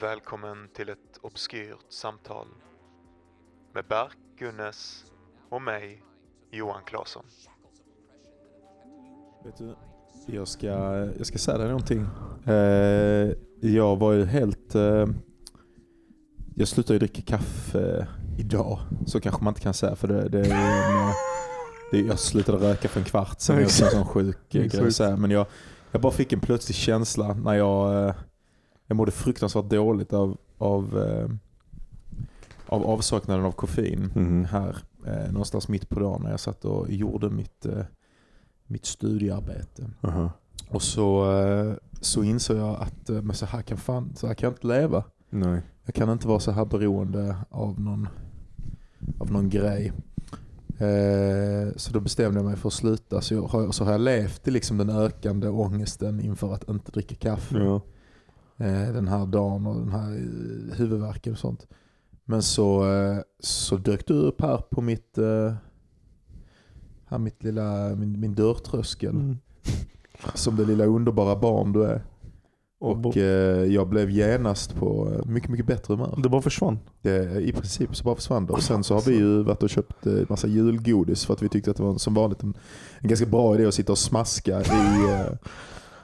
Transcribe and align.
Välkommen 0.00 0.68
till 0.76 0.88
ett 0.88 1.18
obskyrt 1.20 1.92
samtal 1.92 2.46
med 3.74 3.84
Berk 3.88 4.16
Gunnes 4.38 5.04
och 5.50 5.62
mig, 5.62 6.02
Johan 6.50 6.82
Claesson. 6.86 7.24
Vet 9.44 9.56
du, 9.56 9.76
jag 10.26 10.48
ska, 10.48 10.66
jag 11.16 11.26
ska 11.26 11.38
säga 11.38 11.58
dig 11.58 11.66
någonting. 11.66 12.06
Eh, 12.46 13.32
jag 13.60 13.96
var 13.96 14.12
ju 14.12 14.24
helt... 14.24 14.74
Eh, 14.74 15.06
jag 16.54 16.68
slutade 16.68 16.94
ju 16.94 16.98
dricka 16.98 17.22
kaffe 17.22 18.06
idag. 18.38 18.78
Så 19.06 19.20
kanske 19.20 19.44
man 19.44 19.50
inte 19.50 19.60
kan 19.60 19.74
säga 19.74 19.96
för 19.96 20.08
det, 20.08 20.28
det 20.28 20.38
är 20.38 20.44
en, 20.44 21.08
eh, 21.08 21.14
det, 21.90 22.00
Jag 22.00 22.18
slutade 22.18 22.58
röka 22.58 22.88
för 22.88 23.00
en 23.00 23.06
kvart 23.06 23.40
sedan. 23.40 23.56
Jag 23.56 23.62
är 23.62 23.84
en 23.84 23.90
sån 23.90 24.06
sjuk 24.06 24.54
eh, 24.54 24.64
grej. 24.64 25.16
Men 25.16 25.30
jag, 25.30 25.46
jag 25.90 26.00
bara 26.00 26.12
fick 26.12 26.32
en 26.32 26.40
plötslig 26.40 26.76
känsla 26.76 27.34
när 27.34 27.54
jag... 27.54 28.14
Jag 28.90 28.96
mådde 28.96 29.10
fruktansvärt 29.10 29.70
dåligt 29.70 30.12
av, 30.12 30.36
av, 30.58 30.98
eh, 30.98 31.28
av 32.66 32.86
avsaknaden 32.86 33.44
av 33.44 33.52
koffein 33.52 34.10
Mhm. 34.14 34.44
här. 34.44 34.76
Eh, 35.06 35.32
någonstans 35.32 35.68
mitt 35.68 35.88
på 35.88 36.00
dagen 36.00 36.22
när 36.22 36.30
jag 36.30 36.40
satt 36.40 36.64
och 36.64 36.90
gjorde 36.90 37.30
mitt, 37.30 37.66
eh, 37.66 37.84
mitt 38.66 38.86
studiearbete. 38.86 39.90
Aha. 40.00 40.30
Och 40.70 40.82
så, 40.82 41.36
eh, 41.40 41.72
så 42.00 42.22
insåg 42.22 42.56
jag 42.56 42.76
att 42.80 43.10
eh, 43.10 43.22
men 43.22 43.36
så, 43.36 43.46
här 43.46 43.62
kan 43.62 43.78
fan, 43.78 44.12
så 44.16 44.26
här 44.26 44.34
kan 44.34 44.46
jag 44.46 44.52
inte 44.54 44.66
leva. 44.66 45.04
Nej. 45.30 45.62
Jag 45.84 45.94
kan 45.94 46.10
inte 46.10 46.28
vara 46.28 46.40
så 46.40 46.50
här 46.50 46.64
beroende 46.64 47.36
av 47.50 47.80
någon, 47.80 48.08
av 49.18 49.32
någon 49.32 49.48
grej. 49.48 49.92
Eh, 50.78 51.72
så 51.76 51.92
då 51.92 52.00
bestämde 52.00 52.38
jag 52.38 52.46
mig 52.46 52.56
för 52.56 52.68
att 52.68 52.72
sluta. 52.72 53.20
Så, 53.20 53.34
jag 53.34 53.74
så 53.74 53.84
har 53.84 53.92
jag 53.92 54.00
levt 54.00 54.48
i 54.48 54.50
liksom 54.50 54.78
den 54.78 54.90
ökande 54.90 55.48
ångesten 55.48 56.20
inför 56.20 56.54
att 56.54 56.68
inte 56.70 56.90
dricka 56.92 57.14
kaffe. 57.14 57.58
Ja. 57.58 57.80
Eh, 58.60 58.92
den 58.92 59.08
här 59.08 59.26
dagen 59.26 59.66
och 59.66 59.74
den 59.74 59.92
här 59.92 60.10
eh, 60.10 60.76
huvudvärken 60.76 61.32
och 61.32 61.38
sånt. 61.38 61.66
Men 62.24 62.42
så, 62.42 62.92
eh, 62.92 63.18
så 63.40 63.76
dök 63.76 64.06
du 64.06 64.14
upp 64.14 64.40
här 64.40 64.62
på 64.70 64.80
mitt, 64.80 65.18
här 67.06 67.18
mitt 67.18 67.44
lilla, 67.44 67.94
min, 67.96 68.20
min 68.20 68.34
dörrtröskel. 68.34 69.10
Mm. 69.10 69.36
Som 70.34 70.56
det 70.56 70.64
lilla 70.64 70.84
underbara 70.84 71.36
barn 71.36 71.72
du 71.72 71.84
är. 71.84 72.04
Och 72.80 73.16
jag 73.66 73.88
blev 73.88 74.10
genast 74.10 74.74
på 74.74 75.20
mycket, 75.26 75.50
mycket 75.50 75.66
bättre 75.66 75.94
humör. 75.94 76.14
det 76.22 76.28
bara 76.28 76.42
försvann. 76.42 76.78
Det, 77.02 77.40
I 77.40 77.52
princip 77.52 77.96
så 77.96 78.04
bara 78.04 78.14
försvann 78.14 78.46
det. 78.46 78.52
Och 78.52 78.62
sen 78.62 78.84
så 78.84 78.94
har 78.94 79.00
vi 79.00 79.16
ju 79.16 79.42
varit 79.42 79.62
och 79.62 79.70
köpt 79.70 80.06
massa 80.28 80.46
julgodis 80.46 81.26
för 81.26 81.34
att 81.34 81.42
vi 81.42 81.48
tyckte 81.48 81.70
att 81.70 81.76
det 81.76 81.82
var 81.82 81.98
som 81.98 82.14
vanligt 82.14 82.42
en, 82.42 82.54
en 82.98 83.08
ganska 83.08 83.26
bra 83.26 83.54
idé 83.54 83.66
att 83.66 83.74
sitta 83.74 83.92
och 83.92 83.98
smaska 83.98 84.60
i, 84.60 84.64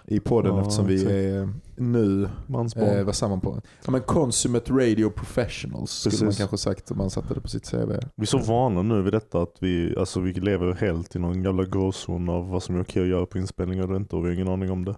i 0.06 0.20
podden 0.20 0.54
Ja, 0.54 0.60
eftersom 0.60 0.86
vi 0.86 0.94
exakt. 0.94 1.10
är 1.12 1.52
nu 1.76 2.28
Mansbarn. 2.46 2.84
eh, 2.98 3.04
var 3.04 3.12
samman 3.12 3.40
på 3.40 3.60
ja, 3.84 3.90
men 3.90 4.00
Consummate 4.00 4.72
Radio 4.72 5.10
Professionals 5.10 5.90
skulle 5.90 6.12
man 6.16 6.26
Precis. 6.26 6.38
kanske 6.38 6.58
sagt 6.58 6.90
om 6.90 6.98
man 6.98 7.10
satte 7.10 7.34
det 7.34 7.40
på 7.40 7.48
sitt 7.48 7.70
CV. 7.70 7.88
vi 8.16 8.22
är 8.22 8.26
så 8.26 8.38
vana 8.38 8.82
nu 8.82 9.02
vid 9.02 9.12
detta 9.12 9.42
att 9.42 9.56
vi, 9.60 9.94
alltså, 9.98 10.20
vi 10.20 10.32
lever 10.32 10.72
helt 10.74 11.16
i 11.16 11.18
någon 11.18 11.42
jävla 11.42 11.64
gråzon 11.64 12.28
av 12.28 12.48
vad 12.48 12.62
som 12.62 12.76
är 12.76 12.82
okej 12.82 13.02
att 13.02 13.08
göra 13.08 13.26
på 13.26 13.38
inspelningar 13.38 13.90
och 13.90 13.96
inte 13.96 14.16
och 14.16 14.24
vi 14.24 14.28
har 14.28 14.34
ingen 14.34 14.48
aning 14.48 14.70
om 14.70 14.84
det. 14.84 14.96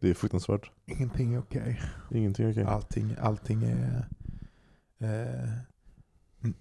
Det 0.00 0.10
är 0.10 0.14
fruktansvärt. 0.14 0.70
Ingenting 0.86 1.34
är 1.34 1.38
okej. 1.38 1.80
Ingenting 2.10 2.46
är 2.46 2.52
okej. 2.52 2.64
Allting, 2.64 3.14
allting 3.20 3.62
är... 3.64 4.06
eh, 4.98 5.50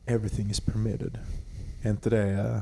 everything 0.06 0.50
is 0.50 0.60
permitted. 0.60 1.20
Är 1.82 1.90
inte 1.90 2.10
det... 2.10 2.30
eh, 2.32 2.60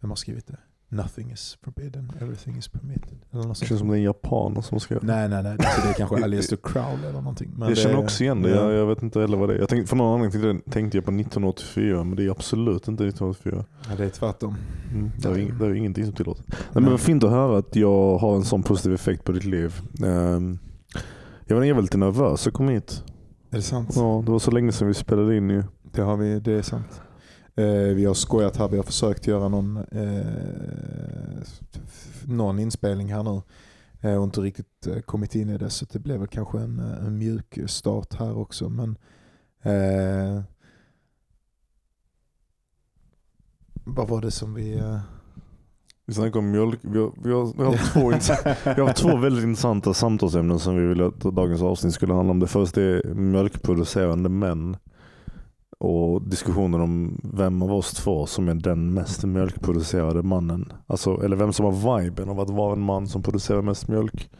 vem 0.00 0.10
har 0.10 0.16
skrivit 0.16 0.46
det? 0.46 0.56
Nothing 0.88 1.30
is 1.32 1.58
forbidden, 1.62 2.12
everything 2.20 2.56
is 2.58 2.68
permitted. 2.68 3.18
Eller 3.32 3.44
något 3.44 3.60
Det 3.60 3.66
känns 3.66 3.78
som 3.80 3.88
det 3.88 3.94
är 3.94 3.98
en 3.98 4.02
japan 4.02 4.62
som 4.62 4.80
ska 4.80 4.94
Nej, 5.02 5.28
nej, 5.28 5.42
nej. 5.42 5.56
Det 5.58 5.88
är 5.88 5.92
kanske 5.92 6.24
Alistair 6.24 6.58
Crowley 6.62 7.00
eller 7.08 7.12
någonting. 7.20 7.50
Men 7.56 7.60
jag 7.68 7.70
det- 7.70 7.76
känner 7.80 7.98
också 7.98 8.24
igen 8.24 8.42
det. 8.42 8.50
ja. 8.50 8.56
Jag, 8.56 8.72
jag 8.72 8.86
vet 8.86 9.02
inte 9.02 9.20
heller 9.20 9.36
vad 9.36 9.48
det 9.48 9.54
är. 9.54 9.58
Jag 9.58 9.68
tänkte, 9.68 9.88
för 9.88 9.96
någon 9.96 10.14
anledning 10.22 10.60
tänkte, 10.70 10.96
jag 10.98 11.04
på 11.04 11.10
1984 11.10 12.04
men 12.04 12.16
det 12.16 12.24
är 12.24 12.30
absolut 12.30 12.88
inte 12.88 13.04
1984. 13.06 13.64
Ja, 13.90 13.96
det 13.96 14.04
är 14.04 14.08
tvärtom. 14.08 14.54
Mm. 14.92 15.10
Det, 15.18 15.28
är, 15.28 15.34
ing- 15.34 15.58
det 15.58 15.66
är 15.66 15.74
ingenting 15.74 16.04
som 16.04 16.14
tillåter. 16.14 16.44
Nej, 16.48 16.58
men 16.82 16.90
vad 16.90 17.00
fint 17.00 17.24
att 17.24 17.30
höra 17.30 17.58
att 17.58 17.76
jag 17.76 18.18
har 18.18 18.36
en 18.36 18.44
sån 18.44 18.62
positiv 18.62 18.94
effekt 18.94 19.24
på 19.24 19.32
ditt 19.32 19.44
liv. 19.44 19.74
Ehm, 20.04 20.58
jag 21.46 21.56
var 21.56 21.64
jag 21.64 21.82
lite 21.82 21.98
nervös 21.98 22.46
att 22.46 22.52
komma 22.52 22.70
hit. 22.70 23.02
Är 23.50 23.56
det 23.56 23.62
sant? 23.62 23.92
Ja, 23.96 24.22
det 24.26 24.32
var 24.32 24.38
så 24.38 24.50
länge 24.50 24.72
sedan 24.72 24.88
vi 24.88 24.94
spelade 24.94 25.36
in 25.36 25.50
ju. 25.50 25.62
Det, 25.92 26.02
har 26.02 26.16
vi, 26.16 26.40
det 26.40 26.52
är 26.52 26.62
sant. 26.62 27.00
Eh, 27.56 27.94
vi 27.94 28.04
har 28.04 28.14
skojat 28.14 28.56
här, 28.56 28.68
vi 28.68 28.76
har 28.76 28.84
försökt 28.84 29.26
göra 29.26 29.48
någon, 29.48 29.76
eh, 29.76 31.42
någon 32.26 32.58
inspelning 32.58 33.12
här 33.12 33.22
nu. 33.22 33.42
Eh, 34.00 34.16
och 34.16 34.24
inte 34.24 34.40
riktigt 34.40 34.86
kommit 35.04 35.34
in 35.34 35.50
i 35.50 35.58
det 35.58 35.70
så 35.70 35.86
det 35.92 35.98
blev 35.98 36.18
väl 36.18 36.28
kanske 36.28 36.58
en, 36.58 36.78
en 36.78 37.18
mjuk 37.18 37.58
start 37.66 38.14
här 38.14 38.38
också. 38.38 38.68
Men 38.68 38.96
eh, 39.62 40.42
Vad 43.84 44.08
var 44.08 44.20
det 44.20 44.30
som 44.30 44.54
vi... 44.54 44.78
Eh, 44.78 44.98
Vi 46.06 46.14
snackar 46.14 46.38
om 46.38 46.50
mjölk. 46.50 46.78
Vi 46.82 46.98
har, 46.98 47.12
vi 47.22 47.32
har, 47.32 47.52
vi 47.56 47.64
har, 47.64 47.92
två, 47.92 48.08
vi 48.76 48.80
har 48.80 48.92
två 48.92 49.16
väldigt 49.16 49.44
intressanta 49.44 49.94
samtalsämnen 49.94 50.58
som 50.58 50.76
vi 50.76 50.86
ville 50.86 51.06
att 51.06 51.20
dagens 51.20 51.62
avsnitt 51.62 51.94
skulle 51.94 52.14
handla 52.14 52.30
om. 52.30 52.40
Det 52.40 52.46
första 52.46 52.82
är 52.82 53.14
mjölkproducerande 53.14 54.28
män. 54.28 54.76
Och 55.78 56.22
diskussionen 56.22 56.80
om 56.80 57.20
vem 57.34 57.62
av 57.62 57.72
oss 57.72 57.92
två 57.92 58.26
som 58.26 58.48
är 58.48 58.54
den 58.54 58.94
mest 58.94 59.24
mjölkproducerade 59.24 60.22
mannen. 60.22 60.72
Alltså, 60.86 61.22
eller 61.24 61.36
vem 61.36 61.52
som 61.52 61.64
har 61.64 62.00
viben 62.00 62.28
av 62.28 62.40
att 62.40 62.50
vara 62.50 62.72
en 62.72 62.80
man 62.80 63.08
som 63.08 63.22
producerar 63.22 63.62
mest 63.62 63.88
mjölk. 63.88 64.30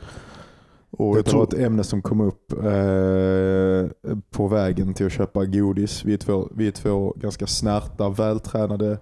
Och 0.91 1.19
jag 1.19 1.25
tror 1.25 1.43
ett 1.43 1.55
ämne 1.55 1.85
som 1.85 2.03
kom 2.03 2.21
upp 2.21 2.53
eh, 2.53 4.17
på 4.31 4.49
vägen 4.49 4.95
till 4.95 5.07
att 5.07 5.13
köpa 5.13 5.45
godis. 5.45 6.05
Vi 6.05 6.13
är 6.15 6.19
två, 6.19 6.49
vi 6.55 6.67
är 6.67 6.71
två 6.71 7.15
ganska 7.17 7.47
snärta, 7.47 8.09
vältränade, 8.09 8.99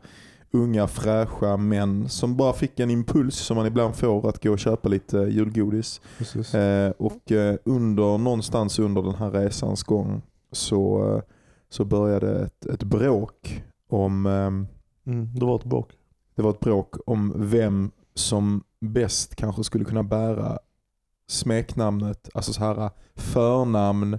unga, 0.50 0.86
fräscha 0.86 1.56
män 1.56 2.08
som 2.08 2.36
bara 2.36 2.52
fick 2.52 2.80
en 2.80 2.90
impuls 2.90 3.36
som 3.36 3.56
man 3.56 3.66
ibland 3.66 3.96
får 3.96 4.28
att 4.28 4.42
gå 4.42 4.52
och 4.52 4.58
köpa 4.58 4.88
lite 4.88 5.16
julgodis. 5.16 6.00
Eh, 6.54 6.90
och 6.98 7.32
eh, 7.32 7.56
under, 7.64 8.18
någonstans 8.18 8.78
under 8.78 9.02
den 9.02 9.14
här 9.14 9.30
resans 9.30 9.82
gång 9.82 10.22
så, 10.52 11.12
eh, 11.14 11.22
så 11.74 11.84
började 11.84 12.44
ett, 12.44 12.66
ett 12.66 12.82
bråk 12.82 13.62
om 13.88 14.26
ehm, 14.26 14.66
Mm, 15.06 15.34
det 15.34 15.44
var 15.46 15.56
ett 15.56 15.64
bråk. 15.64 15.92
det 16.34 16.42
var 16.42 16.50
ett 16.50 16.60
bråk 16.60 16.96
om 17.06 17.32
vem 17.36 17.90
som 18.14 18.64
bäst 18.80 19.36
kanske 19.36 19.64
skulle 19.64 19.84
kunna 19.84 20.02
bära 20.02 20.58
smeknamnet, 21.28 22.28
alltså 22.34 22.52
så 22.52 22.64
här 22.64 22.90
förnamn 23.14 24.18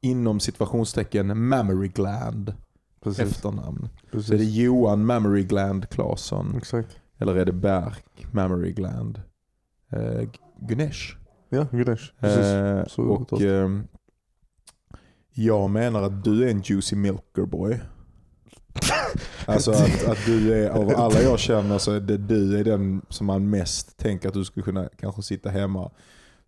inom 0.00 0.40
situationstecken 0.40 1.48
mammary 1.48 1.88
gland 1.88 2.54
Precis. 3.00 3.20
efternamn. 3.20 3.88
Precis. 4.10 4.28
Så 4.28 4.34
är 4.34 4.38
det 4.38 4.44
Johan 4.44 5.06
mammary 5.06 5.42
gland 5.42 5.88
Claesson 5.88 6.54
Exakt. 6.56 7.00
eller 7.18 7.36
är 7.36 7.44
det 7.44 7.52
Berk 7.52 8.26
mammary 8.32 8.72
gland 8.72 9.22
eh, 9.90 10.28
Gunesh? 10.60 11.16
Ja, 11.48 11.66
Ganesh. 11.72 12.12
Precis. 12.20 12.98
Eh, 12.98 13.06
och. 13.06 13.40
Jag 15.34 15.70
menar 15.70 16.02
att 16.02 16.24
du 16.24 16.44
är 16.44 16.50
en 16.50 16.62
juicy 16.62 16.96
milker 16.96 17.46
boy. 17.46 17.80
Alltså 19.46 19.70
att, 19.70 20.04
att 20.08 20.26
du 20.26 20.54
är, 20.54 20.70
av 20.70 20.90
alla 20.96 21.22
jag 21.22 21.38
känner 21.38 21.78
så 21.78 21.92
är 21.92 22.00
det 22.00 22.16
du 22.16 22.58
är 22.58 22.64
den 22.64 23.02
som 23.08 23.26
man 23.26 23.50
mest 23.50 23.96
tänker 23.96 24.28
att 24.28 24.34
du 24.34 24.44
skulle 24.44 24.64
kunna 24.64 24.88
kanske 25.00 25.22
sitta 25.22 25.50
hemma 25.50 25.90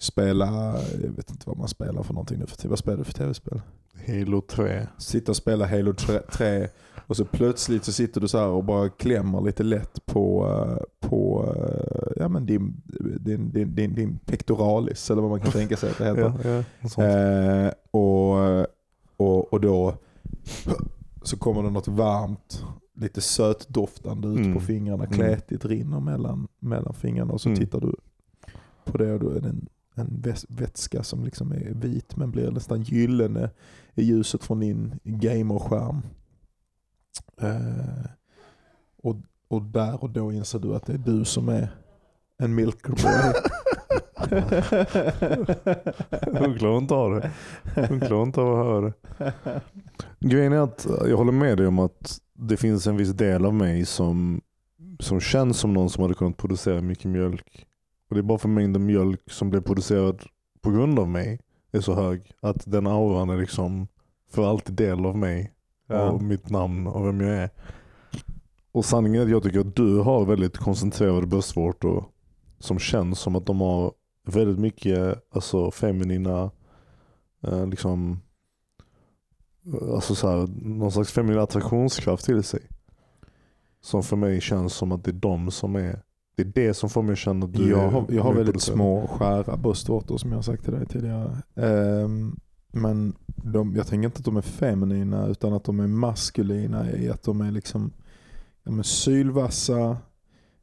spela, 0.05 0.75
jag 1.03 1.11
vet 1.11 1.31
inte 1.31 1.43
vad 1.49 1.59
man 1.59 1.69
spelar 1.69 2.03
för 2.03 2.15
någonting 2.15 2.39
nu 2.39 2.47
för 2.47 2.57
tiden. 2.57 2.71
Vad 2.71 2.79
spelar 2.79 2.99
du 2.99 3.05
för 3.05 3.13
tv-spel? 3.13 3.61
Halo 4.07 4.41
3. 4.41 4.87
Sitta 4.99 5.33
och 5.33 5.37
spela 5.37 5.67
Halo 5.67 5.95
3 6.33 6.69
och 7.07 7.17
så 7.17 7.25
plötsligt 7.25 7.85
så 7.85 7.93
sitter 7.93 8.21
du 8.21 8.29
så 8.29 8.39
här 8.39 8.47
och 8.49 8.65
bara 8.65 8.89
klämmer 8.89 9.41
lite 9.41 9.63
lätt 9.63 10.07
på, 10.07 10.47
eh, 10.49 11.09
på 11.09 11.45
eh, 11.57 12.13
ja, 12.17 12.29
men 12.29 12.47
din, 12.47 12.83
din, 13.21 13.51
din, 13.53 13.75
din, 13.75 13.95
din 13.95 14.19
pectoralis 14.19 15.11
eller 15.11 15.23
vad 15.23 15.31
man 15.31 15.41
kan 15.41 15.53
tänka 15.53 15.77
sig 15.77 15.91
att 15.91 15.99
det 15.99 16.05
heter. 16.05 16.33
Ja, 16.45 16.65
ja. 16.97 17.05
Eh, 17.05 17.73
och, 17.91 18.67
och, 19.17 19.53
och 19.53 19.61
då 19.61 19.95
så 21.23 21.37
kommer 21.37 21.63
det 21.63 21.71
något 21.71 21.89
varmt, 21.89 22.65
lite 22.97 23.21
sötdoftande 23.21 24.29
ut 24.29 24.37
Mm. 24.39 24.55
på 24.55 24.61
fingrarna. 24.61 25.05
Mm. 25.05 25.17
Kletigt 25.17 25.65
rinner 25.65 26.01
mellan, 26.01 26.49
mellan 26.59 26.95
fingrarna 26.95 27.33
och 27.33 27.41
så 27.41 27.49
Mm. 27.49 27.61
tittar 27.61 27.81
du 27.81 27.97
på 28.85 28.99
det 28.99 29.13
och 29.13 29.21
då 29.21 29.31
är 29.31 29.41
det 29.41 29.49
en, 29.49 29.69
en 29.95 30.23
vätska 30.49 31.03
som 31.03 31.25
liksom 31.25 31.53
är 31.53 31.73
vit 31.75 32.17
men 32.17 32.31
blir 32.31 32.51
nästan 32.51 32.83
gyllene 32.83 33.51
i 33.95 34.03
ljuset 34.03 34.45
från 34.45 34.61
din 34.61 34.99
gamerskärm. 35.03 36.03
Eh, 37.41 38.07
och, 39.03 39.17
och 39.49 39.63
där 39.63 40.03
och 40.03 40.11
då 40.11 40.33
inser 40.33 40.59
du 40.59 40.75
att 40.75 40.87
det 40.87 40.93
är 40.93 40.99
du 40.99 41.25
som 41.25 41.49
är 41.49 41.69
en 42.39 42.55
milkerboy. 42.55 43.33
Hon 46.39 46.59
klarar 46.59 46.79
inte 46.79 46.95
av 46.95 47.11
det. 47.11 47.31
Hon 47.89 48.01
klarar 48.01 48.23
inte 48.23 48.41
av 48.41 48.61
att 48.61 48.67
höra 48.67 48.81
det. 48.81 48.93
Grejen 50.21 50.53
är 50.53 50.59
att 50.59 50.87
jag 51.07 51.17
håller 51.17 51.33
med 51.33 51.57
dig 51.57 51.67
om 51.67 51.79
att 51.79 52.21
det 52.35 52.57
finns 52.57 52.87
en 52.87 52.97
viss 52.97 53.11
del 53.11 53.47
av 53.47 53.55
mig 53.55 53.85
som, 53.85 54.41
som 55.01 55.21
känns 55.21 55.59
som 55.59 55.73
någon 55.73 55.91
som 55.91 56.03
hade 56.03 56.15
kunnat 56.15 56.37
producera 56.37 56.81
mycket 56.81 57.11
mjölk. 57.11 57.67
Och 58.09 58.15
Det 58.15 58.21
är 58.21 58.23
bara 58.23 58.39
för 58.39 58.49
mängden 58.49 58.87
mjölk 58.87 59.31
som 59.31 59.51
blev 59.51 59.61
producerad 59.61 60.23
på 60.61 60.71
grund 60.71 60.99
av 60.99 61.09
mig. 61.09 61.41
är 61.73 61.81
så 61.81 61.95
hög. 61.95 62.33
Att 62.41 62.63
den 62.67 62.87
auran 62.87 63.31
är 63.31 63.37
liksom 63.37 63.89
för 64.31 64.51
alltid 64.51 64.75
del 64.75 65.07
av 65.07 65.19
mig. 65.19 65.53
Ja. 65.87 66.11
Och 66.11 66.23
mitt 66.23 66.51
namn 66.51 66.87
och 66.87 67.07
vem 67.07 67.21
jag 67.21 67.37
är. 67.37 67.51
Och 68.73 68.85
sanningen 68.85 69.21
är 69.21 69.25
att 69.25 69.31
jag 69.31 69.43
tycker 69.43 69.61
att 69.61 69.77
du 69.77 69.99
har 69.99 70.25
väldigt 70.25 70.57
koncentrerade 70.57 71.27
bröstvårtor 71.27 72.05
som 72.59 72.79
känns 72.79 73.19
som 73.19 73.37
att 73.37 73.47
de 73.47 73.61
har 73.61 73.93
väldigt 74.27 74.59
mycket 74.59 75.25
alltså, 75.35 75.71
feminina, 75.71 76.51
eh, 77.43 77.67
liksom, 77.67 78.21
alltså 79.93 80.15
så 80.15 80.29
här, 80.29 80.49
någon 80.63 80.93
slags 80.93 81.13
feminin 81.13 81.39
attraktionskraft 81.39 82.25
till 82.25 82.43
sig. 82.43 82.61
Som 83.81 84.03
för 84.03 84.17
mig 84.17 84.41
känns 84.41 84.75
som 84.75 84.93
att 84.93 85.05
det 85.05 85.11
är 85.11 85.13
de 85.13 85.51
som 85.51 85.77
är, 85.77 86.03
det 86.37 86.43
är 86.43 86.53
det 86.55 86.75
som 86.75 86.91
får 86.91 87.03
mig 87.03 87.13
att 87.13 87.19
känna 87.19 87.47
att 87.47 87.53
du 87.53 87.71
Jag 87.71 87.91
har, 87.91 88.05
jag 88.09 88.23
har 88.23 88.35
väldigt 88.35 88.63
små 88.63 89.07
skära 89.07 89.57
bröstvårtor 89.57 90.19
som 90.19 90.31
jag 90.31 90.39
har 90.39 90.43
sagt 90.43 90.65
till 90.65 90.73
dig 90.73 90.87
tidigare. 90.87 91.43
Ehm, 91.57 92.37
men 92.73 93.15
de, 93.27 93.75
jag 93.77 93.87
tänker 93.87 94.07
inte 94.07 94.19
att 94.19 94.25
de 94.25 94.37
är 94.37 94.43
feminina 94.43 95.27
utan 95.27 95.53
att 95.53 95.65
de 95.65 95.81
är 95.81 95.87
maskulina 95.87 96.93
i 96.93 97.11
att 97.11 97.23
de 97.23 97.41
är 97.41 97.51
liksom 97.51 97.93
de 98.65 98.79
är 98.79 98.83
sylvassa, 98.83 99.97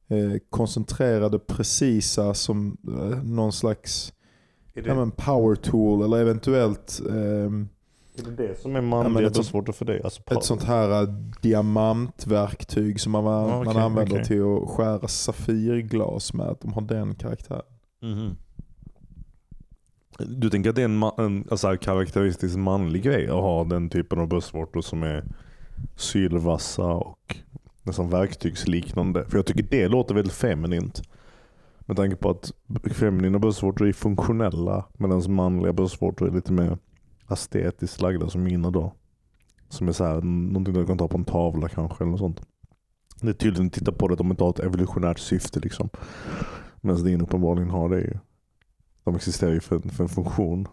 eh, 0.07 0.33
koncentrerade, 0.49 1.39
precisa 1.39 2.33
som 2.33 2.77
eh, 2.87 3.23
någon 3.23 3.51
slags 3.51 4.13
ja, 4.73 4.95
men 4.95 5.11
power 5.11 5.55
tool 5.55 6.03
eller 6.03 6.17
eventuellt 6.17 7.01
ehm, 7.09 7.69
Är 8.27 8.31
det 8.31 8.47
det 8.47 8.59
som 8.61 8.71
är 8.71 8.75
Ja, 8.75 8.81
manliga 8.81 9.27
ett 9.27 9.35
sånt- 9.35 9.35
bröstvårtor 9.35 9.73
för 9.73 9.85
dig? 9.85 10.01
Alltså, 10.03 10.21
ett 10.31 10.43
sånt 10.43 10.63
här 10.63 11.01
eh, 11.03 11.07
diamantverktyg 11.41 12.99
som 12.99 13.11
man, 13.11 13.23
Ja, 13.23 13.63
man 13.63 13.77
använder 13.77 14.13
okej. 14.15 14.25
till 14.25 14.41
att 14.43 14.69
skära 14.69 15.07
safirglas 15.07 16.33
med. 16.33 16.45
Att 16.47 16.61
de 16.61 16.73
har 16.73 16.81
den 16.81 17.15
karaktären. 17.15 17.61
Mhm. 18.01 18.35
Du 20.19 20.49
tänker 20.49 20.69
att 20.69 20.75
det 20.75 20.81
är 20.81 20.85
en, 20.85 21.03
ma- 21.03 21.21
en 21.25 21.47
alltså, 21.51 21.67
här 21.67 21.75
karaktäristisk 21.75 22.57
manlig 22.57 23.03
grej 23.03 23.25
att 23.27 23.33
ha 23.33 23.63
den 23.63 23.89
typen 23.89 24.19
av 24.19 24.27
bröstvårtor 24.27 24.81
som 24.81 25.03
är 25.03 25.23
sylvassa 25.95 26.83
och 26.85 27.35
nästan 27.83 28.09
verktygsliknande? 28.09 29.25
För 29.25 29.37
jag 29.37 29.45
tycker 29.45 29.63
det 29.63 29.87
låter 29.87 30.15
väldigt 30.15 30.33
feminint. 30.33 31.01
Med 31.79 31.97
tanke 31.97 32.15
på 32.15 32.29
att 32.29 32.51
feminina 32.91 33.39
bröstvårtor 33.39 33.87
är 33.87 33.93
funktionella 33.93 34.85
medan 34.97 35.33
manliga 35.33 35.73
bröstvårtor 35.73 36.27
är 36.27 36.31
lite 36.31 36.51
mer 36.53 36.77
estetiskt 37.33 38.01
lagda 38.01 38.29
som 38.29 38.43
mina 38.43 38.71
då. 38.71 38.93
Som 39.69 39.87
är 39.87 39.91
så 39.91 40.03
här, 40.05 40.21
någonting 40.21 40.73
du 40.73 40.85
kan 40.85 40.97
ta 40.97 41.07
på 41.07 41.17
en 41.17 41.25
tavla 41.25 41.69
kanske 41.69 42.03
eller 42.03 42.11
något 42.11 42.19
sånt. 42.19 42.41
Det 43.21 43.29
är 43.29 43.33
tydligen, 43.33 43.69
titta 43.69 43.91
på 43.91 44.07
det, 44.07 44.11
att 44.13 44.17
de 44.17 44.31
inte 44.31 44.43
har 44.43 44.49
ett 44.49 44.59
evolutionärt 44.59 45.19
syfte 45.19 45.59
liksom. 45.59 45.89
Medan 46.81 47.03
din 47.03 47.21
uppenbarligen 47.21 47.69
har 47.69 47.89
det 47.89 47.99
ju. 47.99 48.13
De 49.03 49.15
existerar 49.15 49.51
ju 49.51 49.59
för, 49.59 49.79
för 49.79 50.03
en 50.03 50.09
funktion. 50.09 50.67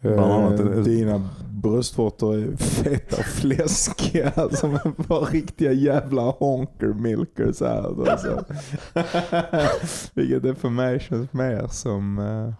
Bland 0.00 0.20
annat 0.32 0.60
Eh, 0.60 0.66
är- 0.66 0.82
Dina 0.82 1.28
bröstvårtor 1.50 2.36
är 2.36 2.56
feta 2.56 3.16
och 3.16 3.24
fläskiga 3.24 4.32
som 4.50 4.78
var 4.96 5.26
riktiga 5.32 5.72
jävla 5.72 6.22
honker 6.22 6.86
milkers 6.86 7.60
här. 7.60 8.10
Alltså. 8.10 8.44
Vilket 10.14 10.44
är 10.44 10.54
för 10.54 10.68
mig 10.70 11.00
känns 11.00 11.32
mer 11.32 11.66
som 11.66 12.18
eh, 12.18 12.54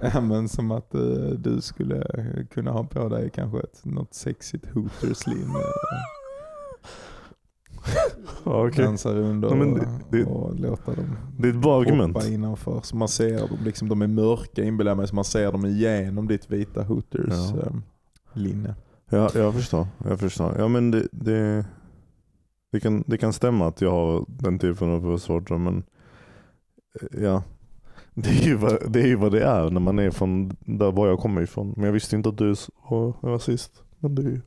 ja, 0.14 0.20
men 0.20 0.48
som 0.48 0.70
att 0.70 0.94
eh, 0.94 1.00
du 1.38 1.60
skulle 1.60 2.04
kunna 2.50 2.70
ha 2.70 2.84
på 2.84 3.08
dig 3.08 3.30
kanske 3.34 3.58
ett, 3.60 3.84
något 3.84 4.14
sexigt 4.14 4.66
hooters-linne. 4.74 5.58
Ja, 8.44 8.66
okej. 8.68 8.84
Dansa 8.84 9.14
runt 9.14 9.44
Ja, 9.44 9.50
och, 9.50 9.56
men 9.56 9.74
det- 9.74 9.88
det- 10.10 10.24
och 10.24 10.60
låta 10.60 10.94
dem 10.94 11.16
Det 11.38 11.48
är 11.48 11.52
ett 11.52 11.58
bra 11.62 11.80
argument. 11.80 12.24
innanför. 12.24 12.80
Så 12.82 12.96
man 12.96 13.08
ser 13.08 13.38
dem, 13.38 13.58
liksom, 13.64 13.88
de 13.88 14.02
är 14.02 14.06
mörka 14.06 14.64
inbillar 14.64 14.94
mig, 14.94 15.08
så 15.08 15.14
man 15.14 15.24
ser 15.24 15.52
dem 15.52 15.64
igenom 15.66 16.28
ditt 16.28 16.50
vita 16.50 16.80
Ja. 16.80 16.86
Hooters-linne. 16.86 18.74
Ja, 19.10 19.30
jag 19.34 19.54
förstår. 19.54 19.86
Jag 20.04 20.20
förstår. 20.20 20.54
Ja, 20.58 20.68
men 20.68 20.90
det, 20.90 21.06
det, 21.12 21.64
det, 22.72 22.80
kan, 22.80 23.04
det 23.06 23.18
kan 23.18 23.32
stämma 23.32 23.66
att 23.68 23.80
jag 23.80 23.90
har 23.90 24.24
den 24.28 24.58
typen 24.58 24.90
av 24.90 25.00
bröstvårtor 25.02 25.58
men 25.58 25.82
eh, 27.00 27.22
ja. 27.22 27.42
Det 28.14 28.30
är, 28.30 28.44
ju 28.44 28.54
vad, 28.54 28.92
det 28.92 29.00
är 29.00 29.06
ju 29.06 29.16
vad 29.16 29.32
det 29.32 29.44
är 29.44 29.70
när 29.70 29.80
man 29.80 29.98
är 29.98 30.10
från 30.10 30.56
där 30.60 30.92
var 30.92 31.08
jag 31.08 31.18
kommer 31.18 31.42
ifrån. 31.42 31.74
Men 31.76 31.84
jag 31.84 31.92
visste 31.92 32.16
inte 32.16 32.28
att 32.28 32.38
du 32.38 32.54
var 32.90 33.30
rasist. 33.30 33.72
Men 33.98 34.14
det 34.14 34.22
är 34.22 34.26
ju 34.26 34.40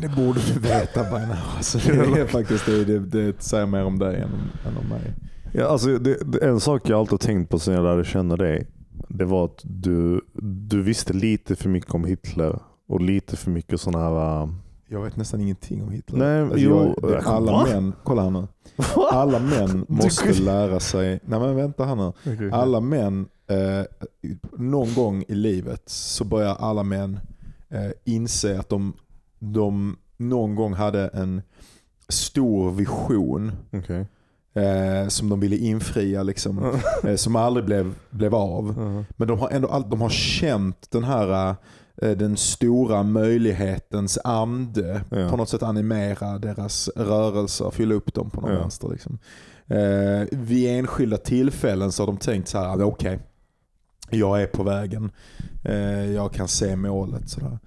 det 0.00 0.08
borde 0.16 0.40
du 0.40 0.60
veta 0.60 1.02
by 1.02 1.26
now. 1.26 1.36
Alltså, 1.56 1.78
det 1.78 2.20
är 2.20 2.26
faktiskt 2.26 2.66
det, 2.66 2.84
det, 2.84 2.98
det 2.98 3.42
säger 3.42 3.66
mer 3.66 3.84
om 3.84 3.98
dig 3.98 4.16
än, 4.20 4.30
än 4.66 4.76
om 4.76 4.88
mig. 4.88 5.14
Ja, 5.52 5.66
alltså, 5.66 5.98
det, 5.98 6.32
det, 6.32 6.46
en 6.46 6.60
sak 6.60 6.88
jag 6.88 6.98
alltid 6.98 7.20
tänkt 7.20 7.50
på 7.50 7.58
sen 7.58 7.74
jag 7.74 7.84
lärde 7.84 8.04
känna 8.04 8.36
dig. 8.36 8.66
Det 9.08 9.24
var 9.24 9.44
att 9.44 9.60
du, 9.64 10.20
du 10.68 10.82
visste 10.82 11.12
lite 11.12 11.56
för 11.56 11.68
mycket 11.68 11.94
om 11.94 12.04
Hitler 12.04 12.58
och 12.88 13.00
lite 13.00 13.36
för 13.36 13.50
mycket 13.50 13.80
sådana 13.80 14.04
här... 14.04 14.48
Jag 14.88 15.02
vet 15.02 15.16
nästan 15.16 15.40
ingenting 15.40 15.82
om 15.82 15.90
Hitler. 15.90 16.18
Nej, 16.18 16.40
Alltså, 16.42 16.58
jo, 16.58 16.94
jag, 17.02 17.10
det, 17.10 17.20
alla 17.20 17.52
va? 17.52 17.64
män, 17.64 17.92
kolla 18.04 18.22
här 18.22 18.30
nu. 18.30 18.46
Alla 19.10 19.38
män 19.38 19.86
måste 19.88 20.32
lära 20.42 20.80
sig, 20.80 21.20
nej 21.24 21.40
men 21.40 21.56
vänta 21.56 21.84
här 21.84 21.94
nu. 21.96 22.12
Okej. 22.34 22.50
Alla 22.52 22.80
män, 22.80 23.28
eh, 23.46 23.84
någon 24.58 24.94
gång 24.94 25.24
i 25.28 25.34
livet 25.34 25.82
så 25.88 26.24
börjar 26.24 26.54
alla 26.54 26.82
män 26.82 27.18
eh, 27.68 27.90
inse 28.04 28.58
att 28.60 28.68
de, 28.68 28.92
de 29.38 29.96
någon 30.16 30.54
gång 30.54 30.72
hade 30.74 31.08
en 31.08 31.42
stor 32.08 32.70
vision 32.70 33.52
Okej. 33.72 34.06
Eh, 34.56 35.08
som 35.08 35.28
de 35.28 35.40
ville 35.40 35.56
infria, 35.56 36.22
liksom, 36.22 36.80
eh, 37.04 37.16
som 37.16 37.36
aldrig 37.36 37.66
blev, 37.66 37.94
blev 38.10 38.34
av. 38.34 38.74
Ja. 38.78 39.04
Men 39.16 39.28
de 39.28 39.38
har 39.38 39.50
ändå 39.50 39.68
all, 39.68 39.90
de 39.90 40.00
har 40.00 40.08
känt 40.10 40.90
den 40.90 41.04
här 41.04 41.54
eh, 42.02 42.10
den 42.10 42.36
stora 42.36 43.02
möjlighetens 43.02 44.18
ande 44.24 45.00
Ja. 45.10 45.28
på 45.30 45.36
något 45.36 45.48
sätt 45.48 45.62
animera 45.62 46.38
deras 46.38 46.88
rörelser, 46.96 47.70
fylla 47.70 47.94
upp 47.94 48.14
dem 48.14 48.30
på 48.30 48.40
någon 48.40 48.52
Ja. 48.52 48.58
vänster. 48.60 48.88
Liksom. 48.88 49.18
Eh, 49.66 50.28
vid 50.38 50.78
enskilda 50.78 51.16
tillfällen 51.16 51.92
så 51.92 52.02
har 52.02 52.06
de 52.06 52.16
tänkt 52.16 52.48
så 52.48 52.58
här, 52.58 52.82
okej, 52.82 53.18
jag 54.10 54.42
är 54.42 54.46
på 54.46 54.62
vägen, 54.62 55.10
eh, 55.64 56.12
jag 56.12 56.32
kan 56.32 56.48
se 56.48 56.76
målet. 56.76 57.28
Sådär. 57.28 57.58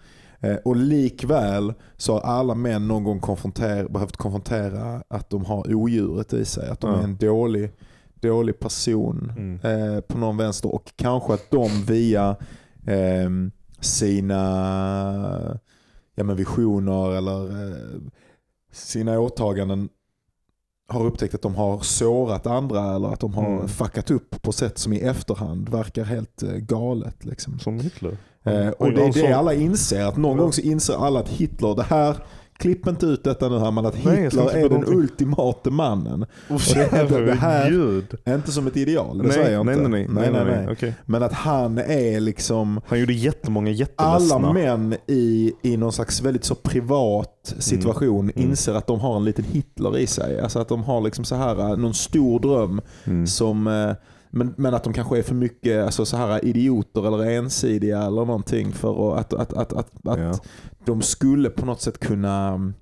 Eh, 0.42 0.56
och 0.66 0.76
likväl 0.76 1.74
så 1.98 2.14
har 2.14 2.22
alla 2.22 2.56
män 2.56 2.88
någon 2.88 3.04
gång 3.04 3.20
konfronter- 3.20 3.88
behövt 3.90 4.18
konfrontera 4.18 5.04
att 5.08 5.30
de 5.30 5.46
har 5.46 5.74
odjuret 5.76 6.34
i 6.34 6.46
sig, 6.46 6.70
att 6.70 6.80
de 6.80 6.92
Ja. 6.92 7.00
är 7.00 7.04
en 7.04 7.18
dålig, 7.18 7.72
dålig 8.22 8.60
person 8.60 9.34
Mm. 9.38 9.60
eh, 9.96 10.02
på 10.02 10.18
någon 10.18 10.38
vänster 10.38 10.74
och 10.76 10.92
kanske 10.96 11.34
att 11.34 11.52
de 11.52 11.70
via 11.88 12.36
ehm, 12.88 13.52
sina 13.80 15.60
ja, 16.16 16.24
men 16.24 16.36
visioner 16.36 17.12
eller 17.18 17.68
eh, 17.68 18.02
sina 18.72 19.20
åtaganden 19.20 19.90
har 20.88 21.06
upptäckt 21.06 21.36
att 21.36 21.42
de 21.42 21.56
har 21.56 21.80
sårat 21.80 22.48
andra 22.48 22.96
eller 22.96 23.08
att 23.08 23.20
de 23.20 23.34
har 23.34 23.46
Mm. 23.56 23.68
fuckat 23.68 24.12
upp 24.12 24.42
på 24.42 24.52
sätt 24.52 24.78
som 24.78 24.94
i 24.94 25.00
efterhand 25.00 25.70
verkar 25.70 26.04
helt 26.04 26.44
eh, 26.44 26.54
galet. 26.56 27.26
Liksom. 27.26 27.60
Som 27.60 27.80
Hitler. 27.80 28.18
Eh, 28.44 28.68
och 28.68 28.88
Oj, 28.88 28.94
det 28.96 29.02
är 29.04 29.28
det 29.28 29.34
alla 29.34 29.54
inser, 29.54 30.06
att 30.06 30.18
någon 30.18 30.38
Ja. 30.38 30.44
gång 30.44 30.54
så 30.54 30.62
inser 30.62 31.06
alla 31.06 31.20
att 31.20 31.30
Hitler, 31.30 31.76
det 31.76 31.84
här, 31.84 32.16
klipp 32.58 32.88
inte 32.88 33.06
ut 33.06 33.24
detta 33.24 33.50
nu 33.50 33.60
här, 33.60 33.72
men 33.72 33.86
att 33.86 34.06
Nej, 34.06 34.24
Hitler 34.24 34.44
inte 34.44 34.60
är 34.60 34.70
den 34.70 34.84
ultimate 34.88 35.70
mannen. 35.70 36.26
Och 36.50 36.62
det 36.74 36.94
är- 36.94 37.26
det 37.26 37.34
här- 37.34 37.70
Gud. 37.70 38.06
Inte 38.28 38.52
som 38.52 38.68
ett 38.68 38.78
ideal, 38.78 39.18
det 39.18 39.24
Nej, 39.24 39.34
säger 39.34 39.52
jag 39.54 39.66
nej, 39.66 39.78
inte. 39.78 39.88
nej, 39.90 40.08
nej, 40.10 40.30
nej, 40.32 40.46
nej. 40.46 40.68
Okej. 40.72 40.94
Men 41.06 41.24
att 41.24 41.34
han 41.34 41.78
är 41.78 42.20
liksom 42.20 42.82
Han 42.88 43.00
gjorde 43.00 43.14
jättemånga 43.14 43.72
jätteledsna. 43.72 44.36
alla 44.36 44.54
män 44.54 44.96
i, 45.08 45.54
i 45.62 45.78
någon 45.78 45.92
slags 45.94 46.22
väldigt 46.22 46.44
så 46.44 46.56
privat 46.56 47.54
situation 47.60 48.30
Mm. 48.36 48.50
inser 48.50 48.74
att 48.74 48.88
de 48.88 49.00
har 49.00 49.18
en 49.18 49.26
liten 49.26 49.46
Hitler 49.46 49.98
i 49.98 50.08
sig. 50.08 50.40
Alltså 50.40 50.60
att 50.60 50.68
de 50.70 50.84
har 50.84 51.02
liksom 51.02 51.26
så 51.26 51.36
här, 51.36 51.76
någon 51.78 51.94
stor 51.94 52.40
dröm 52.40 52.82
Mm. 53.06 53.28
som 53.28 53.68
eh, 53.68 53.92
men, 54.30 54.54
men 54.58 54.74
att 54.74 54.84
de 54.84 54.94
kanske 54.94 55.18
är 55.18 55.24
för 55.24 55.36
mycket 55.36 55.86
alltså 55.86 56.06
så 56.06 56.18
här 56.18 56.46
idioter 56.46 57.08
eller 57.08 57.32
ensidiga 57.32 57.98
eller 58.02 58.26
någonting 58.26 58.72
för 58.72 59.18
att, 59.18 59.34
att, 59.34 59.54
att, 59.54 59.74
att, 59.74 60.08
att 60.08 60.20
Ja. 60.20 60.34
de 60.86 61.02
skulle 61.02 61.50
på 61.50 61.66
något 61.66 61.82
sätt 61.82 62.00
kunna 62.00 62.74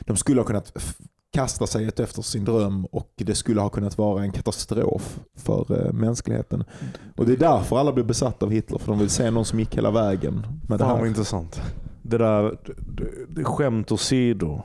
de 0.00 0.16
skulle 0.16 0.40
ha 0.40 0.46
kunnat 0.46 0.72
kasta 1.32 1.66
sig 1.66 1.90
efter 1.96 2.22
sin 2.22 2.44
dröm 2.44 2.84
och 2.84 3.12
det 3.16 3.34
skulle 3.34 3.60
ha 3.60 3.68
kunnat 3.68 3.98
vara 3.98 4.22
en 4.22 4.32
katastrof 4.32 5.20
för 5.36 5.86
eh, 5.86 5.92
mänskligheten. 5.92 6.64
Och 7.16 7.26
det 7.26 7.32
är 7.32 7.36
därför 7.36 7.78
alla 7.78 7.92
blir 7.92 8.04
besatta 8.04 8.46
av 8.46 8.52
Hitler, 8.52 8.78
för 8.78 8.92
de 8.92 8.98
vill 8.98 9.10
se 9.10 9.30
någon 9.30 9.44
som 9.44 9.58
gick 9.60 9.76
hela 9.76 9.90
vägen 9.90 10.34
med 10.68 10.78
det 10.78 10.84
Fan 10.84 10.90
vad 10.90 10.98
här. 10.98 11.06
intressant. 11.06 11.60
Det 12.02 12.18
där, 12.18 12.58
det, 12.76 13.06
det, 13.28 13.44
skämt 13.44 13.92
åsido 13.92 14.62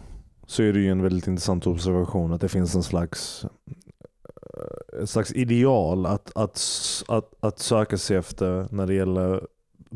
så 0.47 0.63
är 0.63 0.73
det 0.73 0.79
ju 0.79 0.91
en 0.91 1.01
väldigt 1.01 1.27
intressant 1.27 1.67
observation 1.67 2.33
att 2.33 2.41
det 2.41 2.49
finns 2.49 2.75
en 2.75 2.83
slags 2.83 3.45
Eh, 4.59 5.03
ett 5.03 5.09
slags 5.09 5.31
ideal 5.31 6.05
att, 6.05 6.31
att, 6.35 6.61
att, 7.07 7.33
att 7.39 7.59
söka 7.59 7.97
sig 7.97 8.17
efter 8.17 8.67
när 8.71 8.87
det 8.87 8.93
gäller 8.93 9.47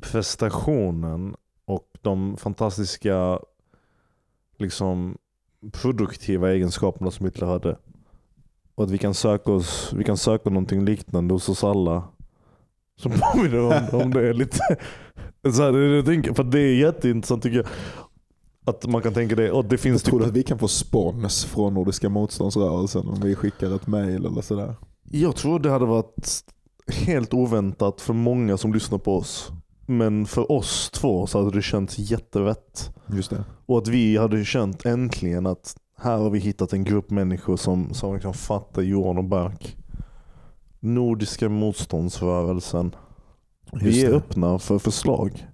prestationen 0.01 1.35
och 1.65 1.87
de 2.01 2.37
fantastiska 2.37 3.39
liksom 4.57 5.17
produktiva 5.71 6.51
egenskaperna 6.51 7.11
som 7.11 7.25
Hitler 7.25 7.47
hade. 7.47 7.77
Och 8.75 8.83
att 8.83 8.91
vi 8.91 8.97
kan 8.97 9.13
söka 9.13 9.51
oss, 9.51 9.93
vi 9.93 10.03
kan 10.03 10.17
söka 10.17 10.49
någonting 10.49 10.85
liknande 10.85 11.33
hos 11.33 11.49
oss 11.49 11.63
alla. 11.63 12.03
Som 12.95 13.11
påminner 13.33 13.59
om, 13.59 14.01
om 14.01 14.13
det 14.13 14.33
lite. 14.33 14.59
Så 15.53 15.63
här, 15.63 16.01
tänker, 16.01 16.33
för 16.33 16.43
det 16.43 16.59
är 16.59 16.75
jätteintressant 16.75 17.43
tycker 17.43 17.57
jag. 17.57 17.67
Att 18.65 18.87
man 18.87 19.01
kan 19.01 19.13
tänka 19.13 19.35
det. 19.35 19.51
Och 19.51 19.65
det 19.65 19.77
finns 19.77 20.03
Jag 20.03 20.09
tror 20.09 20.19
typ, 20.19 20.27
att 20.27 20.35
vi 20.35 20.43
kan 20.43 20.59
få 20.59 20.67
spons 20.67 21.45
från 21.45 21.73
Nordiska 21.73 22.09
motståndsrörelsen 22.09 23.07
om 23.07 23.19
vi 23.21 23.35
skickar 23.35 23.75
ett 23.75 23.87
mail 23.87 24.25
eller 24.25 24.41
sådär? 24.41 24.75
Jag 25.11 25.35
tror 25.35 25.59
det 25.59 25.69
hade 25.69 25.85
varit 25.85 26.43
helt 26.87 27.33
oväntat 27.33 28.01
för 28.01 28.13
många 28.13 28.57
som 28.57 28.73
lyssnar 28.73 28.97
på 28.97 29.17
oss. 29.17 29.51
Men 29.85 30.25
för 30.25 30.51
oss 30.51 30.89
två 30.93 31.27
så 31.27 31.37
hade 31.43 31.57
det 31.57 31.61
känts 31.61 31.97
jättevett. 31.99 32.93
Just 33.07 33.29
det. 33.29 33.43
Och 33.65 33.77
att 33.77 33.87
vi 33.87 34.17
hade 34.17 34.45
känt 34.45 34.85
äntligen 34.85 35.45
att 35.47 35.75
här 35.97 36.17
har 36.17 36.29
vi 36.29 36.39
hittat 36.39 36.73
en 36.73 36.83
grupp 36.83 37.09
människor 37.09 37.57
som, 37.57 37.93
som 37.93 38.19
kan 38.19 38.33
fatta 38.33 38.81
Johan 38.81 39.17
och 39.17 39.23
Berk. 39.23 39.77
Nordiska 40.79 41.49
motståndsrörelsen. 41.49 42.95
Just 43.73 43.83
Vi 43.83 44.03
är 44.05 44.09
det. 44.09 44.15
öppna 44.15 44.59
för 44.59 44.79
förslag. 44.79 45.47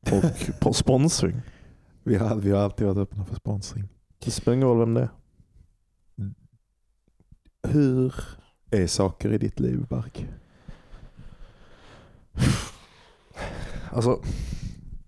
Och 0.00 0.60
på 0.60 0.72
sponsring. 0.72 1.42
Vi 2.02 2.16
har, 2.16 2.36
vi 2.36 2.50
har 2.50 2.58
alltid 2.58 2.86
varit 2.86 2.98
öppna 2.98 3.24
för 3.24 3.34
sponsring. 3.34 3.88
Det 4.24 4.30
spelar 4.30 4.54
ingen 4.54 4.68
roll 4.68 4.78
vem 4.78 4.94
det 4.94 5.00
är. 5.00 5.10
Hur 7.68 8.14
är 8.70 8.86
saker 8.86 9.32
i 9.32 9.38
ditt 9.38 9.60
liv, 9.60 9.86
Bark? 9.88 10.26
Alltså, 13.92 14.20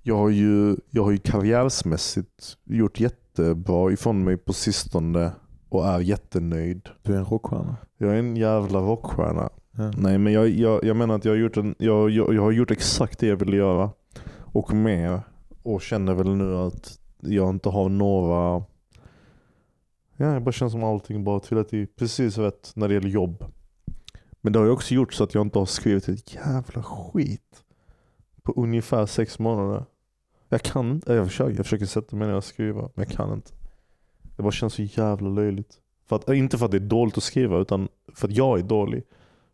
jag 0.02 0.16
har 0.16 0.30
ju, 0.30 0.76
jag 0.90 1.04
har 1.04 1.10
ju 1.10 1.18
karriärsmässigt 1.18 2.56
gjort 2.64 3.00
jättebra 3.00 3.92
ifrån 3.92 4.24
mig 4.24 4.36
på 4.36 4.52
sistone 4.52 5.32
och 5.68 5.86
är 5.86 6.00
jättenöjd. 6.00 6.88
Du 7.02 7.14
är 7.14 7.18
en 7.18 7.24
rockstjärna. 7.24 7.76
Jag 7.98 8.10
är 8.10 8.18
en 8.18 8.36
jävla 8.36 8.78
rockstjärna. 8.78 9.50
Ja. 9.76 9.90
Nej 9.96 10.18
men 10.18 10.32
jag, 10.32 10.48
jag, 10.48 10.84
jag 10.84 10.96
menar 10.96 11.14
att 11.14 11.24
jag 11.24 11.32
har, 11.32 11.36
gjort 11.36 11.56
en, 11.56 11.74
jag, 11.78 12.10
jag, 12.10 12.34
jag 12.34 12.42
har 12.42 12.52
gjort 12.52 12.70
exakt 12.70 13.18
det 13.18 13.26
jag 13.26 13.36
ville 13.36 13.56
göra. 13.56 13.90
Och 14.52 14.74
mer. 14.74 15.22
Och 15.62 15.82
känner 15.82 16.14
väl 16.14 16.34
nu 16.36 16.56
att 16.56 16.98
jag 17.20 17.50
inte 17.50 17.68
har 17.68 17.88
några... 17.88 18.64
Ja, 20.16 20.32
jag 20.32 20.42
bara 20.42 20.52
känner 20.52 20.70
som 20.70 20.84
allting 20.84 21.24
bara 21.24 21.40
trillat 21.40 21.74
i 21.74 21.86
precis 21.86 22.38
rätt 22.38 22.72
när 22.74 22.88
det 22.88 22.94
gäller 22.94 23.08
jobb. 23.08 23.44
Men 24.40 24.52
det 24.52 24.58
har 24.58 24.66
ju 24.66 24.72
också 24.72 24.94
gjort 24.94 25.12
så 25.12 25.24
att 25.24 25.34
jag 25.34 25.46
inte 25.46 25.58
har 25.58 25.66
skrivit 25.66 26.08
ett 26.08 26.34
jävla 26.34 26.82
skit 26.82 27.64
på 28.42 28.52
ungefär 28.56 29.06
sex 29.06 29.38
månader. 29.38 29.84
Jag 30.48 30.62
kan 30.62 30.90
inte, 30.90 31.12
jag 31.12 31.26
försöker, 31.26 31.56
jag 31.56 31.66
försöker 31.66 31.86
sätta 31.86 32.16
mig 32.16 32.28
ner 32.28 32.34
och 32.34 32.44
skriva, 32.44 32.80
men 32.80 33.06
jag 33.06 33.08
kan 33.08 33.32
inte. 33.32 33.50
Det 34.36 34.42
bara 34.42 34.52
känns 34.52 34.74
så 34.74 34.82
jävla 34.82 35.28
löjligt. 35.28 35.78
För 36.06 36.16
att, 36.16 36.28
inte 36.28 36.58
för 36.58 36.64
att 36.64 36.70
det 36.70 36.78
är 36.78 36.80
dåligt 36.80 37.16
att 37.16 37.22
skriva, 37.22 37.58
utan 37.58 37.88
för 38.14 38.28
att 38.28 38.36
jag 38.36 38.58
är 38.58 38.62
dålig. 38.62 39.02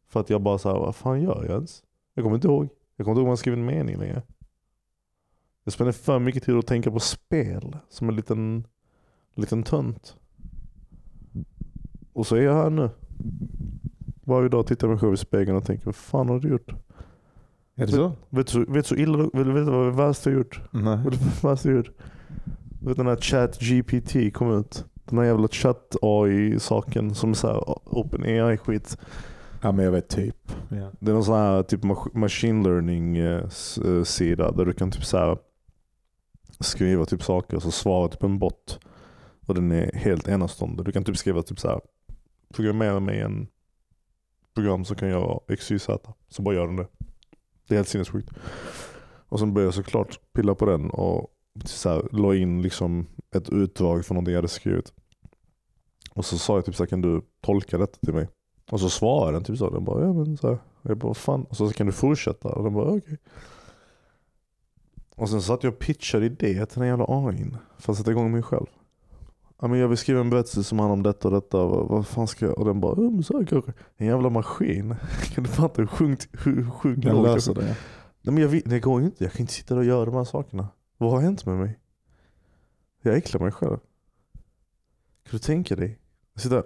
För 0.09 0.21
att 0.21 0.31
jag 0.31 0.43
bara 0.43 0.59
såhär, 0.59 0.79
vad 0.79 0.97
fan 0.97 1.23
gör 1.23 1.45
jag 1.45 1.55
ens? 1.55 1.83
Jag 2.15 2.25
kommer 2.25 2.37
inte 2.37 2.49
ihåg. 2.49 2.69
Jag 2.97 3.05
kommer 3.05 3.13
inte 3.13 3.21
ihåg 3.21 3.27
om 3.27 3.31
jag 3.31 3.39
skrivit 3.39 3.59
en 3.59 3.67
mening 3.67 3.97
längre. 3.97 4.23
Jag 5.69 5.73
spenderar 5.73 5.93
för 5.93 6.19
mycket 6.19 6.43
tid 6.43 6.55
att 6.55 6.67
tänka 6.67 6.91
på 6.91 7.01
spel 7.01 7.77
som 7.89 8.09
en 8.09 8.17
liten, 8.17 8.67
liten 9.35 9.63
tönt. 9.63 10.17
Och 12.13 12.27
så 12.27 12.37
är 12.37 12.41
jag 12.41 12.55
här 12.55 12.71
nu. 12.71 12.91
Varje 14.25 14.49
dag 14.49 14.67
tittar 14.67 14.87
jag 14.87 14.91
mig 14.91 15.01
själv 15.01 15.15
i 15.15 15.17
spegeln 15.17 15.57
och 15.57 15.65
tänker, 15.65 15.85
vad 15.87 15.95
fan 15.95 16.29
har 16.29 16.39
du 16.39 16.49
gjort? 16.49 16.71
Är 17.75 17.87
det 17.87 17.93
så? 17.93 18.13
Vet 18.29 18.53
du, 18.53 18.65
vet 18.65 18.75
du 18.75 18.83
så 18.83 18.95
illa, 18.95 19.19
vet 19.19 19.33
du 19.33 19.53
vet 19.53 19.67
du 19.67 19.73
vad 19.73 19.87
det 19.87 19.97
värsta 19.97 20.31
jag 20.31 20.39
gjort? 20.39 20.61
Nej. 20.71 20.99
Vet 21.05 21.13
du 21.13 21.19
vad 21.19 21.53
värsta 21.53 21.69
jag 21.69 21.77
har 21.77 21.79
gjort? 21.79 21.97
Du 22.81 22.89
vet 22.89 22.97
den 22.97 23.07
här 23.07 23.17
chat 23.17 23.61
GPT 23.61 24.35
kom 24.35 24.59
ut. 24.59 24.85
Den 25.05 25.19
här 25.19 25.27
jävla 25.27 25.49
chatt 25.49 25.97
AI 26.03 26.59
saken 26.59 27.15
som 27.15 27.31
är 27.31 27.35
såhär 27.35 27.65
open 27.85 28.23
AI 28.23 28.57
skit. 28.57 28.99
Ja 29.63 29.73
men 29.73 29.85
jag 29.85 29.93
vet 29.93 30.09
typ. 30.09 30.53
Ja. 30.69 30.91
Det 31.01 31.11
är 31.11 31.15
någon 31.15 31.25
sån 31.25 31.35
här 31.35 31.63
typ 31.63 31.81
machine 32.15 32.63
learning 32.63 33.17
eh, 33.17 33.37
eh, 33.37 34.53
där 34.57 34.65
du 34.65 34.73
kan 34.73 34.91
typ 34.91 35.05
så 35.05 35.19
här 35.19 35.39
skriva 36.61 37.07
typ 37.07 37.23
saker 37.23 37.57
och 37.57 37.63
så 37.63 37.71
svarar 37.71 38.09
typ 38.09 38.23
en 38.23 38.39
bot. 38.39 38.81
Och 39.47 39.55
den 39.55 39.73
är 39.73 39.93
helt 39.95 40.29
enastående. 40.29 40.83
Du 40.83 40.93
kan 40.93 41.05
typ 41.05 41.17
skriva 41.17 41.43
typ 41.43 41.61
så 41.61 41.69
här 41.69 41.81
programmera 42.55 43.01
mig 43.01 43.21
en 43.21 43.49
program 44.55 44.85
som 44.85 44.97
kan 44.97 45.09
göra 45.09 45.41
X, 45.49 45.71
Y, 45.71 45.79
Z. 45.79 46.13
Så 46.29 46.43
bara 46.43 46.55
gör 46.55 46.67
den 46.67 46.77
det. 46.77 46.87
Det 47.69 47.75
är 47.75 47.79
helt 47.79 47.89
sinnessjukt. 47.89 48.31
Och 49.29 49.39
sen 49.39 49.55
började 49.55 49.67
jag 49.67 49.75
såklart 49.75 50.21
pilla 50.33 50.55
på 50.55 50.67
den 50.67 50.91
och 50.91 51.35
så 51.65 51.89
här, 51.89 52.09
la 52.13 52.35
in 52.35 52.63
liksom 52.63 53.07
ett 53.35 53.49
utdrag 53.49 54.05
från 54.05 54.15
någonting 54.15 54.33
jag 54.33 54.39
hade 54.39 54.49
skrivit. 54.49 54.93
Och 56.11 56.25
så 56.25 56.39
sa 56.39 56.55
jag 56.55 56.65
typ 56.65 56.75
så 56.75 56.83
här, 56.83 56.89
kan 56.89 57.01
du 57.01 57.23
tolka 57.41 57.79
detta 57.79 57.99
till 57.99 58.15
mig? 58.15 58.29
Och 58.71 58.81
så 58.81 58.91
svarade 58.91 59.33
den 59.33 59.45
typ 59.45 59.59
så. 59.59 59.71
Den 59.71 59.85
bara, 59.85 60.05
ja 60.05 60.13
men 60.13 60.37
så 60.37 60.49
här. 60.49 60.59
Jag 60.83 60.99
bara, 60.99 61.15
fan. 61.15 61.45
Och 61.45 61.57
så 61.57 61.73
kan 61.73 61.87
du 61.87 61.93
fortsätta? 61.93 62.49
Och 62.49 62.65
den 62.65 62.75
bara, 62.75 62.91
okej. 62.91 63.19
Och 65.19 65.29
sen 65.31 65.43
satt 65.43 65.65
jag 65.65 65.73
och 65.73 65.79
pitchade 65.79 66.27
idéer 66.27 66.65
till 66.67 66.79
den 66.79 66.89
jävla 66.89 67.05
AIn. 67.09 67.57
För 67.79 67.93
att 67.93 67.99
sätta 67.99 68.11
igång 68.11 68.33
mig 68.33 68.43
själv. 68.43 68.67
Ja, 69.61 69.69
men 69.69 69.79
jag 69.79 69.89
vill 69.89 69.99
skriva 69.99 70.21
en 70.21 70.31
berättelse 70.31 70.65
som 70.65 70.79
handlar 70.79 70.93
om 70.93 71.03
detta 71.03 71.29
och 71.29 71.35
detta. 71.35 71.65
Vad, 71.65 71.89
vad 71.89 72.07
fan 72.07 72.27
ska 72.27 72.47
jag? 72.47 72.59
Och 72.59 72.65
den 72.65 72.81
bara, 72.81 73.01
men 73.01 73.23
så 73.23 73.39
här 73.39 73.47
kanske. 73.47 73.73
En 73.97 74.07
jävla 74.07 74.31
maskin. 74.31 74.95
Kan 75.35 75.45
du 75.45 75.51
fatta 75.51 75.83
hur 75.83 75.87
sjukt, 75.87 76.29
hur 76.33 76.71
sjukt 76.71 77.03
Den 77.03 77.23
löser 77.23 77.55
det. 77.55 77.77
Nej 78.23 78.35
men 78.35 78.39
jag, 78.39 78.63
det 78.65 78.81
går 78.81 79.01
ju 79.01 79.07
inte. 79.07 79.25
Jag 79.25 79.33
kan 79.33 79.41
inte 79.41 79.53
sitta 79.53 79.75
där 79.75 79.81
och 79.81 79.87
göra 79.87 80.05
de 80.05 80.15
här 80.15 80.25
sakerna. 80.25 80.69
Vad 80.99 81.11
har 81.11 81.21
hänt 81.21 81.47
med 81.47 81.57
mig? 81.57 81.79
Jag 83.03 83.17
äcklar 83.17 83.41
mig 83.41 83.53
själv. 83.53 83.79
Kan 85.23 85.31
du 85.31 85.39
tänka 85.39 85.77
dig? 85.77 85.99
Sitta 86.37 86.63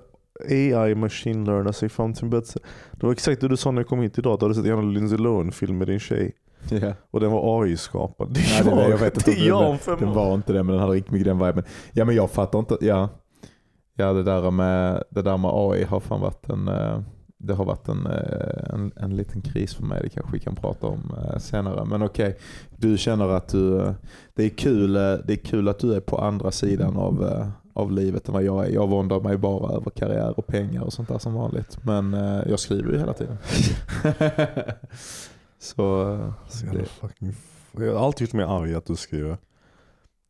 AI 0.51 0.95
machine 0.95 1.45
learna 1.45 1.73
sig 1.73 1.89
fram 1.89 2.15
till 2.15 2.25
en 2.25 2.31
bättre. 2.31 2.61
Det 2.93 3.07
var 3.07 3.13
exakt 3.13 3.41
det 3.41 3.49
du 3.49 3.57
sa 3.57 3.71
när 3.71 3.81
jag 3.81 3.89
kom 3.89 4.01
hit 4.01 4.19
idag. 4.19 4.39
Du 4.39 4.45
hade 4.45 4.55
sett 4.55 4.67
en 4.67 4.95
Lindsay 4.95 5.19
Lohan-film 5.19 5.79
med 5.79 5.87
din 5.87 6.01
tjej. 6.01 6.33
Ja. 6.69 6.93
Och 7.11 7.21
den 7.21 7.31
var 7.31 7.63
AI-skapad. 7.63 8.29
Det 8.35 8.41
Nej, 8.41 8.65
det, 8.65 8.89
jag, 8.89 8.99
vet 8.99 9.17
inte 9.17 9.31
det 9.31 9.37
den, 9.37 9.79
den 9.99 10.09
år. 10.09 10.15
var 10.15 10.35
inte 10.35 10.53
det 10.53 10.63
men 10.63 10.73
den 10.73 10.83
hade 10.83 10.95
riktigt 10.95 11.13
mycket 11.13 11.27
den 11.27 11.47
viben. 11.47 11.65
Ja 11.93 12.05
men 12.05 12.15
jag 12.15 12.31
fattar 12.31 12.59
inte. 12.59 12.77
Ja, 12.81 13.09
ja 13.97 14.13
det, 14.13 14.23
där 14.23 14.51
med, 14.51 15.03
det 15.11 15.23
där 15.23 15.37
med 15.37 15.51
AI 15.55 15.85
har 15.85 16.01
fan 16.01 16.21
varit 16.21 16.49
en, 16.49 16.69
eh, 16.69 17.01
det 17.39 17.55
har 17.55 17.65
varit 17.65 17.89
en, 17.89 18.07
eh, 18.07 18.75
en, 18.75 18.93
en 18.97 19.17
liten 19.17 19.43
kris 19.43 19.75
för 19.75 19.85
mig. 19.85 20.01
Det 20.03 20.09
kanske 20.09 20.33
vi 20.33 20.41
kan 20.41 20.57
prata 20.57 20.87
om 20.87 21.15
eh, 21.19 21.39
senare. 21.39 21.85
Men 21.85 22.03
okej, 22.03 22.39
du 22.77 22.99
känner 22.99 23.29
att 23.29 23.49
du, 23.49 23.95
det 24.35 24.45
är, 24.45 24.49
kul, 24.49 24.93
det 24.93 25.33
är 25.33 25.45
kul 25.45 25.69
att 25.69 25.79
du 25.79 25.95
är 25.95 26.01
på 26.01 26.19
andra 26.19 26.51
sidan 26.51 26.97
av, 26.97 27.45
av 27.75 27.93
livet 27.93 28.29
än 28.29 28.35
vad 28.35 28.43
jag 28.43 28.67
är. 28.67 28.71
Jag 28.71 28.89
våndar 28.89 29.21
mig 29.21 29.37
bara 29.37 29.73
över 29.77 29.91
karriär 29.91 30.39
och 30.39 30.47
pengar 30.47 30.83
och 30.83 30.93
sånt 30.93 31.09
där 31.09 31.19
som 31.19 31.35
vanligt. 31.35 31.79
Men 31.85 32.15
eh, 32.15 32.41
jag 32.49 32.59
skriver 32.59 32.93
ju 32.93 32.99
hela 32.99 33.13
tiden. 33.13 33.37
Så 35.63 36.13
eh, 36.15 36.33
Så 36.49 36.67
det, 36.67 36.85
fucking 36.85 37.35
Jag 37.79 37.95
har 37.95 38.07
alltid 38.07 38.27
gjort 38.27 38.33
mig 38.35 38.45
arg 38.45 38.75
att 38.75 38.87
du 38.87 38.97
skriver. 38.97 39.37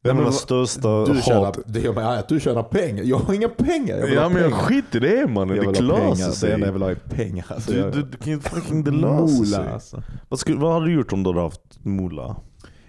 Det 0.02 0.10
är 0.10 0.14
vad- 0.14 0.34
största 0.34 1.04
du 1.04 1.22
tjänar, 1.22 1.44
hat. 1.44 1.58
det 1.66 1.80
gör 1.80 1.92
mig 1.94 2.04
arg 2.04 2.18
att 2.18 2.28
du 2.28 2.40
tjänar 2.40 2.62
pengar. 2.62 3.02
Jag 3.04 3.16
har 3.18 3.34
inga 3.34 3.48
pengar. 3.48 3.96
Jag 3.98 4.06
vill 4.06 4.14
Ja 4.14 4.22
ha 4.22 4.28
men 4.28 4.42
pengar. 4.42 4.56
skit 4.56 4.94
i 4.94 4.98
det 4.98 5.26
mannen. 5.30 5.56
Jag 5.56 5.74
Det 5.74 5.80
löser 5.80 6.00
pengar. 6.02 6.26
Det 6.28 6.32
sig. 6.32 6.52
enda 6.52 6.66
jag 6.66 6.72
vill 6.72 6.82
ha 6.82 6.90
är 6.90 6.94
pengar. 6.94 7.44
Alltså, 7.48 7.72
Du, 7.72 7.90
du, 7.90 8.02
du 8.02 8.16
kan 8.16 8.32
ju 8.32 8.40
fucking 8.40 8.84
det 8.84 8.90
löser 8.90 9.44
sig. 9.44 9.68
alltså. 9.68 10.02
Vad, 10.28 10.38
skulle, 10.40 10.58
vad 10.58 10.72
hade 10.72 10.86
du 10.86 10.92
gjort 10.92 11.12
om 11.12 11.22
du 11.22 11.30
hade 11.30 11.40
haft 11.42 11.60
mola? 11.82 12.36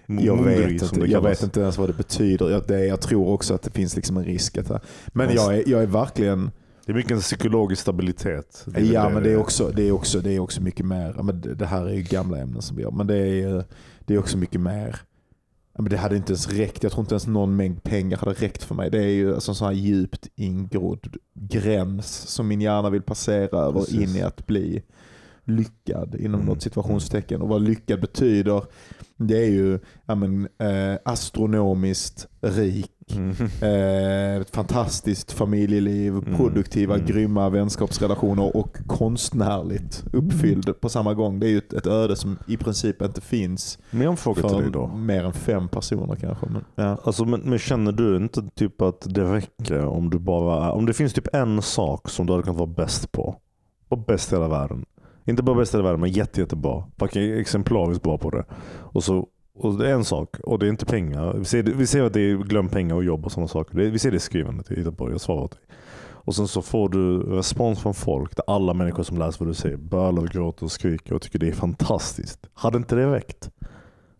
Mo- 0.06 0.20
Jag, 0.26 0.44
vet 0.44 0.70
inte, 0.70 1.00
det 1.00 1.06
jag 1.06 1.20
vet 1.22 1.42
inte 1.42 1.60
ens 1.60 1.78
vad 1.78 1.88
det 1.88 1.92
betyder. 1.92 2.50
Jag, 2.50 2.66
det, 2.66 2.86
jag 2.86 3.00
tror 3.00 3.28
också 3.28 3.54
att 3.54 3.62
det 3.62 3.70
finns 3.70 3.96
liksom 3.96 4.16
en 4.16 4.24
risk. 4.24 4.58
Att, 4.58 4.68
men 4.68 4.80
Men- 5.12 5.34
jag 5.34 5.54
är, 5.58 5.62
jag 5.66 5.82
är 5.82 5.86
verkligen... 5.86 6.50
Det 6.86 6.92
är 6.92 6.96
mycket 6.96 7.12
en 7.12 7.20
psykologisk 7.20 7.82
stabilitet. 7.82 8.66
ja, 8.76 9.08
men 9.08 9.22
det 9.22 9.32
är, 9.32 9.36
också, 9.36 9.70
det, 9.76 9.82
är 9.82 9.92
också, 9.92 10.20
det 10.20 10.32
är 10.32 10.40
också 10.40 10.62
mycket 10.62 10.86
mer. 10.86 11.22
Men 11.22 11.40
det, 11.56 11.66
här 11.66 11.86
är 11.86 11.94
ju 11.94 12.02
gamla 12.02 12.38
ämnen 12.38 12.62
som 12.62 12.76
vi 12.76 12.84
har. 12.84 12.90
Men 12.92 13.06
det 13.06 13.16
är, 13.16 13.64
det 14.00 14.14
är 14.14 14.18
också 14.18 14.38
mycket 14.38 14.60
mer. 14.60 14.96
Men 15.78 15.84
det 15.88 15.96
hade 15.96 16.16
inte 16.16 16.32
ens 16.32 16.48
räckt. 16.48 16.82
Jag 16.82 16.92
tror 16.92 17.00
inte 17.02 17.14
ens 17.14 17.26
någon 17.26 17.56
mängd 17.56 17.82
pengar 17.82 18.16
hade 18.18 18.32
räckt 18.32 18.62
för 18.62 18.74
mig. 18.74 18.90
Det 18.90 18.98
är 18.98 19.08
ju 19.08 19.34
alltså 19.34 19.50
en 19.50 19.54
sån 19.54 19.66
här 19.66 19.74
djupt 19.74 20.28
ingrodd 20.34 21.16
gräns 21.34 22.06
som 22.16 22.48
min 22.48 22.60
hjärna 22.60 22.90
vill 22.90 23.02
passera 23.02 23.58
över 23.58 23.80
Precis. 23.80 23.94
in 23.94 24.16
i 24.16 24.22
att 24.22 24.46
bli 24.46 24.82
lyckad 25.44 26.14
inom 26.14 26.34
Mm. 26.40 26.46
något 26.46 26.62
situationstecken. 26.62 27.42
Och 27.42 27.48
vad 27.48 27.62
lyckad 27.62 28.00
betyder, 28.00 28.62
det 29.16 29.38
är 29.38 29.50
ju 29.50 29.78
ja, 30.06 30.14
men, 30.14 30.48
eh, 30.58 30.98
astronomiskt 31.04 32.28
rik, 32.40 32.90
Mm. 33.12 33.30
eh, 33.62 34.40
ett 34.40 34.50
fantastiskt 34.56 35.32
familjeliv, 35.32 36.12
Mm. 36.12 36.36
produktiva, 36.36 36.94
Mm. 36.94 37.06
grymma 37.06 37.48
vänskapsrelationer 37.48 38.56
och 38.56 38.76
konstnärligt 38.86 40.04
uppfylld 40.12 40.80
på 40.80 40.88
samma 40.88 41.14
gång. 41.14 41.40
Det 41.40 41.46
är 41.46 41.50
ju 41.50 41.58
ett, 41.58 41.72
ett 41.72 41.86
öde 41.86 42.16
som 42.16 42.38
i 42.48 42.56
princip 42.56 43.02
inte 43.02 43.20
finns 43.20 43.78
Men 43.90 44.00
jag 44.00 44.08
har 44.08 44.12
en 44.12 44.16
fråga 44.16 44.42
till 44.42 44.56
dig 44.56 44.64
för 44.64 44.70
då. 44.72 44.86
mer 44.86 45.24
än 45.24 45.32
fem 45.32 45.68
personer 45.68 46.16
kanske. 46.16 46.46
Men, 46.46 46.64
ja. 46.74 46.98
Alltså, 47.04 47.24
men, 47.24 47.40
men 47.40 47.58
känner 47.58 47.92
du 47.92 48.16
inte 48.16 48.42
typ 48.54 48.82
att 48.82 49.06
det 49.14 49.32
räcker 49.34 49.84
om 49.86 50.10
du 50.10 50.18
bara 50.18 50.72
om 50.72 50.86
det 50.86 50.92
finns 50.92 51.12
typ 51.12 51.34
en 51.34 51.62
sak 51.62 52.08
som 52.10 52.26
du 52.26 52.32
hade 52.32 52.42
kunnat 52.42 52.58
vara 52.58 52.70
bäst 52.76 53.12
på? 53.12 53.36
Var 53.88 53.98
bäst 54.06 54.32
i 54.32 54.34
hela 54.36 54.48
världen. 54.48 54.84
Inte 55.26 55.42
bara 55.42 55.56
bäst 55.56 55.74
i 55.74 55.76
hela 55.76 55.84
världen 55.84 56.00
men 56.00 56.10
jätte, 56.10 56.40
jättebra. 56.40 56.84
Fucking 56.98 57.38
exemplariskt 57.40 58.02
bra 58.02 58.18
på 58.18 58.30
det. 58.30 58.44
Och 58.76 59.04
så 59.04 59.26
och 59.54 59.78
det 59.78 59.88
är 59.88 59.94
en 59.94 60.04
sak 60.04 60.36
och 60.42 60.58
det 60.58 60.66
är 60.66 60.70
inte 60.70 60.86
pengar. 60.86 61.34
Vi 61.38 61.44
ser, 61.44 61.62
vi 61.62 61.86
ser 61.86 62.02
att 62.02 62.12
det 62.12 62.20
är 62.20 62.36
glöm 62.36 62.68
pengar 62.68 62.94
och 62.94 63.04
jobb 63.04 63.24
och 63.24 63.32
sådana 63.32 63.48
saker. 63.48 63.78
Vi 63.78 63.98
ser 63.98 64.10
det 64.10 64.16
i 64.16 64.20
skrivandet. 64.20 64.96
På 64.96 65.06
det. 65.06 65.12
Jag 65.12 65.20
svarar 65.20 65.42
åt 65.42 65.50
dig. 65.50 65.60
Och 66.24 66.34
sen 66.34 66.48
så 66.48 66.62
får 66.62 66.88
du 66.88 67.18
respons 67.18 67.78
från 67.78 67.94
folk 67.94 68.36
där 68.36 68.44
alla 68.46 68.74
människor 68.74 69.02
som 69.02 69.18
läser 69.18 69.38
vad 69.38 69.48
du 69.48 69.54
säger 69.54 69.76
bölar, 69.76 70.26
gråter 70.26 70.64
och 70.64 70.72
skriker 70.72 71.14
och 71.14 71.22
tycker 71.22 71.38
det 71.38 71.48
är 71.48 71.52
fantastiskt. 71.52 72.38
Hade 72.54 72.76
inte 72.76 72.96
det 72.96 73.12
räckt? 73.12 73.50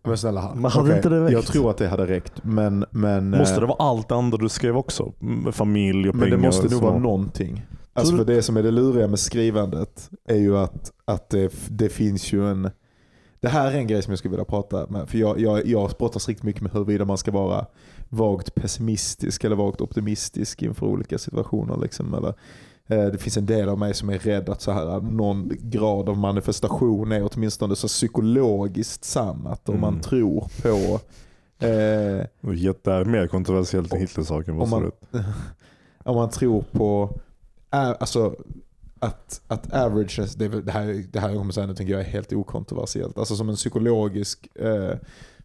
Men 0.03 0.17
snälla, 0.17 0.51
Men 0.55 0.71
hade 0.71 0.85
okej, 0.85 0.95
inte 0.95 1.09
det 1.09 1.23
räckt? 1.23 1.33
Jag 1.33 1.45
tror 1.45 1.69
att 1.69 1.77
det 1.77 1.87
hade 1.87 2.05
räckt. 2.05 2.43
Men, 2.43 2.85
men, 2.89 3.29
Måste 3.29 3.55
eh, 3.55 3.59
det 3.59 3.65
vara 3.65 3.89
allt 3.89 4.09
det 4.09 4.15
andra 4.15 4.37
du 4.37 4.49
skrev 4.49 4.77
också? 4.77 5.13
Familj 5.51 6.09
och 6.09 6.15
men 6.15 6.23
pengar? 6.23 6.37
det 6.37 6.43
måste 6.43 6.69
nog 6.69 6.81
vara 6.81 6.99
någonting. 6.99 7.65
Alltså 7.93 8.17
för 8.17 8.25
det 8.25 8.41
som 8.41 8.57
är 8.57 8.63
det 8.63 8.71
luriga 8.71 9.07
med 9.07 9.19
skrivandet 9.19 10.09
är 10.27 10.37
ju 10.37 10.57
att, 10.57 10.91
att 11.05 11.29
det, 11.29 11.53
det 11.69 11.89
finns 11.89 12.33
ju 12.33 12.49
en... 12.49 12.69
Det 13.45 13.49
här 13.49 13.71
är 13.71 13.77
en 13.77 13.87
grej 13.87 14.01
som 14.01 14.11
jag 14.11 14.19
skulle 14.19 14.31
vilja 14.31 14.45
prata 14.45 14.87
med. 14.89 15.09
För 15.09 15.17
jag, 15.17 15.39
jag, 15.39 15.65
jag 15.65 15.91
brottas 15.99 16.27
riktigt 16.27 16.43
mycket 16.43 16.61
med 16.61 16.71
huruvida 16.71 17.05
man 17.05 17.17
ska 17.17 17.31
vara 17.31 17.65
vagt 18.09 18.55
pessimistisk 18.55 19.43
eller 19.43 19.55
vagt 19.55 19.81
optimistisk 19.81 20.61
inför 20.61 20.85
olika 20.85 21.17
situationer. 21.17 21.77
Liksom, 21.77 22.13
eller, 22.13 22.33
eh, 22.87 23.11
det 23.11 23.17
finns 23.17 23.37
en 23.37 23.45
del 23.45 23.69
av 23.69 23.79
mig 23.79 23.93
som 23.93 24.09
är 24.09 24.19
rädd 24.19 24.49
att 24.49 24.61
så 24.61 24.71
här, 24.71 25.01
någon 25.01 25.51
grad 25.59 26.09
av 26.09 26.17
manifestation 26.17 27.11
är 27.11 27.29
åtminstone 27.33 27.75
så 27.75 27.87
psykologiskt 27.87 29.03
sann. 29.03 29.47
Att 29.47 29.69
om 29.69 29.79
man 29.81 29.89
Mm. 29.93 30.01
tror 30.01 30.47
på 30.61 30.99
eh, 31.65 32.25
Det 32.41 32.87
är 32.91 33.05
mer 33.05 33.27
kontroversiellt 33.27 33.93
än 33.93 33.99
Hitlersaken. 33.99 34.61
om 34.61 34.69
man, 34.69 34.91
om 36.03 36.15
man 36.15 36.29
tror 36.29 36.63
på 36.71 37.09
ä- 37.71 37.95
alltså, 37.99 38.35
att, 39.05 39.41
att 39.47 39.73
averageness, 39.73 40.35
det, 40.35 40.47
det 40.47 40.71
här, 40.71 41.05
det 41.11 41.19
här 41.19 41.29
jag 41.29 41.37
kommer 41.37 41.53
säga 41.53 41.67
nu 41.67 41.75
tänker 41.75 41.93
jag 41.93 42.01
är 42.01 42.05
helt 42.05 42.33
okontroversiellt. 42.33 43.17
Alltså 43.17 43.35
som 43.35 43.49
en 43.49 43.55
psykologisk 43.55 44.47
eh, 44.55 44.97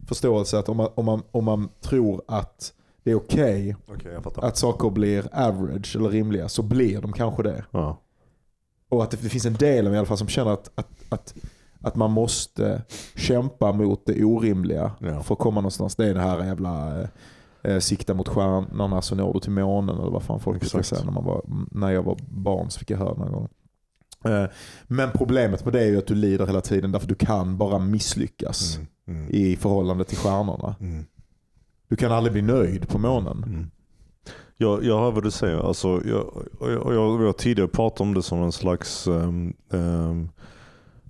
förståelse 0.07 0.59
att 0.59 0.69
om 0.69 0.77
man, 0.77 0.89
om, 0.95 1.05
man, 1.05 1.23
om 1.31 1.45
man 1.45 1.69
tror 1.81 2.21
att 2.27 2.73
det 3.03 3.11
är 3.11 3.15
okej 3.15 3.75
jag 4.03 4.23
fattar. 4.23 4.41
att 4.41 4.57
saker 4.57 4.89
blir 4.89 5.27
average 5.31 5.95
eller 5.95 6.09
rimliga 6.09 6.49
så 6.49 6.63
blir 6.63 7.01
de 7.01 7.13
kanske 7.13 7.43
det. 7.43 7.63
Ja. 7.71 7.97
Och 8.89 9.03
att 9.03 9.11
det, 9.11 9.17
det 9.21 9.29
finns 9.29 9.45
en 9.45 9.53
del 9.53 9.87
av 9.87 9.93
i 9.93 9.97
alla 9.97 10.05
fall 10.05 10.17
som 10.17 10.27
känner 10.27 10.51
att, 10.51 10.71
att, 10.75 10.91
att, 11.09 11.33
att 11.81 11.95
man 11.95 12.11
måste 12.11 12.81
kämpa 13.15 13.71
mot 13.71 14.05
det 14.05 14.23
orimliga 14.23 14.91
Ja. 14.99 15.23
för 15.23 15.33
att 15.35 15.39
komma 15.39 15.61
någonstans. 15.61 15.95
Det 15.95 16.05
är 16.05 16.13
det 16.13 16.19
här 16.19 16.45
jävla 16.45 17.07
eh, 17.63 17.79
sikta 17.79 18.13
mot 18.13 18.27
stjärnorna 18.27 19.01
så 19.01 19.15
når 19.15 19.33
du 19.33 19.39
till 19.39 19.51
månen 19.51 19.95
eller 19.99 20.11
vad 20.11 20.23
fan 20.23 20.39
folk 20.39 20.59
brukar 20.59 20.81
säga 20.81 21.03
när, 21.03 21.11
man 21.11 21.25
var, 21.25 21.41
när 21.71 21.91
jag 21.91 22.03
var 22.03 22.17
barn 22.27 22.69
så 22.69 22.79
fick 22.79 22.89
jag 22.89 22.97
höra 22.97 23.13
någon 23.13 23.31
gång. 23.31 23.49
Eh, 24.25 24.45
men 24.87 25.09
problemet 25.11 25.65
med 25.65 25.73
det 25.73 25.81
är 25.81 25.87
ju 25.87 25.97
att 25.97 26.07
du 26.07 26.15
lider 26.15 26.47
hela 26.47 26.61
tiden 26.61 26.91
därför 26.91 27.07
du 27.07 27.15
kan 27.15 27.57
bara 27.57 27.79
misslyckas 27.79 28.77
Mm. 28.77 28.87
Mm. 29.07 29.27
i 29.29 29.55
förhållande 29.55 30.03
till 30.03 30.17
stjärnorna. 30.17 30.75
Mm. 30.79 31.05
Du 31.87 31.95
kan 31.95 32.11
aldrig 32.11 32.33
bli 32.33 32.41
nöjd 32.41 32.87
på 32.87 32.97
månen. 32.97 33.43
Mm. 33.47 33.71
Jag, 34.57 34.83
jag 34.83 34.99
hör 34.99 35.11
vad 35.11 35.23
du 35.23 35.31
säger. 35.31 35.67
Alltså, 35.67 35.87
jag, 35.87 36.47
jag, 36.59 36.93
jag, 36.93 37.17
har 37.17 37.33
tidigare 37.33 37.69
pratat 37.69 38.01
om 38.01 38.13
det 38.13 38.21
som 38.21 38.43
en 38.43 38.51
slags 38.51 39.07
um, 39.07 39.53
um, 39.69 40.29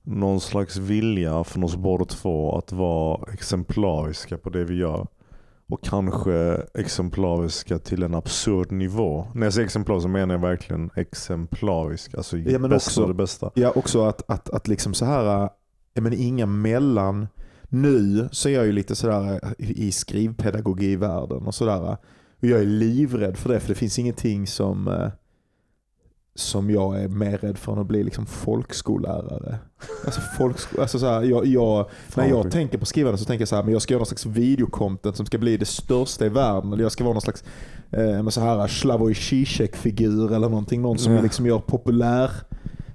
någon 0.03 0.41
slags 0.41 0.77
vilja 0.77 1.43
från 1.43 1.63
oss 1.63 1.75
båda 1.75 2.05
två 2.05 2.57
att 2.57 2.71
vara 2.71 3.31
exemplariska 3.33 4.37
på 4.37 4.49
det 4.49 4.63
vi 4.63 4.75
gör. 4.75 5.07
Och 5.71 5.83
kanske 5.83 6.61
exemplariska 6.73 7.79
till 7.79 8.03
en 8.03 8.15
absurd 8.15 8.71
nivå. 8.71 9.27
När 9.33 9.45
jag 9.45 9.53
säger 9.53 9.65
exemplarisk 9.65 10.03
så 10.03 10.09
menar 10.09 10.35
jag 10.35 10.41
verkligen 10.41 10.89
exemplarisk. 10.95 12.15
Alltså 12.15 12.37
Ja, 12.37 12.59
men 12.59 12.69
bästa 12.69 13.01
också- 13.01 13.07
det 13.07 13.13
bästa. 13.13 13.51
Ja, 13.53 13.71
också 13.75 14.05
att, 14.05 14.29
att, 14.31 14.49
att 14.49 14.67
liksom 14.67 14.93
så 14.93 15.05
här, 15.05 15.49
jag 15.93 16.03
menar 16.03 16.17
inga 16.17 16.45
mellan. 16.45 17.27
Nu 17.69 18.29
så 18.31 18.49
är 18.49 18.53
jag 18.53 18.65
ju 18.65 18.71
lite 18.71 18.95
sådär 18.95 19.39
i 19.57 19.91
skrivpedagogivärlden 19.91 21.47
och 21.47 21.55
sådär. 21.55 21.97
Och 22.41 22.47
jag 22.47 22.61
är 22.61 22.65
livrädd 22.65 23.37
för 23.37 23.49
det, 23.49 23.59
för 23.59 23.69
det 23.69 23.75
finns 23.75 23.99
ingenting 23.99 24.47
som, 24.47 24.87
eh, 24.87 25.07
som 26.41 26.69
jag 26.71 27.01
är 27.03 27.07
mer 27.07 27.37
rädd 27.37 27.57
för 27.57 27.71
än 27.73 27.79
att 27.79 27.87
bli 27.87 28.03
liksom 28.03 28.25
folkskollärare. 28.25 29.57
Alltså 30.05 30.21
folksko- 30.37 30.81
alltså 30.81 30.99
så 30.99 31.05
här, 31.05 31.21
jag, 31.21 31.45
jag, 31.45 31.89
när 32.15 32.29
jag 32.29 32.51
tänker 32.51 32.77
på 32.77 32.85
skrivande 32.85 33.17
så 33.17 33.25
tänker 33.25 33.41
jag 33.41 33.47
så 33.49 33.55
här, 33.55 33.63
men 33.63 33.73
jag 33.73 33.81
ska 33.81 33.93
göra 33.93 33.99
någon 33.99 34.05
slags 34.05 34.25
videocontent 34.25 35.15
som 35.17 35.25
ska 35.25 35.37
bli 35.37 35.57
det 35.57 35.65
största 35.65 36.25
i 36.25 36.29
världen. 36.29 36.73
Eller 36.73 36.83
jag 36.83 36.91
ska 36.91 37.03
vara 37.03 37.13
någon 37.13 37.21
slags 37.21 37.43
eh, 37.91 38.27
så 38.29 38.41
här 38.41 38.67
Slavoj 38.67 39.15
Zizek-figur 39.15 40.33
eller 40.33 40.49
någonting. 40.49 40.81
Någon 40.81 40.97
som 40.97 41.13
Ja. 41.13 41.21
liksom 41.21 41.45
gör 41.45 41.59
populär, 41.59 42.31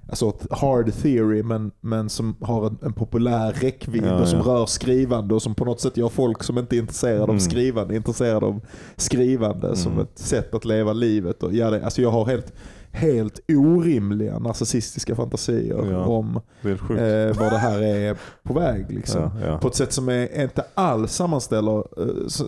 alltså 0.08 0.28
ett 0.28 0.46
hard 0.50 0.92
theory 0.94 1.42
men, 1.42 1.70
men 1.80 2.08
som 2.08 2.36
har 2.40 2.66
en, 2.66 2.78
en 2.82 2.92
populär 2.92 3.52
räckvidd 3.52 4.04
Ja, 4.06 4.20
och 4.20 4.28
som 4.28 4.38
ja. 4.38 4.44
rör 4.44 4.66
skrivande 4.66 5.34
och 5.34 5.42
som 5.42 5.54
på 5.54 5.64
något 5.64 5.80
sätt 5.80 5.96
gör 5.96 6.08
folk 6.08 6.42
som 6.42 6.58
inte 6.58 6.76
är 6.76 6.78
intresserade 6.78 7.22
Mm. 7.24 7.36
av 7.36 7.40
skrivande 7.40 7.96
intresserade 7.96 8.46
av 8.46 8.60
skrivande 8.96 9.76
som 9.76 9.92
Mm. 9.92 10.04
ett 10.04 10.18
sätt 10.18 10.54
att 10.54 10.64
leva 10.64 10.92
livet. 10.92 11.42
Och 11.42 11.54
göra 11.54 11.70
det. 11.70 11.84
Alltså 11.84 12.02
jag 12.02 12.10
har 12.10 12.24
helt, 12.26 12.52
helt 12.96 13.40
orimliga 13.48 14.38
narcissistiska 14.38 15.14
fantasier 15.14 15.90
Ja. 15.90 16.04
om 16.04 16.40
Det 16.62 16.70
eh, 16.70 17.38
var 17.38 17.50
det 17.50 17.58
här 17.58 17.82
är 17.82 18.16
på 18.42 18.54
väg. 18.54 18.86
Liksom. 18.94 19.20
ja, 19.20 19.46
ja. 19.46 19.58
På 19.58 19.68
ett 19.68 19.74
sätt 19.74 19.92
som 19.92 20.08
är, 20.08 20.42
inte 20.42 20.64
alls 20.74 21.12
sammanställer, 21.12 21.78
eh, 21.78 22.26
så, 22.28 22.44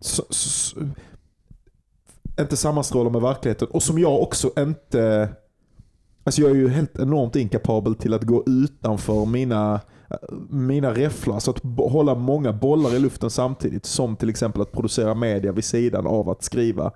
så, 0.00 0.22
så, 0.30 0.80
inte 2.40 2.56
sammanstrålar 2.56 3.10
med 3.10 3.22
verkligheten. 3.22 3.68
Och 3.68 3.82
som 3.82 3.98
jag 3.98 4.22
också 4.22 4.50
inte, 4.58 5.28
alltså 6.24 6.40
jag 6.40 6.50
är 6.50 6.54
ju 6.54 6.68
helt 6.68 6.98
enormt 6.98 7.36
inkapabel 7.36 7.94
till 7.94 8.14
att 8.14 8.22
gå 8.22 8.42
utanför 8.46 9.26
mina 9.26 9.80
mina 10.48 10.94
räfflar, 10.94 11.38
så 11.38 11.50
att 11.50 11.60
hålla 11.76 12.14
många 12.14 12.52
bollar 12.52 12.94
i 12.94 12.98
luften 12.98 13.30
samtidigt, 13.30 13.86
som 13.86 14.16
till 14.16 14.28
exempel 14.28 14.62
att 14.62 14.72
producera 14.72 15.14
media 15.14 15.52
vid 15.52 15.64
sidan 15.64 16.06
av 16.06 16.28
att 16.28 16.42
skriva, 16.42 16.92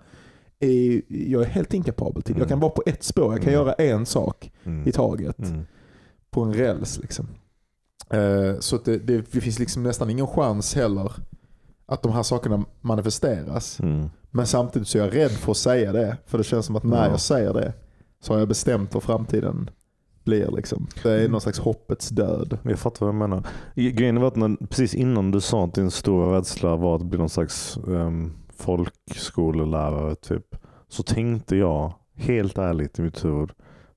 är, 0.60 1.02
jag 1.08 1.42
är 1.42 1.46
helt 1.46 1.74
inkapabel 1.74 2.22
till. 2.22 2.38
Jag 2.38 2.48
kan 2.48 2.52
Mm. 2.58 2.60
vara 2.60 2.70
på 2.70 2.82
ett 2.86 3.02
spår, 3.02 3.32
jag 3.32 3.42
kan 3.42 3.52
Mm. 3.52 3.54
göra 3.64 3.72
en 3.72 4.06
sak 4.06 4.52
Mm. 4.64 4.88
i 4.88 4.92
taget 4.92 5.38
Mm. 5.38 5.62
på 6.30 6.42
en 6.42 6.54
räls. 6.54 6.98
Liksom. 6.98 7.26
Eh, 8.10 8.58
så 8.58 8.76
att 8.76 8.84
det, 8.84 8.98
det, 8.98 9.32
det 9.32 9.40
finns 9.40 9.58
liksom 9.58 9.82
nästan 9.82 10.10
ingen 10.10 10.26
chans 10.26 10.74
heller 10.74 11.12
att 11.86 12.02
de 12.02 12.12
här 12.12 12.22
sakerna 12.22 12.64
manifesteras. 12.80 13.80
Mm. 13.80 14.08
Men 14.30 14.46
samtidigt 14.46 14.88
så 14.88 14.98
är 14.98 15.02
jag 15.02 15.14
rädd 15.16 15.30
för 15.30 15.50
att 15.50 15.56
säga 15.56 15.92
det. 15.92 16.16
För 16.26 16.38
det 16.38 16.44
känns 16.44 16.66
som 16.66 16.76
att 16.76 16.84
när 16.84 17.04
Ja. 17.04 17.10
jag 17.10 17.20
säger 17.20 17.52
det 17.54 17.72
så 18.20 18.32
har 18.32 18.38
jag 18.38 18.48
bestämt 18.48 18.94
vad 18.94 19.02
framtiden 19.02 19.70
blir. 20.24 20.50
Liksom. 20.50 20.86
Det 21.02 21.10
är 21.24 21.28
någon 21.28 21.40
slags 21.40 21.58
hoppets 21.58 22.08
död. 22.08 22.58
Jag 22.62 22.78
fattar 22.78 23.06
vad 23.06 23.14
du 23.14 23.18
menar. 23.18 23.46
Grejen 23.74 24.20
var 24.20 24.28
att 24.28 24.36
när, 24.36 24.66
precis 24.66 24.94
innan 24.94 25.30
du 25.30 25.40
sa 25.40 25.64
att 25.64 25.74
din 25.74 25.90
stora 25.90 26.36
rädsla 26.38 26.76
var 26.76 26.96
att 26.96 27.02
bli 27.02 27.18
någon 27.18 27.28
slags 27.28 27.78
um, 27.86 28.32
folkskolelärare 28.58 30.14
typ. 30.14 30.56
Så 30.88 31.02
tänkte 31.02 31.56
jag 31.56 31.92
helt 32.14 32.58
ärligt 32.58 32.98
i 32.98 33.02
mitt 33.02 33.24
huvud. 33.24 33.50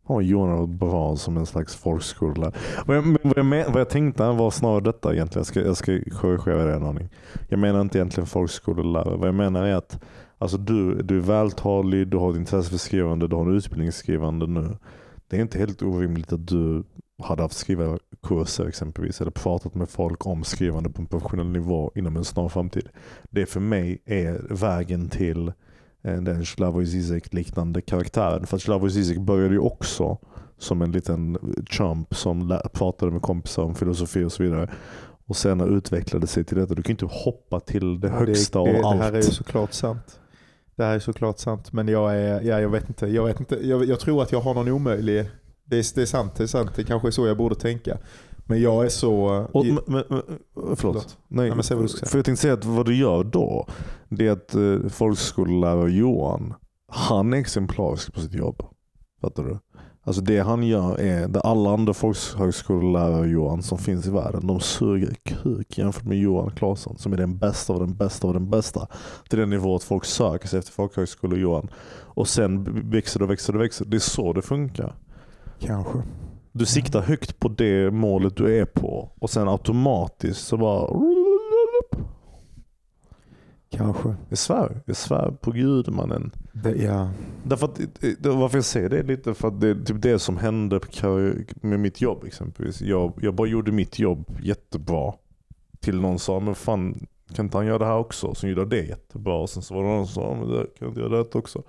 Har 0.03 0.21
Johan 0.21 0.57
varit 0.57 0.69
bra 0.69 1.15
som 1.15 1.37
en 1.37 1.45
slags 1.45 1.75
folkskolelärare? 1.75 2.53
Vad 2.85 2.97
jag, 2.97 3.17
vad, 3.23 3.37
jag 3.37 3.45
men, 3.45 3.71
vad 3.71 3.81
jag 3.81 3.89
tänkte 3.89 4.23
var 4.23 4.51
snarare 4.51 4.81
detta 4.81 5.13
egentligen. 5.13 5.39
Jag 5.39 5.47
ska, 5.47 5.61
jag 5.61 5.77
ska 5.77 5.99
korrigera 6.21 6.65
det 6.65 6.73
en 6.73 6.85
aning. 6.85 7.09
Jag 7.49 7.59
menar 7.59 7.81
inte 7.81 7.97
egentligen 7.97 8.27
folkskolelärare. 8.27 9.17
Vad 9.17 9.27
jag 9.27 9.35
menar 9.35 9.63
är 9.63 9.75
att 9.75 10.03
alltså 10.37 10.57
du, 10.57 11.01
du 11.01 11.17
är 11.17 11.21
vältalig, 11.21 12.07
du 12.07 12.17
har 12.17 12.31
ett 12.31 12.37
intresse 12.37 12.69
för 12.69 12.77
skrivande, 12.77 13.27
du 13.27 13.35
har 13.35 13.45
en 13.45 13.55
utbildningsskrivande 13.55 14.47
nu. 14.47 14.77
Det 15.27 15.37
är 15.37 15.41
inte 15.41 15.59
helt 15.59 15.81
orimligt 15.81 16.33
att 16.33 16.47
du 16.47 16.83
hade 17.21 17.41
haft 17.41 17.57
skrivarkurser 17.57 18.67
exempelvis 18.67 19.21
eller 19.21 19.31
pratat 19.31 19.75
med 19.75 19.89
folk 19.89 20.25
om 20.25 20.43
skrivande 20.43 20.89
på 20.89 21.01
en 21.01 21.07
professionell 21.07 21.49
nivå 21.49 21.91
inom 21.95 22.17
en 22.17 22.25
snar 22.25 22.49
framtid. 22.49 22.89
Det 23.29 23.45
för 23.45 23.59
mig 23.59 24.01
är 24.05 24.41
vägen 24.49 25.09
till 25.09 25.47
eh, 26.03 26.21
den 26.21 26.45
Slavoj 26.45 26.87
Zizek 26.87 27.33
liknande 27.33 27.81
karaktären. 27.81 28.47
För 28.47 28.57
att 28.57 28.63
Slavoj 28.63 28.91
Zizek 28.91 29.17
började 29.17 29.53
ju 29.53 29.59
också 29.59 30.17
som 30.57 30.81
en 30.81 30.91
liten 30.91 31.37
chump 31.69 32.15
som 32.15 32.59
pratade 32.73 33.11
med 33.11 33.21
kompisar 33.21 33.63
om 33.63 33.75
filosofi 33.75 34.23
och 34.23 34.31
så 34.31 34.43
vidare. 34.43 34.69
Och 35.25 35.37
sen 35.37 35.77
utvecklade 35.77 36.27
sig 36.27 36.43
till 36.43 36.57
detta. 36.57 36.73
Du 36.73 36.83
kan 36.83 36.91
inte 36.91 37.05
hoppa 37.05 37.59
till 37.59 37.99
det 37.99 38.09
högsta 38.09 38.63
det, 38.63 38.71
det, 38.71 38.79
av 38.79 38.85
allt. 38.85 38.99
Det 38.99 39.03
här 39.03 39.11
är 39.11 39.17
ju 39.17 39.23
såklart 39.23 39.73
sant. 39.73 40.19
Det 40.75 40.83
här 40.83 40.95
är 40.95 40.99
såklart 40.99 41.39
sant. 41.39 41.73
Men 41.73 41.87
jag, 41.87 42.15
är, 42.15 42.41
ja, 42.41 42.61
jag 42.61 42.69
vet 42.69 42.89
inte. 42.89 43.07
Jag, 43.07 43.25
vet 43.25 43.39
inte. 43.39 43.67
Jag, 43.67 43.85
jag 43.85 43.99
tror 43.99 44.23
att 44.23 44.31
jag 44.31 44.41
har 44.41 44.53
någon 44.53 44.67
omöjlig... 44.67 45.29
Det 45.71 45.77
är, 45.77 45.95
det 45.95 46.01
är 46.01 46.05
sant. 46.05 46.35
Det 46.35 46.43
är 46.43 46.47
sant. 46.47 46.71
Det 46.75 46.83
kanske 46.83 47.07
är 47.07 47.11
så 47.11 47.27
jag 47.27 47.37
borde 47.37 47.55
tänka. 47.55 47.97
Men 48.45 48.61
jag 48.61 48.85
är 48.85 48.89
så... 48.89 49.15
Och, 49.51 49.65
men, 49.65 49.79
men, 49.87 50.03
förlåt. 50.53 50.79
Förlåt. 50.79 51.17
Nej, 51.27 51.47
Ja, 51.47 51.55
men 51.55 51.63
säg 51.63 51.77
vad 51.77 51.85
du 51.85 51.89
ska 51.89 51.99
säga. 51.99 52.09
För 52.09 52.17
jag 52.17 52.25
tänkte 52.25 52.41
säga 52.41 52.53
att 52.53 52.65
vad 52.65 52.85
du 52.85 52.95
gör 52.95 53.23
då, 53.23 53.67
det 54.09 54.27
är 54.27 54.31
att 54.31 54.55
eh, 54.55 54.89
folkskollärare 54.89 55.91
Johan, 55.91 56.53
han 56.87 57.33
är 57.33 57.37
exemplarisk 57.37 58.13
på 58.13 58.19
sitt 58.19 58.33
jobb. 58.33 58.63
Fattar 59.21 59.43
du? 59.43 59.59
Alltså 60.03 60.21
det 60.21 60.39
han 60.39 60.63
gör 60.63 60.99
är, 60.99 61.27
det 61.27 61.41
alla 61.41 61.73
andra 61.73 61.93
folkhögskolelärare 61.93 63.27
Johan 63.27 63.63
som 63.63 63.77
finns 63.77 64.07
i 64.07 64.11
världen, 64.11 64.47
de 64.47 64.59
suger 64.59 65.15
kuk 65.23 65.77
jämfört 65.77 66.05
med 66.05 66.17
Johan 66.17 66.51
Claesson 66.51 66.97
som 66.97 67.13
är 67.13 67.17
den 67.17 67.37
bästa 67.37 67.73
av 67.73 67.79
den 67.79 67.95
bästa 67.95 68.27
av 68.27 68.33
den 68.33 68.49
bästa. 68.49 68.87
Till 69.29 69.39
den 69.39 69.49
nivå 69.49 69.75
att 69.75 69.83
folk 69.83 70.05
söker 70.05 70.47
sig 70.47 70.59
efter 70.59 70.71
folkhögskolor 70.71 71.39
Johan. 71.39 71.67
Och 72.13 72.27
sen 72.27 72.81
växer 72.89 73.19
det 73.19 73.25
och 73.25 73.31
växer 73.31 73.53
det 73.53 73.59
och 73.59 73.65
växer. 73.65 73.85
Det 73.85 73.97
är 73.97 73.99
så 73.99 74.33
det 74.33 74.41
funkar. 74.41 74.95
Kanske. 75.61 75.97
Du 76.51 76.65
siktar 76.65 77.01
högt 77.01 77.39
på 77.39 77.47
det 77.49 77.91
målet 77.93 78.35
du 78.35 78.59
är 78.59 78.65
på 78.65 79.11
och 79.19 79.29
sen 79.29 79.47
automatiskt 79.47 80.47
så 80.47 80.57
bara... 80.57 80.87
Kanske. 83.69 84.15
Jag 84.29 84.37
svär, 84.37 84.81
jag 84.85 84.95
svär 84.95 85.31
på 85.41 85.51
gud 85.51 85.87
mannen. 85.93 86.31
Det, 86.53 86.75
ja. 86.75 87.09
Därför 87.43 87.65
att, 87.65 87.79
det- 88.19 88.29
varför 88.29 88.57
jag 88.57 88.65
säger 88.65 88.89
det 88.89 88.99
är 88.99 89.03
lite 89.03 89.33
för 89.33 89.47
att 89.47 89.61
det 89.61 89.67
är 89.67 89.75
typ 89.75 90.01
det 90.01 90.19
som 90.19 90.37
hände 90.37 90.79
med 91.61 91.79
mitt 91.79 92.01
jobb 92.01 92.23
exempelvis. 92.25 92.81
Jag, 92.81 93.13
jag 93.21 93.35
bara 93.35 93.47
gjorde 93.47 93.71
mitt 93.71 93.99
jobb 93.99 94.25
jättebra. 94.43 95.13
Till 95.79 96.01
någon 96.01 96.19
sa, 96.19 96.39
men 96.39 96.55
fan 96.55 97.07
kan 97.33 97.45
inte 97.45 97.57
han 97.57 97.65
göra 97.65 97.77
det 97.77 97.85
här 97.85 97.97
också? 97.97 98.35
Så 98.35 98.47
gjorde 98.47 98.61
jag 98.61 98.69
det 98.69 98.81
jättebra. 98.83 99.35
Och 99.37 99.49
sen 99.49 99.63
så 99.63 99.73
var 99.75 99.83
det 99.83 99.89
någon 99.89 100.07
som 100.07 100.23
sa, 100.23 100.35
men 100.35 100.49
det, 100.49 100.65
kan 100.79 100.87
inte 100.87 100.99
göra 101.01 101.09
det 101.23 101.35
också? 101.35 101.63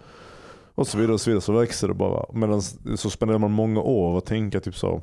Och 0.74 0.86
så 0.86 0.98
vidare 0.98 1.14
och 1.14 1.20
så 1.20 1.30
vidare. 1.30 1.40
Så 1.40 1.52
växer 1.52 1.88
det 1.88 1.94
bara. 1.94 2.26
Men 2.32 2.62
så 2.96 3.10
spenderar 3.10 3.38
man 3.38 3.52
många 3.52 3.80
år 3.80 4.16
och 4.16 4.24
tänka 4.24 4.60
typ 4.60 4.76
så, 4.76 5.02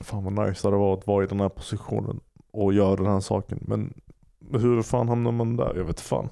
fan 0.00 0.24
vad 0.24 0.32
nice 0.32 0.60
det 0.62 0.68
hade 0.68 0.76
varit 0.76 0.98
att 0.98 1.06
vara 1.06 1.24
i 1.24 1.26
den 1.26 1.40
här 1.40 1.48
positionen 1.48 2.20
och 2.52 2.72
göra 2.72 2.96
den 2.96 3.06
här 3.06 3.20
saken. 3.20 3.58
Men 3.62 3.94
hur 4.52 4.82
fan 4.82 5.08
hamnar 5.08 5.32
man 5.32 5.56
där? 5.56 5.74
Jag 5.76 5.84
vet 5.84 6.00
fan. 6.00 6.28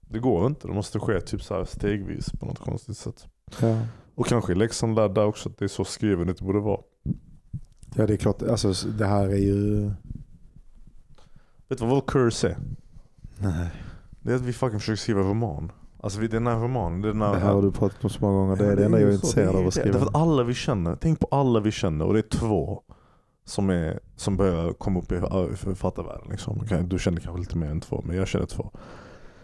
Det 0.00 0.18
går 0.18 0.46
inte. 0.46 0.66
Det 0.66 0.74
måste 0.74 1.00
ske 1.00 1.20
typ 1.20 1.42
så 1.42 1.64
stegvis 1.64 2.32
på 2.40 2.46
något 2.46 2.58
konstigt 2.58 2.96
sätt. 2.96 3.26
Ja. 3.60 3.80
Och 4.14 4.26
kanske 4.26 4.54
Leksand 4.54 4.94
lärde 4.94 5.14
där 5.14 5.24
också 5.24 5.48
att 5.48 5.58
det 5.58 5.64
är 5.64 5.68
så 5.68 5.84
skrivet 5.84 6.38
det 6.38 6.44
borde 6.44 6.60
vara. 6.60 6.80
ja, 7.96 8.06
det 8.06 8.12
är 8.12 8.16
klart. 8.16 8.42
Alltså, 8.42 8.88
det 8.88 9.06
här 9.06 9.28
är 9.28 9.36
ju... 9.36 9.90
Vet 11.68 11.78
du 11.78 11.86
vad 11.86 11.90
vår 11.90 12.00
curse 12.06 12.48
är? 12.48 12.56
Nej. 13.38 13.70
Det 14.20 14.32
är 14.32 14.36
att 14.36 14.42
vi 14.42 14.52
fucking 14.52 14.80
försöker 14.80 14.96
skriva 14.96 15.20
roman. 15.20 15.72
Alltså 16.04 16.20
vi- 16.20 16.28
den 16.28 16.46
här 16.46 16.56
romanen, 16.58 17.00
den 17.02 17.22
här... 17.22 17.32
Det 17.34 17.40
här 17.40 17.52
har 17.52 17.62
du 17.62 17.72
pratat 17.72 18.04
om 18.04 18.10
så 18.10 18.18
många 18.20 18.38
gånger. 18.38 18.56
Det 18.56 18.64
är 18.64 18.68
Men 18.68 18.76
det 18.76 18.84
enda 18.84 19.00
jag 19.00 19.08
är 19.08 19.14
intresserad 19.14 19.54
det 19.54 19.58
av 19.58 19.66
att 19.66 19.74
det. 19.74 19.80
skriva. 19.80 19.92
Därför 19.92 20.06
att 20.06 20.14
alla 20.14 20.42
vi 20.42 20.54
känner, 20.54 20.96
tänk 21.00 21.20
på 21.20 21.28
alla 21.30 21.60
vi 21.60 21.70
känner 21.70 22.04
och 22.04 22.12
det 22.12 22.18
är 22.18 22.38
två 22.38 22.82
som, 23.44 23.70
är, 23.70 24.00
som 24.16 24.36
börjar 24.36 24.72
komma 24.72 24.98
upp 25.00 25.12
i 25.12 25.20
författarvärlden. 25.56 26.28
Liksom. 26.30 26.60
Du 26.88 26.98
känner 26.98 27.20
kanske 27.20 27.40
lite 27.40 27.56
mer 27.56 27.70
än 27.70 27.80
två, 27.80 28.02
men 28.06 28.16
jag 28.16 28.28
känner 28.28 28.46
två. 28.46 28.70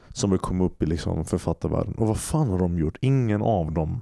Som 0.09 0.31
börjar 0.31 0.39
komma 0.41 0.65
upp 0.65 0.83
i 0.83 0.87
liksom 0.87 1.25
författarvärlden. 1.25 1.95
Och 1.95 2.07
vad 2.07 2.17
fan 2.19 2.49
har 2.49 2.59
de 2.59 2.79
gjort? 2.79 2.99
Ingen 3.01 3.43
av 3.43 3.73
dem 3.73 4.01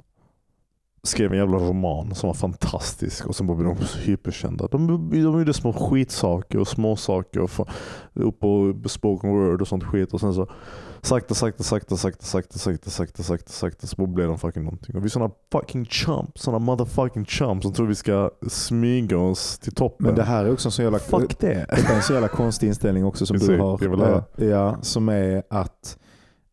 skrev 1.03 1.33
en 1.33 1.39
jävla 1.39 1.57
roman 1.59 2.15
som 2.15 2.27
var 2.27 2.35
fantastisk 2.35 3.27
och 3.27 3.37
sen 3.37 3.47
blev 3.47 3.59
de 3.65 3.77
hyperkända. 4.05 4.67
De, 4.71 4.87
de 5.11 5.19
gjorde 5.21 5.53
små 5.55 5.73
skitsaker 5.73 6.59
och 6.59 6.69
små 6.69 6.97
saker 6.97 7.41
och 7.41 7.51
fa- 7.51 7.69
upp 8.15 8.41
på 8.41 8.75
spoken 8.87 9.31
word 9.31 9.61
och 9.63 9.69
sånt 9.69 9.85
skit 9.85 10.13
och 10.15 10.21
sen 10.21 10.35
så 10.35 10.49
sakta, 11.03 11.35
sakta, 11.35 11.63
sakta, 11.65 11.97
sakta, 11.97 12.25
sakta, 12.27 12.59
sakta, 12.59 12.91
sakta, 12.91 13.23
sakta, 13.23 13.53
sakta 13.53 13.87
så 13.87 14.07
blev 14.07 14.29
de 14.29 14.39
fucking 14.39 14.65
någonting. 14.65 14.97
Och 14.97 15.03
vi 15.03 15.07
är 15.07 15.11
såna 15.11 15.31
fucking 15.53 15.85
chumps, 15.85 16.43
såna 16.43 16.59
motherfucking 16.59 17.25
chumps 17.25 17.63
som 17.63 17.73
tror 17.73 17.87
vi 17.87 17.95
ska 17.95 18.31
smyga 18.49 19.19
oss 19.19 19.59
till 19.59 19.75
toppen. 19.75 20.07
Men 20.07 20.15
det 20.15 20.23
här 20.23 20.45
är 20.45 20.53
också 20.53 20.69
en 20.69 20.73
så 20.73 20.83
jävla... 20.83 20.99
Fuck 20.99 21.39
det. 21.39 21.67
Det 21.89 21.93
är 21.93 21.97
en 21.97 22.03
så 22.03 22.13
jävla 22.13 22.29
konstig 22.29 22.67
inställning 22.67 23.05
också 23.05 23.27
som 23.27 23.39
du 23.39 23.59
har. 23.59 24.17
Eh, 24.39 24.49
Ja, 24.49 24.79
som 24.83 25.09
är 25.09 25.43
att 25.51 25.99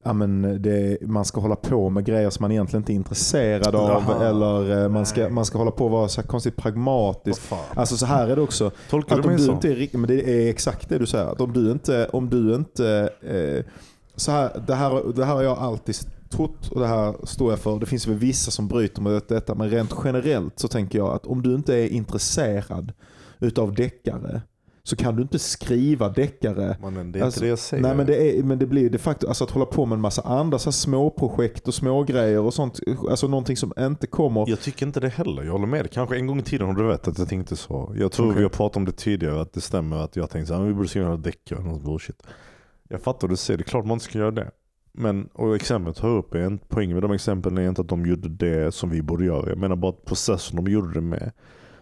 ja, 0.05 0.13
men 0.13 0.62
det, 0.62 0.97
man 1.01 1.25
ska 1.25 1.41
hålla 1.41 1.55
på 1.55 1.89
med 1.89 2.05
grejer 2.05 2.29
som 2.29 2.43
man 2.43 2.51
egentligen 2.51 2.81
inte 2.81 2.93
är 2.93 2.95
intresserad 2.95 3.75
av. 3.75 3.89
Jaha, 3.89 4.29
eller 4.29 4.84
eh, 4.84 4.89
man 4.89 5.05
ska, 5.05 5.21
nej. 5.21 5.29
man 5.31 5.45
ska 5.45 5.58
hålla 5.58 5.71
på 5.71 5.86
och 5.86 5.91
vara 5.91 6.08
så 6.08 6.23
konstigt 6.23 6.55
pragmatisk. 6.55 7.41
Alltså 7.75 7.97
så 7.97 8.05
här 8.05 8.27
är 8.27 8.36
det 8.36 8.41
också. 8.41 8.71
Tolkar 8.89 9.15
Att 9.15 9.21
du 9.21 9.27
om 9.27 9.34
mig 9.34 9.38
du 9.38 9.45
så? 9.45 9.51
inte 9.51 9.67
är 9.69 9.97
men 9.97 10.08
det 10.08 10.29
är 10.29 10.49
exakt 10.49 10.89
det 10.89 10.97
du 10.97 11.05
säger. 11.05 11.25
Att 11.25 11.41
om 11.41 11.53
du 11.53 11.71
inte, 11.71 12.08
om 12.13 12.29
du 12.29 12.55
inte 12.55 13.10
eh, 13.21 13.65
så 14.15 14.32
här, 14.32 14.62
det, 14.67 14.75
här, 14.75 15.13
det 15.15 15.25
här 15.25 15.34
har 15.34 15.43
jag 15.43 15.58
alltid 15.58 15.95
trott 16.30 16.67
och 16.71 16.80
det 16.80 16.88
här 16.88 17.15
står 17.23 17.51
jag 17.51 17.60
för. 17.60 17.80
Det 17.80 17.86
finns 17.86 18.08
väl 18.08 18.15
vissa 18.15 18.51
som 18.51 18.67
bryter 18.67 19.01
mot 19.01 19.28
detta 19.28 19.56
men 19.56 19.69
rent 19.69 19.93
generellt 20.04 20.60
så 20.60 20.67
tänker 20.67 20.97
jag 20.97 21.13
att 21.13 21.25
om 21.25 21.41
du 21.41 21.56
inte 21.56 21.75
är 21.75 21.88
intresserad 21.88 22.93
utav 23.39 23.73
deckare 23.73 24.41
så 24.84 24.95
kan 24.95 25.15
du 25.15 25.21
inte 25.21 25.39
skriva 25.39 26.10
deckare 26.10 26.78
Mannen, 26.82 27.12
det 27.12 27.19
är 27.19 27.23
Alltså, 27.23 27.38
inte 27.38 27.45
det 27.45 27.49
jag 27.49 27.60
säger. 27.60 27.84
Nej 27.84 27.95
men 27.95 28.06
det, 28.06 28.39
är, 28.39 28.43
men 28.43 28.60
det 28.60 28.65
blir 28.65 28.89
de 28.89 28.97
facto 28.97 29.28
alltså 29.28 29.43
att 29.43 29.51
hålla 29.51 29.65
på 29.65 29.86
med 29.86 29.95
en 29.95 30.01
massa 30.01 30.21
andra 30.21 30.60
så 30.60 30.69
här 30.69 30.71
små 30.71 31.10
projekt 31.10 31.67
och 31.67 31.73
små 31.73 32.04
grejer 32.04 32.39
och 32.39 32.54
sånt. 32.54 32.80
Alltså 33.10 33.28
någonting 33.28 33.58
som 33.58 33.73
inte 33.80 34.08
kommer. 34.08 34.49
Jag 34.49 34.62
tycker 34.62 34.86
inte 34.86 34.99
det 34.99 35.10
heller, 35.10 35.43
jag 35.43 35.51
håller 35.51 35.67
med 35.67 35.86
dig. 35.86 35.91
Kanske 35.93 36.15
en 36.15 36.28
gång 36.28 36.39
i 36.39 36.43
tiden 36.43 36.67
har 36.67 36.73
du 36.73 36.88
rätt 36.88 37.08
att 37.08 37.19
jag 37.19 37.30
tänkte 37.30 37.56
så. 37.56 37.93
Jag 37.97 38.12
tror 38.12 38.25
Okej. 38.25 38.38
vi 38.38 38.43
har 38.43 38.49
pratat 38.49 38.78
om 38.78 38.86
det 38.86 38.91
tidigare, 38.91 39.41
att 39.41 39.54
det 39.54 39.62
stämmer 39.62 39.97
att 39.97 40.15
jag 40.15 40.30
tänkte 40.30 40.56
att 40.56 40.67
vi 40.67 40.73
borde 40.73 40.88
skriva 40.88 41.08
några 41.08 41.21
deckare 41.21 41.60
och 41.60 41.65
något 41.65 41.84
bullshit. 41.84 42.23
Jag 42.89 43.01
fattar 43.01 43.27
vad 43.27 43.33
du 43.33 43.37
säger, 43.37 43.57
det 43.57 43.61
är 43.61 43.65
klart 43.65 43.85
man 43.85 43.95
inte 43.95 44.05
ska 44.05 44.17
göra 44.17 44.31
det. 44.31 44.51
Men, 44.91 45.29
och 45.33 45.55
exemplet 45.55 45.95
tar 45.95 46.07
upp 46.09 46.33
är 46.33 46.39
en 46.39 46.57
poäng 46.57 46.93
med 46.93 47.01
de 47.01 47.11
exemplen 47.11 47.57
är 47.57 47.69
inte 47.69 47.81
att 47.81 47.89
de 47.89 48.05
gjorde 48.05 48.29
det 48.29 48.73
som 48.73 48.89
vi 48.89 49.01
borde 49.01 49.25
göra. 49.25 49.49
Jag 49.49 49.57
menar 49.57 49.75
bara 49.75 49.89
att 49.89 50.05
processen 50.05 50.55
de 50.55 50.71
gjorde 50.71 50.93
det 50.93 51.01
med. 51.01 51.31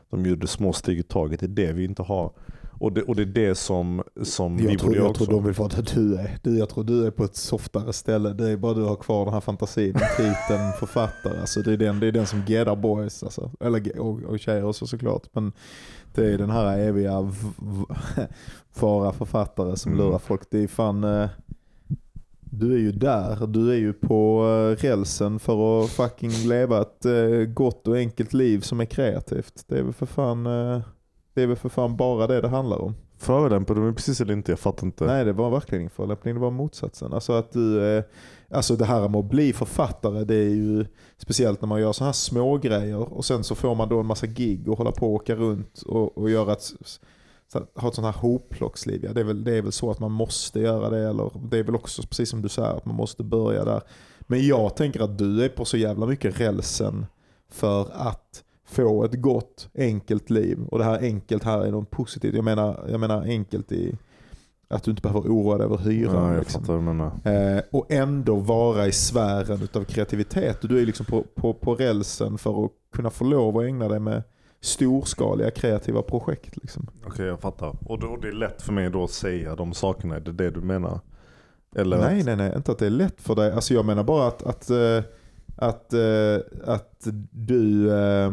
De 0.09 0.25
gjorde 0.25 0.47
små 0.47 0.73
steg 0.73 0.99
i 0.99 1.03
taget, 1.03 1.39
det 1.39 1.45
är 1.45 1.67
det 1.67 1.73
vi 1.73 1.85
inte 1.85 2.01
har. 2.01 2.31
Och 2.79 2.93
det, 2.93 3.01
och 3.01 3.15
det 3.15 3.21
är 3.21 3.25
det 3.25 3.55
som, 3.55 4.03
som 4.21 4.57
vi 4.57 4.77
tror, 4.77 4.87
borde 4.87 4.97
göra 4.97 5.07
jag 5.07 5.15
tror 5.15 5.27
också. 5.27 5.35
de 5.35 5.43
vill 5.43 5.53
vara 5.53 5.69
där 5.69 5.95
du 5.95 6.15
är. 6.15 6.37
Du, 6.43 6.57
jag 6.57 6.69
tror 6.69 6.83
du 6.83 7.07
är 7.07 7.11
på 7.11 7.23
ett 7.23 7.35
softare 7.35 7.93
ställe. 7.93 8.33
Det 8.33 8.49
är 8.49 8.57
bara 8.57 8.73
du 8.73 8.81
har 8.81 8.95
kvar 8.95 9.25
den 9.25 9.33
här 9.33 9.41
fantasin, 9.41 9.93
titeln, 10.17 10.73
författare. 10.79 11.39
Alltså 11.39 11.61
det, 11.61 11.73
är 11.73 11.77
den, 11.77 11.99
det 11.99 12.07
är 12.07 12.11
den 12.11 12.27
som 12.27 12.43
geddar 12.47 12.75
boys. 12.75 13.23
Alltså. 13.23 13.51
Eller, 13.59 13.99
och, 13.99 14.23
och 14.23 14.39
tjejer 14.39 14.65
också 14.65 14.87
såklart. 14.87 15.23
Men 15.33 15.51
det 16.15 16.34
är 16.34 16.38
den 16.38 16.49
här 16.49 16.78
eviga 16.80 17.32
vara 18.80 19.13
författare 19.13 19.78
som 19.78 19.91
Mm. 19.93 20.06
lurar 20.06 20.19
folk. 20.19 20.41
Det 20.49 20.63
är 20.63 20.67
fan... 20.67 21.04
eh, 21.04 21.30
Du 22.56 22.73
är 22.73 22.78
ju 22.80 22.91
där. 22.91 23.47
Du 23.47 23.71
är 23.71 23.76
ju 23.78 23.93
på 23.93 24.45
eh, 24.47 24.84
rälsen 24.84 25.39
för 25.39 25.84
att 25.84 25.89
fucking 25.89 26.32
leva 26.32 26.82
ett 26.82 27.06
eh, 27.06 27.45
gott 27.54 27.88
och 27.88 27.97
enkelt 27.97 28.34
liv 28.34 28.60
som 28.60 28.80
är 28.80 28.86
kreativt. 28.86 29.63
Det 29.67 29.78
är 29.80 29.84
väl 29.84 29.93
för 29.93 30.06
fan, 30.06 30.43
det 31.34 31.41
är 31.41 31.47
väl 31.47 31.56
för 31.56 31.69
fan 31.69 31.97
bara 31.97 32.28
det 32.28 32.41
det 32.41 32.47
handlar 32.47 32.78
om. 32.82 32.95
Förolämpade 33.23 33.79
du 33.79 33.83
mig 33.83 33.95
precis 33.95 34.21
eller 34.21 34.33
inte? 34.33 34.51
Jag 34.51 34.59
fattar 34.59 34.88
inte. 34.88 35.05
Nej, 35.05 35.25
det 35.25 35.33
var 35.33 35.49
verkligen 35.49 35.81
ingen 35.81 35.89
förolämpning. 35.89 36.33
Det 36.33 36.39
var 36.39 36.51
motsatsen. 36.51 37.13
Alltså 37.13 37.33
att 37.33 37.51
du, 37.51 37.97
eh, 37.97 38.03
alltså 38.51 38.75
det 38.75 38.86
här 38.86 39.09
med 39.09 39.19
att 39.19 39.25
bli 39.25 39.53
författare, 39.53 40.23
det 40.23 40.36
är 40.36 40.49
ju 40.49 40.86
speciellt 41.17 41.62
när 41.62 41.67
man 41.67 41.81
gör 41.81 41.93
sådana 41.93 42.07
här 42.07 42.13
små 42.13 42.57
grejer 42.57 43.13
och 43.13 43.25
sen 43.25 43.43
så 43.43 43.55
får 43.55 43.75
man 43.75 43.89
då 43.89 43.99
en 43.99 44.05
massa 44.05 44.27
gig 44.27 44.69
och 44.69 44.77
hålla 44.77 44.91
på 44.91 45.07
och 45.07 45.13
åka 45.13 45.36
runt 45.36 45.81
och, 45.81 46.17
och 46.17 46.29
göra 46.29 46.51
ett, 46.51 46.71
ha 47.75 47.88
ett 47.88 47.95
sånt 47.95 48.15
här 48.15 48.21
hopplocksliv. 48.21 49.05
Ja, 49.05 49.13
det, 49.13 49.19
är 49.19 49.25
väl, 49.25 49.43
det 49.43 49.57
är 49.57 49.62
väl 49.62 49.71
så 49.71 49.91
att 49.91 49.99
man 49.99 50.12
måste 50.12 50.59
göra 50.59 50.89
det, 50.89 51.09
eller 51.09 51.31
det 51.49 51.57
är 51.57 51.63
väl 51.63 51.75
också 51.75 52.01
precis 52.01 52.29
som 52.29 52.41
du 52.41 52.49
säger 52.49 52.77
att 52.77 52.86
man 52.86 52.95
måste 52.95 53.23
börja 53.23 53.65
där. 53.65 53.81
Men 54.19 54.47
jag 54.47 54.75
tänker 54.75 54.99
att 54.99 55.17
du 55.17 55.43
är 55.43 55.49
på 55.49 55.65
så 55.65 55.77
jävla 55.77 56.05
mycket 56.05 56.39
rälsen 56.39 57.05
för 57.49 57.88
att 57.93 58.42
få 58.65 59.04
ett 59.04 59.21
gott, 59.21 59.69
enkelt 59.78 60.30
liv. 60.30 60.60
Och 60.71 60.78
det 60.78 60.84
här 60.84 60.99
enkelt 60.99 61.43
här 61.43 61.65
är 61.65 61.71
något 61.71 61.89
positivt. 61.89 62.36
Jag 62.36 62.45
menar, 62.45 62.86
jag 62.89 62.99
menar 62.99 63.21
enkelt 63.21 63.71
i 63.71 63.97
att 64.67 64.84
du 64.84 64.91
inte 64.91 65.02
behöver 65.02 65.30
oroa 65.30 65.58
dig 65.58 65.65
över 65.65 65.78
hyran. 65.78 66.34
Ja, 66.34 66.39
liksom. 66.39 67.12
Eh, 67.23 67.63
och 67.71 67.91
ändå 67.91 68.36
vara 68.36 68.88
i 68.88 68.91
sfären 68.91 69.62
utav 69.62 69.84
kreativitet. 69.84 70.63
Och 70.63 70.69
du 70.69 70.82
är 70.82 70.86
liksom 70.86 71.06
på, 71.06 71.23
på, 71.36 71.54
på 71.54 71.76
rälsen 71.76 72.38
för 72.38 72.65
att 72.65 72.71
kunna 72.93 73.10
få 73.10 73.23
lov 73.23 73.58
att 73.58 73.63
ägna 73.63 73.88
dig 73.88 73.99
med 73.99 74.23
storskaliga 74.62 75.52
kreativa 75.52 76.02
projekt. 76.02 76.58
Liksom. 76.58 76.88
Okej, 77.06 77.26
jag 77.26 77.39
fattar. 77.39 77.76
Och, 77.86 77.99
då, 77.99 78.08
och 78.08 78.21
det 78.21 78.28
är 78.28 78.32
lätt 78.32 78.62
för 78.62 78.73
mig 78.73 78.89
då 78.89 79.04
att 79.04 79.12
säga 79.12 79.56
de 79.56 79.73
sakerna, 79.73 80.15
är 80.15 80.19
det 80.19 80.32
det 80.32 80.52
du 80.52 80.62
menar? 80.62 80.99
Eller 81.76 81.97
Nej, 81.97 82.19
att, 82.19 82.26
nej, 82.26 82.36
nej. 82.36 82.54
Inte 82.56 82.71
att 82.71 82.80
det 82.80 82.86
är 82.86 82.89
lätt 82.89 83.21
för 83.21 83.36
dig. 83.36 83.52
Alltså 83.52 83.73
jag 83.73 83.86
menar 83.86 84.04
bara 84.04 84.28
att, 84.28 84.43
att, 84.43 84.69
eh, 84.69 84.99
att, 85.55 85.93
eh, 85.93 86.37
att 86.63 87.07
du 87.31 87.91
eh, 87.97 88.31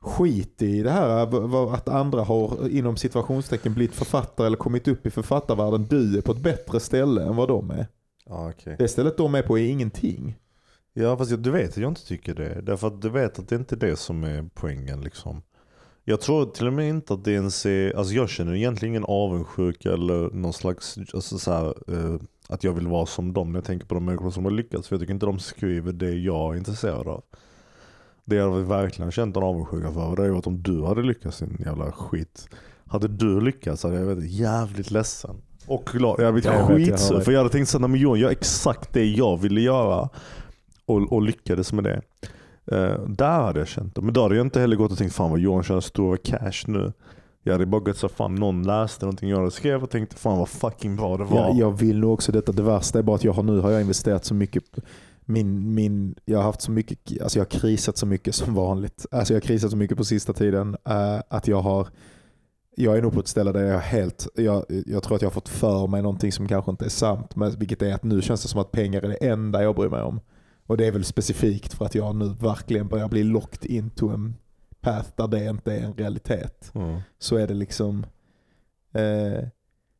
skit 0.00 0.62
i 0.62 0.82
det 0.82 0.90
här 0.90 1.34
eh, 1.34 1.74
att 1.74 1.88
andra 1.88 2.22
har 2.22 2.68
inom 2.68 2.96
situationstecken 2.96 3.74
blivit 3.74 3.94
författare 3.94 4.46
eller 4.46 4.56
kommit 4.56 4.88
upp 4.88 5.06
i 5.06 5.10
författarvärlden. 5.10 5.86
Du 5.90 6.18
är 6.18 6.22
på 6.22 6.32
ett 6.32 6.42
bättre 6.42 6.80
ställe 6.80 7.22
än 7.22 7.36
vad 7.36 7.48
de 7.48 7.70
är. 7.70 7.86
Ja, 8.26 8.50
okej. 8.50 8.76
Det 8.78 8.88
stället 8.88 9.16
de 9.16 9.34
är 9.34 9.42
på 9.42 9.58
är 9.58 9.68
ingenting. 9.68 10.36
Ja 10.92 11.16
fast 11.16 11.30
jag, 11.30 11.40
du 11.40 11.50
vet 11.50 11.70
att 11.70 11.76
jag 11.76 11.90
inte 11.90 12.06
tycker 12.06 12.34
det. 12.34 12.60
Därför 12.62 12.86
att 12.86 13.02
du 13.02 13.08
vet 13.08 13.38
att 13.38 13.48
det 13.48 13.56
inte 13.56 13.74
är 13.74 13.78
det 13.78 13.96
som 13.96 14.24
är 14.24 14.48
poängen 14.54 15.00
liksom. 15.00 15.42
Jag 16.04 16.20
tror 16.20 16.46
till 16.46 16.66
och 16.66 16.72
med 16.72 16.88
inte 16.88 17.14
att 17.14 17.24
det 17.24 17.32
ens 17.32 17.66
är, 17.66 17.96
alltså 17.96 18.14
jag 18.14 18.28
känner 18.28 18.54
egentligen 18.54 18.92
ingen 18.92 19.04
avundsjuka 19.04 19.92
eller 19.92 20.30
någon 20.30 20.52
slags, 20.52 20.98
alltså 21.14 21.38
så 21.38 21.52
här, 21.52 21.66
eh, 21.66 22.20
att 22.48 22.64
jag 22.64 22.72
vill 22.72 22.86
vara 22.86 23.06
som 23.06 23.32
dem 23.32 23.52
när 23.52 23.58
jag 23.58 23.64
tänker 23.64 23.86
på 23.86 23.94
de 23.94 24.04
människor 24.04 24.30
som 24.30 24.44
har 24.44 24.52
lyckats. 24.52 24.88
För 24.88 24.94
jag 24.96 25.00
tycker 25.00 25.14
inte 25.14 25.26
de 25.26 25.38
skriver 25.38 25.92
det 25.92 26.10
jag 26.10 26.54
är 26.54 26.58
intresserad 26.58 27.08
av. 27.08 27.22
Det 28.24 28.36
jag 28.36 28.50
verkligen 28.50 29.10
känt 29.10 29.36
en 29.36 29.42
avundsjuka 29.42 29.92
för 29.92 30.16
det 30.16 30.22
är 30.22 30.26
ju 30.26 30.38
att 30.38 30.46
om 30.46 30.62
du 30.62 30.84
hade 30.84 31.02
lyckats 31.02 31.38
din 31.38 31.62
jävla 31.64 31.92
skit. 31.92 32.48
Hade 32.86 33.08
du 33.08 33.40
lyckats 33.40 33.82
hade 33.82 33.96
jag 33.96 34.06
varit 34.06 34.30
jävligt 34.30 34.90
ledsen. 34.90 35.36
Och 35.66 35.90
glad. 35.92 36.20
Jag 36.20 36.20
Ja, 36.20 36.24
jag 36.24 36.34
blivit 36.34 36.44
jag 36.44 36.66
skitsur. 36.66 37.20
För 37.20 37.32
jag 37.32 37.38
hade 37.38 37.50
tänkt 37.50 37.68
såhär, 37.68 37.96
Johan 37.96 38.18
gör 38.18 38.30
exakt 38.30 38.92
det 38.92 39.04
jag 39.04 39.36
ville 39.36 39.60
göra. 39.60 40.08
Och, 40.86 41.12
och 41.12 41.22
lyckades 41.22 41.72
med 41.72 41.84
det. 41.84 42.02
Eh, 42.76 43.00
där 43.06 43.40
hade 43.40 43.58
jag 43.58 43.68
känt 43.68 43.94
det. 43.94 44.02
Men 44.02 44.14
då 44.14 44.22
hade 44.22 44.36
jag 44.36 44.46
inte 44.46 44.60
heller 44.60 44.76
gått 44.76 44.92
och 44.92 44.98
tänkt 44.98 45.14
fan 45.14 45.30
vad 45.30 45.40
Johan 45.40 45.62
tjänar 45.62 45.80
stora 45.80 46.16
cash 46.16 46.64
nu. 46.66 46.92
Jag 47.46 47.52
hade 47.52 47.66
bara 47.66 47.80
gått 47.80 47.96
så 47.96 48.08
fan 48.08 48.34
någon 48.34 48.62
läste 48.62 49.04
någonting 49.04 49.30
jag 49.30 49.38
hade 49.38 49.50
skrev 49.50 49.82
och 49.82 49.90
tänkte 49.90 50.16
fan 50.16 50.38
vad 50.38 50.48
fucking 50.48 50.96
bra 50.96 51.16
det 51.16 51.24
var. 51.24 51.36
Ja, 51.36 51.54
jag 51.54 51.78
vill 51.78 51.98
nog 51.98 52.12
också 52.12 52.32
detta. 52.32 52.52
Det 52.52 52.62
värsta 52.62 52.98
är 52.98 53.02
bara 53.02 53.16
att 53.16 53.24
jag 53.24 53.32
har, 53.32 53.42
nu 53.42 53.60
har 53.60 53.70
jag 53.70 53.80
investerat 53.80 54.24
så 54.24 54.34
mycket. 54.34 54.64
Min, 55.20 55.74
min, 55.74 56.14
jag 56.24 56.38
har 56.38 56.44
haft 56.44 56.62
så 56.62 56.70
mycket, 56.70 57.22
alltså 57.22 57.38
jag 57.38 57.44
har 57.44 57.50
krisat 57.60 57.96
så 57.96 58.06
mycket 58.06 58.34
som 58.34 58.54
vanligt. 58.54 59.06
Alltså 59.10 59.32
jag 59.32 59.40
har 59.40 59.46
krisat 59.46 59.70
så 59.70 59.76
mycket 59.76 59.96
på 59.96 60.04
sista 60.04 60.32
tiden 60.32 60.76
eh, 60.88 61.20
att 61.28 61.48
jag 61.48 61.62
har 61.62 61.88
jag 62.76 62.96
är 62.98 63.02
nog 63.02 63.12
på 63.12 63.20
ett 63.20 63.28
ställe 63.28 63.52
där 63.52 63.64
jag 63.64 63.78
helt, 63.78 64.28
jag, 64.34 64.64
jag 64.86 65.02
tror 65.02 65.16
att 65.16 65.22
jag 65.22 65.28
har 65.28 65.34
fått 65.34 65.48
för 65.48 65.86
mig 65.86 66.02
någonting 66.02 66.32
som 66.32 66.48
kanske 66.48 66.70
inte 66.70 66.84
är 66.84 66.88
sant. 66.88 67.36
Men, 67.36 67.50
vilket 67.50 67.82
är 67.82 67.94
att 67.94 68.04
nu 68.04 68.22
känns 68.22 68.42
det 68.42 68.48
som 68.48 68.60
att 68.60 68.72
pengar 68.72 69.02
är 69.02 69.08
det 69.08 69.28
enda 69.28 69.62
jag 69.62 69.74
bryr 69.74 69.88
mig 69.88 70.02
om. 70.02 70.20
Och 70.66 70.76
det 70.76 70.86
är 70.86 70.92
väl 70.92 71.04
specifikt 71.04 71.74
för 71.74 71.84
att 71.84 71.94
jag 71.94 72.16
nu 72.16 72.34
verkligen 72.40 72.88
börjar 72.88 73.08
bli 73.08 73.22
locked 73.22 73.70
into 73.70 74.08
en 74.08 74.34
path 74.86 75.08
där 75.16 75.28
det 75.28 75.44
inte 75.44 75.72
är 75.72 75.80
en 75.80 75.94
realitet. 75.94 76.70
Ja. 76.72 77.02
Så 77.18 77.36
är 77.36 77.46
det 77.46 77.54
liksom, 77.54 78.06
eh, 78.94 79.02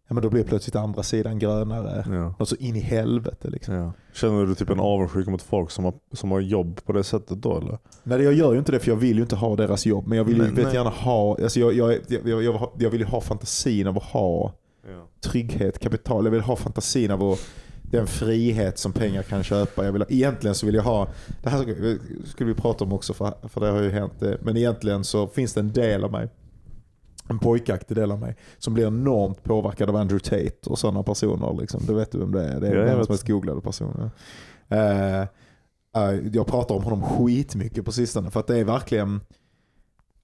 ja 0.09 0.15
men 0.15 0.23
då 0.23 0.31
blir 0.31 0.45
plötsligt 0.45 0.77
andra 0.77 1.03
sidan 1.03 1.39
grönare. 1.39 2.05
Ja. 2.09 2.35
Och 2.39 2.49
så 2.49 2.57
in 2.57 2.77
i 2.77 2.81
helvete 2.81 3.51
liksom. 3.51 3.75
Ja. 3.75 3.93
Känner 4.13 4.47
du 4.47 4.55
typ 4.55 4.71
en 4.71 4.81
avundsjuka 4.81 5.31
mot 5.31 5.43
folk 5.43 5.71
som 5.71 5.85
har, 5.85 5.95
som 6.13 6.31
har 6.31 6.41
jobb 6.41 6.81
på 6.85 6.93
det 6.93 7.05
sättet 7.05 7.43
då 7.43 7.59
eller? 7.59 7.79
Nej 8.03 8.23
jag 8.23 8.35
gör 8.35 8.53
ju 8.53 8.59
inte 8.59 8.73
det 8.73 8.79
för 8.79 8.91
jag 8.91 8.97
vill 8.97 9.17
ju 9.17 9.23
inte 9.23 9.37
ha 9.37 9.57
deras 9.57 9.87
jobb. 9.87 10.07
Men 10.07 10.19
jag 10.19 10.25
vill 10.25 10.37
ju 10.37 10.43
Nej, 10.43 10.53
vet 10.53 10.65
nej. 10.65 10.75
gärna 10.75 10.91
ha, 10.91 11.37
alltså 11.43 11.61
jag, 11.61 11.75
jag, 11.75 11.93
jag, 12.09 12.29
jag, 12.29 12.43
jag, 12.43 12.71
jag 12.79 12.91
vill 12.91 13.01
ju 13.01 13.07
ha 13.07 13.21
fantasin 13.21 13.87
av 13.87 13.97
att 13.97 14.03
ha 14.03 14.53
trygghet, 15.21 15.79
kapital. 15.79 16.25
Jag 16.25 16.33
vill 16.33 16.41
ha 16.41 16.57
fantasin 16.57 17.11
av 17.11 17.23
att, 17.23 17.39
den 17.91 18.07
frihet 18.07 18.79
som 18.79 18.93
pengar 18.93 19.23
kan 19.23 19.43
köpa. 19.45 19.85
Jag 19.85 19.93
vill 19.93 20.05
egentligen 20.09 20.55
så 20.55 20.67
vill 20.67 20.75
jag 20.75 20.83
ha, 20.83 21.09
det 21.43 21.51
här 21.51 21.65
skulle 22.29 22.49
vi 22.49 22.55
prata 22.55 22.85
om 22.85 22.93
också 22.93 23.15
för, 23.15 23.35
för 23.49 23.61
det 23.61 23.67
har 23.71 23.83
ju 23.83 23.91
hänt. 23.91 24.23
eh, 24.23 24.33
Men 24.41 24.57
egentligen 24.57 25.05
så 25.05 25.27
finns 25.29 25.55
det 25.55 25.61
en 25.61 25.73
del 25.73 26.05
av 26.05 26.13
mig, 26.13 26.29
en 27.29 27.39
pojkaktig 27.39 27.97
del 27.97 28.13
av 28.13 28.19
mig, 28.21 28.37
som 28.59 28.75
blir 28.75 28.87
enormt 28.87 29.43
påverkad 29.45 29.89
av 29.89 29.97
Andrew 29.97 30.25
Tate 30.31 30.71
och 30.71 30.79
sådana 30.79 31.03
personer. 31.03 31.61
Liksom. 31.61 31.81
Du 31.87 31.95
vet 31.95 32.13
du 32.13 32.19
vem 32.19 32.33
det 32.33 32.45
är? 32.45 32.61
Det 32.61 32.69
är 32.69 32.87
Ja, 32.87 32.97
vet. 32.99 33.09
mest 33.09 33.27
googlade 33.27 33.61
person. 33.61 34.11
ja. 34.69 34.77
Eh, 34.77 35.21
eh, 35.97 36.21
jag 36.33 36.47
pratar 36.47 36.75
om 36.75 36.83
honom 36.85 37.03
skitmycket 37.03 37.85
på 37.85 37.93
sistone 37.93 38.31
för 38.31 38.41
att 38.41 38.47
det 38.47 38.59
är 38.59 38.65
verkligen 38.65 39.21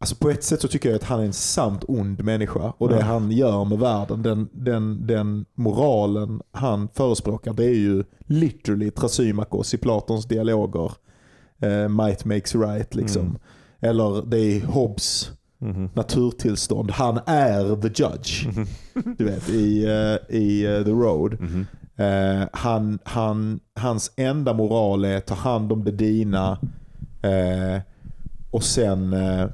Alltså 0.02 0.14
på 0.16 0.30
ett 0.30 0.44
sätt 0.44 0.60
så 0.60 0.68
tycker 0.68 0.88
jag 0.88 0.96
att 0.96 1.04
han 1.04 1.20
är 1.20 1.24
en 1.24 1.32
sant 1.32 1.84
ond 1.88 2.24
människa. 2.24 2.72
Och 2.78 2.88
det 2.88 2.96
Ja. 2.96 3.02
han 3.02 3.30
gör 3.30 3.64
med 3.64 3.78
världen, 3.78 4.22
den, 4.22 4.48
den, 4.52 5.06
den 5.06 5.44
moralen 5.54 6.40
han 6.52 6.88
förespråkar, 6.94 7.52
det 7.52 7.64
är 7.64 7.74
ju 7.74 8.04
literally 8.26 8.90
Thrasymachos 8.90 9.74
i 9.74 9.78
Platons 9.78 10.24
dialoger. 10.26 10.92
Eh, 11.62 11.88
might 11.88 12.24
makes 12.24 12.54
right 12.54 12.94
liksom. 12.94 13.22
Mm. 13.22 13.36
Eller 13.80 14.22
det 14.30 14.38
är 14.38 14.60
Hobbes 14.66 15.30
Mhm. 15.58 15.90
naturtillstånd. 15.94 16.90
Han 16.90 17.20
är 17.26 17.76
the 17.82 18.02
judge. 18.02 18.46
Mhm. 18.46 18.66
Du 19.18 19.24
vet, 19.24 19.48
i, 19.48 19.84
eh, 19.84 20.36
i 20.36 20.64
eh, 20.64 20.84
The 20.84 20.90
Road. 20.90 21.36
Mhm. 21.40 21.66
Eh, 21.96 22.48
han, 22.52 22.98
han, 23.04 23.60
hans 23.74 24.12
enda 24.16 24.52
moral 24.54 25.04
är 25.04 25.16
att 25.16 25.26
ta 25.26 25.34
hand 25.34 25.72
om 25.72 25.84
det 25.84 25.90
dina 25.90 26.58
eh, 27.22 27.80
och 28.50 28.64
sen 28.64 29.12
eh, 29.12 29.46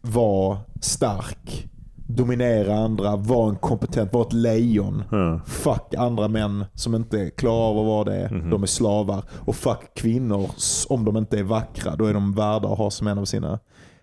vara 0.00 0.58
stark, 0.80 1.68
dominera 2.06 2.74
andra, 2.78 3.16
vara 3.16 3.50
en 3.50 3.56
kompetent, 3.56 4.12
vara 4.12 4.26
ett 4.26 4.32
lejon. 4.32 5.02
Ja. 5.10 5.40
Fuck 5.46 5.94
andra 5.98 6.28
män 6.28 6.64
som 6.74 6.94
inte 6.94 7.30
klarar 7.30 7.70
av 7.70 7.78
att 7.78 7.86
vara 7.86 8.04
det. 8.04 8.30
Mhm. 8.30 8.50
De 8.50 8.62
är 8.62 8.66
slavar. 8.66 9.22
Och 9.30 9.56
fuck 9.56 9.94
kvinnor 9.96 10.50
om 10.88 11.04
de 11.04 11.16
inte 11.16 11.38
är 11.38 11.42
vackra. 11.42 11.96
Då 11.96 12.04
är 12.06 12.14
de 12.14 12.32
värda 12.34 12.68
att 12.68 12.78
ha 12.78 12.90
som 12.90 13.06
en 13.06 13.18
av 13.18 13.24
sina 13.24 13.58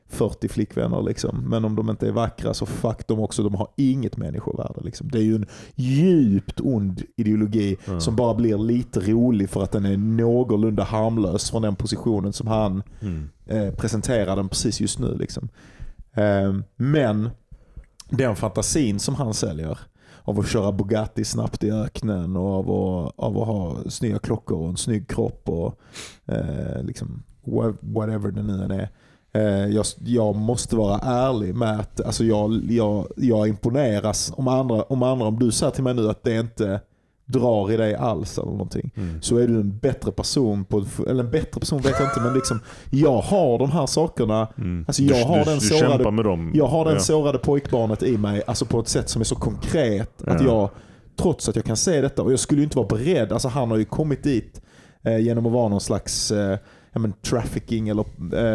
40 0.09 0.47
flickvänner. 0.49 1.01
Liksom. 1.01 1.43
Men 1.49 1.65
om 1.65 1.75
de 1.75 1.89
inte 1.89 2.07
är 2.07 2.11
vackra 2.11 2.53
så 2.53 2.65
fuck 2.65 3.07
dem 3.07 3.19
också. 3.19 3.43
De 3.43 3.55
har 3.55 3.67
inget 3.75 4.17
människovärde. 4.17 4.81
Liksom. 4.83 5.07
Det 5.11 5.17
är 5.17 5.21
ju 5.23 5.35
en 5.35 5.45
djupt 5.75 6.59
ond 6.61 7.01
ideologi 7.17 7.77
Ja. 7.87 7.99
som 7.99 8.15
bara 8.15 8.33
blir 8.33 8.57
lite 8.57 8.99
rolig 8.99 9.49
för 9.49 9.63
att 9.63 9.71
den 9.71 9.85
är 9.85 9.97
någorlunda 9.97 10.83
harmlös 10.83 11.51
från 11.51 11.61
den 11.61 11.75
positionen 11.75 12.33
som 12.33 12.47
han 12.47 12.83
Mm. 13.01 13.29
eh, 13.45 13.71
presenterar 13.71 14.35
den 14.35 14.49
precis 14.49 14.81
just 14.81 14.99
nu. 14.99 15.17
Liksom. 15.17 15.49
Ehm, 16.15 16.63
men 16.75 17.29
den 18.09 18.35
fantasin 18.35 18.99
som 18.99 19.15
han 19.15 19.33
säljer 19.33 19.79
av 20.23 20.39
att 20.39 20.49
köra 20.49 20.71
Bugatti 20.71 21.25
snabbt 21.25 21.63
i 21.63 21.71
öknen 21.71 22.35
och 22.35 22.53
av 22.53 22.71
att, 22.71 23.13
av 23.17 23.37
att 23.37 23.47
ha 23.47 23.77
snygga 23.89 24.19
klockor 24.19 24.57
och 24.57 24.69
en 24.69 24.77
snygg 24.77 25.07
kropp 25.07 25.49
och 25.49 25.79
eh, 26.25 26.83
liksom, 26.83 27.23
whatever 27.81 28.31
det 28.31 28.43
nu 28.43 28.63
än 28.63 28.71
är. 28.71 28.89
Eh, 29.33 29.67
jag, 29.75 29.85
jag 29.99 30.35
måste 30.35 30.75
vara 30.75 30.99
ärlig 30.99 31.55
med 31.55 31.79
att 31.79 32.01
alltså 32.01 32.23
jag, 32.23 32.71
jag, 32.71 33.07
jag 33.15 33.47
imponeras 33.47 34.33
om 34.37 34.47
andra, 34.47 34.83
om 34.83 35.03
andra, 35.03 35.25
om 35.25 35.39
du 35.39 35.51
säger 35.51 35.71
till 35.71 35.83
mig 35.83 35.93
nu 35.93 36.09
att 36.09 36.23
det 36.23 36.39
inte 36.39 36.81
drar 37.25 37.71
i 37.71 37.77
dig 37.77 37.95
alls 37.95 38.37
eller 38.37 38.51
någonting 38.51 38.91
Mm. 38.95 39.21
så 39.21 39.37
är 39.37 39.47
du 39.47 39.55
en 39.55 39.77
bättre 39.77 40.11
person. 40.11 40.65
På, 40.65 40.85
eller 41.07 41.23
en 41.23 41.31
bättre 41.31 41.59
person 41.59 41.81
vet 41.81 41.95
jag 41.99 42.09
inte 42.09 42.19
men 42.21 42.33
liksom 42.33 42.59
jag 42.89 43.21
har 43.21 43.59
de 43.59 43.71
här 43.71 43.85
sakerna 43.85 44.47
Mm. 44.57 44.85
Alltså, 44.87 45.03
jag 45.03 45.17
du, 45.19 45.23
har 45.23 45.37
du, 45.37 45.43
den 45.43 45.59
du 45.59 45.65
sårade- 45.65 46.11
med 46.11 46.25
dem. 46.25 46.51
jag 46.55 46.67
har 46.67 46.85
den 46.85 46.93
ja. 46.93 46.99
sårade 46.99 47.37
pojkbarnet 47.37 48.03
i 48.03 48.17
mig 48.17 48.41
alltså 48.47 48.65
på 48.65 48.79
ett 48.79 48.87
sätt 48.87 49.09
som 49.09 49.19
är 49.21 49.25
så 49.25 49.35
konkret 49.35 50.21
att 50.27 50.41
Ja. 50.41 50.47
jag, 50.47 50.69
trots 51.17 51.49
att 51.49 51.55
jag 51.55 51.65
kan 51.65 51.77
se 51.77 52.01
detta, 52.01 52.21
och 52.21 52.31
jag 52.31 52.39
skulle 52.39 52.59
ju 52.59 52.63
inte 52.63 52.77
vara 52.77 52.87
beredd, 52.87 53.31
alltså 53.31 53.47
han 53.47 53.71
har 53.71 53.77
ju 53.77 53.85
kommit 53.85 54.23
dit 54.23 54.61
eh, 55.03 55.17
genom 55.17 55.45
att 55.45 55.51
vara 55.51 55.67
någon 55.69 55.81
slags 55.81 56.31
eh, 56.31 56.57
men 56.99 57.13
trafficking 57.13 57.89
eller 57.89 58.05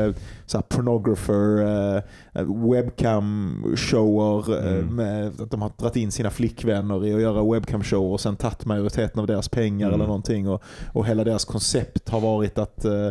eh, 0.09 0.15
så 0.47 0.63
pornographer, 0.63 1.63
eh, 1.95 2.03
webcam-shower. 2.45 4.67
Eh, 4.67 4.73
Mm. 4.81 4.95
med 4.97 5.41
att 5.41 5.51
de 5.51 5.63
har 5.63 5.73
dragit 5.79 5.97
in 5.97 6.13
sina 6.13 6.31
flickvänner 6.31 7.07
i 7.07 7.15
att 7.15 7.21
göra 7.21 7.43
webcam-show 7.43 8.13
och 8.13 8.21
sen 8.21 8.37
tagit 8.37 8.65
majoriteten 8.65 9.21
av 9.21 9.27
deras 9.27 9.49
pengar 9.49 9.87
Mm. 9.87 9.95
eller 9.95 10.07
någonting. 10.07 10.49
Och, 10.49 10.63
och 10.93 11.07
hela 11.07 11.25
deras 11.25 11.45
koncept 11.45 12.09
har 12.09 12.21
varit 12.21 12.59
att 12.59 12.85
eh, 12.85 13.07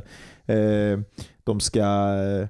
eh, 0.55 0.99
de 1.43 1.59
ska 1.59 1.79
eh, 1.79 2.47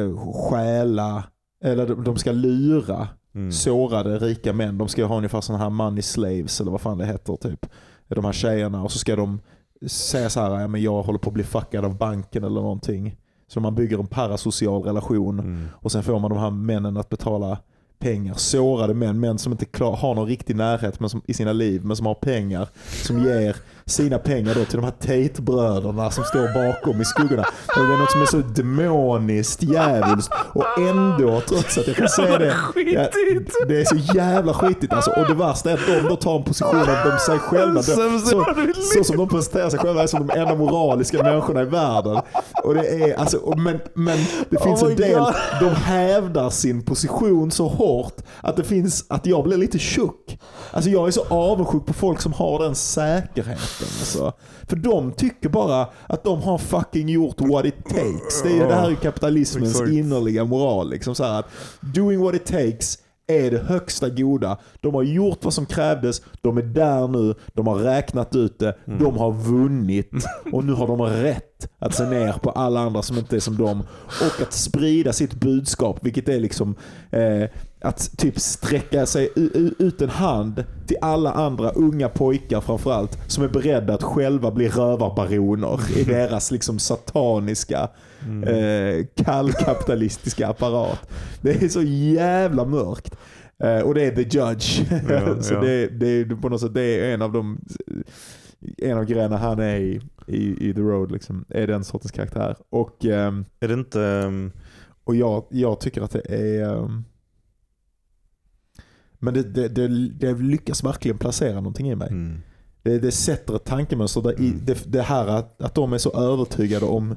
eh, 0.00 0.16
stjäla, 0.32 1.24
eller 1.64 1.86
de, 1.86 2.04
de 2.04 2.16
ska 2.16 2.32
lura 2.32 3.08
Mm. 3.34 3.52
sårade 3.52 4.18
rika 4.18 4.52
män. 4.52 4.78
De 4.78 4.88
ska 4.88 5.04
ha 5.04 5.16
ungefär 5.16 5.40
sådana 5.40 5.62
här 5.64 5.70
money 5.70 6.02
slaves 6.02 6.60
eller 6.60 6.70
vad 6.70 6.80
fan 6.80 6.98
det 6.98 7.06
heter. 7.06 7.36
typ. 7.36 7.66
De 8.08 8.24
här 8.24 8.32
tjejerna 8.32 8.82
och 8.82 8.92
så 8.92 8.98
ska 8.98 9.16
de 9.16 9.40
säga 9.86 10.30
så 10.30 10.40
här, 10.40 10.60
ja, 10.60 10.68
men 10.68 10.82
jag 10.82 11.02
håller 11.02 11.18
på 11.18 11.30
att 11.30 11.34
bli 11.34 11.44
fuckad 11.44 11.84
av 11.84 11.96
banken 11.98 12.44
eller 12.44 12.60
någonting. 12.60 13.16
Så 13.48 13.60
man 13.60 13.74
bygger 13.74 13.98
en 13.98 14.06
parasocial 14.06 14.82
relation 14.82 15.38
Mm. 15.40 15.68
och 15.74 15.92
sen 15.92 16.02
får 16.02 16.18
man 16.18 16.30
de 16.30 16.38
här 16.38 16.50
männen 16.50 16.96
att 16.96 17.08
betala 17.08 17.58
pengar. 17.98 18.34
Sårade 18.34 18.94
män, 18.94 19.20
män 19.20 19.38
som 19.38 19.52
inte 19.52 19.64
klar, 19.64 19.96
har 19.96 20.14
någon 20.14 20.26
riktig 20.26 20.56
närhet 20.56 21.00
men 21.00 21.10
som, 21.10 21.22
i 21.26 21.34
sina 21.34 21.52
liv 21.52 21.84
men 21.84 21.96
som 21.96 22.06
har 22.06 22.14
pengar. 22.14 22.68
Som 23.06 23.18
ger 23.24 23.56
sina 23.86 24.18
pengar 24.18 24.54
då 24.54 24.64
till 24.64 24.76
de 24.76 24.84
här 24.84 24.90
Tate-bröderna 24.90 26.10
som 26.10 26.24
står 26.24 26.54
bakom 26.54 27.00
i 27.00 27.04
skuggorna. 27.04 27.44
Det 27.74 27.80
är 27.80 27.98
något 27.98 28.10
som 28.10 28.22
är 28.22 28.26
så 28.26 28.36
demoniskt, 28.36 29.62
djävulskt 29.62 30.34
och 30.52 30.78
ändå 30.78 31.40
trots 31.48 31.78
att 31.78 31.86
jag 31.86 31.96
kan 31.96 32.08
säga 32.08 32.38
det. 32.38 32.54
Ja, 32.94 33.08
det 33.68 33.80
är 33.80 33.84
så 33.84 34.16
jävla 34.16 34.54
skitigt 34.54 34.92
alltså. 34.92 35.10
Och 35.10 35.26
det 35.28 35.34
värsta 35.34 35.70
är 35.70 35.74
att 35.74 35.86
de 35.86 36.08
då 36.08 36.16
tar 36.16 36.36
en 36.36 36.44
position 36.44 36.80
av 36.80 36.86
dem 36.86 37.18
sig 37.26 37.38
själva. 37.38 37.74
De, 37.74 38.18
så, 38.20 38.44
så 38.94 39.04
som 39.04 39.16
de 39.16 39.28
presenterar 39.28 39.70
sig 39.70 39.78
själva 39.78 40.02
är 40.02 40.06
som 40.06 40.26
de 40.26 40.38
enda 40.38 40.54
moraliska 40.54 41.22
människorna 41.22 41.62
i 41.62 41.64
världen. 41.64 42.20
Och 42.64 42.74
det 42.74 42.88
är, 42.88 43.14
alltså, 43.18 43.36
och 43.36 43.58
men, 43.58 43.80
men 43.94 44.18
det 44.50 44.62
finns 44.62 44.82
Oh 44.82 44.90
en 44.90 44.96
del, 44.96 45.18
God. 45.18 45.34
de 45.60 45.68
hävdar 45.74 46.50
sin 46.50 46.84
position 46.84 47.50
så 47.50 47.68
hårt 47.68 48.14
att 48.40 48.56
det 48.56 48.64
finns, 48.64 49.04
att 49.08 49.26
jag 49.26 49.44
blir 49.44 49.56
lite 49.56 49.78
tjock. 49.78 50.38
Alltså 50.70 50.90
jag 50.90 51.06
är 51.06 51.10
så 51.10 51.24
avundsjuk 51.28 51.86
på 51.86 51.92
folk 51.92 52.20
som 52.20 52.32
har 52.32 52.58
den 52.58 52.74
säkerheten. 52.74 53.58
Alltså. 53.82 54.32
För 54.68 54.76
de 54.76 55.12
tycker 55.12 55.48
bara 55.48 55.88
att 56.06 56.24
de 56.24 56.42
har 56.42 56.58
fucking 56.58 57.08
gjort 57.08 57.40
what 57.40 57.64
it 57.64 57.84
takes. 57.84 58.42
Det, 58.42 58.58
är, 58.58 58.68
det 58.68 58.74
här 58.74 58.90
är 58.90 58.94
kapitalismens 58.94 59.70
Exakt. 59.70 59.90
innerliga 59.90 60.44
moral. 60.44 60.90
Liksom 60.90 61.14
så 61.14 61.24
här 61.24 61.38
att 61.38 61.46
doing 61.80 62.20
what 62.20 62.34
it 62.34 62.46
takes 62.46 62.98
är 63.26 63.50
det 63.50 63.58
högsta 63.58 64.08
goda. 64.08 64.58
De 64.80 64.94
har 64.94 65.02
gjort 65.02 65.44
vad 65.44 65.54
som 65.54 65.66
krävdes, 65.66 66.22
de 66.40 66.58
är 66.58 66.62
där 66.62 67.08
nu, 67.08 67.34
de 67.52 67.66
har 67.66 67.76
räknat 67.76 68.36
ut 68.36 68.58
det, 68.58 68.76
de 68.84 69.18
har 69.18 69.32
vunnit 69.32 70.10
och 70.52 70.64
nu 70.64 70.72
har 70.72 70.86
de 70.86 71.02
rätt 71.02 71.68
att 71.78 71.94
se 71.94 72.04
ner 72.04 72.32
på 72.32 72.50
alla 72.50 72.80
andra 72.80 73.02
som 73.02 73.18
inte 73.18 73.36
är 73.36 73.40
som 73.40 73.56
dem 73.56 73.82
och 74.06 74.42
att 74.42 74.52
sprida 74.52 75.12
sitt 75.12 75.34
budskap, 75.34 75.98
vilket 76.02 76.28
är 76.28 76.40
liksom 76.40 76.74
eh, 77.10 77.48
att 77.84 78.18
typ 78.18 78.40
sträcka 78.40 79.06
sig 79.06 79.30
ut 79.78 80.02
en 80.02 80.08
hand 80.08 80.64
till 80.86 80.96
alla 81.00 81.32
andra 81.32 81.70
unga 81.70 82.08
pojkar 82.08 82.60
framförallt 82.60 83.18
som 83.26 83.44
är 83.44 83.48
beredda 83.48 83.94
att 83.94 84.02
själva 84.02 84.50
bli 84.50 84.68
rövarbaroner 84.68 85.98
i 85.98 86.04
deras 86.06 86.50
liksom 86.50 86.78
sataniska 86.78 87.88
eh, 88.46 89.06
kallkapitalistiska 89.24 90.48
apparat. 90.48 91.10
Det 91.40 91.62
är 91.62 91.68
så 91.68 91.82
jävla 91.82 92.64
mörkt. 92.64 93.16
Eh, 93.62 93.78
och 93.78 93.94
det 93.94 94.04
är 94.04 94.10
the 94.10 94.38
judge. 94.38 94.82
Ja, 95.08 95.36
så 95.42 95.54
ja. 95.54 95.60
Det, 95.60 95.86
det 95.86 96.06
är 96.06 96.24
på 96.24 96.48
något 96.48 96.60
sätt 96.60 96.74
det 96.74 96.82
är 96.82 97.14
en 97.14 97.22
av 97.22 97.32
de 97.32 97.58
en 98.78 98.98
av 98.98 99.04
grejerna 99.04 99.36
han 99.36 99.58
är 99.58 99.76
i, 99.76 100.00
i, 100.26 100.68
i 100.68 100.74
The 100.74 100.80
Road. 100.80 101.12
Liksom, 101.12 101.44
är 101.48 101.66
den 101.66 101.84
sortens 101.84 102.12
karaktär. 102.12 102.56
Och, 102.70 103.04
ehm, 103.04 103.44
Är 103.60 103.68
det 103.68 103.74
inte... 103.74 104.02
ehm, 104.02 104.52
och 105.04 105.16
jag, 105.16 105.44
jag 105.50 105.80
tycker 105.80 106.02
att 106.02 106.10
det 106.10 106.34
är... 106.60 106.88
men 109.24 109.34
det, 109.34 109.42
det, 109.42 109.68
det, 109.68 109.88
det 110.08 110.32
lyckas 110.34 110.84
verkligen 110.84 111.18
placera 111.18 111.54
någonting 111.54 111.90
i 111.90 111.94
mig. 111.94 112.08
mm. 112.10 112.38
Det, 112.82 112.98
det 112.98 113.10
sätter 113.12 113.56
ett 113.56 113.64
tankemönster 113.64 114.22
där 114.22 114.40
i 114.40 114.48
Mm. 114.48 114.60
det, 114.64 114.92
det 114.92 115.02
här 115.02 115.26
att, 115.26 115.62
att 115.62 115.74
de 115.74 115.92
är 115.92 115.98
så 115.98 116.10
övertygade 116.12 116.86
om 116.86 117.14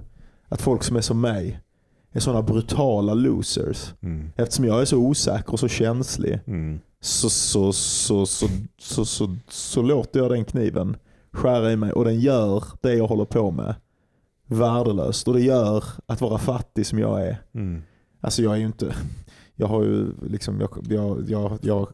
att 0.50 0.62
folk 0.62 0.84
som 0.84 0.96
är 0.98 1.02
som 1.02 1.22
mig 1.22 1.60
är 2.12 2.20
sådana 2.20 2.42
brutala 2.42 3.14
losers. 3.14 3.94
Mm. 4.02 4.30
Eftersom 4.36 4.66
jag 4.66 4.82
är 4.82 4.86
så 4.86 4.98
osäker 4.98 5.54
och 5.54 5.60
så 5.60 5.68
känslig 5.68 6.40
Mm. 6.48 6.80
så, 7.02 7.30
så, 7.30 7.74
så, 7.74 8.26
så, 8.26 8.48
så, 8.80 9.06
så, 9.06 9.36
så 9.50 9.82
låter 9.82 10.20
jag 10.20 10.32
den 10.32 10.46
kniven 10.46 10.98
skära 11.34 11.72
i 11.72 11.76
mig 11.76 11.92
och 11.92 12.06
den 12.06 12.20
gör 12.20 12.64
det 12.82 12.94
jag 12.94 13.08
håller 13.08 13.26
på 13.26 13.52
med 13.52 13.76
värdelöst. 14.48 15.28
Och 15.28 15.34
det 15.34 15.42
gör 15.42 15.84
att 16.06 16.22
vara 16.22 16.38
fattig 16.38 16.86
som 16.86 17.00
jag 17.00 17.22
är. 17.28 17.38
Mm. 17.54 17.82
Alltså 18.22 18.42
jag 18.42 18.54
är 18.54 18.58
ju 18.58 18.66
inte, 18.66 18.96
jag 19.60 19.68
har 19.68 19.84
ju 19.84 20.08
liksom, 20.30 20.60
jag, 20.62 20.70
jag, 20.90 21.30
jag, 21.30 21.60
jag 21.62 21.88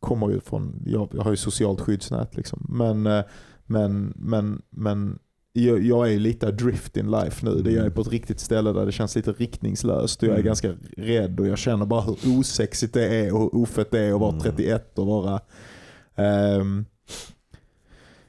kommer 0.00 0.30
ju 0.30 0.40
från, 0.40 0.82
jag, 0.86 1.08
jag 1.14 1.22
har 1.22 1.30
ju 1.30 1.36
socialt 1.36 1.80
skyddsnät 1.80 2.36
liksom. 2.36 2.66
Men, 2.68 3.06
eh, 3.06 3.24
men, 3.66 4.12
men, 4.16 4.62
men 4.70 5.18
jag, 5.52 5.82
jag 5.82 6.12
är 6.12 6.18
lite 6.18 6.48
adrift 6.48 6.96
in 6.96 7.10
life 7.10 7.44
nu. 7.46 7.62
Det 7.62 7.70
är 7.72 7.76
jag 7.76 7.86
är 7.86 7.90
på 7.90 8.00
ett 8.00 8.08
riktigt 8.08 8.40
ställe 8.40 8.72
där 8.72 8.86
det 8.86 8.92
känns 8.92 9.16
lite 9.16 9.32
riktningslöst 9.32 10.22
och 10.22 10.28
jag 10.28 10.32
är 10.32 10.36
Mm. 10.38 10.46
ganska 10.46 10.74
rädd 10.96 11.40
och 11.40 11.46
jag 11.46 11.58
känner 11.58 11.86
bara 11.86 12.00
hur 12.00 12.38
osexigt 12.38 12.94
det 12.94 13.06
är 13.06 13.34
och 13.34 13.40
hur 13.40 13.54
ofett 13.56 13.90
det 13.90 14.00
är 14.00 14.14
att 14.14 14.20
vara 14.20 14.30
Mm. 14.30 14.42
31 14.42 14.98
och 14.98 15.06
vara 15.06 15.40
ehm, 16.14 16.84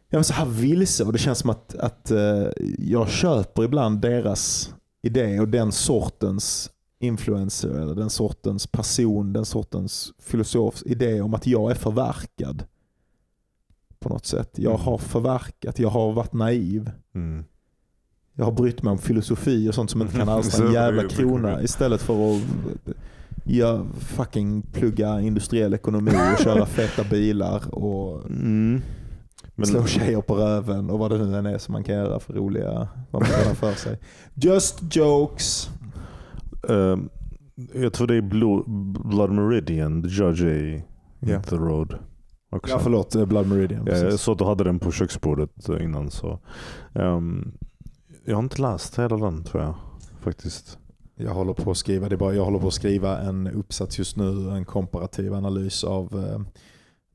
ja, 0.10 0.17
men 0.17 0.24
så 0.24 0.34
här 0.34 0.46
vilse 0.46 1.04
och 1.04 1.13
det 1.13 1.20
känns 1.20 1.39
som 1.39 1.50
att, 1.50 1.76
att 1.76 2.12
eh, 2.12 2.48
jag 2.78 3.10
köper 3.10 3.63
ibland 3.63 4.02
deras 4.02 4.74
idé 5.04 5.39
och 5.39 5.48
den 5.48 5.72
sortens 5.72 6.70
influencer 7.04 7.70
eller 7.70 7.96
den 7.96 8.10
sortens 8.10 8.68
person, 8.68 9.34
den 9.34 9.46
sortens 9.46 10.14
filosofs 10.20 10.84
idé 10.86 11.22
om 11.22 11.34
att 11.34 11.48
jag 11.48 11.72
är 11.72 11.76
förverkad. 11.76 12.64
På 14.00 14.10
något 14.10 14.26
sätt. 14.26 14.50
Jag 14.56 14.74
Mm. 14.74 14.82
har 14.86 14.98
förverkat, 14.98 15.80
jag 15.80 15.90
har 15.90 16.12
varit 16.14 16.34
naiv. 16.34 16.92
Mm. 17.16 17.44
Jag 18.34 18.46
har 18.46 18.52
brytt 18.52 18.84
mig 18.84 18.92
om 18.92 18.98
filosofi 18.98 19.70
och 19.70 19.76
sånt 19.76 19.90
som 19.90 20.02
inte 20.02 20.18
kan 20.18 20.30
alstra 20.38 20.68
en 20.68 20.74
jävla 20.74 21.08
krona 21.10 21.62
istället 21.64 22.02
för 22.02 22.36
att 22.36 22.42
jag 23.44 23.86
fucking 24.00 24.62
plugga 24.62 25.22
industriell 25.22 25.74
ekonomi 25.74 26.12
och 26.12 26.40
köra 26.44 26.66
feta 26.66 27.04
bilar 27.04 27.76
och 27.76 28.26
Mm. 28.26 28.82
Men, 29.56 29.68
slå 29.68 29.86
tjejer 29.86 30.22
på 30.22 30.36
röven 30.36 30.90
och 30.90 31.00
vad 31.00 31.12
det 31.12 31.18
nu 31.18 31.38
än 31.38 31.46
är 31.46 31.58
som 31.58 31.72
man 31.72 31.84
kan 31.84 31.96
göra 31.96 32.20
för 32.20 32.34
roliga, 32.34 32.88
vad 33.12 33.22
man 33.22 33.32
kan 33.32 33.40
göra 33.44 33.56
för 33.56 33.74
sig. 33.74 34.00
Just 34.34 34.96
jokes. 34.96 35.70
Eh, 36.69 36.97
jag 37.82 37.93
tror 37.93 38.08
det 38.08 38.15
är 38.15 38.21
Blue, 38.21 38.63
Blood 39.06 39.32
Meridian, 39.32 40.04
The 40.04 40.10
Judge 40.10 40.41
A. 40.80 40.82
Ja. 41.19 41.43
The 41.43 41.56
Road. 41.56 41.95
Också. 42.52 42.74
Ja 42.74 42.80
förlåt, 42.80 43.15
eh, 43.15 43.26
Blood 43.26 43.47
Meridian. 43.47 43.84
Ja, 43.86 43.97
jag 43.97 44.19
såg 44.19 44.32
att 44.34 44.39
du 44.39 44.45
hade 44.45 44.63
den 44.63 44.80
på 44.80 44.91
köksbordet 44.91 45.69
eh, 45.69 45.84
innan. 45.84 46.12
Så. 46.12 46.39
Ehm, 46.95 47.52
jag 48.26 48.36
har 48.36 48.43
inte 48.43 48.62
läst 48.62 49.00
hela 49.00 49.17
den 49.17 49.43
tror 49.43 49.63
jag. 49.63 49.74
Faktiskt. 50.19 50.78
Jag 51.15 51.34
håller 51.34 51.54
på 51.54 51.71
att 51.71 51.78
skriva, 51.78 52.10
det 52.10 52.17
bara, 52.17 52.34
jag 52.34 52.45
håller 52.45 52.60
på 52.60 52.67
att 52.67 52.74
skriva 52.74 53.19
en 53.19 53.47
uppsats 53.47 54.00
just 54.00 54.17
nu, 54.17 54.50
en 54.50 54.65
komparativ 54.65 55.34
analys 55.34 55.84
av 55.84 56.26
eh, 56.26 56.41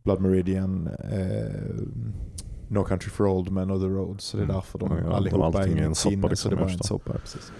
Blood 0.04 0.20
Meridian, 0.20 0.86
eh, 0.86 1.76
No 2.68 2.84
Country 2.84 3.10
for 3.10 3.26
Old 3.26 3.50
Men 3.52 3.70
och 3.70 3.80
The 3.80 3.86
Road. 3.86 4.20
Så 4.20 4.36
det 4.36 4.40
är 4.42 4.44
Mm. 4.44 4.54
därför 4.54 4.78
de 4.78 4.92
Ja, 4.92 4.98
ja, 5.04 5.16
allihopa 5.16 5.62
är 5.62 5.66
en 5.66 5.72
liksom, 5.74 5.94
så 5.94 6.10
det 6.48 6.56
bara 6.56 6.62
jag 6.62 6.72
en 6.72 6.78
soppa. 6.78 7.12
Precis. 7.12 7.52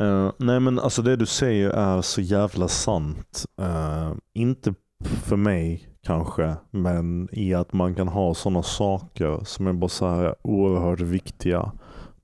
Uh, 0.00 0.30
nej 0.38 0.60
men 0.60 0.78
alltså 0.78 1.02
det 1.02 1.16
du 1.16 1.26
säger 1.26 1.70
är 1.70 2.02
så 2.02 2.20
jävla 2.20 2.68
sant. 2.68 3.46
Uh, 3.60 4.14
inte 4.34 4.74
för 5.04 5.36
mig 5.36 5.88
kanske, 6.04 6.56
men 6.70 7.28
i 7.32 7.54
att 7.54 7.72
man 7.72 7.94
kan 7.94 8.08
ha 8.08 8.34
sådana 8.34 8.62
saker 8.62 9.40
som 9.44 9.66
är 9.66 9.72
bara 9.72 9.88
så 9.88 10.08
här 10.08 10.34
oerhört 10.42 11.00
viktiga 11.00 11.72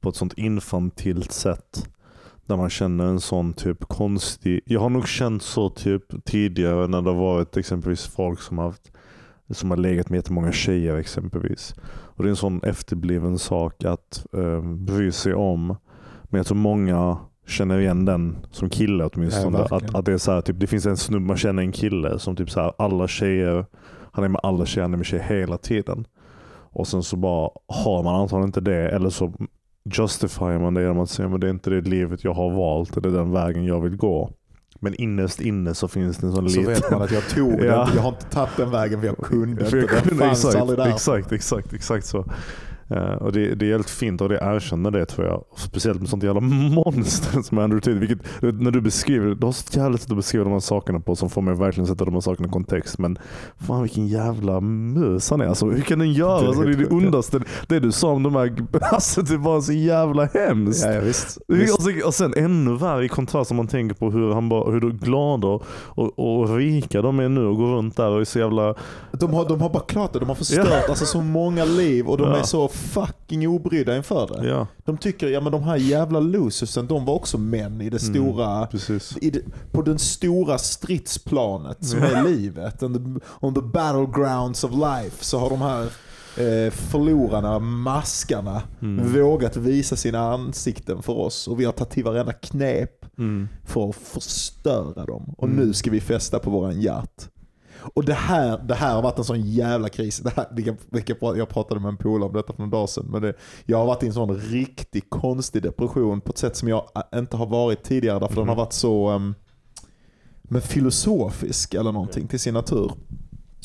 på 0.00 0.08
ett 0.08 0.16
sånt 0.16 0.34
infantilt 0.36 1.32
sätt. 1.32 1.88
Där 2.46 2.56
man 2.56 2.70
känner 2.70 3.04
en 3.04 3.20
sån 3.20 3.52
typ 3.52 3.84
konstig... 3.84 4.60
Jag 4.64 4.80
har 4.80 4.90
nog 4.90 5.08
känt 5.08 5.42
så 5.42 5.70
typ 5.70 6.24
tidigare 6.24 6.86
när 6.86 7.02
det 7.02 7.10
har 7.10 7.20
varit 7.20 7.56
exempelvis 7.56 8.06
folk 8.06 8.40
som 8.40 8.58
har 8.58 8.64
haft 8.64 8.92
som 9.50 9.70
har 9.70 9.76
legat 9.76 10.08
med 10.08 10.18
jättemånga 10.18 10.52
tjejer 10.52 10.96
exempelvis. 10.96 11.74
Och 11.90 12.22
Det 12.22 12.28
är 12.28 12.30
en 12.30 12.36
sån 12.36 12.62
efterbliven 12.62 13.38
sak 13.38 13.84
att 13.84 14.26
eh, 14.32 14.62
bry 14.62 15.12
sig 15.12 15.34
om. 15.34 15.76
Men 16.22 16.38
jag 16.38 16.46
tror 16.46 16.56
många 16.56 17.18
känner 17.46 17.78
igen 17.80 18.04
den 18.04 18.36
som 18.50 18.70
kille 18.70 19.04
åtminstone. 19.04 19.58
Ja, 19.70 19.76
att, 19.76 19.94
att 19.94 20.04
det 20.04 20.12
är 20.12 20.18
så 20.18 20.32
här, 20.32 20.40
typ, 20.40 20.60
det 20.60 20.66
finns 20.66 20.86
en 20.86 20.96
snubbe, 20.96 21.26
man 21.26 21.36
känner 21.36 21.62
en 21.62 21.72
kille 21.72 22.18
som 22.18 22.36
typ 22.36 22.50
så 22.50 22.60
här, 22.60 22.72
alla 22.78 23.08
tjejer, 23.08 23.66
han 24.12 24.24
är 24.24 24.28
med 24.28 24.40
alla 24.42 24.66
tjejer, 24.66 24.82
han 24.82 24.92
är 24.92 24.96
med 24.96 25.06
tjejer 25.06 25.22
hela 25.24 25.58
tiden. 25.58 26.06
Och 26.72 26.86
sen 26.86 27.02
så 27.02 27.16
bara 27.16 27.50
har 27.66 28.02
man 28.02 28.14
antagligen 28.20 28.48
inte 28.48 28.60
det 28.60 28.88
eller 28.90 29.10
så 29.10 29.32
justifierar 29.98 30.58
man 30.58 30.74
det 30.74 30.80
genom 30.82 30.98
att 30.98 31.10
säga 31.10 31.28
att 31.28 31.40
det 31.40 31.46
är 31.46 31.50
inte 31.50 31.70
det 31.70 31.80
livet 31.80 32.24
jag 32.24 32.34
har 32.34 32.50
valt 32.50 32.96
eller 32.96 33.10
den 33.10 33.32
vägen 33.32 33.64
jag 33.64 33.80
vill 33.80 33.96
gå. 33.96 34.30
Men 34.82 34.94
innerst 34.94 35.40
inne 35.40 35.74
så 35.74 35.88
finns 35.88 36.16
det 36.18 36.26
en 36.26 36.32
sån 36.32 36.50
Så 36.50 36.58
liten... 36.60 36.74
vet 36.74 36.90
man 36.90 37.02
att 37.02 37.10
jag 37.12 37.28
tog 37.28 37.52
Ja. 37.52 37.56
den. 37.58 37.68
Jag 37.96 38.02
har 38.02 38.08
inte 38.08 38.24
tagit 38.30 38.56
den 38.56 38.70
vägen 38.70 39.00
för 39.00 39.06
jag 39.06 39.16
kunde 39.18 39.64
För 39.64 39.80
inte. 39.80 39.94
jag 39.94 40.02
Den 40.02 40.08
kunde, 40.08 40.24
fanns 40.24 40.44
exakt, 40.44 40.60
aldrig 40.62 40.78
där. 40.78 40.88
exakt, 40.88 41.32
exakt, 41.32 41.72
exakt 41.72 42.06
så. 42.06 42.24
Eh, 42.90 43.12
och 43.14 43.32
det, 43.32 43.54
det 43.54 43.66
är 43.66 43.70
helt 43.70 43.90
fint 43.90 44.20
och 44.20 44.28
det 44.28 44.38
erkänner 44.42 44.90
det 44.90 45.06
tror 45.06 45.26
jag. 45.26 45.36
Och 45.50 45.58
speciellt 45.60 46.00
med 46.00 46.08
sånt 46.08 46.22
jävla 46.22 46.40
monster 46.74 47.42
som 47.42 47.58
Andrew 47.58 47.80
Tate. 47.80 47.98
Vilket, 48.06 48.18
när 48.60 48.70
du 48.70 48.80
beskriver, 48.80 49.34
du 49.34 49.46
har 49.46 49.52
så 49.52 49.78
jävla 49.78 49.98
sätt 49.98 50.10
att 50.10 50.16
beskriva 50.16 50.44
de 50.44 50.52
här 50.52 50.60
sakerna 50.60 51.00
på 51.00 51.16
som 51.16 51.30
får 51.30 51.42
mig 51.42 51.54
verkligen 51.54 51.86
sätta 51.86 52.04
de 52.04 52.14
här 52.14 52.20
sakerna 52.20 52.48
i 52.48 52.50
kontext. 52.50 52.98
Men 52.98 53.18
fan 53.58 53.82
vilken 53.82 54.06
jävla 54.08 54.60
mus 54.60 55.30
han 55.30 55.40
är. 55.40 55.46
Alltså, 55.46 55.66
hur 55.66 55.80
kan 55.82 55.98
den 55.98 56.12
göra? 56.12 56.40
Det 56.40 56.44
är 56.44 56.48
Alltså, 56.48 56.62
det 56.62 56.72
är 56.72 56.76
det 56.76 56.86
ondaste. 56.94 57.40
Det 57.68 57.80
du 57.80 57.92
sa 57.92 58.10
om 58.10 58.22
de 58.22 58.34
här, 58.34 58.54
alltså 58.92 59.22
det 59.22 59.36
var 59.36 59.60
så 59.60 59.72
jävla 59.72 60.24
hemskt. 60.24 60.84
Ja, 60.86 60.92
ja, 60.92 61.00
visst. 61.00 61.38
Och, 61.48 61.54
visst. 61.60 61.82
så, 61.82 61.90
och 62.06 62.14
sen 62.14 62.34
ännu 62.36 62.76
värre 62.76 63.04
i 63.04 63.08
kontrast 63.08 63.50
om 63.50 63.56
man 63.56 63.66
tänker 63.68 63.94
på 63.94 64.10
hur, 64.10 64.32
han 64.34 64.48
bara, 64.48 64.70
hur 64.72 64.80
glada 64.80 65.46
och, 65.48 65.62
och, 65.94 66.18
och 66.18 66.56
rika 66.56 67.02
de 67.02 67.20
är 67.20 67.28
nu 67.28 67.46
och 67.46 67.56
går 67.56 67.66
runt 67.76 67.96
där 67.96 68.10
och 68.10 68.20
är 68.20 68.24
så 68.24 68.38
jävla... 68.38 68.74
De 69.12 69.34
har, 69.34 69.48
de 69.48 69.60
har 69.60 69.68
bara 69.70 69.82
klart 69.82 70.12
det. 70.12 70.18
De 70.18 70.28
har 70.28 70.34
förstört 70.36 70.68
Ja. 70.70 70.82
alltså, 70.88 71.04
så 71.06 71.20
många 71.20 71.64
liv 71.64 72.06
och 72.06 72.18
de 72.18 72.28
Ja. 72.28 72.36
är 72.36 72.42
så 72.42 72.68
fucking 72.80 73.48
obrydda 73.48 73.96
inför 73.96 74.26
det. 74.26 74.48
Ja, 74.48 74.66
De 74.84 74.98
tycker, 74.98 75.28
ja 75.28 75.40
men 75.40 75.52
de 75.52 75.62
här 75.62 75.76
jävla 75.76 76.20
losersen, 76.20 76.86
de 76.86 77.04
var 77.04 77.14
också 77.14 77.38
män 77.38 77.80
i 77.80 77.90
det 77.90 78.02
Mm. 78.02 78.14
stora, 78.14 78.68
i 79.20 79.30
det, 79.30 79.40
på 79.72 79.82
den 79.82 79.98
stora 79.98 80.58
stridsplanet 80.58 81.84
som 81.84 82.02
är 82.02 82.24
livet. 82.28 82.82
On 82.82 82.94
the, 82.94 83.26
on 83.40 83.54
the 83.54 83.60
battlegrounds 83.60 84.64
of 84.64 84.70
life 84.72 85.24
så 85.24 85.38
har 85.38 85.50
de 85.50 85.60
här 85.60 85.82
eh, 86.36 86.70
förlorarna, 86.70 87.58
maskarna, 87.58 88.62
Mm. 88.82 89.12
vågat 89.22 89.56
visa 89.56 89.96
sina 89.96 90.32
ansikten 90.32 91.02
för 91.02 91.12
oss. 91.18 91.48
Och 91.48 91.60
vi 91.60 91.64
har 91.64 91.72
tagit 91.72 91.90
till 91.92 92.04
varenda 92.04 92.32
knep 92.32 93.18
Mm. 93.18 93.48
för 93.64 93.88
att 93.88 93.96
förstöra 93.96 95.04
dem. 95.06 95.34
Och 95.38 95.48
Mm. 95.48 95.66
nu 95.66 95.72
ska 95.72 95.90
vi 95.90 96.00
festa 96.00 96.38
på 96.38 96.50
våran 96.50 96.80
yacht. 96.80 97.28
Och 97.94 98.04
det 98.04 98.14
här, 98.14 98.58
det 98.58 98.74
här 98.74 98.94
har 98.94 99.02
varit 99.02 99.18
en 99.18 99.24
sån 99.24 99.40
jävla 99.40 99.88
kris. 99.88 100.18
Det 100.18 100.30
här, 100.36 100.46
vilka, 100.90 101.16
jag 101.20 101.48
pratade 101.48 101.80
med 101.80 101.88
en 101.88 101.96
polare 101.96 102.28
om 102.28 102.34
detta 102.34 102.52
för 102.52 102.62
några 102.62 102.70
dagar 102.76 102.86
sedan. 102.86 103.06
Men 103.10 103.22
det, 103.22 103.34
jag 103.66 103.78
har 103.78 103.86
varit 103.86 104.02
i 104.02 104.06
en 104.06 104.12
sån 104.14 104.34
riktigt 104.36 105.10
konstig 105.10 105.62
depression 105.62 106.20
på 106.20 106.30
ett 106.32 106.38
sätt 106.38 106.56
som 106.56 106.68
jag 106.68 106.84
inte 107.14 107.36
har 107.36 107.46
varit 107.46 107.82
tidigare. 107.82 108.18
Därför 108.18 108.34
den 108.34 108.48
har 108.48 108.54
Mhm. 108.54 108.58
varit 108.58 108.72
så 108.72 109.10
um, 109.10 109.34
men 110.42 110.62
filosofisk 110.62 111.74
eller 111.74 111.92
någonting 111.92 112.28
till 112.28 112.40
sin 112.40 112.54
natur. 112.54 112.92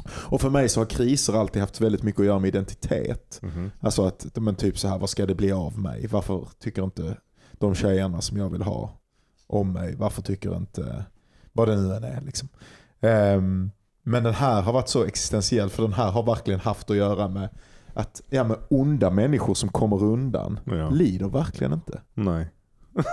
Och 0.09 0.41
för 0.41 0.49
mig 0.49 0.69
så 0.69 0.79
har 0.79 0.85
kriser 0.85 1.33
alltid 1.33 1.61
haft 1.61 1.81
väldigt 1.81 2.03
mycket 2.03 2.19
att 2.19 2.25
göra 2.25 2.39
med 2.39 2.47
identitet. 2.47 3.39
Mhm. 3.41 3.71
Alltså 3.79 4.05
att, 4.05 4.25
men 4.35 4.55
typ 4.55 4.77
så 4.79 4.87
här, 4.87 4.97
vad 4.99 5.09
ska 5.09 5.25
det 5.25 5.35
bli 5.35 5.51
av 5.51 5.79
mig? 5.79 6.07
Varför 6.07 6.47
tycker 6.59 6.83
inte 6.83 7.17
de 7.51 7.75
tjejerna 7.75 8.21
som 8.21 8.37
jag 8.37 8.49
vill 8.49 8.61
ha 8.61 8.91
om 9.47 9.73
mig? 9.73 9.95
Varför 9.95 10.21
tycker 10.21 10.57
inte, 10.57 11.05
vad 11.53 11.67
det 11.67 11.75
nu 11.75 11.95
än 11.95 12.03
är 12.03 12.21
liksom. 12.21 12.49
Ehm, 13.01 13.71
men 14.07 14.23
den 14.23 14.33
här 14.33 14.61
har 14.61 14.73
varit 14.73 14.89
så 14.89 15.03
existentiell 15.03 15.69
för 15.69 15.83
den 15.83 15.93
här 15.93 16.11
har 16.11 16.23
verkligen 16.23 16.59
haft 16.59 16.89
att 16.89 16.97
göra 16.97 17.27
med 17.27 17.49
att 17.93 18.21
ja, 18.29 18.43
men 18.43 18.57
onda 18.69 19.09
människor 19.09 19.53
som 19.53 19.69
kommer 19.69 20.03
undan 20.03 20.59
Ja. 20.65 20.89
lider 20.89 21.27
verkligen 21.27 21.73
inte. 21.73 22.01
Nej. 22.13 22.47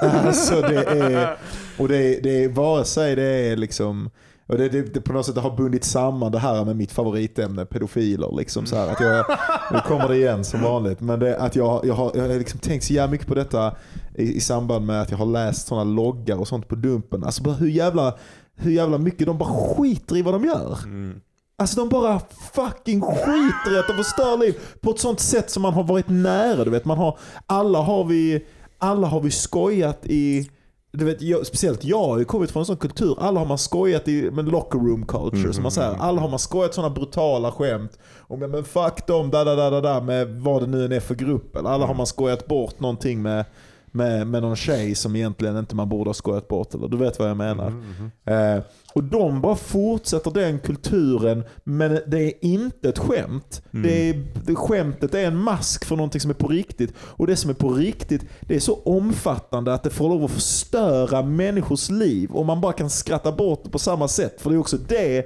Alltså 0.03 0.61
det 0.61 0.85
är, 0.85 1.37
och 1.79 1.89
det 1.89 1.97
är, 1.97 2.23
det 2.23 2.45
är 2.45 2.49
vare 2.49 2.85
sig 2.85 3.17
det 3.17 3.23
är 3.23 3.57
liksom 3.57 4.11
och 4.47 4.59
det, 4.59 4.69
det, 4.69 4.95
det 4.95 5.01
på 5.01 5.13
något 5.13 5.27
sätt 5.27 5.37
har 5.37 5.57
bundit 5.57 5.85
samman 5.85 6.33
det 6.33 6.39
här 6.39 6.65
med 6.65 6.77
mitt 6.77 6.93
favoritämne, 6.93 7.65
pedofiler. 7.65 8.37
Liksom 8.37 8.67
så 8.67 8.77
här, 8.77 8.89
att 8.89 9.01
jag, 9.01 9.25
nu 9.73 9.79
kommer 9.87 10.09
det 10.09 10.17
igen 10.17 10.45
som 10.45 10.63
vanligt. 10.63 11.01
Men 11.01 11.21
det, 11.21 11.37
att 11.39 11.57
jag, 11.57 11.87
jag 11.87 11.95
har, 11.95 12.13
jag 12.15 12.23
har 12.23 12.29
liksom 12.39 12.61
tänkt 12.61 12.85
så 12.85 12.93
jävla 12.93 13.11
mycket 13.11 13.27
på 13.27 13.35
detta 13.35 13.75
i, 14.15 14.37
i 14.37 14.41
samband 14.41 14.87
med 14.87 15.03
att 15.03 15.11
jag 15.11 15.19
har 15.19 15.27
läst 15.27 15.67
sådana 15.69 15.91
loggar 15.91 16.37
och 16.37 16.49
sånt 16.49 16.69
på 16.69 16.75
Dumpen. 16.75 17.25
Alltså 17.25 17.51
hur 17.51 17.69
jävla, 17.69 18.15
hur 18.57 18.71
jävla 18.71 18.99
mycket 18.99 19.27
de 19.27 19.39
bara 19.39 19.53
skiter 19.55 20.17
i 20.17 20.23
vad 20.23 20.35
de 20.35 20.45
gör. 20.45 20.79
Mm. 20.85 21.21
Alltså 21.57 21.81
de 21.81 21.89
bara 21.89 22.21
fucking 22.55 23.01
skiter 23.01 23.75
i 23.75 23.79
att 23.79 23.89
de 23.89 23.95
förstör 23.97 24.39
liv 24.39 24.55
på 24.81 24.91
ett 24.91 24.99
sånt 24.99 25.21
sätt 25.21 25.51
som 25.51 25.63
man 25.63 25.75
har 25.75 25.85
varit 25.85 26.09
nära. 26.09 26.65
Du 26.65 26.71
vet, 26.71 26.85
man 26.85 26.99
har, 26.99 27.19
alla, 27.47 27.79
har 27.79 28.05
vi, 28.05 28.47
alla 28.79 29.07
har 29.07 29.21
vi 29.21 29.31
skojat 29.31 30.01
i 30.07 30.51
du 30.93 31.05
vet, 31.05 31.23
jag, 31.23 31.47
speciellt 31.47 31.85
jag 31.85 32.05
har 32.05 32.19
ju 32.19 32.25
kommit 32.25 32.51
från 32.51 32.61
en 32.61 32.67
sån 32.67 32.77
kultur. 32.77 33.17
Alla 33.21 33.41
har 33.41 33.47
man 33.47 33.59
skojat 33.59 34.09
i 34.09 34.31
med 34.31 34.49
locker 34.49 34.79
room 34.79 35.07
culture. 35.07 35.41
Mm, 35.41 35.53
som 35.53 35.63
man 35.63 35.73
säger. 35.73 35.89
mm, 35.89 36.01
Alla 36.01 36.21
har 36.21 36.29
man 36.29 36.39
skojat 36.39 36.75
sådana 36.75 36.95
brutala 36.95 37.53
skämt. 37.53 37.99
Om 38.19 38.39
men 38.39 38.65
fuck 38.65 39.07
dem, 39.07 39.31
da, 39.31 39.45
da, 39.45 39.71
da, 39.71 39.81
da, 39.81 40.01
med 40.01 40.29
vad 40.29 40.63
det 40.63 40.67
nu 40.67 40.85
än 40.85 40.93
är 40.93 41.01
för 41.01 41.15
grupp. 41.15 41.57
Eller 41.57 41.71
alla 41.71 41.87
har 41.87 41.95
man 41.95 42.07
skojat 42.07 42.47
bort 42.47 42.81
någonting 42.81 43.23
med, 43.23 43.45
med, 43.93 44.27
med 44.27 44.43
någon 44.43 44.57
tjej 44.57 44.95
som 44.95 45.17
egentligen 45.17 45.57
inte 45.57 45.77
man 45.77 45.89
borde 45.89 46.09
ha 46.09 46.15
skojat 46.15 46.49
bort. 46.49 46.75
Eller, 46.75 46.89
du 46.89 46.97
vet 46.97 47.19
vad 47.19 47.31
jag 47.31 47.37
menar. 47.37 47.71
Mhm, 47.71 47.95
mhm. 47.99 48.11
Eh, 48.25 48.63
och 48.95 49.05
de 49.05 49.41
bara 49.41 49.57
fortsätter 49.57 50.31
den 50.31 50.59
kulturen, 50.59 51.45
men 51.65 51.99
det 52.07 52.19
är 52.19 52.33
inte 52.41 52.89
ett 52.89 52.99
skämt. 52.99 53.63
Mm. 53.73 53.83
Det 53.83 54.11
är, 54.11 54.25
det, 54.47 54.55
skämtet 54.55 55.15
är 55.15 55.27
en 55.27 55.37
mask 55.37 55.85
för 55.85 55.97
någonting 55.97 56.21
som 56.21 56.31
är 56.31 56.35
på 56.35 56.49
riktigt. 56.49 56.95
Och 56.99 57.27
det 57.27 57.37
som 57.37 57.51
är 57.51 57.55
på 57.55 57.73
riktigt, 57.73 58.25
det 58.41 58.57
är 58.57 58.61
så 58.61 58.75
omfattande 58.75 59.75
att 59.75 59.83
det 59.83 59.91
får 59.91 60.09
lov 60.09 60.25
att 60.25 60.31
förstöra 60.31 61.23
människors 61.23 61.91
liv. 61.91 62.31
Och 62.31 62.47
man 62.47 62.61
bara 62.61 62.73
kan 62.73 62.91
skratta 62.91 63.33
bort 63.33 63.61
det 63.65 63.71
på 63.71 63.79
samma 63.79 64.09
sätt. 64.09 64.41
För 64.41 64.51
det 64.51 64.57
är 64.57 64.61
också 64.61 64.79
det 64.89 65.19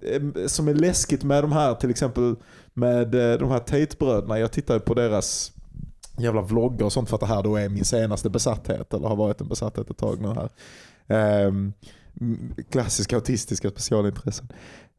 eh, 0.00 0.46
som 0.46 0.68
är 0.68 0.74
läskigt 0.74 1.24
med 1.24 1.44
de 1.44 1.52
här, 1.52 1.74
till 1.74 1.90
exempel 1.90 2.34
med 2.74 3.14
eh, 3.14 3.38
de 3.38 3.50
här 3.50 3.58
Tate-bröderna. 3.58 4.38
Jag 4.38 4.52
tittar 4.52 4.78
på 4.78 4.94
deras 4.94 5.52
jävla 6.22 6.42
vloggar 6.42 6.86
och 6.86 6.92
sånt 6.92 7.08
för 7.08 7.16
att 7.16 7.20
det 7.20 7.26
här 7.26 7.42
då 7.42 7.56
är 7.56 7.68
min 7.68 7.84
senaste 7.84 8.30
besatthet. 8.30 8.94
Eller 8.94 9.08
har 9.08 9.16
varit 9.16 9.40
en 9.40 9.48
besatthet 9.48 9.90
ett 9.90 9.96
tag 9.96 10.20
nu 10.20 10.28
här. 10.28 10.50
Ehm, 11.06 11.72
klassiska 12.70 13.16
autistiska 13.16 13.70
specialintressen. 13.70 14.48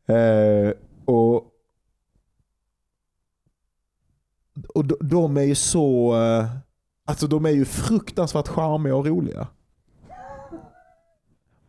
Eh, 0.05 0.73
och 1.05 1.55
och 4.67 4.85
de, 4.85 4.97
de 5.01 5.37
är 5.37 5.43
ju 5.43 5.55
så... 5.55 6.15
Eh, 6.23 6.49
alltså 7.05 7.27
de 7.27 7.45
är 7.45 7.49
ju 7.49 7.65
fruktansvärt 7.65 8.47
charmiga 8.47 8.95
och 8.95 9.05
roliga. 9.05 9.47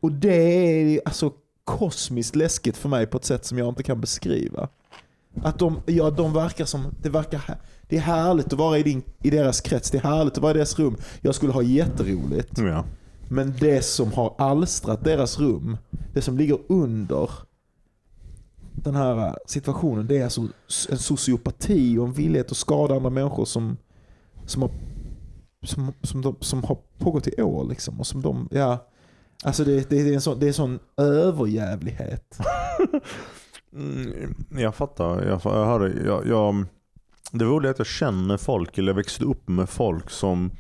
Och 0.01 0.13
det 0.13 0.35
är 0.35 1.01
alltså 1.05 1.33
kosmiskt 1.65 2.37
läskigt 2.37 2.77
för 2.77 2.89
mig 2.89 3.07
på 3.07 3.17
ett 3.17 3.25
sätt 3.25 3.45
som 3.45 3.59
jag 3.59 3.69
inte 3.69 3.83
kan 3.83 4.01
beskriva. 4.01 4.69
Att 5.43 5.59
de, 5.59 5.81
ja, 5.87 6.11
de 6.11 6.33
verkar 6.33 6.65
som, 6.65 6.95
det 7.03 7.09
verkar, 7.09 7.59
det 7.89 7.97
är 7.97 8.01
härligt 8.01 8.47
att 8.47 8.59
vara 8.59 8.79
i, 8.79 8.83
din, 8.83 9.03
i 9.23 9.31
deras 9.31 9.61
krets, 9.61 9.91
det 9.91 9.99
är 9.99 10.03
härligt 10.03 10.33
att 10.33 10.43
vara 10.43 10.51
i 10.51 10.55
deras 10.55 10.79
rum. 10.79 10.97
Jag 11.21 11.35
skulle 11.35 11.53
ha 11.53 11.63
jätteroligt. 11.63 12.59
Ja. 12.59 12.85
Men 13.29 13.55
det 13.61 13.85
som 13.85 14.13
har 14.13 14.35
alstrat 14.39 15.05
deras 15.05 15.39
rum, 15.39 15.77
det 16.15 16.23
som 16.23 16.39
ligger 16.39 16.59
under 16.69 17.31
den 18.75 18.95
här 18.95 19.37
situationen, 19.47 20.07
det 20.07 20.19
är 20.19 20.25
alltså 20.25 20.49
en 20.91 20.99
sociopati 20.99 21.99
och 21.99 22.07
en 22.07 22.13
villighet 22.13 22.51
att 22.51 22.57
skada 22.57 22.95
andra 22.95 23.11
människor 23.11 23.45
som, 23.45 23.77
som, 24.47 24.63
har, 24.63 24.71
som, 25.65 25.93
som, 26.03 26.23
de, 26.23 26.37
som 26.41 26.65
har 26.65 26.79
pågått 26.99 27.27
i 27.27 27.43
år. 27.43 27.65
Liksom, 27.65 28.01
och 28.01 28.07
som 28.07 28.23
de, 28.23 28.49
ja, 28.51 28.89
alltså 29.45 29.65
det, 29.65 29.91
det, 29.91 30.01
är 30.01 30.15
en 30.15 30.21
sån, 30.21 30.41
det 30.41 30.47
är 30.47 30.49
en 30.49 30.55
sån 30.55 30.79
överjävlighet. 30.97 32.39
Mm, 33.73 34.35
jag 34.51 34.75
fattar. 34.75 35.27
Jag, 35.27 35.41
jag 35.45 35.67
hörde. 35.67 36.03
Jag, 36.05 36.27
jag, 36.27 36.65
det 37.33 37.45
roliga 37.45 37.69
är 37.69 37.73
att 37.73 37.79
jag 37.79 37.87
känner 37.87 38.37
folk, 38.37 38.79
eller 38.79 38.89
jag 38.89 38.97
växte 38.97 39.25
upp 39.25 39.49
med 39.49 39.69
folk 39.69 40.11
som 40.11 40.51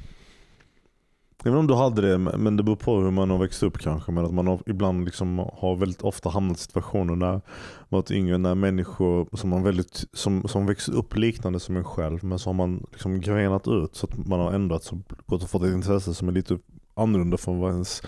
jag 1.44 1.52
vet 1.52 1.58
inte 1.58 1.72
om 1.72 1.78
du 1.78 1.84
hade 1.84 2.10
det, 2.10 2.18
men 2.18 2.56
det 2.56 2.62
beror 2.62 2.76
på 2.76 3.00
hur 3.00 3.10
man 3.10 3.30
har 3.30 3.38
växt 3.38 3.62
upp 3.62 3.78
kanske. 3.78 4.12
Men 4.12 4.24
att 4.24 4.34
man 4.34 4.46
har, 4.46 4.62
ibland 4.66 5.04
liksom 5.04 5.38
har 5.38 5.76
väldigt 5.76 6.02
ofta 6.02 6.28
hamnat 6.28 6.56
i 6.56 6.60
situationer 6.60 7.16
när 7.16 7.32
man 7.32 7.40
varit 7.88 8.10
yngre, 8.10 8.38
när 8.38 8.54
människor 8.54 9.36
som, 9.36 9.52
har 9.52 9.60
väldigt, 9.60 10.04
som, 10.12 10.48
som 10.48 10.66
växer 10.66 10.92
upp 10.92 11.16
liknande 11.16 11.60
som 11.60 11.76
en 11.76 11.84
själv, 11.84 12.24
men 12.24 12.38
så 12.38 12.48
har 12.48 12.54
man 12.54 12.86
liksom 12.92 13.20
grenat 13.20 13.68
ut 13.68 13.96
så 13.96 14.06
att 14.06 14.26
man 14.26 14.40
har 14.40 14.52
ändrats 14.52 14.92
och 14.92 14.98
gått 15.26 15.42
och 15.42 15.50
fått 15.50 15.62
ett 15.62 15.74
intresse 15.74 16.14
som 16.14 16.28
är 16.28 16.32
lite 16.32 16.58
annorlunda 16.94 17.36
från 17.36 17.58
vad 17.58 17.72
ens 17.72 18.02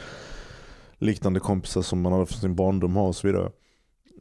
liknande 0.98 1.40
kompisar 1.40 1.82
som 1.82 2.00
man 2.02 2.12
hade 2.12 2.26
från 2.26 2.40
sin 2.40 2.54
barndom 2.54 2.96
har 2.96 3.08
och 3.08 3.16
så 3.16 3.26
vidare. 3.26 3.50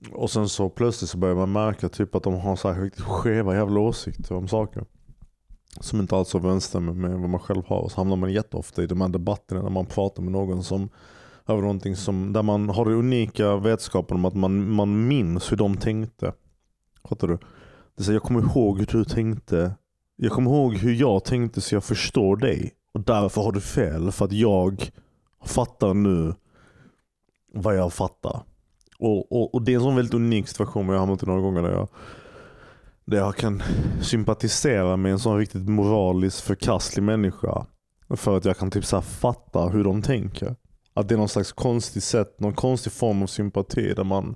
Och 0.09 0.31
sen 0.31 0.49
så 0.49 0.69
plötsligt 0.69 1.09
så 1.09 1.17
börjar 1.17 1.35
man 1.35 1.51
märka 1.51 1.89
typ 1.89 2.15
att 2.15 2.23
de 2.23 2.33
har 2.33 2.55
så 2.55 2.71
här 2.71 2.81
riktigt 2.81 3.05
skeva 3.05 3.55
jävla 3.55 3.79
åsikter 3.79 4.35
om 4.35 4.47
saker. 4.47 4.85
Som 5.79 5.99
inte 5.99 6.15
alls 6.15 6.35
överensstämmer 6.35 6.93
med 6.93 7.11
vad 7.11 7.29
man 7.29 7.39
själv 7.39 7.63
har. 7.67 7.79
Och 7.79 7.91
så 7.91 7.97
hamnar 7.97 8.15
man 8.15 8.33
jätteofta 8.33 8.83
i 8.83 8.87
de 8.87 9.01
här 9.01 9.09
debatterna 9.09 9.61
när 9.61 9.69
man 9.69 9.85
pratar 9.85 10.23
med 10.23 10.31
någon 10.31 10.63
som 10.63 10.89
över 11.47 11.61
någonting 11.61 11.95
som, 11.95 12.33
där 12.33 12.43
man 12.43 12.69
har 12.69 12.85
den 12.85 12.93
unika 12.93 13.55
vetskapen 13.57 14.17
om 14.17 14.25
att 14.25 14.35
man, 14.35 14.71
man 14.71 15.07
minns 15.07 15.51
hur 15.51 15.57
de 15.57 15.77
tänkte. 15.77 16.33
Fattar 17.09 17.27
du? 17.27 17.37
Det 17.95 18.01
är 18.01 18.03
så 18.03 18.11
här, 18.11 18.15
jag 18.15 18.23
kommer 18.23 18.41
ihåg 18.41 18.79
hur 18.79 18.85
du 18.85 19.05
tänkte. 19.05 19.73
Jag 20.15 20.31
kommer 20.31 20.51
ihåg 20.51 20.73
hur 20.73 20.93
jag 20.93 21.23
tänkte 21.23 21.61
så 21.61 21.75
jag 21.75 21.83
förstår 21.83 22.35
dig. 22.35 22.73
Och 22.93 23.01
därför 23.01 23.41
har 23.41 23.51
du 23.51 23.61
fel. 23.61 24.11
För 24.11 24.25
att 24.25 24.31
jag 24.31 24.91
fattar 25.45 25.93
nu 25.93 26.33
vad 27.53 27.77
jag 27.77 27.93
fattar. 27.93 28.43
Och, 29.01 29.31
och, 29.31 29.55
och 29.55 29.61
det 29.61 29.71
är 29.71 29.75
en 29.75 29.81
sån 29.81 29.95
väldigt 29.95 30.13
unik 30.13 30.47
situation 30.47 30.85
jag 30.85 30.93
har 30.93 30.99
hamnat 30.99 31.23
i 31.23 31.25
några 31.25 31.41
gånger 31.41 31.61
där 31.61 31.71
jag, 31.71 31.87
där 33.05 33.17
jag 33.17 33.35
kan 33.35 33.63
sympatisera 34.01 34.97
med 34.97 35.11
en 35.11 35.19
sån 35.19 35.37
riktigt 35.37 35.69
moraliskt 35.69 36.41
förkastlig 36.41 37.03
människa. 37.03 37.65
För 38.09 38.37
att 38.37 38.45
jag 38.45 38.57
kan 38.57 38.71
typ 38.71 38.85
så 38.85 38.95
här 38.95 39.01
fatta 39.01 39.67
hur 39.67 39.83
de 39.83 40.01
tänker. 40.01 40.55
Att 40.93 41.07
det 41.07 41.15
är 41.15 41.17
någon 41.17 41.29
slags 41.29 41.51
konstigt 41.51 42.03
sätt, 42.03 42.39
någon 42.39 42.53
konstig 42.53 42.93
form 42.93 43.23
av 43.23 43.27
sympati 43.27 43.93
där 43.93 44.03
man, 44.03 44.35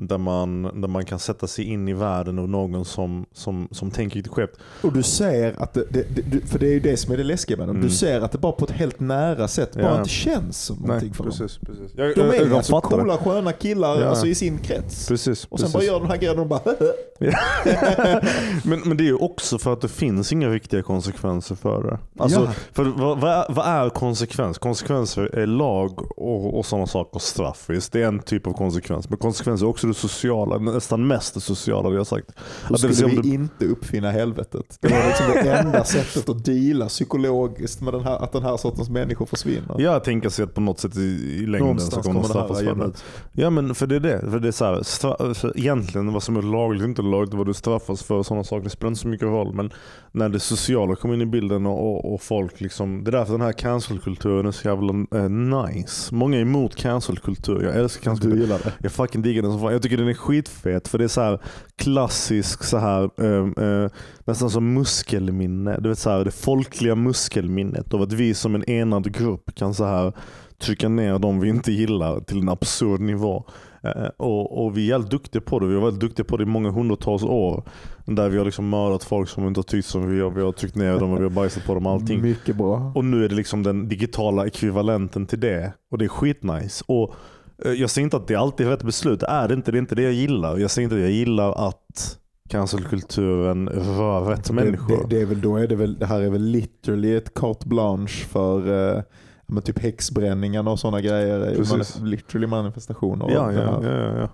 där 0.00 0.18
man, 0.18 0.62
där 0.62 0.88
man 0.88 1.04
kan 1.04 1.18
sätta 1.18 1.46
sig 1.46 1.64
in 1.64 1.88
i 1.88 1.92
världen 1.92 2.38
av 2.38 2.48
någon 2.48 2.84
som, 2.84 3.26
som, 3.32 3.68
som 3.70 3.90
tänker 3.90 4.16
riktigt 4.16 4.32
skevt. 4.32 4.50
Och 4.82 4.92
du 4.92 5.02
ser 5.02 5.62
att 5.62 5.74
det, 5.74 5.84
det, 5.90 6.04
det, 6.30 6.46
för 6.46 6.58
det 6.58 6.66
är 6.66 6.72
ju 6.72 6.80
det 6.80 6.96
som 6.96 7.12
är 7.12 7.16
det 7.16 7.24
läskiga 7.24 7.56
med 7.56 7.68
dem. 7.68 7.76
Mm. 7.76 7.88
Du 7.88 7.94
ser 7.94 8.20
att 8.20 8.32
det 8.32 8.38
bara 8.38 8.52
på 8.52 8.64
ett 8.64 8.70
helt 8.70 9.00
nära 9.00 9.48
sätt 9.48 9.74
bara 9.74 9.84
Ja. 9.84 9.98
inte 9.98 10.10
känns 10.10 10.64
som 10.64 10.76
någonting 10.76 11.14
för 11.14 11.24
dem. 11.24 11.32
precis. 11.32 11.58
Jag, 11.96 12.14
De 12.14 12.20
jag, 12.20 12.34
är 12.36 12.40
jag 12.46 12.52
alltså 12.52 12.72
fattar 12.72 12.96
det. 12.96 13.02
coola 13.02 13.16
sköna 13.18 13.52
killar 13.52 14.00
Ja. 14.00 14.06
alltså, 14.08 14.26
i 14.26 14.34
sin 14.34 14.58
krets. 14.58 15.08
Precis, 15.08 15.44
Och 15.44 15.60
sen 15.60 15.66
precis. 15.72 15.72
bara 15.74 15.84
gör 15.84 16.00
den 16.00 16.10
här 16.10 16.16
grejen 16.16 16.38
och 16.38 16.48
de 16.48 16.48
bara 16.48 16.60
men, 18.64 18.80
men 18.84 18.96
det 18.96 19.02
är 19.02 19.06
ju 19.06 19.14
också 19.14 19.58
för 19.58 19.72
att 19.72 19.80
det 19.80 19.88
finns 19.88 20.32
inga 20.32 20.48
riktiga 20.48 20.82
konsekvenser 20.82 21.54
för 21.54 21.82
det. 21.82 21.98
Alltså, 22.22 22.40
Ja. 22.40 22.52
för 22.72 22.84
vad, 22.84 23.20
vad, 23.20 23.30
är, 23.32 23.44
vad 23.48 23.66
är 23.66 23.88
konsekvens? 23.90 24.58
Konsekvenser 24.58 25.34
är 25.38 25.46
lag 25.46 26.18
och, 26.18 26.58
och 26.58 26.66
sådana 26.66 26.86
saker. 26.86 27.18
Straff 27.18 27.64
visst, 27.68 27.92
det 27.92 28.02
är 28.02 28.06
en 28.06 28.18
typ 28.20 28.46
av 28.46 28.52
konsekvens. 28.52 29.08
Men 29.08 29.18
konsekvenser 29.18 29.66
är 29.66 29.70
också 29.70 29.86
det 29.88 29.94
sociala, 29.94 30.58
nästan 30.58 31.06
mest 31.06 31.34
det 31.34 31.40
sociala 31.40 31.88
jag 31.90 31.96
har 31.98 32.04
sagt. 32.04 32.26
Då 32.68 32.74
Att 32.74 32.80
det 32.80 32.86
vill 32.88 32.96
skulle 32.96 33.08
säga 33.10 33.18
om 33.18 33.22
vi 33.22 33.28
du- 33.28 33.34
inte 33.34 33.64
uppfinna 33.64 34.10
helvetet. 34.10 34.78
Det 34.80 34.88
var 34.88 35.06
liksom 35.06 35.26
det 35.44 35.52
enda 35.52 35.84
sättet 35.84 36.28
att 36.28 36.44
deala 36.44 36.86
psykologiskt 36.86 37.80
med 37.80 37.92
den 37.94 38.04
här, 38.04 38.16
att 38.24 38.32
den 38.32 38.42
här 38.42 38.56
sortens 38.56 38.90
människor 38.90 39.26
försvinner. 39.26 39.76
Jag 39.80 40.04
tänker 40.04 40.28
sig 40.28 40.42
att 40.44 40.54
på 40.54 40.60
något 40.60 40.80
sätt 40.80 40.96
i, 40.96 41.00
i 41.00 41.46
längden 41.46 41.58
så 41.58 41.64
Någonstans 41.64 42.06
kommer 42.06 42.20
de 42.20 42.28
kommer 42.28 42.40
här 42.40 42.46
straffas 42.54 42.94
för 42.94 43.32
det. 43.34 43.42
Ja 43.42 43.50
men 43.50 43.74
för 43.74 43.86
det 43.86 43.96
är 43.96 44.00
det. 44.00 44.20
För 44.30 44.38
det 44.38 44.48
är 44.48 44.52
så 44.52 44.64
här, 44.64 44.74
stra- 44.76 45.34
för 45.34 45.58
egentligen 45.58 46.12
vad 46.12 46.22
som 46.22 46.36
är 46.36 46.42
lagligt 46.42 46.82
och 46.82 46.88
inte 46.88 47.02
lagligt, 47.02 47.34
vad 47.34 47.46
du 47.46 47.54
straffas 47.54 48.02
för 48.02 48.14
och 48.14 48.26
sådana 48.26 48.44
saker, 48.44 48.64
det 48.64 48.70
spelar 48.70 48.88
inte 48.88 49.00
så 49.00 49.08
mycket 49.08 49.26
roll. 49.26 49.54
Men 49.54 49.70
när 50.12 50.28
det 50.28 50.40
sociala 50.40 50.96
kommer 50.96 51.14
in 51.14 51.20
i 51.20 51.26
bilden 51.26 51.66
och, 51.66 51.78
och, 52.04 52.14
och 52.14 52.22
folk 52.22 52.60
liksom, 52.60 53.04
det 53.04 53.10
är 53.10 53.12
därför 53.12 53.32
den 53.32 53.40
här 53.40 53.52
cancelkulturen 53.52 54.46
är 54.46 54.50
så 54.50 54.68
jävla 54.68 54.92
eh, 55.14 55.28
nice. 55.30 56.14
Många 56.14 56.36
är 56.36 56.42
emot 56.42 56.76
cancelkultur, 56.76 57.62
jag 57.62 57.76
älskar 57.76 58.00
Du 58.00 58.04
cancelkultur. 58.04 58.40
gillar 58.42 58.58
det? 58.58 58.72
Jag 58.82 58.92
fucking 58.92 59.22
diggar 59.22 59.42
den 59.42 59.52
som 59.52 59.60
fan. 59.60 59.72
Jag 59.78 59.82
tycker 59.82 59.96
den 59.96 60.08
är 60.08 60.14
skitfet 60.14 60.88
för 60.88 60.98
det 60.98 61.04
är 61.04 61.08
så 61.08 61.20
här 61.20 61.38
klassisk 61.76 62.64
så 62.64 62.78
här 62.78 63.10
eh, 63.16 63.64
eh, 63.64 63.90
nästan 64.24 64.50
som 64.50 64.74
muskelminne. 64.74 65.78
Du 65.80 65.88
vet 65.88 65.98
så 65.98 66.10
här, 66.10 66.24
det 66.24 66.30
folkliga 66.30 66.94
muskelminnet 66.94 67.94
av 67.94 68.02
att 68.02 68.12
vi 68.12 68.34
som 68.34 68.54
en 68.54 68.70
enad 68.70 69.14
grupp 69.14 69.54
kan 69.54 69.74
så 69.74 69.84
här 69.84 70.12
trycka 70.58 70.88
ner 70.88 71.18
de 71.18 71.40
vi 71.40 71.48
inte 71.48 71.72
gillar 71.72 72.20
till 72.20 72.38
en 72.38 72.48
absurd 72.48 73.00
nivå. 73.00 73.44
Eh, 73.82 74.08
och, 74.16 74.64
och 74.64 74.76
vi 74.76 74.84
är 74.84 74.88
jävligt 74.88 75.10
duktiga 75.10 75.42
på 75.42 75.58
det. 75.58 75.66
Vi 75.66 75.74
har 75.74 75.82
varit 75.82 76.00
duktiga 76.00 76.24
på 76.24 76.36
det 76.36 76.42
i 76.42 76.46
många 76.46 76.70
hundratals 76.70 77.22
år. 77.22 77.62
Där 78.04 78.28
vi 78.28 78.38
har 78.38 78.44
liksom 78.44 78.68
mördat 78.68 79.04
folk 79.04 79.28
som 79.28 79.46
inte 79.46 79.58
har 79.58 79.62
tyckt 79.62 79.88
som 79.88 80.10
vi 80.10 80.20
har. 80.20 80.30
Vi 80.30 80.42
har 80.42 80.52
tryckt 80.52 80.76
ner 80.76 80.98
dem 80.98 81.12
och 81.12 81.18
vi 81.18 81.22
har 81.22 81.30
bajsat 81.30 81.66
på 81.66 81.74
dem 81.74 81.86
allting. 81.86 82.22
Mycket 82.22 82.56
bra. 82.56 82.92
Och 82.94 83.04
nu 83.04 83.24
är 83.24 83.28
det 83.28 83.34
liksom 83.34 83.62
den 83.62 83.88
digitala 83.88 84.46
ekvivalenten 84.46 85.26
till 85.26 85.40
det. 85.40 85.72
Och 85.90 85.98
det 85.98 86.04
är 86.04 86.08
skitnice. 86.08 86.84
Och 86.86 87.14
jag 87.64 87.90
säger 87.90 88.04
inte 88.04 88.16
att 88.16 88.26
det 88.26 88.34
alltid 88.34 88.66
är 88.66 88.70
rätt 88.70 88.82
beslut. 88.82 89.20
Det 89.20 89.26
är 89.26 89.48
det 89.48 89.54
inte. 89.54 89.70
Det 89.72 89.78
är 89.78 89.80
inte 89.80 89.94
det 89.94 90.02
jag 90.02 90.12
gillar. 90.12 90.58
Jag 90.58 90.70
säger 90.70 90.84
inte 90.84 90.96
att 90.96 91.02
jag 91.02 91.10
gillar 91.10 91.68
att 91.68 92.18
cancelkulturen 92.48 93.68
rör 93.68 94.20
rätt 94.20 94.50
människor. 94.50 94.96
Det, 94.96 95.02
det, 95.02 95.16
det, 95.16 95.22
är 95.22 95.26
väl, 95.26 95.40
då 95.40 95.56
är 95.56 95.66
det, 95.66 95.76
väl, 95.76 95.98
det 95.98 96.06
här 96.06 96.20
är 96.20 96.30
väl 96.30 96.42
literally 96.42 97.16
ett 97.16 97.34
carte 97.34 97.68
blanche 97.68 98.26
för 98.28 98.96
eh, 98.96 99.02
men 99.46 99.62
typ 99.62 99.78
häxbränningarna 99.78 100.70
och 100.70 100.78
sådana 100.78 101.00
grejer. 101.00 101.54
Precis. 101.56 102.00
literally 102.00 102.46
manifestationer. 102.46 103.30
Ja, 103.30 103.46
det 103.46 103.54
ja, 103.54 103.80
ja, 103.82 103.90
ja, 103.92 104.18
ja. 104.18 104.28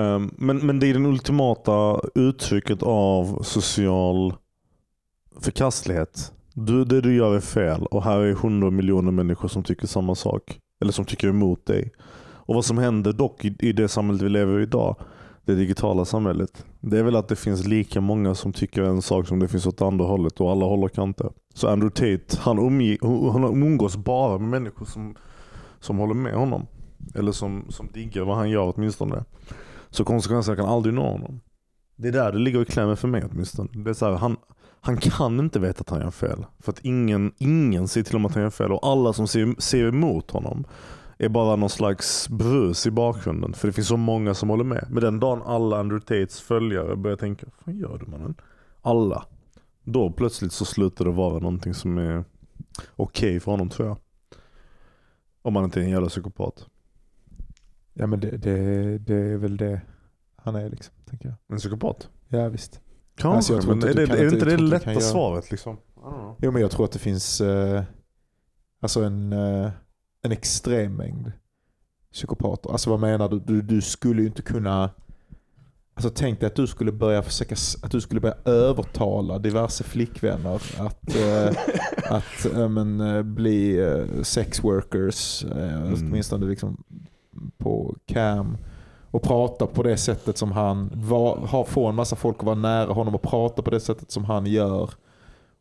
Ehm, 0.00 0.34
men, 0.38 0.66
men 0.66 0.80
det 0.80 0.86
är 0.86 0.94
den 0.94 1.06
ultimata 1.06 2.00
uttrycket 2.14 2.82
av 2.82 3.42
social 3.42 4.34
förkastlighet. 5.40 6.32
Du, 6.54 6.84
det 6.84 7.00
du 7.00 7.16
gör 7.16 7.36
är 7.36 7.40
fel 7.40 7.86
och 7.86 8.04
här 8.04 8.18
är 8.18 8.32
hundra 8.32 8.70
miljoner 8.70 9.12
människor 9.12 9.48
som 9.48 9.62
tycker 9.62 9.86
samma 9.86 10.14
sak. 10.14 10.58
Eller 10.80 10.92
som 10.92 11.04
tycker 11.04 11.28
emot 11.28 11.66
dig. 11.66 11.92
Och 12.46 12.54
vad 12.54 12.64
som 12.64 12.78
händer 12.78 13.12
dock 13.12 13.44
i, 13.44 13.56
i 13.58 13.72
det 13.72 13.88
samhället 13.88 14.22
vi 14.22 14.28
lever 14.28 14.60
i 14.60 14.62
idag, 14.62 14.96
det 15.44 15.54
digitala 15.54 16.04
samhället, 16.04 16.64
det 16.80 16.98
är 16.98 17.02
väl 17.02 17.16
att 17.16 17.28
det 17.28 17.36
finns 17.36 17.66
lika 17.66 18.00
många 18.00 18.34
som 18.34 18.52
tycker 18.52 18.82
en 18.82 19.02
sak 19.02 19.28
som 19.28 19.38
det 19.38 19.48
finns 19.48 19.66
åt 19.66 19.82
andra 19.82 20.04
hållet 20.04 20.40
och 20.40 20.50
alla 20.50 20.66
håller 20.66 20.88
kanter. 20.88 21.30
Så 21.54 21.68
Andrew 21.68 21.90
Tate, 21.94 22.40
han, 22.40 22.58
umge, 22.58 22.98
han 23.32 23.44
umgås 23.44 23.96
bara 23.96 24.38
med 24.38 24.48
människor 24.48 24.86
som, 24.86 25.14
som 25.80 25.98
håller 25.98 26.14
med 26.14 26.34
honom. 26.34 26.66
Eller 27.14 27.32
som, 27.32 27.66
som 27.68 27.88
diggar 27.92 28.22
vad 28.22 28.36
han 28.36 28.50
gör 28.50 28.72
åtminstone. 28.76 29.24
Så 29.90 30.04
konsekvenserna 30.04 30.56
kan 30.56 30.66
aldrig 30.66 30.94
nå 30.94 31.10
honom. 31.10 31.40
Det 31.96 32.08
är 32.08 32.12
där 32.12 32.32
det 32.32 32.38
ligger 32.38 32.62
i 32.62 32.64
klämmen 32.64 32.96
för 32.96 33.08
mig 33.08 33.24
åtminstone. 33.32 33.68
Det 33.72 33.90
är 33.90 33.94
så 33.94 34.06
här, 34.06 34.12
han, 34.12 34.36
han 34.80 34.96
kan 34.96 35.40
inte 35.40 35.58
veta 35.58 35.80
att 35.80 35.90
han 35.90 36.00
gör 36.00 36.10
fel. 36.10 36.46
För 36.58 36.72
att 36.72 36.80
ingen, 36.80 37.32
ingen 37.38 37.88
ser 37.88 38.02
till 38.02 38.12
honom 38.14 38.26
att 38.26 38.34
han 38.34 38.42
gör 38.42 38.50
fel 38.50 38.72
och 38.72 38.86
alla 38.86 39.12
som 39.12 39.28
ser, 39.28 39.60
ser 39.60 39.88
emot 39.88 40.30
honom 40.30 40.64
är 41.18 41.28
bara 41.28 41.56
någon 41.56 41.70
slags 41.70 42.28
brus 42.28 42.86
i 42.86 42.90
bakgrunden. 42.90 43.52
För 43.54 43.68
det 43.68 43.72
finns 43.72 43.88
så 43.88 43.96
många 43.96 44.34
som 44.34 44.48
håller 44.48 44.64
med. 44.64 44.86
Men 44.90 45.02
den 45.02 45.20
dagen 45.20 45.42
alla 45.42 45.78
Andrew 45.78 46.00
Tates 46.06 46.40
följare 46.40 46.96
börjar 46.96 47.16
tänka, 47.16 47.46
vad 47.64 47.74
gör 47.74 47.98
du 47.98 48.06
mannen? 48.06 48.34
Alla. 48.82 49.26
Då 49.82 50.10
plötsligt 50.12 50.52
så 50.52 50.64
slutar 50.64 51.04
det 51.04 51.10
vara 51.10 51.38
någonting 51.38 51.74
som 51.74 51.98
är 51.98 52.24
okej 52.96 53.40
för 53.40 53.50
honom 53.50 53.68
tror 53.68 53.88
jag. 53.88 53.96
Om 55.42 55.52
man 55.52 55.64
inte 55.64 55.80
är 55.80 55.84
en 55.84 55.90
jävla 55.90 56.08
psykopat. 56.08 56.66
Ja 57.94 58.06
men 58.06 58.20
det, 58.20 58.30
det, 58.36 58.98
det 58.98 59.14
är 59.14 59.36
väl 59.36 59.56
det 59.56 59.80
han 60.36 60.54
är 60.56 60.70
liksom, 60.70 60.94
tänker 61.04 61.28
jag. 61.28 61.34
En 61.48 61.58
psykopat? 61.58 62.08
Ja 62.28 62.48
visst. 62.48 62.80
Kanske, 63.16 63.36
Alltså, 63.36 63.52
jag 63.52 63.62
tror 63.62 63.74
men 63.74 63.88
inte 63.88 64.02
är 64.02 64.06
det, 64.06 64.12
är 64.12 64.16
det 64.16 64.34
inte- 64.34 64.44
det 64.44 64.56
du 64.56 64.62
lätta 64.66 65.00
svaret 65.00 65.50
liksom? 65.50 65.76
Jo 66.38 66.50
men 66.50 66.62
jag 66.62 66.70
tror 66.70 66.84
att 66.84 66.92
det 66.92 66.98
finns 66.98 67.40
eh, 67.40 67.82
alltså 68.80 69.02
en, 69.02 69.32
eh, 69.32 69.70
en 70.24 70.32
extrem 70.32 70.96
mängd 70.96 71.32
psykopater. 72.12 72.70
Alltså 72.70 72.90
vad 72.90 73.00
menar 73.00 73.28
du? 73.28 73.38
Du, 73.40 73.62
du 73.62 73.82
skulle 73.82 74.22
ju 74.22 74.28
inte 74.28 74.42
kunna 74.42 74.90
Alltså 75.96 76.10
tänk 76.14 76.40
dig 76.40 76.46
att 76.46 76.54
du 76.54 76.66
skulle 76.66 76.92
börja 76.92 77.22
försöka, 77.22 77.54
att 77.82 77.90
du 77.90 78.00
skulle 78.00 78.20
börja 78.20 78.36
övertala 78.44 79.38
diverse 79.38 79.84
flickvänner 79.84 80.54
att, 80.78 81.16
eh, 81.16 81.52
att 82.16 82.54
eh, 82.54 82.68
men, 82.68 83.00
eh, 83.00 83.22
bli 83.22 83.78
eh, 83.80 84.22
sex 84.22 84.64
workers, 84.64 85.44
eh, 85.44 85.74
Mm. 85.84 85.94
åtminstone 85.94 86.46
liksom 86.46 86.84
på 87.58 87.96
cam. 88.06 88.56
Och 89.10 89.22
prata 89.22 89.66
på 89.66 89.82
det 89.82 89.96
sättet 89.96 90.38
som 90.38 90.52
han, 90.52 90.90
var, 90.94 91.36
ha, 91.36 91.64
få 91.64 91.86
en 91.86 91.94
massa 91.94 92.16
folk 92.16 92.36
att 92.38 92.44
vara 92.44 92.54
nära 92.56 92.92
honom 92.92 93.14
och 93.14 93.22
prata 93.22 93.62
på 93.62 93.70
det 93.70 93.80
sättet 93.80 94.10
som 94.10 94.24
han 94.24 94.46
gör 94.46 94.90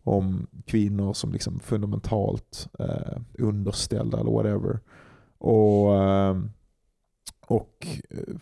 om 0.04 0.48
kvinnor 0.66 1.14
som 1.14 1.32
liksom 1.32 1.60
fundamentalt 1.60 2.68
eh, 2.80 3.22
underställda 3.40 4.20
eller 4.20 4.32
whatever. 4.32 4.80
Och, 5.38 5.96
eh, 5.96 6.38
och 7.48 7.88
eh, 8.10 8.36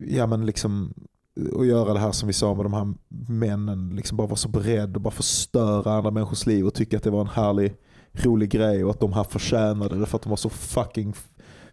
ja 0.00 0.26
men 0.26 0.46
liksom 0.46 0.94
eh, 1.40 1.46
och 1.46 1.66
göra 1.66 1.92
det 1.92 2.00
här 2.00 2.12
som 2.12 2.26
vi 2.26 2.32
sa 2.32 2.54
med 2.54 2.64
de 2.64 2.72
här 2.72 2.94
männen, 3.28 3.96
liksom 3.96 4.16
bara 4.16 4.26
vara 4.26 4.36
så 4.36 4.48
beredd 4.48 4.96
och 4.96 5.02
bara 5.02 5.10
förstöra 5.10 5.92
andra 5.92 6.10
människors 6.10 6.46
liv 6.46 6.66
och 6.66 6.74
tycka 6.74 6.96
att 6.96 7.02
det 7.02 7.10
var 7.10 7.20
en 7.20 7.26
härlig, 7.26 7.74
rolig 8.12 8.50
grej 8.50 8.84
och 8.84 8.90
att 8.90 9.00
de 9.00 9.12
här 9.12 9.24
förtjänade 9.24 9.98
det 9.98 10.06
för 10.06 10.16
att 10.16 10.22
de 10.22 10.30
var 10.30 10.36
så 10.36 10.48
fucking 10.48 11.14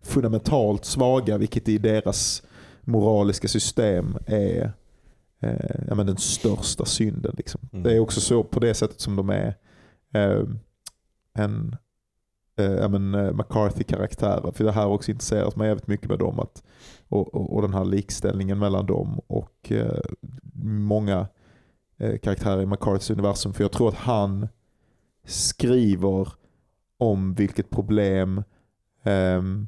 fundamentalt 0.02 0.86
svaga, 0.86 1.38
vilket 1.38 1.70
i 1.70 1.78
deras 1.78 2.44
moraliska 2.82 3.48
system 3.48 4.18
är 4.26 4.72
eh, 5.40 5.86
ja, 5.88 5.96
men 5.96 6.06
den 6.06 6.18
största 6.18 6.86
synden. 6.86 7.34
Liksom. 7.38 7.62
Mm. 7.72 7.84
Det 7.84 7.96
är 7.96 8.00
också 8.00 8.22
så 8.22 8.44
på 8.44 8.60
det 8.60 8.74
sättet 8.74 9.02
som 9.02 9.16
de 9.16 9.30
är 9.30 9.56
eh, 10.14 10.44
en 11.34 11.76
eh, 12.58 12.84
eh, 12.84 13.34
McCarthy-karaktärer. 13.34 14.52
För 14.52 14.64
det 14.64 14.72
här 14.72 14.84
har 14.84 14.92
också 14.92 15.12
intresserat 15.12 15.56
mig 15.56 15.68
jävligt 15.68 15.88
mycket 15.88 16.10
med 16.10 16.20
dem. 16.20 16.40
Att, 16.40 16.64
och, 17.08 17.36
och, 17.36 17.56
och 17.56 17.62
den 17.62 17.74
här 17.74 17.86
likställningen 17.86 18.60
mellan 18.60 18.86
dem 18.86 19.20
och 19.28 19.72
eh, 19.72 20.00
många 20.64 21.28
eh, 21.98 22.18
karaktärer 22.18 22.62
i 22.62 22.66
McCarthys 22.66 23.10
universum. 23.10 23.54
För 23.54 23.64
jag 23.64 23.72
tror 23.72 23.90
att 23.90 23.96
han 23.96 24.48
skriver 25.24 26.28
om 26.98 27.34
vilket 27.34 27.70
problem 27.70 28.44
ehm, 29.04 29.68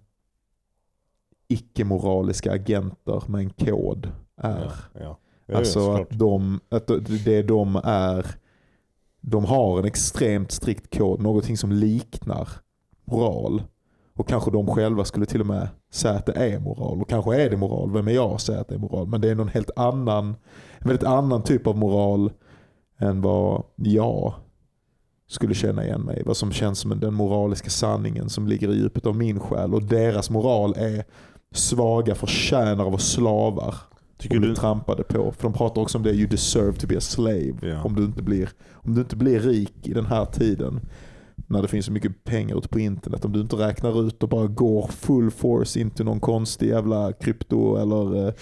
icke-moraliska 1.47 2.51
agenter 2.51 3.23
med 3.27 3.41
en 3.41 3.49
kod 3.49 4.11
är. 4.37 4.73
Ja, 4.93 4.99
ja. 5.01 5.17
Ja, 5.51 5.57
Alltså 5.57 5.91
att, 5.91 6.09
de, 6.09 6.59
att 6.69 6.87
det 7.25 7.41
de 7.41 7.81
är, 7.83 8.25
de 9.21 9.45
har 9.45 9.79
en 9.79 9.85
extremt 9.85 10.51
strikt 10.51 10.97
kod, 10.97 11.21
någonting 11.21 11.57
som 11.57 11.71
liknar 11.71 12.49
moral. 13.05 13.63
Och 14.15 14.27
kanske 14.27 14.51
de 14.51 14.67
själva 14.67 15.05
skulle 15.05 15.25
till 15.25 15.41
och 15.41 15.47
med 15.47 15.67
säga 15.91 16.13
att 16.13 16.25
det 16.25 16.33
är 16.33 16.59
moral. 16.59 17.01
Och 17.01 17.09
kanske 17.09 17.41
är 17.41 17.49
det 17.49 17.57
moral, 17.57 17.91
vem 17.91 18.07
är 18.07 18.11
jag 18.11 18.31
att 18.31 18.41
säga 18.41 18.59
att 18.59 18.67
det 18.67 18.75
är 18.75 18.79
moral? 18.79 19.07
Men 19.07 19.21
det 19.21 19.29
är 19.29 19.35
någon 19.35 19.47
helt 19.47 19.71
annan, 19.75 20.25
en 20.77 20.87
väldigt 20.87 21.07
annan 21.07 21.43
typ 21.43 21.67
av 21.67 21.77
moral 21.77 22.31
än 22.97 23.21
vad 23.21 23.63
jag 23.75 24.33
skulle 25.27 25.53
känna 25.53 25.85
igen 25.85 26.01
mig. 26.01 26.23
Vad 26.25 26.37
som 26.37 26.51
känns 26.51 26.79
som 26.79 26.99
den 26.99 27.13
moraliska 27.13 27.69
sanningen 27.69 28.29
som 28.29 28.47
ligger 28.47 28.73
i 28.73 28.75
djupet 28.75 29.05
av 29.05 29.15
min 29.15 29.39
själ. 29.39 29.73
Och 29.73 29.83
deras 29.83 30.29
moral 30.29 30.73
är 30.77 31.03
svaga 31.51 32.15
förtjänar 32.15 32.85
av 32.85 32.97
slavar 32.97 33.75
Tycker 34.21 34.39
blir 34.39 34.49
du, 34.49 34.55
trampade 34.55 35.03
på. 35.03 35.31
För 35.31 35.43
de 35.43 35.53
pratar 35.53 35.81
också 35.81 35.97
om 35.97 36.03
det, 36.03 36.11
you 36.11 36.27
deserve 36.27 36.73
to 36.73 36.87
be 36.87 36.97
a 36.97 37.01
slave. 37.01 37.53
Ja. 37.61 37.83
Om, 37.83 37.95
du 37.95 38.03
inte 38.03 38.21
blir, 38.21 38.49
om 38.73 38.95
du 38.95 39.01
inte 39.01 39.15
blir 39.15 39.39
rik 39.39 39.87
i 39.87 39.93
den 39.93 40.05
här 40.05 40.25
tiden. 40.25 40.79
När 41.47 41.61
det 41.61 41.67
finns 41.67 41.85
så 41.85 41.91
mycket 41.91 42.23
pengar 42.23 42.57
ute 42.57 42.67
på 42.67 42.79
internet. 42.79 43.25
Om 43.25 43.31
du 43.31 43.41
inte 43.41 43.55
räknar 43.55 44.07
ut 44.07 44.23
och 44.23 44.29
bara 44.29 44.47
går 44.47 44.87
full 44.87 45.31
force 45.31 45.79
into 45.79 46.03
någon 46.03 46.19
konstig 46.19 46.69
jävla 46.69 47.13
krypto 47.13 47.75
eller, 47.75 48.27
eh, 48.27 48.33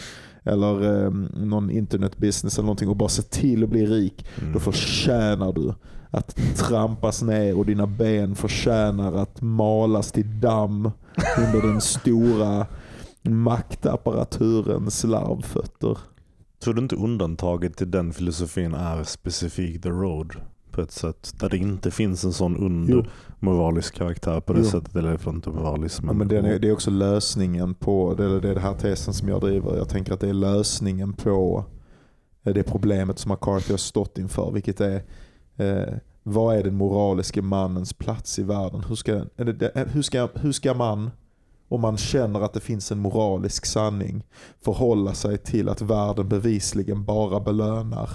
eller 0.43 1.03
eh, 1.05 1.11
någon 1.43 1.69
internet 1.69 2.17
business 2.17 2.57
eller 2.57 2.65
någonting 2.65 2.89
och 2.89 2.95
bara 2.95 3.09
se 3.09 3.21
till 3.21 3.63
att 3.63 3.69
bli 3.69 3.85
rik. 3.85 4.25
Mm. 4.41 4.53
Då 4.53 4.59
förtjänar 4.59 5.53
du 5.53 5.73
att 6.11 6.35
trampas 6.55 7.21
ner 7.21 7.57
och 7.57 7.65
dina 7.65 7.87
ben 7.87 8.35
förtjänar 8.35 9.13
att 9.13 9.41
malas 9.41 10.11
till 10.11 10.39
damm 10.39 10.91
under 11.37 11.67
den 11.67 11.81
stora 11.81 12.65
maktapparaturens 13.21 15.03
larvfötter. 15.03 15.97
Tror 16.63 16.73
du 16.73 16.81
inte 16.81 16.95
undantaget 16.95 17.77
till 17.77 17.91
den 17.91 18.13
filosofin 18.13 18.73
är 18.73 19.03
specifikt 19.03 19.83
The 19.83 19.89
Road? 19.89 20.35
På 20.71 20.81
ett 20.81 20.91
sätt 20.91 21.33
där 21.39 21.49
det 21.49 21.57
inte 21.57 21.91
finns 21.91 22.23
en 22.23 22.33
sån 22.33 22.55
Jo. 22.59 22.65
under 22.65 23.09
moralisk 23.39 23.95
karaktär 23.95 24.39
på 24.39 24.53
det 24.53 24.59
Jo. 24.59 24.65
sättet. 24.65 24.95
Eller 24.95 25.29
inte 25.29 25.49
moralisk 25.49 26.03
Ja, 26.07 26.13
men 26.13 26.27
det, 26.27 26.37
är, 26.37 26.59
det 26.59 26.67
är 26.69 26.73
också 26.73 26.91
lösningen 26.91 27.73
på, 27.73 28.13
det 28.13 28.23
är 28.23 28.53
det 28.53 28.59
här 28.59 28.73
tesen 28.73 29.13
som 29.13 29.29
jag 29.29 29.41
driver. 29.41 29.77
Jag 29.77 29.89
tänker 29.89 30.13
att 30.13 30.19
det 30.19 30.29
är 30.29 30.33
lösningen 30.33 31.13
på 31.13 31.65
eh, 32.43 32.53
det 32.53 32.63
problemet 32.63 33.19
som 33.19 33.31
McCarthy 33.31 33.73
har 33.73 33.77
stått 33.77 34.17
inför. 34.17 34.51
Vilket 34.51 34.81
är, 34.81 35.03
eh, 35.57 35.93
vad 36.23 36.55
är 36.55 36.63
den 36.63 36.75
moraliska 36.75 37.41
mannens 37.41 37.93
plats 37.93 38.39
i 38.39 38.43
världen? 38.43 38.83
Hur 38.87 38.95
ska, 38.95 39.13
det, 39.35 39.87
hur 39.91 40.01
ska, 40.01 40.27
hur 40.35 40.51
ska 40.51 40.73
man, 40.73 41.11
om 41.69 41.81
man 41.81 41.97
känner 41.97 42.41
att 42.41 42.53
det 42.53 42.59
finns 42.59 42.91
en 42.91 42.99
moralisk 42.99 43.65
sanning, 43.65 44.23
förhålla 44.65 45.13
sig 45.13 45.37
till 45.37 45.69
att 45.69 45.81
världen 45.81 46.29
bevisligen 46.29 47.05
bara 47.05 47.39
belönar 47.39 48.09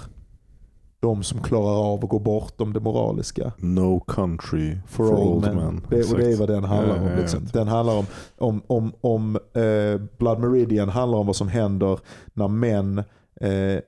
de 0.99 1.23
som 1.23 1.43
klarar 1.43 1.93
av 1.93 2.03
att 2.03 2.09
gå 2.09 2.19
bortom 2.19 2.73
det 2.73 2.79
moraliska? 2.79 3.53
No 3.57 3.99
country 3.99 4.77
For, 4.87 5.07
for, 5.07 5.19
old 5.19 5.45
men. 5.45 5.55
men. 5.55 5.81
Det, 5.89 6.11
och 6.11 6.17
det 6.17 6.31
är 6.31 6.37
vad 6.37 6.49
den 6.49 6.63
handlar 6.63 6.99
om. 6.99 7.17
Liksom. 7.17 7.47
Den 7.53 7.67
handlar 7.67 7.95
om, 7.97 8.05
om, 8.37 8.61
om, 8.67 8.93
om 9.01 9.35
eh, 9.35 10.01
Blood 10.17 10.39
Meridian 10.39 10.89
handlar 10.89 11.19
om 11.19 11.27
vad 11.27 11.35
som 11.35 11.47
händer 11.47 11.99
när 12.33 12.47
män, 12.47 13.03
eh, 13.41 13.79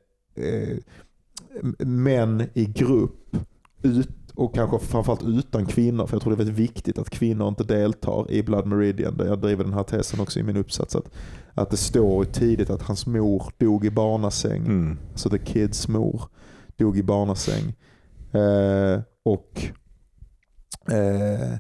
eh, 0.46 0.78
män 1.80 2.44
i 2.54 2.66
grupp 2.66 3.38
ut, 3.82 4.10
och 4.38 4.56
kanske 4.56 4.80
framförallt 4.80 5.24
utan 5.24 5.66
kvinnor, 5.66 6.08
för 6.08 6.16
jag 6.16 6.22
tror 6.22 6.32
det 6.32 6.36
är 6.36 6.46
väldigt 6.46 6.70
viktigt 6.70 6.98
att 6.98 7.10
kvinnor 7.10 7.48
inte 7.48 7.64
deltar 7.64 8.32
i 8.32 8.44
Blood 8.44 8.66
Meridian. 8.68 9.18
Där 9.18 9.26
jag 9.26 9.40
driver 9.40 9.64
den 9.64 9.74
här 9.74 9.84
tesen 9.84 10.20
också 10.20 10.40
i 10.40 10.44
min 10.44 10.58
uppsats. 10.58 10.96
Att, 10.96 11.10
att 11.54 11.70
det 11.70 11.78
står 11.78 12.24
tidigt 12.24 12.70
att 12.70 12.82
hans 12.82 13.08
mor 13.08 13.44
dog 13.58 13.86
i 13.86 13.92
barnasäng. 13.92 14.66
Mm. 14.66 14.98
Så 15.16 15.30
The 15.30 15.38
Kids 15.38 15.88
mor 15.88 16.22
dog 16.76 16.98
i 16.98 17.04
barnasäng. 17.04 17.76
Eh, 18.32 19.02
och, 19.24 19.64
eh, 20.92 21.58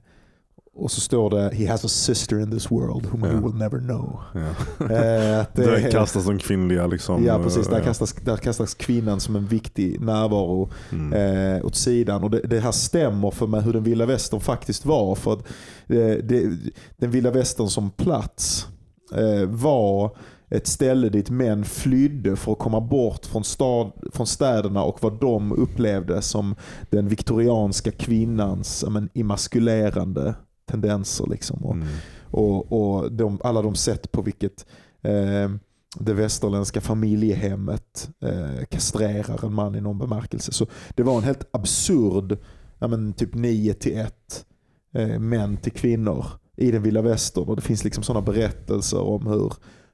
och 0.77 0.91
så 0.91 1.01
står 1.01 1.29
det 1.29 1.55
He 1.55 1.67
has 1.71 1.85
a 1.85 1.87
sister 1.87 2.39
in 2.39 2.51
this 2.51 2.71
world 2.71 3.05
whom 3.05 3.21
Ja. 3.23 3.27
we 3.27 3.47
will 3.47 3.55
never 3.55 3.79
know. 3.79 4.19
Ja. 4.33 4.39
Eh, 4.85 4.87
det 5.53 5.63
Där 5.63 5.71
är- 5.71 5.91
kastas 5.91 6.25
de 6.25 6.37
kvinnliga 6.37 6.87
liksom. 6.87 7.25
Ja 7.25 7.39
precis, 7.43 7.67
där 7.67 7.79
eh, 7.79 7.83
kastas, 7.85 8.13
där 8.13 8.37
kastas 8.37 8.73
kvinnan 8.73 9.19
som 9.19 9.35
en 9.35 9.45
viktig 9.47 10.01
närvaro 10.01 10.69
Mm. 10.91 11.13
eh, 11.57 11.65
åt 11.65 11.75
sidan. 11.75 12.23
Och 12.23 12.29
det, 12.29 12.39
det 12.39 12.59
här 12.59 12.71
stämmer 12.71 13.31
för 13.31 13.47
mig 13.47 13.61
hur 13.61 13.73
den 13.73 13.83
vilda 13.83 14.05
västern 14.05 14.39
faktiskt 14.39 14.85
var. 14.85 15.15
För 15.15 15.33
att 15.33 15.39
eh, 15.87 15.95
det, 16.23 16.49
den 16.97 17.11
vilda 17.11 17.31
västern 17.31 17.67
som 17.67 17.89
plats 17.91 18.67
eh, 19.15 19.49
var 19.49 20.17
ett 20.49 20.67
ställe 20.67 21.09
dit 21.09 21.29
män 21.29 21.65
flydde 21.65 22.35
för 22.35 22.51
att 22.51 22.59
komma 22.59 22.81
bort 22.81 23.25
från, 23.25 23.43
stad, 23.43 23.91
från 24.13 24.27
städerna 24.27 24.83
och 24.83 24.97
vad 25.03 25.19
de 25.19 25.51
upplevde 25.51 26.21
som 26.21 26.55
den 26.89 27.07
viktorianska 27.07 27.91
kvinnans 27.91 28.83
ja, 28.83 28.89
men, 28.89 29.09
emaskulerande 29.13 30.35
tendenser. 30.67 31.27
Liksom. 31.29 31.65
Och, 31.65 31.75
Mm. 31.75 31.87
och, 32.31 32.71
och 32.71 33.11
de, 33.11 33.39
alla 33.43 33.61
de 33.61 33.75
sätt 33.75 34.11
på 34.11 34.21
vilket 34.21 34.65
eh, 35.01 35.51
det 35.99 36.13
västerländska 36.13 36.81
familjehemmet 36.81 38.09
eh, 38.21 38.65
kastrerar 38.69 39.45
en 39.45 39.53
man 39.53 39.75
i 39.75 39.81
någon 39.81 39.97
bemärkelse. 39.97 40.51
Så 40.51 40.67
det 40.95 41.03
var 41.03 41.17
en 41.17 41.23
helt 41.23 41.47
absurd, 41.51 42.37
ja, 42.79 42.87
men 42.87 43.13
typ 43.13 43.35
9 43.35 43.73
till 43.73 43.97
1 43.97 44.45
eh, 44.93 45.19
män 45.19 45.57
till 45.57 45.71
kvinnor 45.71 46.25
i 46.57 46.71
den 46.71 46.83
vilda 46.83 47.01
västern. 47.01 47.43
Och 47.43 47.55
det 47.55 47.61
finns 47.61 47.83
liksom 47.83 48.03
sådana 48.03 48.25
berättelser 48.25 48.99
om 49.01 49.27
hur, 49.27 49.53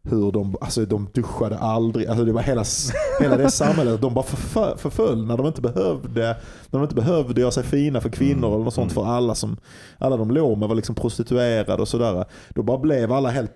hur 0.10 0.32
de, 0.32 0.56
alltså 0.62 0.86
de 0.86 1.08
duschade 1.14 1.58
aldrig. 1.58 2.08
Alltså 2.08 2.26
det 2.26 2.32
var 2.32 2.42
hela, 2.42 2.64
hela 3.22 3.38
det 3.38 3.52
samhället. 3.52 4.02
De 4.02 4.14
bara 4.14 4.26
förfö- 4.26 4.78
förföll 4.78 5.26
när 5.26 5.38
de 5.38 5.48
inte 5.48 5.62
behövde 5.62 6.22
när 6.70 6.80
de 6.80 6.84
inte 6.84 6.96
behövde 6.96 7.42
göra 7.42 7.52
sig 7.52 7.64
fina 7.64 8.02
för 8.02 8.10
kvinnor 8.10 8.38
Mm. 8.48 8.54
eller 8.54 8.64
något 8.64 8.74
sånt. 8.74 8.92
Mm. 8.92 9.04
För 9.06 9.12
alla 9.12 9.36
som 9.36 9.58
alla 9.98 10.18
de 10.18 10.32
låg 10.32 10.58
med 10.58 10.68
var 10.70 10.76
liksom 10.76 10.96
prostituerade 10.96 11.82
och 11.82 11.88
sådär. 11.88 12.26
Då 12.50 12.64
bara 12.64 12.78
blev 12.78 13.12
alla 13.12 13.30
helt 13.30 13.54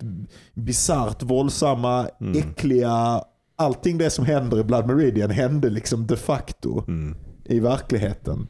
bisarrt 0.54 1.22
våldsamma, 1.22 2.08
Mm. 2.20 2.38
äckliga. 2.38 3.22
Allting 3.56 3.98
det 3.98 4.10
som 4.10 4.24
händer 4.24 4.58
i 4.60 4.64
Blood 4.64 4.86
Meridian 4.86 5.30
hände 5.30 5.70
liksom 5.70 6.06
de 6.06 6.16
facto 6.16 6.84
Mm. 6.88 7.16
i 7.44 7.60
verkligheten. 7.60 8.48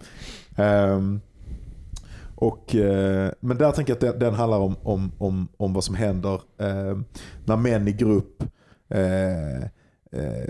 Ehm, 0.57 1.21
och, 2.41 2.75
eh, 2.75 3.31
men 3.41 3.59
där 3.59 3.73
tänker 3.73 3.91
jag 3.91 3.97
att 3.97 4.01
den, 4.01 4.19
den 4.19 4.35
handlar 4.35 4.59
om, 4.59 4.77
om, 4.83 5.13
om, 5.19 5.49
om 5.57 5.73
vad 5.73 5.85
som 5.85 5.95
händer 5.95 6.35
eh, 6.59 6.99
när 7.45 7.57
män 7.57 7.89
i 7.89 7.93
grupp 7.93 8.43
eh, 8.89 9.63
eh, 10.13 10.49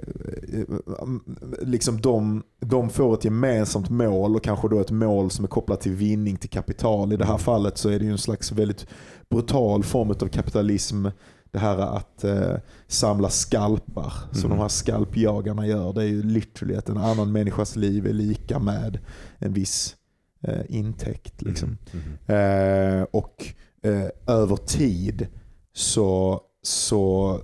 liksom 1.62 2.00
de, 2.00 2.42
de 2.60 2.90
får 2.90 3.14
ett 3.14 3.24
gemensamt 3.24 3.90
mål 3.90 4.36
och 4.36 4.44
kanske 4.44 4.68
då 4.68 4.80
ett 4.80 4.90
mål 4.90 5.30
som 5.30 5.44
är 5.44 5.48
kopplat 5.48 5.80
till 5.80 5.92
vinning 5.92 6.36
till 6.36 6.50
kapital. 6.50 7.12
I 7.12 7.16
det 7.16 7.24
här 7.24 7.38
fallet 7.38 7.78
så 7.78 7.88
är 7.88 7.98
det 7.98 8.04
ju 8.04 8.10
en 8.10 8.18
slags 8.18 8.52
väldigt 8.52 8.86
brutal 9.30 9.84
form 9.84 10.10
av 10.10 10.28
kapitalism. 10.28 11.06
Det 11.50 11.58
här 11.58 11.78
att 11.78 12.24
eh, 12.24 12.54
samla 12.86 13.30
skalpar 13.30 14.12
som 14.32 14.44
Mm. 14.44 14.56
de 14.56 14.62
här 14.62 14.68
skalpjagarna 14.68 15.66
gör. 15.66 15.92
Det 15.92 16.02
är 16.02 16.06
ju 16.06 16.22
literally 16.22 16.76
att 16.76 16.88
en 16.88 16.98
annan 16.98 17.32
människas 17.32 17.76
liv 17.76 18.06
är 18.06 18.12
lika 18.12 18.58
med 18.58 18.98
en 19.38 19.52
viss 19.52 19.94
eh, 20.40 20.60
intäkt. 20.68 21.42
Liksom. 21.42 21.78
Mm. 21.92 23.00
Eh, 23.00 23.06
och 23.10 23.46
eh, 23.82 24.34
över 24.34 24.56
tid 24.56 25.26
så, 25.72 26.40
så 26.62 27.40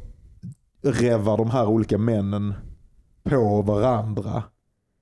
revar 0.83 1.39
de 1.39 1.51
här 1.51 1.67
olika 1.67 1.99
männen 1.99 2.55
på 3.23 3.63
varandra. 3.63 4.43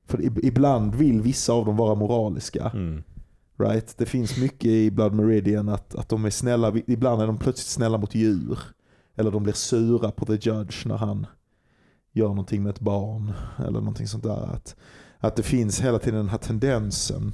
För 0.07 0.19
ib- 0.19 0.41
ibland 0.43 0.95
vill 0.95 1.21
vissa 1.23 1.53
av 1.53 1.67
dem 1.67 1.77
vara 1.77 1.95
moraliska. 1.95 2.71
Mm. 2.75 3.03
Right? 3.59 3.95
Det 3.99 4.07
finns 4.07 4.39
mycket 4.39 4.67
i 4.71 4.91
Blood 4.91 5.13
Meridian 5.15 5.69
att, 5.69 5.95
att 5.95 6.09
de 6.09 6.25
är 6.25 6.31
snälla. 6.31 6.73
Ibland 6.87 7.23
är 7.23 7.27
de 7.27 7.39
plötsligt 7.39 7.67
snälla 7.67 7.99
mot 7.99 8.15
djur. 8.15 8.59
Eller 9.17 9.31
de 9.31 9.43
blir 9.43 9.53
sura 9.53 10.11
på 10.11 10.27
the 10.27 10.33
judge 10.51 10.87
när 10.87 10.97
han 10.97 11.27
gör 12.13 12.29
någonting 12.29 12.63
med 12.63 12.71
ett 12.71 12.81
barn. 12.81 13.33
Eller 13.59 13.79
någonting 13.81 14.07
sånt 14.07 14.25
där. 14.25 14.55
Att, 14.55 14.77
att 15.19 15.37
det 15.37 15.43
finns 15.43 15.81
hela 15.81 15.99
tiden 15.99 16.19
den 16.19 16.29
här 16.29 16.39
tendensen 16.39 17.33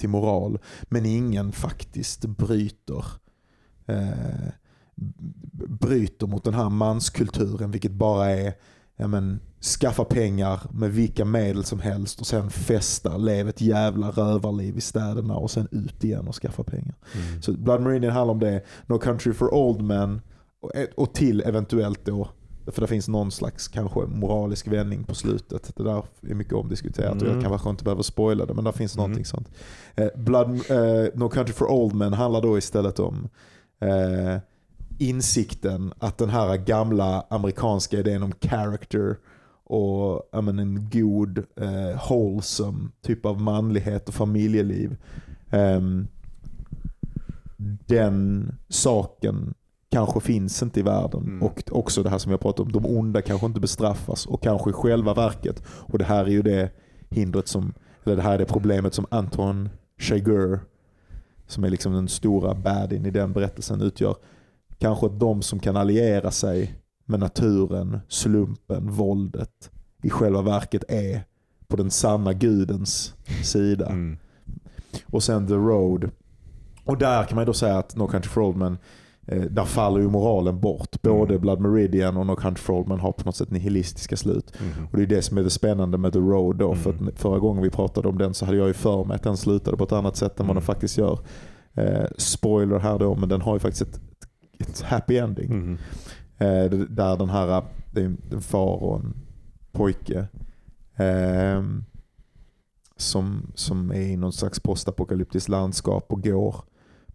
till 0.00 0.08
moral. 0.08 0.58
Men 0.82 1.06
ingen 1.06 1.52
faktiskt 1.52 2.24
bryter 2.24 3.04
eh, 3.86 4.52
bryter 5.68 6.26
mot 6.26 6.44
den 6.44 6.54
här 6.54 6.68
manskulturen. 6.68 7.70
Vilket 7.70 7.92
bara 7.92 8.30
är 8.30 8.54
ja, 9.00 9.06
men, 9.06 9.40
skaffa 9.80 10.04
pengar 10.04 10.60
med 10.70 10.90
vilka 10.90 11.24
medel 11.24 11.64
som 11.64 11.80
helst 11.80 12.20
och 12.20 12.26
sen 12.26 12.50
festa, 12.50 13.16
leva 13.16 13.48
ett 13.48 13.60
jävla 13.60 14.10
rövarliv 14.10 14.76
i 14.76 14.80
städerna 14.80 15.34
och 15.34 15.50
sen 15.50 15.68
ut 15.70 16.04
igen 16.04 16.28
och 16.28 16.34
skaffa 16.34 16.62
pengar. 16.62 16.94
Mm. 17.14 17.42
Så 17.42 17.52
Blood 17.52 17.80
Meridian 17.82 18.12
handlar 18.12 18.34
om 18.34 18.40
det. 18.40 18.64
No 18.86 18.98
Country 18.98 19.32
for 19.32 19.54
Old 19.54 19.82
Men 19.82 20.20
och, 20.62 20.72
och 20.96 21.14
till 21.14 21.40
eventuellt 21.40 22.04
då, 22.04 22.28
för 22.74 22.80
det 22.80 22.86
finns 22.86 23.08
någon 23.08 23.30
slags 23.30 23.68
kanske 23.68 24.00
moralisk 24.00 24.68
vändning 24.68 25.04
på 25.04 25.14
slutet. 25.14 25.72
Det 25.76 25.82
där 25.82 26.02
är 26.22 26.34
mycket 26.34 26.52
omdiskuterat 26.54 27.22
och 27.22 27.28
jag 27.28 27.36
Mm. 27.36 27.44
kanske 27.44 27.70
inte 27.70 27.84
behöver 27.84 28.02
spoila 28.02 28.46
det 28.46 28.54
men 28.54 28.64
där 28.64 28.72
finns 28.72 28.94
Mm. 28.96 29.02
någonting 29.02 29.24
sånt. 29.24 29.48
Eh, 29.94 30.08
Blood, 30.16 30.48
eh, 30.70 31.08
no 31.14 31.28
Country 31.28 31.52
for 31.54 31.70
Old 31.70 31.94
Men 31.94 32.12
handlar 32.12 32.42
då 32.42 32.58
istället 32.58 32.98
om 32.98 33.28
eh, 33.80 34.38
insikten 34.98 35.92
att 35.98 36.18
den 36.18 36.30
här 36.30 36.56
gamla 36.56 37.26
amerikanska 37.30 37.98
idén 37.98 38.22
om 38.22 38.32
character 38.40 39.16
och 39.64 40.28
ja, 40.32 40.40
men, 40.40 40.58
en 40.58 40.90
god, 40.92 41.38
eh, 41.38 42.08
wholesome 42.08 42.88
typ 43.02 43.26
av 43.26 43.40
manlighet 43.40 44.08
och 44.08 44.14
familjeliv. 44.14 44.96
ehm, 45.50 46.06
den 47.86 48.52
saken 48.68 49.54
kanske 49.90 50.20
finns 50.20 50.62
inte 50.62 50.80
i 50.80 50.82
världen. 50.82 51.22
Mm. 51.22 51.42
Och 51.42 51.62
också 51.70 52.02
det 52.02 52.10
här 52.10 52.18
som 52.18 52.30
jag 52.30 52.40
pratat 52.40 52.60
om, 52.60 52.72
de 52.72 52.86
onda 52.86 53.22
kanske 53.22 53.46
inte 53.46 53.60
bestraffas 53.60 54.26
och 54.26 54.42
kanske 54.42 54.70
i 54.70 54.72
själva 54.72 55.14
verket. 55.14 55.62
Och 55.66 55.98
det 55.98 56.04
här 56.04 56.24
är 56.24 56.30
ju 56.30 56.42
det 56.42 56.70
hindret 57.10 57.48
som, 57.48 57.74
eller 58.04 58.16
det 58.16 58.22
här 58.22 58.34
är 58.34 58.38
det 58.38 58.44
problemet 58.44 58.94
som 58.94 59.06
Anton 59.10 59.68
Chigurh, 59.98 60.60
som 61.46 61.64
är 61.64 61.70
liksom 61.70 61.92
den 61.92 62.08
stora 62.08 62.54
baddien 62.54 63.06
i 63.06 63.10
den 63.10 63.32
berättelsen 63.32 63.80
utgör. 63.80 64.16
Kanske 64.78 65.06
att 65.06 65.20
de 65.20 65.42
som 65.42 65.58
kan 65.58 65.76
alliera 65.76 66.30
sig 66.30 66.74
med 67.04 67.20
naturen, 67.20 68.00
slumpen, 68.08 68.90
våldet 68.90 69.70
i 70.02 70.10
själva 70.10 70.42
verket 70.42 70.84
är 70.88 71.24
på 71.68 71.76
den 71.76 71.90
sanna 71.90 72.32
gudens 72.32 73.14
sida. 73.44 73.86
Mm. 73.86 74.18
Och 75.06 75.22
sen 75.22 75.46
The 75.46 75.54
Road. 75.54 76.10
Och 76.84 76.98
där 76.98 77.24
kan 77.24 77.36
man 77.36 77.46
då 77.46 77.52
säga 77.52 77.78
att 77.78 77.96
No 77.96 78.06
Country 78.06 78.28
for 78.28 78.42
Old 78.42 78.56
Men, 78.56 78.78
där 79.36 79.64
faller 79.64 80.00
ju 80.00 80.08
moralen 80.08 80.60
bort. 80.60 81.02
Både 81.02 81.34
Mm. 81.34 81.40
Blood 81.40 81.60
Meridian 81.60 82.16
och 82.16 82.26
No 82.26 82.36
Country 82.36 82.62
for 82.62 82.74
Old 82.74 82.88
Men 82.88 83.00
har 83.00 83.12
på 83.12 83.24
något 83.24 83.36
sätt 83.36 83.50
nihilistiska 83.50 84.16
slut. 84.16 84.52
Mm. 84.60 84.86
Och 84.90 84.96
det 84.96 85.02
är 85.02 85.06
det 85.06 85.22
som 85.22 85.38
är 85.38 85.42
det 85.42 85.50
spännande 85.50 85.98
med 85.98 86.12
The 86.12 86.18
Road 86.18 86.56
då. 86.56 86.74
För 86.74 86.90
Mm. 86.92 87.08
att 87.08 87.18
förra 87.20 87.38
gången 87.38 87.62
vi 87.62 87.70
pratade 87.70 88.08
om 88.08 88.18
den 88.18 88.34
så 88.34 88.44
hade 88.46 88.58
jag 88.58 88.66
ju 88.68 88.74
för 88.74 89.04
mig 89.04 89.14
att 89.14 89.22
den 89.22 89.36
slutade 89.36 89.76
på 89.76 89.84
ett 89.84 89.92
annat 89.92 90.16
sätt 90.16 90.40
än 90.40 90.46
vad 90.46 90.56
Mm. 90.56 90.60
den 90.60 90.66
faktiskt 90.66 90.98
gör. 90.98 91.18
Eh, 91.74 92.04
spoiler 92.16 92.78
här 92.78 92.98
då, 92.98 93.14
men 93.14 93.28
den 93.28 93.40
har 93.40 93.52
ju 93.54 93.58
faktiskt 93.58 93.82
ett, 93.82 94.00
ett 94.58 94.80
happy 94.80 95.16
ending. 95.16 95.50
Mm. 95.52 95.78
Eh, 96.38 96.70
där 96.88 97.16
den 97.16 97.28
här, 97.30 97.62
det 97.92 98.00
är 98.00 98.04
en 98.32 98.40
far 98.40 98.82
och 98.82 98.96
en 99.00 99.14
pojke 99.72 100.26
ehm, 100.96 101.84
som, 102.96 103.52
som 103.54 103.90
är 103.90 104.00
i 104.00 104.16
någon 104.16 104.32
slags 104.32 104.60
postapokalyptiskt 104.60 105.48
landskap 105.48 106.12
och 106.12 106.22
går 106.24 106.54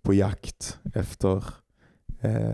på 0.02 0.14
jakt 0.14 0.78
efter 0.94 1.36
eh, 1.38 1.44
Eh, 2.26 2.54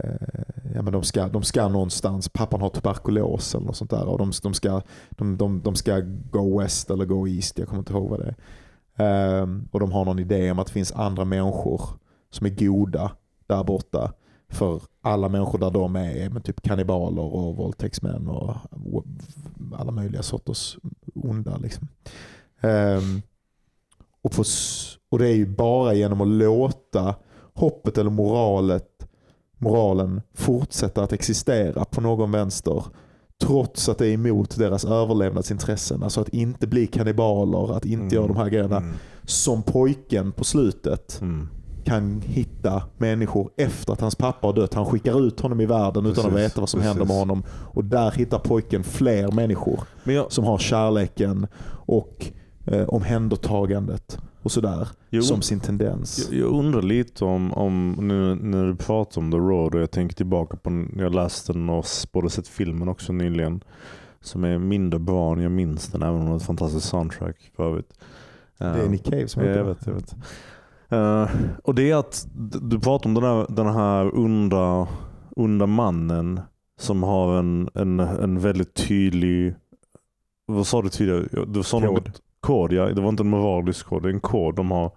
ja, 0.75 0.81
men 0.81 0.93
de, 0.93 1.03
ska, 1.03 1.27
de 1.27 1.43
ska 1.43 1.67
någonstans, 1.67 2.29
pappan 2.29 2.61
har 2.61 2.69
tuberkulos 2.69 3.55
eller 3.55 3.65
något 3.65 3.75
sånt 3.75 3.89
där 3.89 4.05
och 4.05 4.17
de, 4.17 4.31
de, 4.43 4.53
ska, 4.53 4.81
de, 5.09 5.37
de, 5.37 5.61
de 5.61 5.75
ska 5.75 5.99
go 6.31 6.59
west 6.59 6.89
eller 6.89 7.05
go 7.05 7.27
east, 7.27 7.59
jag 7.59 7.67
kommer 7.67 7.79
inte 7.79 7.93
ihåg 7.93 8.09
vad 8.09 8.19
det 8.19 8.25
är. 8.25 8.35
Um, 9.41 9.67
och 9.71 9.79
de 9.79 9.91
har 9.91 10.05
någon 10.05 10.19
idé 10.19 10.51
om 10.51 10.59
att 10.59 10.67
det 10.67 10.73
finns 10.73 10.91
andra 10.91 11.25
människor 11.25 11.81
som 12.29 12.45
är 12.45 12.49
goda 12.49 13.11
där 13.47 13.63
borta. 13.63 14.13
För 14.49 14.81
alla 15.01 15.29
människor 15.29 15.59
där 15.59 15.71
de 15.71 15.95
är, 15.95 16.15
är 16.15 16.29
med 16.29 16.43
typ 16.43 16.61
kannibaler 16.61 17.21
och 17.21 17.55
våldtäktsmän 17.55 18.27
och 18.27 18.55
alla 19.77 19.91
möjliga 19.91 20.23
sorters 20.23 20.77
onda. 21.15 21.57
Liksom. 21.57 21.87
Um, 22.61 23.21
och, 24.21 24.31
på, 24.31 24.43
och 25.09 25.19
det 25.19 25.27
är 25.27 25.35
ju 25.35 25.45
bara 25.45 25.93
genom 25.93 26.21
att 26.21 26.27
låta 26.27 27.15
hoppet 27.53 27.97
eller 27.97 28.09
moralet, 28.09 28.90
moralen 29.61 30.21
fortsätta 30.33 31.03
att 31.03 31.13
existera 31.13 31.85
på 31.85 32.01
någon 32.01 32.31
vänster 32.31 32.83
trots 33.43 33.89
att 33.89 33.97
det 33.97 34.07
är 34.07 34.13
emot 34.13 34.57
deras 34.57 34.85
överlevnadsintressen. 34.85 36.03
Alltså 36.03 36.21
att 36.21 36.29
inte 36.29 36.67
bli 36.67 36.87
kannibaler, 36.87 37.77
att 37.77 37.85
inte 37.85 38.15
göra 38.15 38.27
de 38.27 38.37
här 38.37 38.49
grejerna. 38.49 38.77
Mm. 38.77 38.93
Som 39.23 39.63
pojken 39.63 40.31
på 40.31 40.43
slutet 40.43 41.19
Mm. 41.21 41.47
kan 41.83 42.21
hitta 42.21 42.83
människor 42.97 43.49
efter 43.57 43.93
att 43.93 44.01
hans 44.01 44.15
pappa 44.15 44.47
har 44.47 44.53
dött. 44.53 44.73
Han 44.73 44.85
skickar 44.85 45.27
ut 45.27 45.39
honom 45.39 45.61
i 45.61 45.65
världen 45.65 46.05
utan 46.05 46.25
att 46.25 46.31
Precis, 46.31 46.49
veta 46.49 46.59
vad 46.61 46.69
som 46.69 46.79
precis. 46.79 46.89
händer 46.93 47.05
med 47.05 47.17
honom. 47.19 47.43
Och 47.73 47.83
där 47.85 48.11
hittar 48.11 48.39
pojken 48.39 48.83
fler 48.83 49.31
människor 49.31 49.79
jag, 50.03 50.31
som 50.31 50.43
har 50.43 50.57
kärleken 50.57 51.47
och 51.85 52.31
eh, 52.65 52.83
omhändertagandet 52.83 54.19
och 54.41 54.51
sådär 54.51 54.87
Jo. 55.09 55.21
som 55.21 55.41
sin 55.41 55.59
tendens. 55.59 56.29
jag, 56.31 56.39
jag 56.39 56.51
undrar 56.51 56.81
lite 56.81 57.25
om, 57.25 57.53
om 57.53 57.91
nu 57.91 58.35
när 58.35 58.65
du 58.67 58.75
pratar 58.75 59.21
om 59.21 59.31
The 59.31 59.37
Road 59.37 59.75
och 59.75 59.81
jag 59.81 59.91
tänker 59.91 60.15
tillbaka 60.15 60.57
på 60.57 60.85
jag 60.97 61.15
läste 61.15 61.53
den 61.53 61.69
och 61.69 61.85
både 62.11 62.29
sett 62.29 62.47
filmen 62.47 62.87
också 62.89 63.13
nyligen. 63.13 63.63
Som 64.23 64.43
är 64.43 64.57
mindre 64.57 64.99
barn, 64.99 65.41
jag 65.41 65.51
minns 65.51 65.87
den 65.87 66.01
även 66.03 66.15
om 66.21 66.25
det 66.25 66.31
är 66.31 66.35
ett 66.35 66.43
fantastiskt 66.43 66.89
soundtrack 66.89 67.51
för 67.55 67.63
övrigt. 67.69 67.93
Det 68.57 68.65
är 68.65 68.89
Nick 68.89 69.03
Cave 69.03 69.27
som 69.27 69.41
har 69.41 69.49
jag 69.49 69.63
vet, 69.63 69.87
jag 69.87 69.93
vet. 69.93 70.15
Eh, 70.89 71.29
och 71.63 71.75
det 71.75 71.91
är 71.91 71.95
att 71.95 72.27
du 72.61 72.79
pratar 72.79 73.09
om 73.09 73.13
den 73.13 73.23
här, 73.23 73.45
den 73.49 73.67
här 73.67 74.19
onda, 74.19 74.87
onda 75.35 75.65
mannen 75.65 76.39
som 76.79 77.03
har 77.03 77.39
en, 77.39 77.69
en, 77.73 77.99
en 77.99 78.39
väldigt 78.39 78.73
tydlig, 78.73 79.55
vad 80.45 80.67
sa 80.67 80.81
du 80.81 80.89
tidigare? 80.89 81.63
Sa 81.63 81.79
Kod. 81.79 81.89
något, 81.93 82.21
kod 82.41 82.73
ja. 82.73 82.85
Det 82.85 83.01
var 83.01 83.09
inte 83.09 83.23
en 83.23 83.29
moralisk 83.29 83.85
kod, 83.85 84.03
det 84.03 84.09
är 84.09 84.13
en 84.13 84.19
kod 84.19 84.55
de 84.55 84.71
har. 84.71 84.91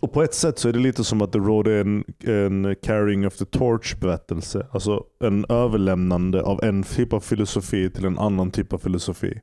Och 0.00 0.12
på 0.12 0.22
ett 0.22 0.34
sätt 0.34 0.58
så 0.58 0.68
är 0.68 0.72
det 0.72 0.78
lite 0.78 1.04
som 1.04 1.22
att 1.22 1.32
The 1.32 1.38
Road 1.38 1.66
är 1.66 1.80
en, 1.80 2.04
en 2.20 2.74
carrying 2.82 3.26
of 3.26 3.36
the 3.36 3.44
torch 3.44 3.96
berättelse. 4.00 4.66
Alltså 4.70 5.04
en 5.20 5.44
överlämnande 5.48 6.42
av 6.42 6.64
en 6.64 6.82
typ 6.82 7.12
av 7.12 7.20
filosofi 7.20 7.90
till 7.90 8.04
en 8.04 8.18
annan 8.18 8.50
typ 8.50 8.72
av 8.72 8.78
filosofi. 8.78 9.40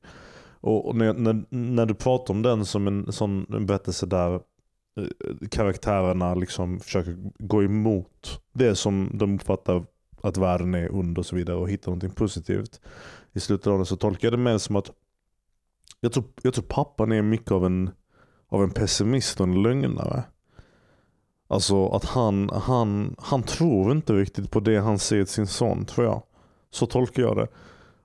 Och 0.62 0.96
när, 0.96 1.14
när, 1.14 1.44
när 1.50 1.86
du 1.86 1.94
pratar 1.94 2.34
om 2.34 2.42
den 2.42 2.66
som 2.66 2.88
en 2.88 3.12
sån 3.12 3.46
berättelse 3.66 4.06
där 4.06 4.34
eh, 4.34 5.50
karaktärerna 5.52 6.36
liksom 6.36 6.80
försöker 6.80 7.18
gå 7.40 7.64
emot 7.64 8.42
det 8.54 8.76
som 8.76 9.10
de 9.14 9.36
uppfattar 9.36 9.86
att 10.22 10.38
världen 10.38 10.76
är 10.76 10.96
ond 10.96 11.18
och 11.18 11.26
så 11.26 11.36
vidare 11.36 11.58
och 11.58 11.70
hitta 11.70 11.90
någonting 11.90 12.12
positivt. 12.12 12.82
I 13.34 13.40
slutet 13.40 13.68
av 13.68 13.80
det 13.80 13.86
så 13.86 13.96
tolkar 13.96 14.26
jag 14.26 14.34
det 14.34 14.44
mer 14.44 14.58
som 14.58 14.76
att 14.76 14.92
jag 16.00 16.14
tror, 16.14 16.26
jag 16.42 16.54
tror 16.54 16.64
pappan 16.64 17.12
är 17.12 17.22
mycket 17.22 17.52
av 17.52 17.66
en, 17.66 17.90
av 18.50 18.64
en 18.64 18.72
pessimist 18.72 19.40
och 19.40 19.48
en 19.48 19.62
lögnare. 19.62 20.24
Alltså 21.48 21.88
att 21.88 22.06
han, 22.06 22.50
han, 22.50 23.16
han 23.18 23.44
tror 23.44 23.92
inte 23.92 24.14
riktigt 24.14 24.52
på 24.52 24.60
det 24.60 24.78
han 24.78 25.00
ser 25.00 25.18
i 25.18 25.26
sin 25.26 25.48
son 25.48 25.86
tror 25.86 26.06
jag. 26.08 26.24
Så 26.70 26.86
tolkar 26.86 27.24
jag 27.24 27.38
det. 27.38 27.48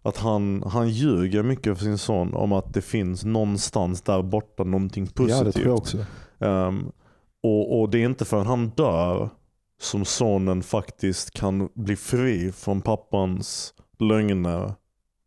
Att 0.03 0.17
han, 0.17 0.63
han 0.67 0.89
ljuger 0.89 1.43
mycket 1.43 1.79
för 1.79 1.85
sin 1.85 1.99
son 1.99 2.35
om 2.35 2.53
att 2.53 2.75
det 2.75 2.83
finns 2.83 3.25
någonstans 3.25 4.03
där 4.03 4.23
borta 4.23 4.65
någonting 4.65 5.07
positivt. 5.07 5.39
Ja, 5.39 5.45
det 5.45 5.53
tror 5.53 5.67
jag 5.67 5.77
också. 5.77 5.99
Um, 6.39 6.93
och, 7.43 7.81
och 7.81 7.91
det 7.91 7.99
är 7.99 8.05
inte 8.05 8.25
förrän 8.25 8.47
han 8.47 8.69
dör 8.69 9.31
som 9.81 10.05
sonen 10.05 10.63
faktiskt 10.63 11.31
kan 11.31 11.69
bli 11.75 11.97
fri 11.97 12.53
från 12.53 12.81
pappans 12.81 13.75
lögner 13.99 14.75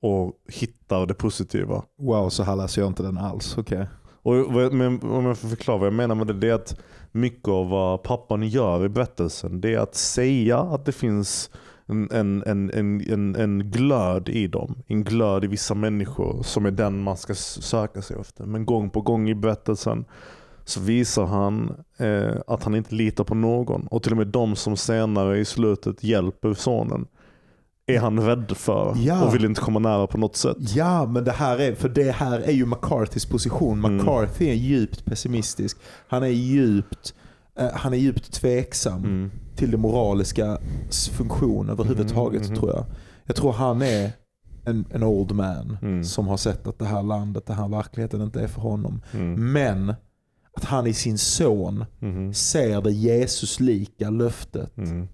och 0.05 0.33
hittar 0.47 1.05
det 1.05 1.13
positiva. 1.13 1.83
Wow, 1.99 2.29
så 2.29 2.43
här 2.43 2.55
läser 2.55 2.81
jag 2.81 2.89
inte 2.89 3.03
den 3.03 3.17
alls. 3.17 3.57
Okej. 3.57 3.87
Och 4.21 4.73
men 4.73 5.01
om 5.03 5.25
jag 5.25 5.37
får 5.37 5.47
förklara 5.47 5.77
vad 5.77 5.87
jag 5.87 5.93
menar 5.93 6.15
med 6.15 6.27
det, 6.27 6.33
det 6.33 6.49
är 6.49 6.53
att 6.53 6.79
mycket 7.11 7.47
av 7.47 7.69
vad 7.69 8.03
pappan 8.03 8.47
gör 8.47 8.85
i 8.85 8.89
berättelsen, 8.89 9.61
det 9.61 9.73
är 9.73 9.79
att 9.79 9.95
säga 9.95 10.59
att 10.59 10.85
det 10.85 10.91
finns 10.91 11.49
en, 11.85 12.11
en, 12.11 12.43
en, 12.45 12.71
en, 13.09 13.35
en, 13.35 13.71
glöd 13.71 14.29
i 14.29 14.47
dem. 14.47 14.75
En 14.87 15.03
glöd 15.03 15.43
i 15.43 15.47
vissa 15.47 15.75
människor 15.75 16.43
som 16.43 16.65
är 16.65 16.71
den 16.71 17.03
man 17.03 17.17
ska 17.17 17.35
söka 17.35 18.01
sig 18.01 18.17
efter. 18.19 18.45
Men 18.45 18.65
gång 18.65 18.89
på 18.89 19.01
gång 19.01 19.29
i 19.29 19.35
berättelsen 19.35 20.05
så 20.65 20.81
visar 20.81 21.25
han 21.25 21.83
eh, 21.97 22.35
att 22.47 22.63
han 22.63 22.75
inte 22.75 22.95
litar 22.95 23.23
på 23.23 23.35
någon. 23.35 23.87
Och 23.87 24.03
till 24.03 24.11
och 24.11 24.17
med 24.17 24.27
de 24.27 24.55
som 24.55 24.77
senare 24.77 25.39
i 25.39 25.45
slutet 25.45 26.03
hjälper 26.03 26.53
sonen 26.53 27.07
är 27.87 27.99
han 27.99 28.19
rädd 28.19 28.51
för 28.57 28.95
Ja. 28.97 29.25
och 29.25 29.35
vill 29.35 29.45
inte 29.45 29.61
komma 29.61 29.79
nära 29.79 30.07
på 30.07 30.17
något 30.17 30.35
sätt. 30.35 30.57
Ja, 30.75 31.05
men 31.05 31.23
det 31.23 31.31
här 31.31 31.59
är, 31.61 31.75
för 31.75 31.89
det 31.89 32.11
här 32.11 32.39
är 32.39 32.51
ju 32.51 32.65
McCarthys 32.65 33.25
position. 33.25 33.79
Mm. 33.85 33.97
McCarthy 33.97 34.49
är 34.49 34.53
djupt 34.53 35.05
pessimistisk. 35.05 35.77
Han 36.07 36.23
är 36.23 36.27
djupt, 36.27 37.13
eh, 37.59 37.69
han 37.73 37.93
är 37.93 37.97
djupt 37.97 38.31
tveksam 38.33 39.03
Mm. 39.03 39.31
till 39.55 39.71
det 39.71 39.77
moraliska 39.77 40.57
funktion 41.11 41.69
överhuvudtaget 41.69 42.41
Mhm, 42.41 42.51
mhm. 42.51 42.59
tror 42.59 42.71
jag. 42.71 42.85
Jag 43.25 43.35
tror 43.35 43.51
han 43.51 43.81
är 43.81 44.11
en, 44.65 44.85
en 44.91 45.03
old 45.03 45.31
man 45.31 45.77
Mm. 45.81 46.03
som 46.03 46.27
har 46.27 46.37
sett 46.37 46.67
att 46.67 46.79
det 46.79 46.85
här 46.85 47.03
landet, 47.03 47.45
den 47.45 47.55
här 47.55 47.67
verkligheten 47.67 48.21
inte 48.21 48.41
är 48.41 48.47
för 48.47 48.61
honom. 48.61 49.01
Mm. 49.13 49.51
Men 49.53 49.93
att 50.53 50.63
han 50.63 50.87
i 50.87 50.93
sin 50.93 51.17
son 51.17 51.85
Mhm. 51.99 52.33
ser 52.33 52.81
det 52.81 52.91
Jesuslika 52.91 54.09
löftet 54.09 54.77
Mm. 54.77 55.07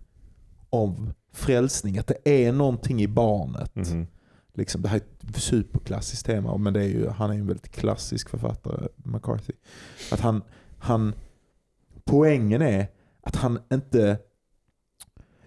om 0.70 1.14
frälsning. 1.32 1.98
Att 1.98 2.08
det 2.08 2.46
är 2.46 2.52
någonting 2.52 3.02
i 3.02 3.08
barnet. 3.08 3.76
Mhm. 3.76 4.08
Liksom, 4.54 4.82
det 4.82 4.90
här 4.90 4.98
är 4.98 5.30
ett 5.30 5.36
superklassiskt 5.36 6.26
tema, 6.26 6.58
men 6.58 6.74
det 6.74 6.80
är 6.80 6.88
ju, 6.88 7.10
han 7.10 7.30
är 7.30 7.34
ju 7.34 7.40
en 7.40 7.48
väldigt 7.48 7.72
klassisk 7.72 8.30
författare, 8.30 8.88
McCarthy. 8.96 9.54
Att 10.12 10.20
han, 10.20 10.42
han, 10.80 11.14
poängen 12.06 12.62
är 12.62 12.88
att 13.22 13.36
han 13.36 13.60
inte, 13.74 14.18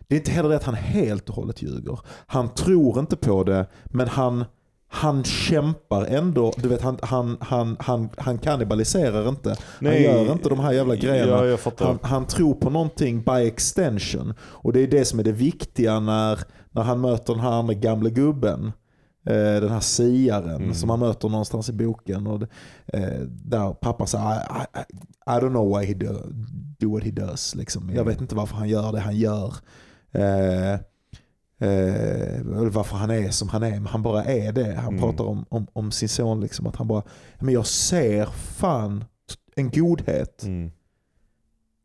det 0.00 0.14
är 0.14 0.18
inte 0.18 0.30
heller 0.30 0.48
det 0.48 0.56
att 0.56 0.64
han 0.64 0.74
helt 0.74 1.28
och 1.28 1.34
hållet 1.34 1.62
ljuger. 1.62 2.00
Han 2.06 2.54
tror 2.54 2.98
inte 2.98 3.16
på 3.16 3.44
det, 3.44 3.66
men 3.84 4.08
han, 4.08 4.44
han 4.94 5.24
kämpar 5.24 6.04
ändå. 6.04 6.52
Du 6.56 6.68
vet, 6.68 6.82
han, 6.82 6.98
han, 7.02 7.36
han, 7.40 7.76
han, 7.80 8.08
han 8.16 8.38
kannibaliserar 8.38 9.28
inte. 9.28 9.56
Han 9.80 10.02
gör 10.02 10.32
inte 10.32 10.48
de 10.48 10.60
här 10.60 10.72
jävla 10.72 10.96
grejerna. 10.96 11.44
Ja. 11.46 11.58
Han, 11.78 11.98
han 12.02 12.26
tror 12.26 12.54
på 12.54 12.70
någonting 12.70 13.22
by 13.22 13.32
extension. 13.46 14.34
Och 14.40 14.72
det 14.72 14.80
är 14.80 14.86
det 14.86 15.04
som 15.04 15.18
är 15.18 15.22
det 15.24 15.32
viktiga 15.32 16.00
när, 16.00 16.38
när 16.70 16.82
han 16.82 17.00
möter 17.00 17.32
den 17.34 17.42
här 17.42 17.50
andra 17.52 17.74
gamla 17.74 18.10
gubben. 18.10 18.72
Eh, 19.26 19.60
den 19.60 19.70
här 19.70 19.80
siaren 19.80 20.62
Mm. 20.62 20.74
som 20.74 20.90
han 20.90 20.98
möter 21.00 21.28
någonstans 21.28 21.68
i 21.68 21.72
boken. 21.72 22.26
Och, 22.26 22.42
eh, 22.86 23.20
där 23.28 23.72
pappa 23.72 24.06
säger 24.06 24.34
I, 24.34 24.38
I, 24.78 24.80
I 25.26 25.40
don't 25.40 25.50
know 25.50 25.78
why 25.78 25.86
he 25.86 25.94
do, 25.94 26.06
do 26.78 26.92
what 26.92 27.02
he 27.04 27.10
does. 27.10 27.54
Liksom. 27.54 27.82
Jag 27.88 27.92
Mm. 27.96 28.06
vet 28.08 28.20
inte 28.20 28.34
varför 28.34 28.56
han 28.56 28.68
gör 28.68 28.92
det 28.92 29.00
han 29.00 29.16
gör. 29.16 29.54
Eh, 30.12 30.80
eh, 31.58 32.42
varför 32.72 32.96
han 32.96 33.10
är 33.10 33.30
som 33.30 33.48
han 33.48 33.62
är. 33.62 33.70
Men 33.70 33.86
han 33.86 34.02
bara 34.02 34.24
är 34.24 34.52
det. 34.52 34.74
Han 34.74 34.88
Mm. 34.88 35.00
pratar 35.00 35.24
om, 35.24 35.44
om, 35.48 35.66
om 35.72 35.90
sin 35.92 36.08
son. 36.08 36.40
Liksom, 36.40 36.66
att 36.66 36.76
han 36.76 36.88
bara, 36.88 37.02
men 37.40 37.54
jag 37.54 37.66
ser 37.66 38.26
fan 38.26 39.04
en 39.56 39.70
godhet 39.70 40.42
Mm. 40.42 40.70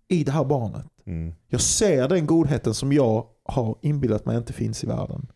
i 0.08 0.24
det 0.24 0.32
här 0.32 0.44
barnet. 0.46 0.86
Mm. 1.06 1.34
Jag 1.48 1.62
ser 1.62 2.08
den 2.08 2.26
godheten 2.26 2.74
som 2.74 2.94
jag 2.94 3.26
har 3.44 3.76
inbillat 3.82 4.26
mig 4.26 4.38
inte 4.38 4.54
finns 4.54 4.84
i 4.84 4.88
världen. 4.88 5.28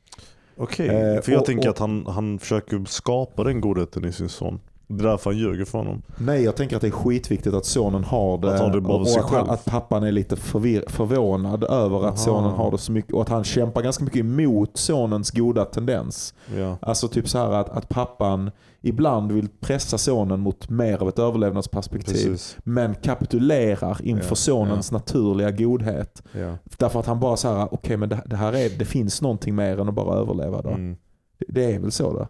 Okej, 0.58 0.88
Eh, 0.90 1.22
för 1.22 1.32
jag 1.32 1.40
och- 1.42 1.46
tänker 1.48 1.68
och- 1.70 1.74
att 1.74 1.80
han, 1.80 2.06
han 2.06 2.40
försöker 2.40 2.86
skapa 2.86 3.44
den 3.44 3.62
godheten 3.62 4.06
i 4.06 4.12
sin 4.12 4.30
son. 4.30 4.60
Det 4.98 5.04
är 5.04 5.08
därför 5.08 5.30
han 5.30 5.40
ljuger 5.40 5.66
för 5.66 5.78
honom. 5.78 6.02
Nej, 6.18 6.44
jag 6.44 6.56
tänker 6.56 6.76
att 6.76 6.82
det 6.82 6.88
är 6.88 6.92
skitviktigt 6.92 7.56
att 7.56 7.66
sonen 7.66 8.04
har 8.04 8.38
det. 8.38 8.54
Att 8.54 8.60
ha 8.60 8.68
det 8.68 8.82
bara 8.82 8.98
och 8.98 9.08
sig 9.08 9.20
att, 9.20 9.30
själv. 9.30 9.50
att 9.50 9.66
pappan 9.66 10.04
är 10.04 10.12
lite 10.12 10.36
förvir- 10.36 10.90
förvånad 10.90 11.64
över 11.64 11.98
att 11.98 12.04
Aha. 12.04 12.16
sonen 12.16 12.52
har 12.52 12.72
det 12.72 12.78
så 12.78 12.92
mycket. 12.92 13.14
Och 13.14 13.22
att 13.22 13.30
han 13.30 13.44
kämpar 13.44 13.82
ganska 13.82 14.04
mycket 14.04 14.20
emot 14.20 14.78
sonens 14.78 15.32
goda 15.32 15.66
tendens. 15.66 16.34
Ja. 16.58 16.78
Alltså 16.82 17.08
typ 17.08 17.30
så 17.30 17.38
här 17.38 17.52
att, 17.52 17.70
att 17.70 17.90
pappan 17.90 18.52
ibland 18.82 19.32
vill 19.32 19.50
pressa 19.60 19.98
sonen 19.98 20.40
mot 20.40 20.70
mer 20.70 21.02
av 21.02 21.10
ett 21.10 21.20
överlevnadsperspektiv. 21.20 22.14
Precis. 22.14 22.58
Men 22.64 22.96
kapitulerar 22.96 23.98
inför 24.04 24.30
Ja, 24.32 24.36
sonens 24.36 24.92
naturliga 24.92 25.52
godhet. 25.52 26.24
Ja. 26.40 26.58
Därför 26.78 27.00
att 27.00 27.06
han 27.06 27.20
bara 27.20 27.38
så 27.38 27.48
här, 27.54 27.68
okej 27.74 27.98
men 27.98 28.10
det, 28.10 28.22
det 28.26 28.36
här 28.36 28.54
är, 28.54 28.70
det 28.80 28.86
finns 28.86 29.22
någonting 29.22 29.56
mer 29.56 29.80
än 29.80 29.88
att 29.90 29.96
bara 29.96 30.16
överleva. 30.16 30.62
Då. 30.62 30.70
Mm. 30.70 30.96
Det, 31.40 31.46
det 31.50 31.74
är 31.76 31.80
väl 31.80 31.92
så 31.92 32.14
då. 32.14 32.28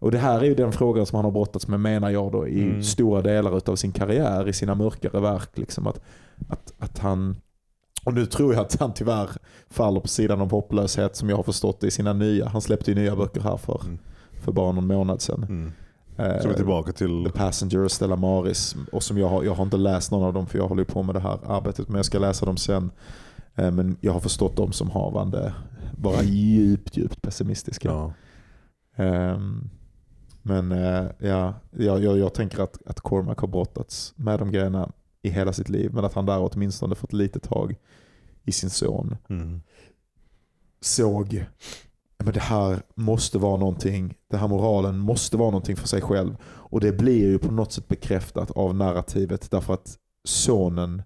Och 0.00 0.10
det 0.10 0.18
här 0.18 0.40
är 0.40 0.44
ju 0.44 0.54
den 0.54 0.72
frågan 0.72 1.06
som 1.06 1.16
han 1.16 1.24
har 1.24 1.32
brottats 1.32 1.68
med 1.68 1.80
menar 1.80 2.10
jag 2.10 2.32
då 2.32 2.48
i 2.48 2.62
Mm. 2.62 2.82
stora 2.82 3.22
delar 3.22 3.70
av 3.70 3.76
sin 3.76 3.92
karriär, 3.92 4.48
i 4.48 4.52
sina 4.52 4.74
mörkare 4.74 5.20
verk. 5.20 5.58
Liksom 5.58 5.86
att, 5.86 6.00
att, 6.48 6.72
att 6.78 6.98
han, 6.98 7.36
och 8.04 8.14
nu 8.14 8.26
tror 8.26 8.54
jag 8.54 8.60
att 8.62 8.80
han 8.80 8.94
tyvärr 8.94 9.28
faller 9.70 10.00
på 10.00 10.08
sidan 10.08 10.40
av 10.40 10.50
hopplöshet 10.50 11.16
som 11.16 11.28
jag 11.30 11.36
har 11.36 11.42
förstått 11.42 11.80
det 11.80 11.86
i 11.86 11.90
sina 11.90 12.12
nya. 12.12 12.48
Han 12.48 12.60
släppte 12.60 12.90
ju 12.90 12.94
nya 12.94 13.16
böcker 13.16 13.40
här 13.40 13.56
för, 13.56 13.80
Mm. 13.84 13.98
för 14.32 14.52
bara 14.52 14.72
någon 14.72 14.86
månad 14.86 15.20
sedan. 15.22 15.42
Mm. 15.48 15.72
Eh, 16.16 16.42
vi 16.44 16.50
är 16.50 16.54
tillbaka 16.54 16.92
till... 16.92 17.24
The 17.24 17.30
Passenger 17.38 17.84
och 17.84 17.90
Stella 17.90 18.16
Maris. 18.16 18.76
Och 18.92 19.02
som 19.02 19.18
jag, 19.18 19.28
har, 19.28 19.44
jag 19.44 19.54
har 19.54 19.64
inte 19.64 19.76
läst 19.76 20.10
någon 20.10 20.22
av 20.24 20.32
dem 20.34 20.46
för 20.46 20.58
jag 20.58 20.68
håller 20.68 20.84
på 20.84 21.02
med 21.02 21.14
det 21.14 21.20
här 21.20 21.38
arbetet. 21.46 21.88
Men 21.88 21.96
jag 21.96 22.04
ska 22.04 22.18
läsa 22.18 22.46
dem 22.46 22.56
sen. 22.56 22.90
Eh, 23.54 23.70
Men 23.70 23.96
jag 24.00 24.12
har 24.12 24.20
förstått 24.20 24.56
dem 24.56 24.72
som 24.72 24.90
havande 24.90 25.54
vara 25.98 26.22
djupt, 26.22 26.96
djupt 26.96 27.22
pessimistiska. 27.22 27.88
Ja. 27.88 28.12
Ehm, 28.96 29.70
Men 30.50 30.72
eh, 30.72 31.10
ja, 31.18 31.54
jag, 31.70 32.04
jag, 32.04 32.18
jag 32.18 32.34
tänker 32.34 32.62
att, 32.62 32.78
att 32.86 33.00
Cormac 33.00 33.38
har 33.38 33.48
brottats 33.48 34.12
med 34.16 34.38
de 34.38 34.50
grejerna 34.50 34.92
i 35.22 35.30
hela 35.30 35.52
sitt 35.52 35.68
liv. 35.68 35.90
Men 35.94 36.04
att 36.04 36.14
han 36.14 36.26
där 36.26 36.50
åtminstone 36.52 36.94
fått 36.94 37.12
lite 37.12 37.40
tag 37.40 37.76
i 38.44 38.52
sin 38.52 38.70
son. 38.70 39.16
Mm. 39.28 39.60
Såg 40.80 41.46
men 42.24 42.32
det 42.32 42.40
här 42.40 42.82
måste 42.94 43.38
vara 43.38 43.56
någonting, 43.56 44.14
den 44.30 44.40
här 44.40 44.48
moralen 44.48 44.98
måste 44.98 45.36
vara 45.36 45.50
någonting 45.50 45.76
för 45.76 45.88
sig 45.88 46.00
själv. 46.00 46.36
Och 46.44 46.80
det 46.80 46.92
blir 46.92 47.26
ju 47.26 47.38
på 47.38 47.52
något 47.52 47.72
sätt 47.72 47.88
bekräftat 47.88 48.50
av 48.50 48.74
narrativet 48.74 49.50
därför 49.50 49.74
att 49.74 49.96
sonen 50.24 51.02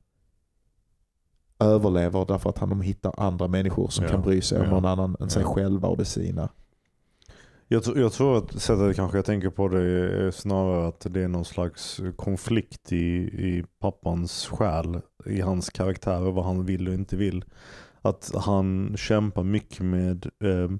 överlever 1.58 2.24
därför 2.24 2.50
att 2.50 2.58
han 2.58 2.68
de 2.68 2.80
hittar 2.80 3.14
andra 3.16 3.48
människor 3.48 3.88
som 3.88 4.04
Ja, 4.04 4.10
kan 4.10 4.22
bry 4.22 4.40
sig 4.40 4.58
om 4.58 4.64
ja, 4.64 4.70
någon 4.70 4.84
annan 4.84 5.16
än 5.20 5.30
sig 5.30 5.42
ja. 5.42 5.48
själva 5.48 5.88
och 5.88 5.96
det 5.96 6.04
sina. 6.04 6.48
Jag, 7.68 7.82
jag 7.96 8.12
tror 8.12 8.38
att 8.38 8.62
sättet 8.62 8.96
kanske 8.96 9.18
jag 9.18 9.24
tänker 9.24 9.50
på 9.50 9.68
det 9.68 9.80
är 9.80 10.30
snarare 10.30 10.88
att 10.88 11.06
det 11.10 11.20
är 11.20 11.28
någon 11.28 11.44
slags 11.44 12.00
konflikt 12.16 12.92
i, 12.92 13.16
i 13.22 13.64
pappans 13.78 14.46
själ, 14.46 15.00
i 15.26 15.40
hans 15.40 15.70
karaktär 15.70 16.22
och 16.22 16.34
vad 16.34 16.44
han 16.44 16.66
vill 16.66 16.88
och 16.88 16.94
inte 16.94 17.16
vill. 17.16 17.44
Att 18.02 18.32
han 18.34 18.96
kämpar 18.96 19.42
mycket 19.42 19.80
med 19.80 20.26
eh, 20.44 20.70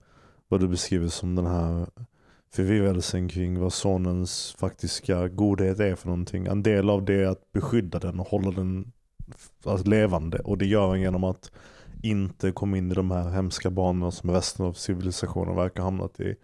vad 0.49 0.61
du 0.61 0.69
beskriver 0.69 1.09
som 1.09 1.35
den 1.35 1.47
här 1.47 1.87
förvirrelsen 2.55 3.29
kring 3.29 3.61
vad 3.61 3.73
sonens 3.73 4.57
faktiska 4.59 5.29
godhet 5.29 5.81
är 5.81 5.95
för 5.95 6.07
någonting. 6.07 6.47
En 6.47 6.63
del 6.63 6.91
av 6.91 7.05
det 7.05 7.15
är 7.15 7.27
att 7.27 7.53
beskydda 7.53 7.99
den 7.99 8.21
och 8.21 8.27
hålla 8.27 8.51
den 8.51 8.93
alltså, 9.65 9.89
levande 9.89 10.39
och 10.39 10.59
det 10.59 10.67
gör 10.67 10.89
han 10.89 11.01
genom 11.01 11.25
att 11.25 11.53
inte 12.03 12.53
komma 12.53 12.77
in 12.77 12.91
i 12.91 12.95
de 12.95 13.11
här 13.11 13.31
hemska 13.31 13.71
banorna 13.71 14.11
som 14.11 14.31
resten 14.31 14.67
av 14.67 14.73
civilisationen 14.73 15.57
verkar 15.57 15.83
ha 15.83 15.91
hamnat 15.91 16.21
i. 16.21 16.37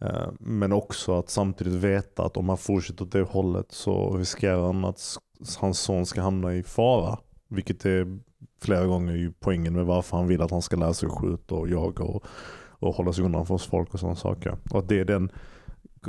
Eh, 0.00 0.28
men 0.40 0.72
också 0.72 1.18
att 1.18 1.30
samtidigt 1.30 1.72
veta 1.72 2.24
att 2.24 2.36
om 2.36 2.48
han 2.48 2.58
fortsätter 2.58 3.04
åt 3.04 3.12
det 3.12 3.22
hållet 3.22 3.72
så 3.72 4.16
riskerar 4.16 4.66
han 4.66 4.84
att 4.84 5.16
hans 5.58 5.80
son 5.80 6.06
ska 6.06 6.22
hamna 6.22 6.54
i 6.54 6.62
fara. 6.62 7.18
Vilket 7.48 7.84
är 7.84 8.18
flera 8.62 8.86
gånger 8.86 9.14
ju 9.14 9.32
poängen 9.40 9.72
med 9.72 9.86
varför 9.86 10.16
han 10.16 10.28
vill 10.28 10.42
att 10.42 10.50
han 10.50 10.62
ska 10.62 10.76
lära 10.76 10.94
sig 10.94 11.08
skjuta 11.08 11.54
och 11.54 11.68
jaga 11.68 12.04
och, 12.04 12.24
och 12.68 12.94
hålla 12.94 13.12
sig 13.12 13.24
undan 13.24 13.46
från 13.46 13.58
folk 13.58 13.94
och 13.94 14.00
sådana 14.00 14.16
saker. 14.16 14.56
Och 14.70 14.78
att 14.78 14.88
det 14.88 15.00
är 15.00 15.04
den 15.04 15.30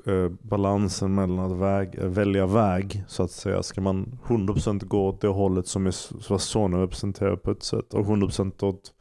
eh, 0.05 0.29
balansen 0.41 1.15
mellan 1.15 1.39
att 1.51 1.57
väg, 1.57 1.95
eh, 1.99 2.07
välja 2.07 2.45
väg 2.45 3.03
så 3.07 3.23
att 3.23 3.31
säga. 3.31 3.63
Ska 3.63 3.81
man 3.81 4.19
100% 4.27 4.85
gå 4.85 5.07
åt 5.07 5.21
det 5.21 5.27
hållet 5.27 5.67
som 5.67 5.87
är 5.87 5.95
vad 6.29 6.41
sonen 6.41 6.79
representerar 6.79 7.35
på 7.35 7.51
ett 7.51 7.63
sätt 7.63 7.93
och 7.93 8.05
100% 8.05 8.63
åt 8.63 8.93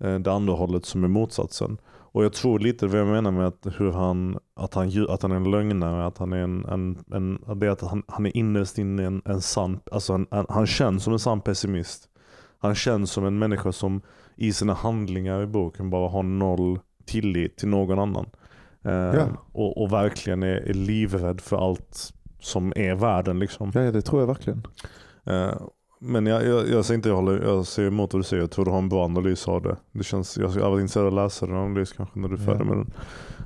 eh, 0.00 0.18
det 0.18 0.32
andra 0.32 0.54
hållet 0.54 0.84
som 0.84 1.04
är 1.04 1.08
motsatsen. 1.08 1.78
Och 2.12 2.24
jag 2.24 2.32
tror 2.32 2.58
lite 2.58 2.86
vad 2.86 3.00
jag 3.00 3.06
menar 3.06 3.30
med 3.30 3.46
att, 3.46 3.66
hur 3.78 3.92
han, 3.92 4.38
att, 4.56 4.74
han, 4.74 5.06
att 5.08 5.22
han 5.22 5.32
är 5.32 5.36
en 5.36 5.50
lögnare, 5.50 6.06
att 6.06 6.18
han 6.18 6.32
är 6.32 6.36
en, 6.42 6.64
en, 6.64 6.98
en 7.12 7.58
det 7.58 7.72
att 7.72 7.80
han, 7.80 8.02
han 8.08 8.26
är 8.26 8.36
innerst 8.36 8.78
inne 8.78 9.06
en, 9.06 9.22
en 9.24 9.40
sann, 9.40 9.80
alltså 9.92 10.12
en, 10.12 10.26
en, 10.30 10.46
han 10.48 10.66
känns 10.66 11.04
som 11.04 11.12
en 11.12 11.18
sann 11.18 11.40
pessimist. 11.40 12.08
Han 12.58 12.74
känns 12.74 13.10
som 13.10 13.26
en 13.26 13.38
människa 13.38 13.72
som 13.72 14.00
i 14.36 14.52
sina 14.52 14.74
handlingar 14.74 15.42
i 15.42 15.46
boken 15.46 15.90
bara 15.90 16.08
har 16.08 16.22
noll 16.22 16.78
tillit 17.06 17.56
till 17.56 17.68
någon 17.68 17.98
annan. 17.98 18.26
Eh, 18.84 18.92
Ja. 18.92 19.26
och, 19.52 19.82
och 19.82 19.92
verkligen 19.92 20.42
är, 20.42 20.56
är 20.56 20.74
livrädd 20.74 21.40
för 21.40 21.56
allt 21.56 22.12
som 22.40 22.72
är 22.76 22.94
världen. 22.94 23.38
Liksom. 23.38 23.70
Ja, 23.74 23.80
det 23.80 24.02
tror 24.02 24.22
jag 24.22 24.26
verkligen. 24.26 24.66
Eh, 25.24 25.52
men 26.02 26.26
jag, 26.26 26.46
jag, 26.46 26.68
jag, 26.68 26.84
säger 26.84 26.98
inte, 26.98 27.08
jag, 27.08 27.16
håller, 27.16 27.42
jag 27.42 27.66
ser 27.66 27.86
emot 27.86 28.12
vad 28.12 28.20
du 28.20 28.24
säger. 28.24 28.42
Jag 28.42 28.50
tror 28.50 28.64
du 28.64 28.70
har 28.70 28.78
en 28.78 28.88
bra 28.88 29.04
analys 29.04 29.48
av 29.48 29.62
det. 29.62 29.76
det 29.92 30.04
känns, 30.04 30.38
jag, 30.38 30.50
jag 30.56 30.70
var 30.70 30.80
intresserad 30.80 31.06
av 31.06 31.12
att 31.18 31.24
läsa 31.24 31.46
den 31.46 31.56
analys 31.56 31.92
kanske 31.92 32.18
när 32.18 32.28
du 32.28 32.34
är 32.34 32.38
Ja. 32.38 32.44
färdig 32.44 32.66
med 32.66 32.76
den. 32.76 32.92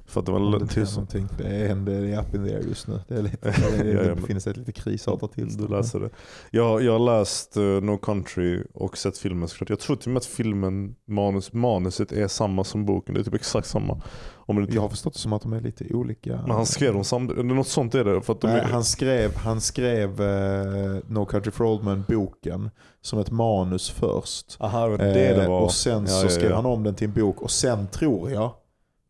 För 0.06 0.20
att 0.20 0.26
det 0.26 0.32
var 0.32 0.40
det 0.40 0.58
lite 0.58 0.80
någonting. 0.80 1.28
Det 1.38 1.44
är, 1.44 1.68
en- 1.70 1.84
det 1.84 1.92
är 1.92 2.18
up 2.20 2.34
in 2.34 2.44
the 2.46 2.54
air 2.54 2.62
just 2.68 2.88
nu. 2.88 3.00
Det, 3.08 3.14
är 3.14 3.22
lite, 3.22 3.36
det, 3.40 3.54
Ja, 3.60 4.02
ja, 4.02 4.14
det 4.26 4.32
i 4.32 4.50
ett 4.50 4.56
lite 4.56 4.72
krisartat 4.72 5.32
tillstånd. 5.32 5.68
Du 5.70 5.76
läser 5.76 6.00
det. 6.00 6.10
Jag, 6.50 6.82
jag 6.82 6.92
har 6.92 7.18
läst 7.18 7.56
uh, 7.56 7.80
No 7.80 7.96
Country 7.96 8.62
och 8.74 8.98
sett 8.98 9.18
filmen 9.18 9.48
såklart. 9.48 9.70
Jag 9.70 9.78
tror 9.78 9.96
till 9.96 10.08
och 10.08 10.12
med 10.12 10.16
att 10.20 10.26
filmen, 10.26 10.94
manus, 11.08 11.52
manuset 11.52 12.12
är 12.12 12.28
samma 12.28 12.64
som 12.64 12.84
boken. 12.86 13.14
Det 13.14 13.20
är 13.20 13.24
typ 13.24 13.34
exakt 13.34 13.66
samma. 13.66 14.00
Om 14.46 14.56
det 14.56 14.62
inte, 14.62 14.74
Jag 14.74 14.82
har 14.82 14.88
förstått 14.88 15.12
det 15.12 15.18
som 15.18 15.32
att 15.32 15.42
de 15.42 15.52
är 15.52 15.60
lite 15.60 15.94
olika. 15.94 16.36
Men 16.42 16.50
han 16.50 16.66
skrev 16.66 16.94
dem 16.94 17.04
samtidigt. 17.04 17.44
Något 17.44 17.68
sånt 17.68 17.94
är 17.94 18.04
det. 18.04 18.22
För 18.22 18.32
att 18.32 18.40
de 18.40 18.50
Nej, 18.50 18.60
är, 18.60 18.64
han 18.64 18.84
skrev, 18.84 19.36
han 19.36 19.60
skrev 19.60 20.20
eh, 20.22 20.98
No 21.08 21.24
Country 21.24 21.50
for 21.50 21.64
Old 21.64 21.84
Men 21.84 22.04
boken 22.08 22.70
som 23.00 23.18
ett 23.18 23.30
manus 23.30 23.90
först. 23.90 24.56
Aha, 24.60 24.86
det, 24.88 24.96
det 24.96 25.28
Eh, 25.42 25.48
var. 25.48 25.60
Och 25.60 25.72
sen 25.72 26.08
så 26.08 26.26
ja, 26.26 26.28
skrev 26.30 26.50
ja. 26.50 26.56
han 26.56 26.66
om 26.66 26.82
den 26.82 26.94
till 26.94 27.08
en 27.08 27.14
bok 27.14 27.42
och 27.42 27.50
sen 27.50 27.86
tror 27.86 28.30
jag, 28.30 28.50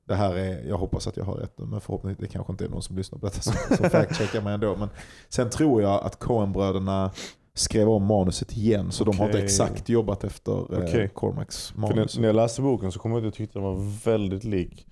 det 0.09 0.15
här 0.15 0.35
är, 0.37 0.69
jag 0.69 0.79
hoppas 0.79 1.07
att 1.07 1.17
jag 1.17 1.25
har 1.25 1.35
rätt 1.35 1.59
nu, 1.59 1.65
men 1.67 1.81
förhoppningsvis 1.81 2.29
det 2.29 2.33
kanske 2.33 2.53
inte 2.53 2.65
är 2.65 2.69
någon 2.69 2.83
som 2.83 2.97
lyssnar 2.97 3.19
på 3.19 3.27
detta 3.27 3.41
som, 3.41 3.77
som 3.77 3.85
fact-checkar 3.91 4.41
mig 4.41 4.55
ändå. 4.55 4.77
Men 4.77 4.89
sen 5.29 5.51
tror 5.51 5.83
jag 5.83 6.05
att 6.05 6.19
Coen-bröderna 6.19 7.11
skrev 7.55 7.89
om 7.89 8.05
manuset 8.05 8.53
igen 8.57 8.93
så 8.93 9.05
de 9.05 9.19
har 9.19 9.27
inte 9.27 9.39
exakt 9.39 9.89
jobbat 9.89 10.25
efter 10.25 10.53
eh, 10.53 10.85
Okej. 10.85 11.09
Cormacs 11.15 11.71
För 11.71 11.79
manus. 11.81 12.15
när, 12.15 12.21
när 12.21 12.29
jag 12.29 12.37
läste 12.37 12.63
boken 12.63 12.93
så 12.93 12.99
kom 12.99 13.11
jag 13.11 13.19
att 13.19 13.25
jag 13.25 13.35
tyckte 13.35 13.59
den 13.59 13.63
var 13.65 14.05
väldigt 14.05 14.45
lik. 14.45 14.87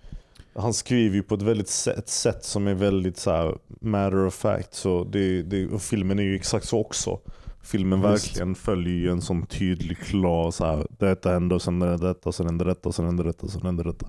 Han 0.54 0.74
skriver 0.74 1.16
ju 1.16 1.22
på 1.22 1.34
ett 1.34 1.42
väldigt 1.42 1.68
sätt, 1.68 1.98
ett 1.98 2.08
sätt 2.08 2.44
som 2.44 2.66
är 2.66 2.74
väldigt 2.74 3.16
så 3.16 3.30
här, 3.30 3.58
matter 3.80 4.26
of 4.26 4.34
fact. 4.34 4.74
Så 4.74 5.04
det, 5.04 5.42
det, 5.42 5.66
och 5.66 5.82
filmen 5.82 6.18
är 6.18 6.22
ju 6.22 6.36
exakt 6.36 6.68
så 6.68 6.80
också. 6.80 7.20
Filmen 7.62 8.00
verkligen 8.00 8.54
följer 8.54 8.94
ju 8.94 9.10
en 9.10 9.22
sån 9.22 9.46
tydlig, 9.46 9.98
klar 9.98 10.50
så 10.50 10.64
här, 10.64 10.86
detta 10.98 11.30
hände 11.32 11.54
och 11.54 11.62
sen 11.62 11.82
hände 11.82 12.08
detta, 12.08 12.32
sen 12.32 12.46
hände 12.46 12.64
detta, 12.64 12.92
sen 12.92 13.04
hände 13.04 13.22
detta, 13.22 13.46
och 13.46 13.52
sen 13.52 13.62
hände 13.62 13.82
detta. 13.82 14.06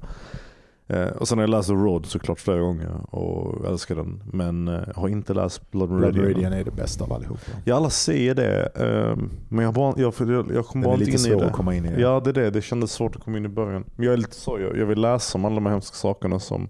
Eh, 0.94 1.08
och 1.08 1.28
sen 1.28 1.38
har 1.38 1.44
jag 1.44 1.50
läst 1.50 1.68
The 1.68 1.74
Road 1.74 2.06
såklart 2.06 2.39
flera 2.39 2.60
gånger 2.60 3.16
och 3.16 3.66
älskar 3.68 3.96
den. 3.96 4.24
Men 4.34 4.68
eh, 4.68 4.82
har 4.96 5.08
inte 5.08 5.34
läst 5.34 5.72
Blood 5.72 5.89
Blood 5.89 6.02
Meridian. 6.02 6.24
Meridian 6.26 6.54
är 6.54 6.64
det 6.64 6.72
bästa 6.72 7.04
av 7.04 7.14
allihopa. 7.14 7.39
Ja 7.66 7.76
alla 7.76 7.89
säger 7.89 8.36
det, 8.36 8.66
eh, 8.76 9.18
men 9.50 9.66
jag, 9.66 9.74
bara, 9.74 9.94
jag, 9.98 10.14
jag, 10.20 10.52
jag 10.52 10.66
kom 10.66 10.82
bara 10.82 10.94
är 10.94 11.00
inte 11.00 11.12
lite 11.12 11.30
in 11.30 11.36
i 11.36 11.39
det. 11.39 11.46
att 11.46 11.54
komma 11.54 11.76
in 11.76 11.86
i. 11.86 12.02
Ja 12.02 12.22
det 12.24 12.30
är 12.30 12.34
det, 12.34 12.50
det 12.50 12.62
kändes 12.62 12.91
svårt 12.91 13.16
att 13.16 13.24
komma 13.24 13.38
in 13.38 13.46
i 13.46 13.50
början. 13.50 13.84
Men 13.96 14.06
jag 14.06 14.14
är 14.14 14.18
lite 14.18 14.36
så, 14.36 14.60
jag, 14.60 14.78
jag 14.78 14.86
vill 14.86 15.02
läsa 15.02 15.38
om 15.38 15.46
alla 15.46 15.56
de 15.56 15.66
här 15.66 15.74
hemska 15.74 15.96
sakerna 15.96 16.39
som, 16.39 16.70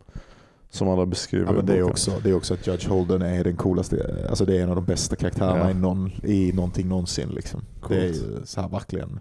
som 0.69 0.89
alla 0.89 1.05
beskriver 1.05 1.45
Ja, 1.45 1.51
men 1.51 1.65
det, 1.65 1.77
är 1.77 1.83
också, 1.83 2.11
det 2.23 2.29
är 2.29 2.35
också 2.35 2.53
att 2.53 2.67
Judge 2.67 2.87
Holden 2.89 3.21
är 3.21 3.43
den 3.43 3.55
coolaste, 3.55 4.25
alltså 4.29 4.45
det 4.45 4.57
är 4.57 4.63
en 4.63 4.69
av 4.69 4.75
de 4.75 4.85
bästa 4.85 5.15
karaktärerna 5.15 5.59
Ja. 5.63 5.71
i, 5.71 5.73
någon, 5.73 6.11
i 6.23 6.51
någonting 6.53 6.87
någonsin. 6.89 7.29
Liksom. 7.29 7.61
Det 7.89 8.05
är 8.05 8.13
så 8.45 8.61
här 8.61 8.69
verkligen, 8.69 9.19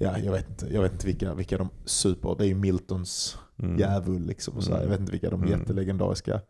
ja, 0.00 0.18
jag 0.18 0.32
vet 0.32 0.48
inte, 0.48 0.66
jag 0.74 0.82
vet 0.82 0.92
inte 0.92 1.06
vilka, 1.06 1.34
vilka 1.34 1.58
de 1.58 1.68
super, 1.84 2.34
det 2.38 2.44
är 2.44 2.48
ju 2.48 2.54
Miltons 2.54 3.38
Mm. 3.62 3.78
djävul 3.78 4.26
liksom. 4.26 4.56
Och 4.56 4.64
så 4.64 4.70
här. 4.70 4.76
Mm. 4.78 4.84
Jag 4.84 4.90
vet 4.90 5.00
inte 5.00 5.12
vilka 5.12 5.30
de 5.30 5.42
Mm. 5.44 5.60
jättelegendariska 5.60 6.40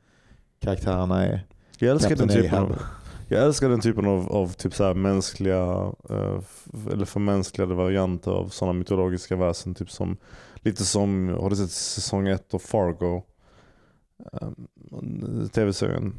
karaktärerna 0.60 1.26
är. 1.26 1.46
Jag 1.78 1.90
älskar 1.90 2.16
den 2.16 2.28
typen 2.28 2.54
Ahab. 2.54 2.70
av, 2.70 2.76
jag 3.28 3.44
älskar 3.44 3.68
den 3.68 3.80
typen 3.80 4.06
av, 4.06 4.32
av 4.32 4.52
typ 4.52 4.74
så 4.74 4.84
här 4.84 4.94
mänskliga, 4.94 5.92
eh, 6.10 6.40
eller 6.92 7.04
förmänskligade 7.04 7.74
varianter 7.74 8.30
av 8.30 8.48
sådana 8.48 8.72
mytologiska 8.78 9.36
väsen. 9.36 9.74
Typ 9.74 9.90
som, 9.90 10.16
lite 10.56 10.84
som, 10.84 11.28
har 11.28 11.50
du 11.50 11.56
sett 11.56 11.70
säsong 11.70 12.28
ett 12.28 12.54
av 12.54 12.58
Fargo? 12.58 13.22
Um, 14.32 15.48
Tv-serien. 15.52 16.14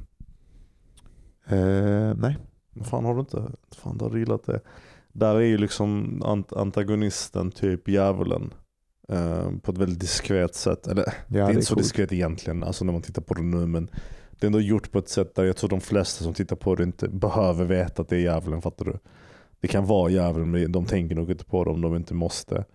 Eh, 1.47 2.13
nej. 2.15 2.37
Vad 2.73 2.87
Fan 2.87 3.05
har 3.05 3.13
du 3.13 3.19
inte? 3.19 3.51
Fan 3.71 3.97
du 3.97 4.05
har 4.05 4.17
gillat 4.17 4.43
det. 4.45 4.61
Där 5.13 5.35
är 5.35 5.39
ju 5.41 5.57
liksom 5.57 6.21
ant- 6.25 6.57
antagonisten 6.57 7.51
typ 7.51 7.87
djävulen. 7.87 8.53
eh, 9.09 9.51
på 9.61 9.71
ett 9.71 9.77
väldigt 9.77 9.99
diskret 9.99 10.55
sätt. 10.55 10.87
Eller 10.87 11.03
Ja, 11.03 11.11
det 11.27 11.39
är 11.39 11.49
inte 11.49 11.61
så 11.65 11.73
coolt. 11.73 11.83
diskret 11.83 12.13
egentligen, 12.13 12.63
alltså 12.63 12.85
när 12.85 12.93
man 12.93 13.01
tittar 13.01 13.21
på 13.21 13.33
det 13.33 13.41
nu. 13.41 13.65
Men 13.67 13.89
det 14.31 14.43
är 14.43 14.47
ändå 14.47 14.59
gjort 14.61 14.91
på 14.91 14.99
ett 14.99 15.09
sätt 15.09 15.35
där 15.35 15.43
jag 15.43 15.57
tror 15.57 15.69
de 15.69 15.81
flesta 15.81 16.23
som 16.23 16.33
tittar 16.33 16.55
på 16.55 16.75
det 16.75 16.83
inte 16.83 17.07
behöver 17.09 17.65
veta 17.65 18.01
att 18.01 18.09
det 18.09 18.15
är 18.15 18.19
djävulen. 18.19 18.61
Fattar 18.61 18.85
du? 18.85 18.97
Det 19.59 19.67
kan 19.67 19.85
vara 19.85 20.09
djävulen, 20.09 20.51
men 20.51 20.71
de 20.71 20.85
tänker 20.85 21.15
nog 21.15 21.31
inte 21.31 21.45
på 21.45 21.63
det 21.63 21.69
om 21.69 21.81
de 21.81 21.95
inte 21.95 22.13
måste. 22.13 22.65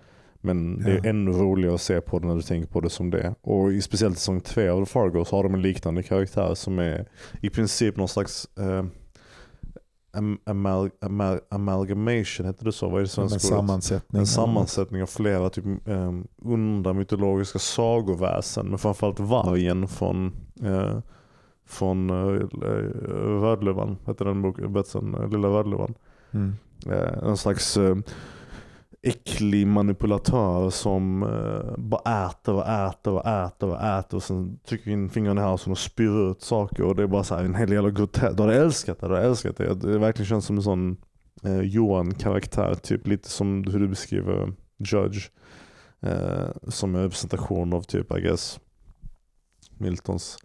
Men 0.41 0.83
det 0.83 0.91
är 0.91 0.97
Ja. 1.05 1.11
ännu 1.11 1.31
roligare 1.31 1.75
att 1.75 1.81
se 1.81 2.01
på 2.01 2.19
det 2.19 2.27
när 2.27 2.35
du 2.37 2.43
tänker 2.43 2.69
på 2.69 2.81
det 2.81 2.91
som 2.91 3.11
det. 3.11 3.35
Och 3.41 3.73
i 3.73 3.83
speciellt 3.83 4.19
säsong 4.19 4.41
3 4.41 4.69
av 4.69 4.85
Fargo 4.85 5.25
så 5.25 5.37
har 5.37 5.43
de 5.43 5.55
en 5.55 5.63
liknande 5.63 6.03
karaktär 6.03 6.55
som 6.55 6.79
är 6.79 7.07
i 7.43 7.51
princip 7.51 7.97
någon 7.97 8.09
slags 8.09 8.49
eh, 8.59 8.85
am, 10.17 10.39
amal, 10.45 10.91
amal, 11.01 11.41
amalgamation, 11.49 12.47
heter 12.47 12.65
det 12.65 12.73
så? 12.73 12.89
Vad 12.89 12.95
är 12.95 12.99
det 12.99 13.03
en 13.03 13.09
svenska 13.09 13.37
ordet? 13.37 13.59
sammansättning. 13.59 14.21
En 14.21 14.27
sammansättning 14.27 15.03
av 15.03 15.07
flera 15.07 15.51
typ, 15.51 15.65
um, 15.85 16.27
onda 16.43 16.93
mytologiska 16.93 17.59
sagoväsen. 17.59 18.67
Men 18.67 18.79
framförallt 18.79 19.21
vargen 19.21 19.89
från, 19.89 20.37
uh, 20.65 20.99
från 21.67 22.11
uh, 22.11 22.47
Rödluvan. 23.41 23.97
Heter 24.07 24.25
den 24.25 24.43
boken, 24.43 24.73
Lilla 25.31 25.49
Rödluvan. 25.49 25.95
Mm. 26.31 26.55
Uh, 26.87 27.29
en 27.29 27.37
slags 27.37 27.77
uh, 27.77 27.97
äcklig 29.07 29.67
manipulatör 29.67 30.71
som 30.71 31.23
eh, 31.23 31.79
bara 31.79 32.27
äter 32.29 32.55
och 32.55 32.69
äter 32.69 33.13
och 33.13 33.27
äter 33.27 33.69
och 33.69 33.83
äter 33.83 34.17
och 34.17 34.23
sen 34.23 34.59
trycker 34.69 34.91
in 34.91 35.11
fingrarna 35.11 35.41
i 35.41 35.45
halsen 35.45 35.73
och 35.73 35.79
spyr 35.79 36.31
ut 36.31 36.43
saker. 36.43 36.83
Och 36.83 36.97
det 36.97 37.03
är 37.03 37.07
bara 37.07 37.25
så 37.25 37.35
här 37.35 37.45
en 37.45 37.55
hel 37.55 37.73
jävla 37.73 37.91
grotesk. 37.91 38.37
Du 38.37 38.43
hade 38.43 38.57
älskat 38.57 39.01
det, 39.01 39.09
du 39.09 39.15
hade 39.15 39.27
älskat 39.27 39.57
det. 39.57 39.75
Det 39.75 39.99
verkligen 39.99 40.27
känns 40.27 40.47
som 40.47 40.57
en 40.57 40.63
sån 40.63 40.97
eh, 41.43 41.61
Johan-karaktär, 41.61 42.75
typ 42.75 43.07
lite 43.07 43.29
som 43.29 43.65
hur 43.65 43.81
du 43.81 43.89
beskriver 43.89 44.53
Judge. 44.79 45.31
Eh, 46.01 46.49
som 46.69 46.95
en 46.95 47.03
representation 47.03 47.73
av 47.73 47.83
typ, 47.83 48.19
I 48.19 48.21
guess, 48.21 48.61
Miltons 49.79 50.39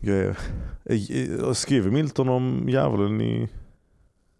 grejer. 0.00 0.38
Eh, 0.84 0.96
eh, 1.10 1.52
skriver 1.52 1.90
Milton 1.90 2.28
om 2.28 2.68
djävulen 2.68 3.20
i, 3.20 3.48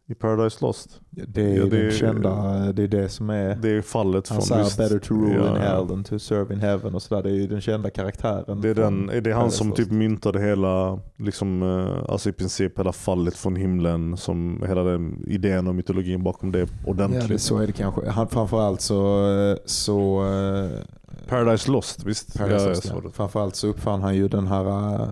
i 0.08 0.14
Paradise 0.14 0.58
Lost? 0.60 1.00
Det 1.10 1.42
är 1.42 1.56
Ja, 1.56 1.64
det 1.64 1.82
den 1.82 1.90
kända, 1.90 2.32
det 2.72 2.82
är 2.82 2.88
det 2.88 3.08
som 3.08 3.30
är 3.30 3.54
Det 3.62 3.70
är 3.70 3.82
fallet 3.82 4.28
Han 4.28 4.36
från 4.36 4.46
säger 4.46 4.62
just- 4.62 4.78
better 4.78 4.98
to 4.98 5.14
rule 5.14 5.34
ja, 5.34 5.48
in 5.48 5.54
ja. 5.54 5.60
hell 5.60 5.88
than 5.88 6.04
to 6.04 6.18
serve 6.18 6.54
in 6.54 6.60
heaven 6.60 6.94
och 6.94 7.02
sådär. 7.02 7.22
Det 7.22 7.28
är 7.30 7.34
ju 7.34 7.46
den 7.46 7.60
kända 7.60 7.90
karaktären. 7.90 8.60
Det 8.60 8.68
är, 8.68 8.74
den, 8.74 9.10
är 9.10 9.20
det 9.20 9.32
han 9.32 9.50
som 9.50 9.68
Lost. 9.68 9.76
typ 9.76 9.90
myntade 9.90 10.40
hela, 10.40 11.00
liksom, 11.16 11.62
eh, 11.62 12.12
alltså 12.12 12.28
i 12.28 12.32
princip 12.32 12.78
hela 12.78 12.92
fallet 12.92 13.36
från 13.36 13.56
himlen, 13.56 14.16
som 14.16 14.64
hela 14.66 14.82
den 14.82 15.24
idén 15.26 15.66
och 15.68 15.74
mytologin 15.74 16.22
bakom 16.22 16.52
det 16.52 16.58
Ja, 16.58 16.66
ordentligt. 16.84 17.28
det, 17.28 17.38
så 17.38 17.58
är 17.58 17.66
det 17.66 17.72
kanske. 17.72 18.08
Han, 18.10 18.28
framförallt 18.28 18.80
så... 18.80 19.26
så 19.64 20.24
eh, 20.26 20.80
Paradise 21.28 21.70
Lost, 21.70 22.04
visst? 22.04 22.38
Paradise 22.38 22.62
ja, 22.64 22.68
Lost, 22.68 22.84
jag 22.84 22.90
ja. 22.96 23.00
såg 23.00 23.10
det. 23.10 23.16
Framförallt 23.16 23.56
så 23.56 23.66
uppfann 23.68 24.02
han 24.02 24.16
ju 24.16 24.28
den 24.28 24.46
här 24.46 24.94
äh, 24.94 25.08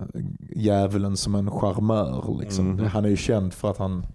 djävulen 0.55 1.17
som 1.17 1.35
en 1.35 1.51
charmör. 1.51 2.37
Liksom. 2.41 2.67
Mhm. 2.71 2.85
Han 2.85 3.05
är 3.05 3.09
ju 3.09 3.17
känd 3.17 3.53
för 3.53 3.71
att 3.71 3.77
han 3.77 4.05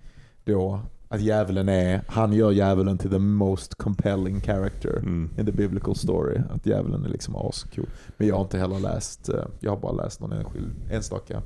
då, 0.45 0.81
att 1.09 1.21
djävulen 1.21 1.69
är, 1.69 2.03
han 2.09 2.33
gör 2.33 2.51
djävulen 2.51 2.99
till 2.99 3.11
the 3.11 3.19
most 3.19 3.75
compelling 3.75 4.41
character 4.41 4.97
Mm. 4.97 5.31
in 5.39 5.47
the 5.47 5.53
biblical 5.53 5.95
story. 5.95 6.41
Att 6.51 6.67
djävulen 6.67 7.05
är 7.05 7.09
liksom 7.09 7.37
ascool. 7.37 7.87
Men 8.17 8.29
jag 8.29 8.35
har 8.35 8.43
inte 8.43 8.59
heller 8.59 8.81
läst, 8.81 9.29
eh, 9.29 9.45
jag 9.61 9.71
har 9.71 9.79
bara 9.81 9.93
läst 9.93 10.21
någon 10.21 10.33
enskild, 10.33 10.71
enstaka 10.91 11.43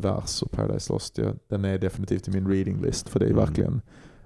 vers 0.00 0.42
och 0.42 0.50
Paradise 0.50 0.92
Lost. 0.92 1.18
Jag, 1.18 1.36
den 1.48 1.64
är 1.64 1.78
definitivt 1.78 2.28
i 2.28 2.30
min 2.30 2.48
reading 2.48 2.82
list 2.82 3.08
för 3.08 3.18
det 3.20 3.26
är 3.26 3.30
Mm. 3.30 3.44
verkligen 3.46 3.82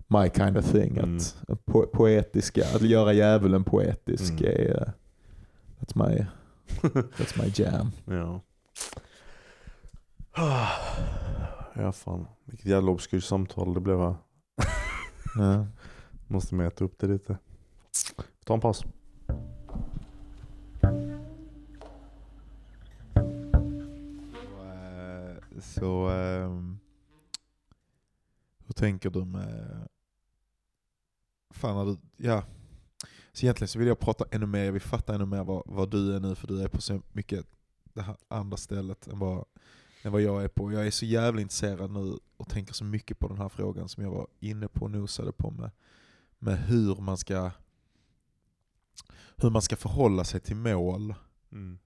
my 0.07 0.30
kind 0.30 0.57
of 0.59 0.64
thing. 0.72 0.97
Mm. 0.97 1.18
Att 1.49 1.66
po 1.66 1.86
poetiska, 1.86 2.64
att 2.74 2.82
göra 2.82 3.12
djävulen 3.12 3.64
poetisk 3.64 4.30
Mm. 4.41 4.45
är, 4.45 4.82
eh, 4.82 4.93
that's 5.80 6.09
my, 6.09 6.26
that's 7.18 7.43
my 7.45 7.53
jam. 7.55 7.91
Ja. 8.05 8.41
Ja 11.80 11.92
fan, 11.92 12.26
vilket 12.44 12.66
jävla 12.66 12.90
obskyrt 12.90 13.24
samtal 13.24 13.74
det 13.74 13.80
blev 13.80 13.98
här. 13.98 14.14
Ja. 15.38 15.66
Måste 16.26 16.54
mäta 16.54 16.84
upp 16.84 16.98
det 16.98 17.06
lite. 17.06 17.38
Ta 18.44 18.54
en 18.54 18.60
paus. 18.60 18.84
Så 25.60 26.08
ehm, 26.08 26.78
hur 28.66 28.72
tänker 28.74 29.10
du 29.10 29.24
med... 29.24 29.88
Fan, 31.50 31.86
du, 31.86 32.24
ja. 32.24 32.44
Så 33.32 33.46
egentligen 33.46 33.68
så 33.68 33.78
vill 33.78 33.88
jag 33.88 33.98
prata 33.98 34.24
ännu 34.30 34.46
mer, 34.46 34.64
jag 34.64 34.72
vill 34.72 34.82
fatta 34.82 35.14
ännu 35.14 35.26
mer 35.26 35.44
vad, 35.44 35.62
vad 35.66 35.90
du 35.90 36.16
är 36.16 36.20
nu, 36.20 36.34
för 36.34 36.46
du 36.46 36.62
är 36.62 36.68
på 36.68 36.80
så 36.80 37.02
mycket 37.12 37.46
det 37.92 38.02
här 38.02 38.16
andra 38.28 38.56
stället 38.56 39.06
än 39.06 39.18
vad, 39.18 39.44
än 40.03 40.12
vad 40.12 40.20
jag 40.20 40.44
är 40.44 40.49
på. 40.49 40.72
Jag 40.72 40.86
är 40.86 40.90
så 40.90 41.05
jävla 41.05 41.40
intresserad 41.40 41.90
nu 41.90 42.18
och 42.36 42.49
tänker 42.49 42.72
så 42.74 42.84
mycket 42.84 43.18
på 43.18 43.28
den 43.28 43.38
här 43.38 43.49
frågan 43.49 43.88
som 43.88 44.03
jag 44.03 44.11
var 44.11 44.26
inne 44.40 44.68
på 44.68 44.84
och 44.84 44.90
nosade 44.90 45.32
på 45.32 45.51
med, 45.51 45.70
med 46.38 46.59
hur 46.59 46.96
man 46.96 47.16
ska 47.18 47.51
hur 49.36 49.51
man 49.51 49.62
ska 49.62 49.76
förhålla 49.76 50.24
sig 50.24 50.40
till 50.40 50.57
mål 50.57 51.14
Mm. 51.53 51.78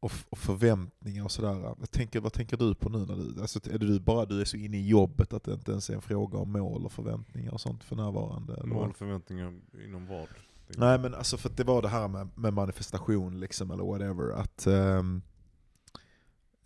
och, 0.00 0.12
och 0.28 0.38
förväntningar 0.38 1.24
och 1.24 1.32
sådär. 1.32 1.74
Jag 1.78 1.90
tänker, 1.90 2.20
vad 2.20 2.32
tänker 2.32 2.56
du 2.56 2.74
på 2.74 2.88
nu? 2.88 2.98
När 2.98 3.16
du, 3.16 3.40
alltså, 3.40 3.58
är 3.70 3.78
det 3.78 3.86
du 3.86 4.00
bara 4.00 4.24
du 4.24 4.40
är 4.40 4.44
så 4.44 4.56
inne 4.56 4.76
i 4.78 4.88
jobbet 4.88 5.32
att 5.32 5.44
det 5.44 5.52
inte 5.52 5.70
ens 5.70 5.90
är 5.90 5.94
en 5.94 6.02
fråga 6.02 6.38
om 6.38 6.52
mål 6.52 6.84
och 6.84 6.92
förväntningar 6.92 7.52
och 7.52 7.60
sånt 7.60 7.84
för 7.84 7.96
närvarande? 7.96 8.54
vad? 8.56 8.68
Mål, 8.68 8.92
förväntningar 8.92 9.60
inom 9.84 10.06
vad? 10.06 10.28
Nej 10.76 10.98
men 10.98 11.14
alltså 11.14 11.36
för 11.36 11.48
det 11.48 11.64
var 11.64 11.82
det 11.82 11.88
här 11.88 12.08
med, 12.08 12.28
med 12.34 12.52
manifestation 12.52 13.40
liksom 13.40 13.70
eller 13.70 13.84
whatever. 13.84 14.32
Att, 14.32 14.66
ehm, 14.66 15.22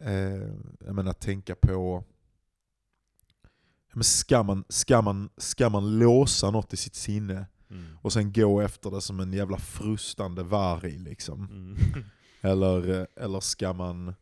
eh, 0.02 0.48
jag 0.80 0.94
menar 0.94 1.12
tänka 1.12 1.54
på 1.54 2.04
men 3.94 4.04
ska, 4.04 4.42
man, 4.42 4.64
ska, 4.68 5.02
man, 5.02 5.30
ska 5.36 5.68
man 5.68 5.98
låsa 5.98 6.50
något 6.50 6.72
i 6.72 6.76
sitt 6.76 6.94
sinne 6.94 7.46
Mm. 7.72 7.98
och 8.02 8.12
sen 8.12 8.32
gå 8.32 8.60
efter 8.60 8.90
det 8.90 9.00
som 9.00 9.20
en 9.20 9.32
jävla 9.32 9.58
frustande 9.58 10.42
varg 10.42 10.98
liksom? 10.98 11.44
Mm. 11.50 12.04
Eller, 12.40 13.00
eh, 13.00 13.06
eller 13.16 13.40
ska 13.40 13.72
man 13.72 14.14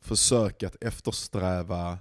försöka 0.00 0.66
att 0.66 0.76
eftersträva 0.84 1.98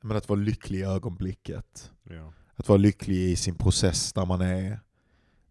menar, 0.00 0.16
att 0.16 0.28
vara 0.28 0.40
lycklig 0.40 0.78
i 0.78 0.82
ögonblicket? 0.82 1.92
ja. 2.02 2.32
Att 2.56 2.68
vara 2.68 2.78
lycklig 2.78 3.16
i 3.16 3.36
sin 3.36 3.54
process 3.54 4.12
där 4.12 4.26
man 4.26 4.40
är. 4.40 4.80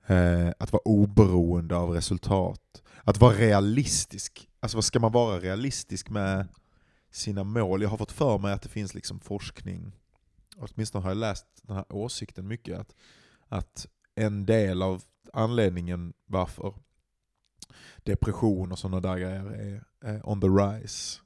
Eh, 0.07 0.53
att 0.59 0.71
vara 0.71 0.81
oberoende 0.85 1.75
av 1.75 1.89
resultat. 1.89 2.83
Att 3.03 3.17
vara 3.17 3.33
realistisk. 3.35 4.49
Alltså 4.61 4.81
ska 4.81 4.99
man 4.99 5.11
vara 5.11 5.39
realistisk 5.39 6.09
med 6.09 6.47
sina 7.11 7.43
mål? 7.43 7.81
Jag 7.81 7.89
har 7.89 7.97
fått 7.97 8.11
för 8.11 8.37
mig 8.37 8.53
att 8.53 8.61
det 8.61 8.69
finns 8.69 8.93
liksom 8.93 9.19
forskning, 9.19 9.91
åtminstone 10.57 11.03
har 11.03 11.11
jag 11.11 11.17
läst 11.17 11.45
den 11.61 11.75
här 11.75 11.85
åsikten 11.89 12.47
mycket, 12.47 12.79
att, 12.79 12.95
att 13.47 13.87
en 14.15 14.45
del 14.45 14.81
av 14.81 15.03
anledningen 15.33 16.13
varför 16.25 16.73
depression 18.03 18.71
och 18.71 18.79
sådana 18.79 18.99
där 18.99 19.17
grejer 19.17 19.45
är 19.45 19.83
är 20.03 20.29
on 20.29 20.41
the 20.41 20.47
rise 20.47 21.21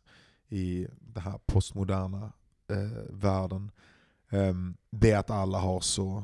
i 0.47 0.88
den 0.99 1.23
här 1.23 1.39
postmoderna 1.45 2.33
eh, 2.67 3.03
världen 3.09 3.71
Ehm, 4.29 4.77
det 4.89 5.11
är 5.11 5.17
att 5.17 5.29
alla 5.29 5.59
har 5.59 5.81
så 5.81 6.23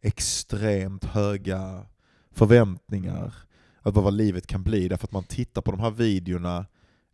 extremt 0.00 1.04
höga 1.04 1.86
förväntningar 2.30 3.34
över 3.84 4.02
vad 4.02 4.12
livet 4.14 4.46
kan 4.46 4.62
bli. 4.62 4.88
Därför 4.88 5.06
att 5.06 5.12
man 5.12 5.24
tittar 5.24 5.62
på 5.62 5.70
de 5.70 5.80
här 5.80 5.90
videorna 5.90 6.66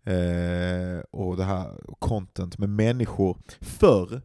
eh, 0.04 1.00
och 1.10 1.36
det 1.36 1.44
här 1.44 1.76
content 1.98 2.58
med 2.58 2.68
människor. 2.68 3.38
Förr 3.60 4.22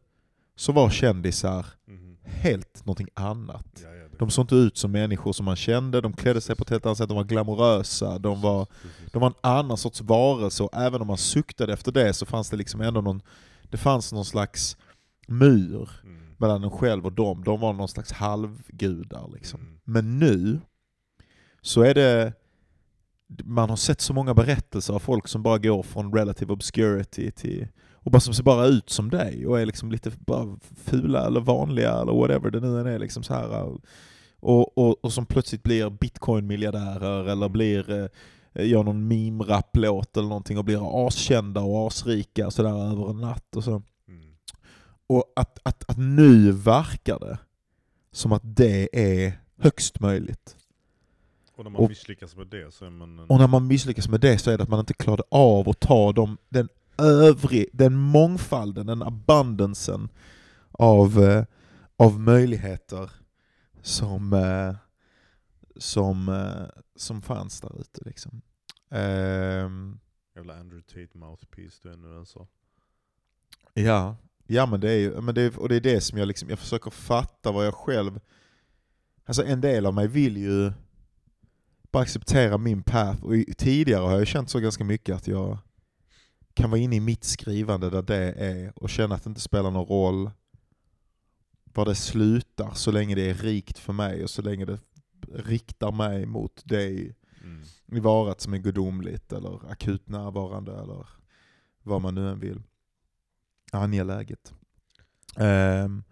så 0.56 0.72
var 0.72 0.90
kändisar 0.90 1.66
Mhm. 1.88 2.18
helt 2.26 2.86
någonting 2.86 3.08
annat. 3.14 3.66
Ja, 3.84 3.90
ja, 3.90 4.08
De 4.20 4.30
såg 4.30 4.44
inte 4.44 4.56
ut 4.56 4.78
som 4.78 4.92
människor 4.92 5.34
som 5.34 5.46
man 5.46 5.56
kände, 5.56 6.02
de 6.02 6.14
klädde 6.14 6.42
sig 6.42 6.56
på 6.56 6.62
ett 6.64 6.70
helt 6.70 6.86
annat 6.86 6.98
sätt, 6.98 7.08
de 7.10 7.18
var 7.18 7.24
glamorösa, 7.24 8.20
de 8.20 8.42
var, 8.42 8.68
de 9.12 9.20
var 9.20 9.28
en 9.28 9.34
annan 9.42 9.78
sorts 9.78 10.02
varelse 10.02 10.64
och 10.64 10.70
även 10.74 11.02
om 11.02 11.08
man 11.08 11.18
suktade 11.18 11.74
efter 11.74 11.92
det 11.92 12.14
så 12.14 12.26
fanns 12.26 12.50
det 12.50 12.58
liksom 12.58 12.82
ändå 12.82 13.02
någon, 13.02 13.22
det 13.70 13.78
fanns 13.78 14.14
någon 14.14 14.26
slags 14.26 14.78
mur 15.28 15.90
Mm. 16.04 16.20
mellan 16.38 16.64
en 16.64 16.72
själv 16.72 17.06
och 17.06 17.12
dem. 17.14 17.44
De 17.44 17.60
var 17.60 17.74
någon 17.74 17.88
slags 17.88 18.12
halvgudar 18.12 19.30
liksom. 19.34 19.60
Mm. 19.60 19.80
Men 19.84 20.20
nu 20.20 20.60
så 21.64 21.82
är 21.82 21.94
det, 21.94 22.34
man 23.44 23.70
har 23.70 23.78
sett 23.78 24.02
så 24.02 24.14
många 24.14 24.34
berättelser 24.34 24.94
av 24.94 25.00
folk 25.00 25.28
som 25.28 25.44
bara 25.44 25.58
går 25.58 25.84
från 25.84 26.14
relative 26.14 26.54
obscurity 26.54 27.32
till, 27.32 27.68
och 27.94 28.12
bara 28.12 28.20
som 28.20 28.34
ser 28.34 28.44
bara 28.44 28.66
ut 28.66 28.90
som 28.90 29.10
dig 29.10 29.48
och 29.48 29.60
är 29.60 29.66
liksom 29.66 29.92
lite 29.92 30.12
bara 30.20 30.58
fula 30.86 31.26
eller 31.26 31.40
vanliga 31.40 31.92
eller 31.92 32.14
whatever 32.14 32.52
det 32.52 32.60
nu 32.60 32.80
än 32.80 32.88
är 32.88 33.00
liksom 33.00 33.24
så 33.24 33.34
här. 33.34 33.78
Och, 34.40 34.78
och, 34.78 35.06
och 35.06 35.14
som 35.14 35.26
plötsligt 35.26 35.64
blir 35.64 35.90
bitcoin-miljardärer 35.90 37.30
eller 37.30 37.50
blir 37.50 38.10
eh, 38.54 38.68
gör 38.70 38.84
någon 38.84 39.08
meme-rap-låt 39.08 40.18
eller 40.18 40.28
någonting 40.28 40.58
och 40.58 40.66
blir 40.66 41.08
askända 41.08 41.62
och 41.62 41.88
asrika 41.88 42.52
sådär 42.52 42.92
över 42.92 43.10
en 43.10 43.22
natt 43.22 43.56
och 43.56 43.64
så. 43.64 43.72
Mm. 44.08 44.36
Och 45.08 45.34
att, 45.36 45.60
att, 45.64 45.90
att 45.90 45.98
nu 45.98 46.52
verkar 46.52 47.20
det 47.20 47.38
som 48.12 48.32
att 48.32 48.42
det 48.44 48.90
är 48.94 49.40
högst 49.58 50.00
möjligt. 50.00 50.58
Och 51.56 51.64
när 51.64 51.72
man 51.72 51.82
Och- 51.82 51.90
misslyckas 51.90 52.36
med 52.36 52.48
det 52.48 52.74
så 52.74 52.86
är 52.86 52.90
man 52.90 53.20
en... 53.20 53.26
Och 53.30 53.38
när 53.38 53.48
man 53.48 53.68
misslyckas 53.68 54.08
med 54.08 54.20
det 54.22 54.38
så 54.38 54.52
är 54.52 54.58
det 54.58 54.64
att 54.64 54.70
man 54.70 54.80
inte 54.80 54.94
klarade 54.94 55.24
av 55.30 55.70
att 55.70 55.80
ta 55.80 56.12
de, 56.12 56.38
den 56.50 56.70
övrig, 56.98 57.66
den 57.74 57.94
mångfalden, 57.96 58.86
den 58.86 59.02
abundansen 59.04 60.10
av, 60.72 61.24
eh, 61.24 61.46
av 61.98 62.20
möjligheter 62.20 63.12
som, 63.82 64.34
eh, 64.34 64.76
som, 65.76 66.30
eh, 66.30 66.82
som 66.96 67.22
fanns 67.22 67.62
där 67.62 67.82
ute. 67.82 68.02
Liksom. 68.06 68.42
Ehm, 68.92 70.00
Jävla 70.36 70.54
Andrew 70.60 70.82
Tate 70.88 71.18
mouthpiece 71.18 71.80
du 71.84 71.92
är 71.92 71.98
nu 71.98 72.18
alltså. 72.18 72.48
Ja, 73.74 74.16
ja 74.48 74.66
men 74.66 74.80
det 74.80 74.92
är 74.92 74.98
ju, 74.98 75.22
men 75.22 75.36
det 75.36 75.42
är, 75.42 75.60
och 75.60 75.70
det 75.70 75.76
är 75.76 75.82
det 75.82 76.02
som 76.02 76.18
jag 76.18 76.28
liksom, 76.28 76.50
jag 76.50 76.60
försöker 76.60 76.92
fatta 76.92 77.52
vad 77.52 77.66
jag 77.66 77.74
själv, 77.74 78.20
alltså 79.26 79.44
en 79.44 79.62
del 79.62 79.86
av 79.86 79.94
mig 79.94 80.08
vill 80.08 80.38
ju 80.38 80.72
bara 81.94 82.04
acceptera 82.04 82.58
min 82.58 82.84
path, 82.84 83.24
och 83.24 83.34
tidigare 83.58 84.04
har 84.04 84.18
jag 84.18 84.28
känt 84.28 84.50
så 84.50 84.60
ganska 84.60 84.84
mycket 84.84 85.16
att 85.16 85.28
jag 85.28 85.58
kan 86.54 86.70
vara 86.70 86.82
inne 86.82 86.96
i 86.96 87.00
mitt 87.00 87.24
skrivande 87.24 87.90
där 87.90 88.02
det 88.02 88.32
är 88.32 88.74
och 88.76 88.90
känna 88.90 89.16
att 89.16 89.24
det 89.24 89.28
inte 89.28 89.42
spelar 89.42 89.72
någon 89.72 89.88
roll 89.88 90.32
var 91.74 91.86
det 91.86 91.96
slutar 91.96 92.74
så 92.74 92.92
länge 92.92 93.16
det 93.16 93.30
är 93.30 93.34
rikt 93.34 93.80
för 93.80 93.94
mig 93.94 94.24
och 94.24 94.30
så 94.30 94.42
länge 94.42 94.66
det 94.66 94.80
riktar 95.34 95.92
mig 95.92 96.26
mot 96.26 96.62
det 96.66 97.14
Mm. 97.44 97.62
i 97.92 98.00
varat 98.00 98.42
som 98.42 98.54
är 98.54 98.58
gudomligt 98.58 99.34
eller 99.34 99.72
akut 99.72 100.10
närvarande 100.10 100.72
eller 100.72 101.08
vad 101.84 102.02
man 102.02 102.16
nu 102.16 102.30
än 102.30 102.40
vill. 102.40 102.62
Angeläget. 103.72 104.54
Ehm, 105.38 106.04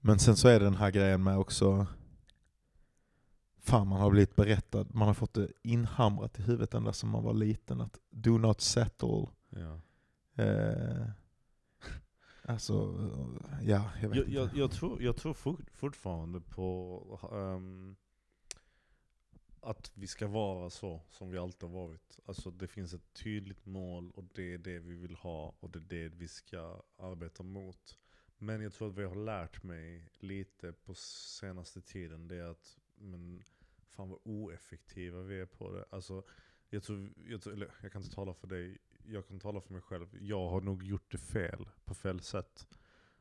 men 0.00 0.18
sen 0.18 0.36
så 0.36 0.48
är 0.48 0.58
det 0.58 0.64
den 0.64 0.76
här 0.76 0.90
grejen 0.90 1.22
med 1.22 1.38
också 1.38 1.86
Fan 3.66 3.88
man 3.88 4.00
har 4.00 4.10
blivit 4.10 4.36
berättad, 4.36 4.86
man 4.94 5.08
har 5.08 5.14
fått 5.14 5.34
det 5.34 5.52
inhamrat 5.62 6.38
i 6.38 6.42
huvudet 6.42 6.74
ända 6.74 6.92
som 6.92 7.10
man 7.10 7.24
var 7.24 7.34
liten 7.34 7.80
att 7.80 8.00
do 8.10 8.38
not 8.38 8.60
settle. 8.60 9.26
Ja. 9.48 9.80
Eh, 10.44 11.06
alltså, 12.42 12.74
ja 13.62 13.90
jag 14.02 14.08
vet 14.08 14.16
Jag, 14.16 14.26
inte. 14.26 14.34
jag, 14.34 14.56
jag, 14.56 14.70
tror, 14.70 15.02
jag 15.02 15.16
tror 15.16 15.34
fort, 15.34 15.70
fortfarande 15.70 16.40
på 16.40 17.28
ehm, 17.32 17.96
att 19.60 19.90
vi 19.94 20.06
ska 20.06 20.26
vara 20.26 20.70
så 20.70 21.00
som 21.08 21.30
vi 21.30 21.38
alltid 21.38 21.68
har 21.68 21.86
varit. 21.86 22.18
Alltså 22.26 22.50
det 22.50 22.68
finns 22.68 22.94
ett 22.94 23.12
tydligt 23.12 23.66
mål 23.66 24.10
och 24.10 24.24
det 24.34 24.54
är 24.54 24.58
det 24.58 24.78
vi 24.78 24.94
vill 24.94 25.14
ha 25.14 25.54
och 25.60 25.70
det 25.70 25.78
är 25.78 26.08
det 26.08 26.08
vi 26.08 26.28
ska 26.28 26.82
arbeta 26.98 27.42
mot. 27.42 27.98
Men 28.38 28.62
jag 28.62 28.72
tror 28.72 28.88
att 28.88 28.94
vad 28.94 29.04
jag 29.04 29.08
har 29.08 29.24
lärt 29.24 29.62
mig 29.62 30.08
lite 30.18 30.72
på 30.72 30.94
senaste 30.94 31.80
tiden 31.80 32.28
det 32.28 32.36
är 32.36 32.50
att 32.50 32.76
men, 32.98 33.42
fan 33.96 34.08
vad 34.08 34.20
oeffektiva 34.22 35.22
vi 35.22 35.40
är 35.40 35.46
på 35.46 35.72
det. 35.72 35.84
Alltså, 35.90 36.22
jag, 36.70 36.82
tror, 36.82 37.12
jag, 37.26 37.42
tror, 37.42 37.52
eller, 37.52 37.70
jag 37.82 37.92
kan 37.92 38.02
inte 38.02 38.14
tala 38.14 38.34
för 38.34 38.46
dig, 38.46 38.78
jag 39.04 39.28
kan 39.28 39.40
tala 39.40 39.60
för 39.60 39.72
mig 39.72 39.82
själv. 39.82 40.18
Jag 40.20 40.48
har 40.48 40.60
nog 40.60 40.82
gjort 40.82 41.12
det 41.12 41.18
fel, 41.18 41.68
på 41.84 41.94
fel 41.94 42.20
sätt. 42.20 42.66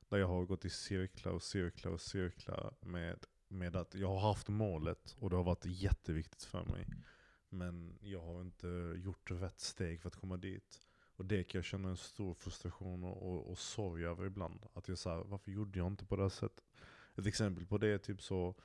Där 0.10 0.18
jag 0.18 0.28
har 0.28 0.46
gått 0.46 0.66
i 0.66 0.70
cirklar 0.70 1.32
och 1.32 1.44
cirklar 1.44 1.92
och 1.92 2.02
cirklar 2.02 2.74
med, 2.80 3.26
med 3.48 3.76
att 3.76 3.96
jag 3.96 4.08
har 4.08 4.28
haft 4.28 4.48
målet 4.48 5.16
och 5.20 5.30
det 5.30 5.36
har 5.36 5.44
varit 5.44 5.66
jätteviktigt 5.66 6.44
för 6.44 6.66
mig. 6.66 6.88
Men 7.50 7.98
jag 8.02 8.22
har 8.22 8.42
inte 8.42 8.68
gjort 8.96 9.32
rätt 9.32 9.60
steg 9.60 10.02
för 10.02 10.08
att 10.08 10.16
komma 10.16 10.38
dit. 10.38 10.82
Och 11.18 11.26
det 11.26 11.44
kan 11.44 11.60
jag 11.60 11.66
känna 11.66 11.90
en 11.90 11.98
stor 11.98 12.34
frustration 12.34 13.04
och, 13.04 13.30
och, 13.30 13.52
och 13.52 13.58
sorg 13.58 14.06
över 14.06 14.26
ibland. 14.26 14.66
Att 14.74 14.88
jag 14.88 14.98
säger 14.98 15.24
varför 15.24 15.52
gjorde 15.52 15.80
jag 15.80 15.88
inte 15.88 16.06
på 16.06 16.16
det 16.16 16.22
här 16.22 16.30
sättet? 16.30 16.64
Ett 17.16 17.26
exempel 17.26 17.66
på 17.66 17.78
det 17.78 17.88
är 17.88 17.98
typ 17.98 18.22
så, 18.22 18.56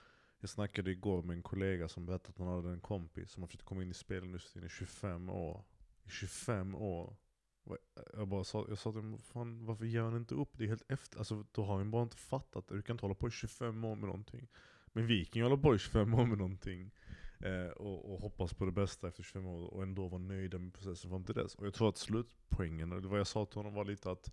jag 0.41 0.51
snackade 0.51 0.91
igår 0.91 1.23
med 1.23 1.37
en 1.37 1.43
kollega 1.43 1.89
som 1.89 2.07
berättade 2.07 2.29
att 2.29 2.39
han 2.39 2.57
hade 2.57 2.71
en 2.71 2.81
kompis 2.81 3.31
som 3.31 3.43
har 3.43 3.49
försökt 3.49 3.65
komma 3.65 3.83
in 3.83 3.91
i 3.91 3.95
spelindustrin 3.95 4.65
i 4.65 4.69
25 4.69 5.31
år. 5.31 5.65
I 6.05 6.11
25 6.11 6.75
år. 6.75 7.17
Jag, 8.13 8.29
bara 8.29 8.45
sa, 8.45 8.67
jag 8.69 8.79
sa 8.79 8.93
till 8.93 9.01
honom, 9.01 9.19
fan, 9.19 9.67
varför 9.67 9.85
ger 9.85 10.01
han 10.01 10.17
inte 10.17 10.35
upp? 10.35 10.59
Det 10.59 10.65
är 10.65 10.69
helt 10.69 10.91
efter, 10.91 11.19
alltså, 11.19 11.45
då 11.53 11.65
har 11.65 11.77
han 11.77 11.91
bara 11.91 12.03
inte 12.03 12.17
fattat 12.17 12.69
det. 12.69 12.75
Du 12.75 12.83
kan 12.83 12.95
inte 12.95 13.05
hålla 13.05 13.15
på 13.15 13.29
i 13.29 13.31
25 13.31 13.85
år 13.85 13.97
med 13.97 14.07
någonting. 14.07 14.49
Men 14.87 15.07
vi 15.07 15.25
kan 15.25 15.41
ju 15.41 15.49
hålla 15.49 15.63
på 15.63 15.75
i 15.75 15.79
25 15.79 16.15
år 16.15 16.27
med 16.27 16.39
någonting. 16.39 16.91
Eh, 17.41 17.71
och, 17.71 18.13
och 18.13 18.21
hoppas 18.21 18.55
på 18.55 18.65
det 18.65 18.73
bästa 18.73 19.09
efter 19.09 19.23
25 19.23 19.47
år 19.47 19.75
och 19.75 19.83
ändå 19.83 20.09
vara 20.09 20.23
nöjda 20.23 20.59
med 20.59 20.75
processen 20.75 21.11
fram 21.11 21.25
till 21.25 21.35
dess. 21.35 21.55
Och 21.55 21.67
jag 21.67 21.75
tror 21.75 21.89
att 21.89 21.97
slutpoängen, 21.97 22.93
eller 22.93 23.09
vad 23.09 23.21
jag 23.21 23.27
sa 23.27 23.47
till 23.47 23.59
honom 23.59 23.75
var 23.75 23.85
lite 23.85 24.11
att 24.11 24.33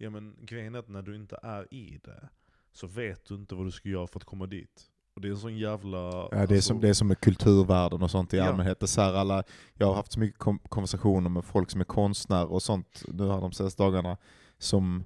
Ja 0.00 0.10
men 0.10 0.36
grejen 0.40 0.74
är 0.74 0.78
att 0.78 0.88
när 0.88 1.02
du 1.02 1.16
inte 1.16 1.38
är 1.42 1.74
i 1.74 2.00
det 2.04 2.28
så 2.72 2.86
vet 2.86 3.24
du 3.24 3.34
inte 3.34 3.54
vad 3.54 3.66
du 3.66 3.70
ska 3.70 3.88
göra 3.88 4.06
för 4.06 4.18
att 4.18 4.24
komma 4.24 4.46
dit. 4.46 4.90
Och 5.18 5.22
det 5.22 5.28
är 5.28 5.32
en 5.32 5.38
sån 5.38 5.58
jävla... 5.58 5.98
Ja, 5.98 6.28
det, 6.30 6.36
är 6.36 6.40
alltså, 6.40 6.60
som, 6.62 6.80
det 6.80 6.88
är 6.88 6.92
som 6.92 7.08
med 7.08 7.20
kulturvärlden 7.20 8.02
och 8.02 8.10
sånt 8.10 8.34
i 8.34 8.36
Ja. 8.36 8.44
allmänhet. 8.44 8.80
Det 8.80 8.98
är 8.98 9.14
alla, 9.14 9.42
jag 9.74 9.86
har 9.86 9.94
haft 9.94 10.12
så 10.12 10.20
mycket 10.20 10.38
kom 10.38 10.58
konversationer 10.58 11.30
med 11.30 11.44
folk 11.44 11.70
som 11.70 11.80
är 11.80 11.84
konstnärer 11.84 12.52
och 12.52 12.62
sånt 12.62 13.02
nu 13.08 13.28
här 13.28 13.40
de 13.40 13.52
senaste 13.52 13.82
dagarna. 13.82 14.16
Som, 14.58 15.04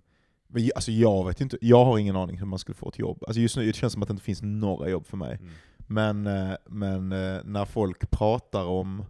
alltså 0.74 0.92
jag 0.92 1.26
vet 1.26 1.40
inte, 1.40 1.58
jag 1.60 1.84
har 1.84 1.98
ingen 1.98 2.16
aning 2.16 2.38
hur 2.38 2.46
man 2.46 2.58
skulle 2.58 2.76
få 2.76 2.88
ett 2.88 2.98
jobb. 2.98 3.24
Alltså 3.26 3.40
just 3.40 3.56
nu 3.56 3.66
det 3.66 3.72
känns 3.76 3.92
som 3.92 4.02
att 4.02 4.08
det 4.08 4.12
inte 4.12 4.24
finns 4.24 4.42
några 4.42 4.88
jobb 4.88 5.06
för 5.06 5.16
mig. 5.16 5.38
Mm. 5.40 5.52
Men, 5.86 6.26
eh, 6.26 6.56
men 6.66 7.12
eh, 7.12 7.40
när 7.44 7.64
folk 7.64 8.10
pratar 8.10 8.64
om, 8.64 9.04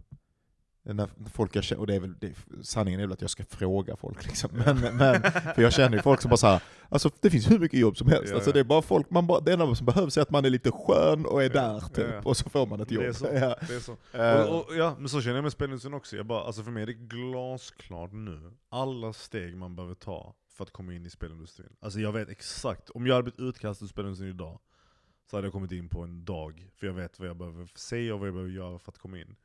när 0.83 1.09
folk 1.33 1.55
jag 1.55 1.63
känner, 1.63 1.79
och 1.81 1.87
det 1.87 1.95
är 1.95 1.99
väl, 1.99 2.13
det, 2.19 2.33
sanningen 2.61 2.99
är 2.99 3.03
väl 3.03 3.13
att 3.13 3.21
jag 3.21 3.29
ska 3.29 3.43
fråga 3.45 3.95
folk 3.95 4.25
liksom. 4.25 4.49
Men, 4.53 4.77
men, 4.97 5.21
för 5.21 5.61
jag 5.61 5.73
känner 5.73 5.97
ju 5.97 6.03
folk 6.03 6.21
som 6.21 6.29
bara 6.29 6.37
såhär, 6.37 6.61
alltså 6.89 7.09
det 7.21 7.29
finns 7.29 7.51
hur 7.51 7.59
mycket 7.59 7.79
jobb 7.79 7.97
som 7.97 8.07
helst. 8.07 8.29
Ja, 8.29 8.35
Alltså 8.35 8.51
det 8.51 8.59
är 8.59 8.63
bara 8.63 8.81
folk, 8.81 9.09
man 9.09 9.27
bara, 9.27 9.39
det 9.39 9.53
enda 9.53 9.75
som 9.75 9.85
behövs 9.85 10.17
är 10.17 10.21
att 10.21 10.29
man 10.29 10.45
är 10.45 10.49
lite 10.49 10.71
skön 10.71 11.25
och 11.25 11.43
är 11.43 11.49
där 11.49 11.79
typ, 11.79 11.97
ja, 11.97 12.13
ja. 12.13 12.21
och 12.23 12.37
så 12.37 12.49
får 12.49 12.67
man 12.67 12.81
ett 12.81 12.91
jobb. 12.91 13.03
Det 13.03 13.09
är 13.09 13.13
så. 13.13 13.25
Ja. 13.33 13.55
Det 13.67 13.75
är 13.75 13.79
så. 13.79 13.97
Eh, 14.17 14.41
Och, 14.41 14.65
och, 14.69 14.75
ja, 14.75 14.95
men 14.99 15.09
så 15.09 15.21
känner 15.21 15.35
jag 15.35 15.43
med 15.43 15.51
spelindustrin 15.51 15.93
också. 15.93 16.15
Jag 16.15 16.25
bara, 16.25 16.43
alltså 16.43 16.63
för 16.63 16.71
mig 16.71 16.83
är 16.83 16.87
det 16.87 16.93
glasklart 16.93 18.11
nu, 18.13 18.51
alla 18.69 19.13
steg 19.13 19.57
man 19.57 19.75
behöver 19.75 19.95
ta 19.95 20.35
för 20.53 20.63
att 20.63 20.71
komma 20.71 20.93
in 20.93 21.05
i 21.05 21.09
spelindustrin. 21.09 21.75
Alltså 21.79 21.99
jag 21.99 22.11
vet 22.11 22.29
exakt, 22.29 22.89
om 22.89 23.07
jag 23.07 23.15
hade 23.15 23.23
blivit 23.23 23.39
utkastad 23.39 23.85
ur 23.85 23.89
spelindustrin 23.89 24.29
idag, 24.29 24.59
så 25.29 25.37
hade 25.37 25.45
jag 25.47 25.53
kommit 25.53 25.71
in 25.71 25.89
på 25.89 26.01
en 26.01 26.25
dag. 26.25 26.69
För 26.75 26.87
jag 26.87 26.93
vet 26.93 27.19
vad 27.19 27.29
jag 27.29 27.37
behöver 27.37 27.71
säga 27.75 28.13
och 28.13 28.19
vad 28.19 28.27
jag 28.27 28.33
behöver 28.35 28.51
göra 28.53 28.79
för 28.79 28.91
att 28.91 28.97
komma 28.97 29.19
in. 29.19 29.35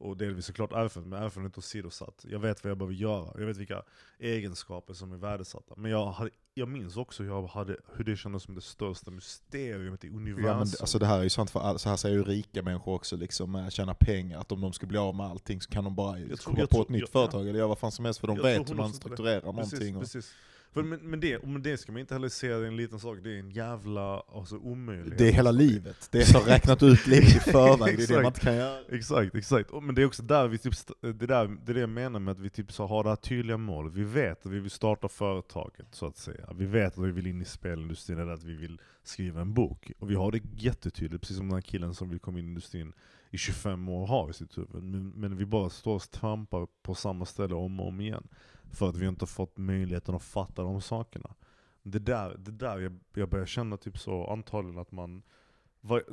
Och 0.00 0.16
delvis 0.16 0.46
såklart 0.46 0.72
erfarenhet, 0.72 1.10
men 1.10 1.22
erfarenhet 1.22 1.58
åsidosatt. 1.58 2.24
Jag 2.28 2.38
vet 2.38 2.64
vad 2.64 2.70
jag 2.70 2.78
behöver 2.78 2.94
göra, 2.94 3.32
jag 3.38 3.46
vet 3.46 3.56
vilka 3.56 3.82
egenskaper 4.18 4.94
som 4.94 5.12
är 5.12 5.16
värdesatta. 5.16 5.74
Men 5.76 5.90
jag, 5.90 6.06
hade, 6.06 6.30
jag 6.54 6.68
minns 6.68 6.96
också 6.96 7.24
jag 7.24 7.46
hade, 7.46 7.76
hur 7.96 8.04
det 8.04 8.16
kändes 8.16 8.42
som 8.42 8.54
det 8.54 8.60
största 8.60 9.10
mysteriet 9.10 10.04
i 10.04 10.08
universum. 10.08 10.44
Ja, 10.46 10.52
men, 10.58 10.60
alltså 10.80 10.98
det 10.98 11.06
här 11.06 11.18
är 11.18 11.22
ju 11.22 11.30
sant 11.30 11.50
för 11.50 11.60
all, 11.60 11.78
så 11.78 11.88
här 11.88 11.96
säger 11.96 12.16
ju 12.16 12.24
rika 12.24 12.62
människor 12.62 12.94
också, 12.94 13.16
liksom, 13.16 13.54
att 13.54 13.72
tjäna 13.72 13.94
pengar, 13.94 14.40
att 14.40 14.52
om 14.52 14.60
de 14.60 14.72
skulle 14.72 14.88
bli 14.88 14.98
av 14.98 15.14
med 15.14 15.26
allting 15.26 15.60
så 15.60 15.70
kan 15.70 15.84
de 15.84 15.94
bara 15.94 16.18
Jag 16.18 16.38
komma 16.38 16.56
på 16.60 16.66
tror- 16.66 16.82
ett 16.82 16.88
nytt 16.88 17.00
jag- 17.00 17.08
företag 17.08 17.48
eller 17.48 17.58
göra 17.58 17.68
vad 17.68 17.78
fan 17.78 17.92
som 17.92 18.04
helst 18.04 18.20
för 18.20 18.26
de 18.26 18.36
Jag 18.36 18.42
vet 18.42 18.70
hur 18.70 18.74
man 18.74 18.90
100% 18.90 19.02
på 19.02 19.08
det. 19.08 19.14
strukturerar 19.14 19.40
Precis, 19.52 19.72
någonting. 19.72 19.96
Och, 19.96 20.02
precis. 20.02 20.32
För, 20.72 20.82
men, 20.82 21.00
men, 21.10 21.20
det, 21.20 21.42
men 21.42 21.62
det 21.62 21.76
ska 21.76 21.92
man 21.92 22.00
inte 22.00 22.14
heller 22.14 22.28
se 22.28 22.48
det 22.48 22.66
en 22.66 22.76
liten 22.76 23.00
sak, 23.00 23.18
det 23.22 23.34
är 23.34 23.38
en 23.38 23.50
jävla 23.50 24.20
alltså, 24.20 24.56
omöjlighet. 24.56 25.18
det 25.18 25.28
är 25.28 25.32
hela 25.32 25.50
livet, 25.50 26.08
det 26.10 26.18
är 26.18 26.24
så 26.24 26.40
räknat 26.40 26.82
ut 26.82 27.06
livet 27.06 27.36
i 27.36 27.40
förväg, 27.40 27.96
det 27.98 28.02
är 28.02 28.08
det 28.08 28.14
man 28.14 28.26
inte 28.26 28.40
kan 28.40 28.56
göra. 28.56 28.78
Exakt, 28.88 29.34
exakt. 29.34 29.70
Men 29.82 29.94
det 29.94 30.02
är 30.02 30.06
också 30.06 30.22
där 30.22 30.48
vi 30.48 30.58
typ, 30.58 30.74
det, 31.00 31.12
där, 31.12 31.56
det 31.64 31.72
är 31.72 31.74
det 31.74 31.80
jag 31.80 31.88
menar 31.88 32.20
med 32.20 32.32
att 32.32 32.40
vi 32.40 32.50
typ 32.50 32.72
så 32.72 32.86
har 32.86 33.04
det 33.04 33.08
här 33.08 33.16
tydliga 33.16 33.56
målet. 33.56 33.94
Vi 33.94 34.04
vet 34.04 34.46
att 34.46 34.52
vi 34.52 34.58
vill 34.58 34.70
starta 34.70 35.08
företaget, 35.08 35.86
så 35.90 36.06
att 36.06 36.16
säga. 36.16 36.48
Vi 36.54 36.66
vet 36.66 36.98
att 36.98 37.04
vi 37.04 37.10
vill 37.10 37.26
in 37.26 37.42
i 37.42 37.44
spelindustrin, 37.44 38.18
eller 38.18 38.32
att 38.32 38.44
vi 38.44 38.54
vill 38.54 38.80
skriva 39.02 39.40
en 39.40 39.54
bok. 39.54 39.92
Och 39.98 40.10
vi 40.10 40.14
har 40.14 40.32
det 40.32 40.40
jättetydligt, 40.56 41.20
precis 41.20 41.36
som 41.36 41.46
den 41.46 41.54
här 41.54 41.60
killen 41.60 41.94
som 41.94 42.10
vill 42.10 42.18
komma 42.18 42.38
in 42.38 42.44
i 42.44 42.48
industrin 42.48 42.92
i 43.30 43.38
25 43.38 43.88
år 43.88 44.06
har 44.06 44.30
i 44.30 44.32
sitt 44.32 44.58
huvud. 44.58 44.82
Men, 44.82 45.08
men 45.08 45.36
vi 45.36 45.46
bara 45.46 45.70
står 45.70 45.94
och 45.94 46.10
trampar 46.10 46.66
på 46.82 46.94
samma 46.94 47.24
ställe 47.24 47.54
om 47.54 47.80
och 47.80 47.88
om 47.88 48.00
igen. 48.00 48.28
För 48.72 48.88
att 48.88 48.96
vi 48.96 49.06
inte 49.06 49.22
har 49.22 49.26
fått 49.26 49.56
möjligheten 49.56 50.14
att 50.14 50.22
fatta 50.22 50.62
de 50.62 50.80
sakerna. 50.80 51.34
Det 51.82 51.98
där, 51.98 52.36
det 52.38 52.50
där 52.50 52.78
jag, 52.78 52.98
jag 53.14 53.28
börjar 53.28 53.46
känna 53.46 53.76
typ 53.76 53.98
så, 53.98 54.26
antagligen 54.26 54.80
att 54.80 54.92
man 54.92 55.22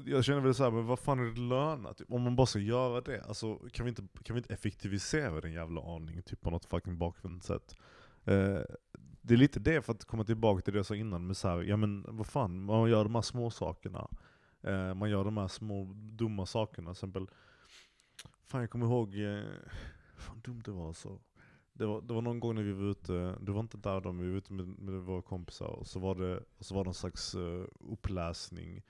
jag 0.05 0.25
känner 0.25 0.41
väl 0.41 0.55
såhär, 0.55 0.71
men 0.71 0.85
vad 0.85 0.99
fan 0.99 1.19
är 1.19 1.23
det 1.23 1.41
lönat? 1.41 1.97
Typ, 1.97 2.11
om 2.11 2.21
man 2.21 2.35
bara 2.35 2.47
ska 2.47 2.59
göra 2.59 3.01
det, 3.01 3.23
alltså, 3.23 3.55
kan, 3.71 3.85
vi 3.85 3.89
inte, 3.89 4.03
kan 4.23 4.33
vi 4.33 4.37
inte 4.37 4.53
effektivisera 4.53 5.41
den 5.41 5.53
jävla 5.53 5.81
aningen 5.95 6.23
typ 6.23 6.41
på 6.41 6.49
något 6.49 6.65
fucking 6.65 6.97
bakvänt 6.97 7.43
sätt? 7.43 7.75
Eh, 8.25 8.59
det 9.21 9.33
är 9.33 9.37
lite 9.37 9.59
det, 9.59 9.81
för 9.81 9.93
att 9.93 10.05
komma 10.05 10.23
tillbaka 10.23 10.61
till 10.61 10.73
det 10.73 10.79
jag 10.79 10.85
sa 10.85 10.95
innan, 10.95 11.27
med 11.27 11.37
så 11.37 11.47
här, 11.47 11.61
ja 11.61 11.77
men 11.77 12.05
vad 12.07 12.27
fan, 12.27 12.63
man 12.63 12.89
gör 12.89 13.03
de 13.03 13.15
här 13.15 13.21
små 13.21 13.49
sakerna. 13.49 14.07
Eh, 14.61 14.93
man 14.93 15.09
gör 15.09 15.23
de 15.23 15.37
här 15.37 15.47
små 15.47 15.93
dumma 15.93 16.45
sakerna, 16.45 16.93
till 16.93 16.97
exempel, 16.97 17.27
fan 18.45 18.61
jag 18.61 18.69
kommer 18.69 18.85
ihåg, 18.85 19.15
eh, 19.15 19.43
fan 20.17 20.41
dumt 20.43 20.61
det 20.65 20.71
var 20.71 20.87
alltså. 20.87 21.19
Det 21.77 21.85
var, 21.85 22.01
det 22.01 22.13
var 22.13 22.21
någon 22.21 22.39
gång 22.39 22.55
när 22.55 22.63
vi 22.63 22.71
var 22.71 22.91
ute, 22.91 23.37
du 23.41 23.51
var 23.51 23.59
inte 23.59 23.77
där 23.77 24.01
då, 24.01 24.11
men 24.11 24.25
vi 24.25 24.31
var 24.31 24.37
ute 24.37 24.53
med, 24.53 24.67
med 24.67 25.01
våra 25.01 25.21
kompisar, 25.21 25.67
och 25.67 25.87
så 25.87 25.99
var 25.99 26.15
det, 26.15 26.43
och 26.57 26.65
så 26.65 26.75
var 26.75 26.83
det 26.83 26.87
någon 26.87 26.93
slags 26.93 27.35
uh, 27.35 27.65
uppläsning 27.79 28.83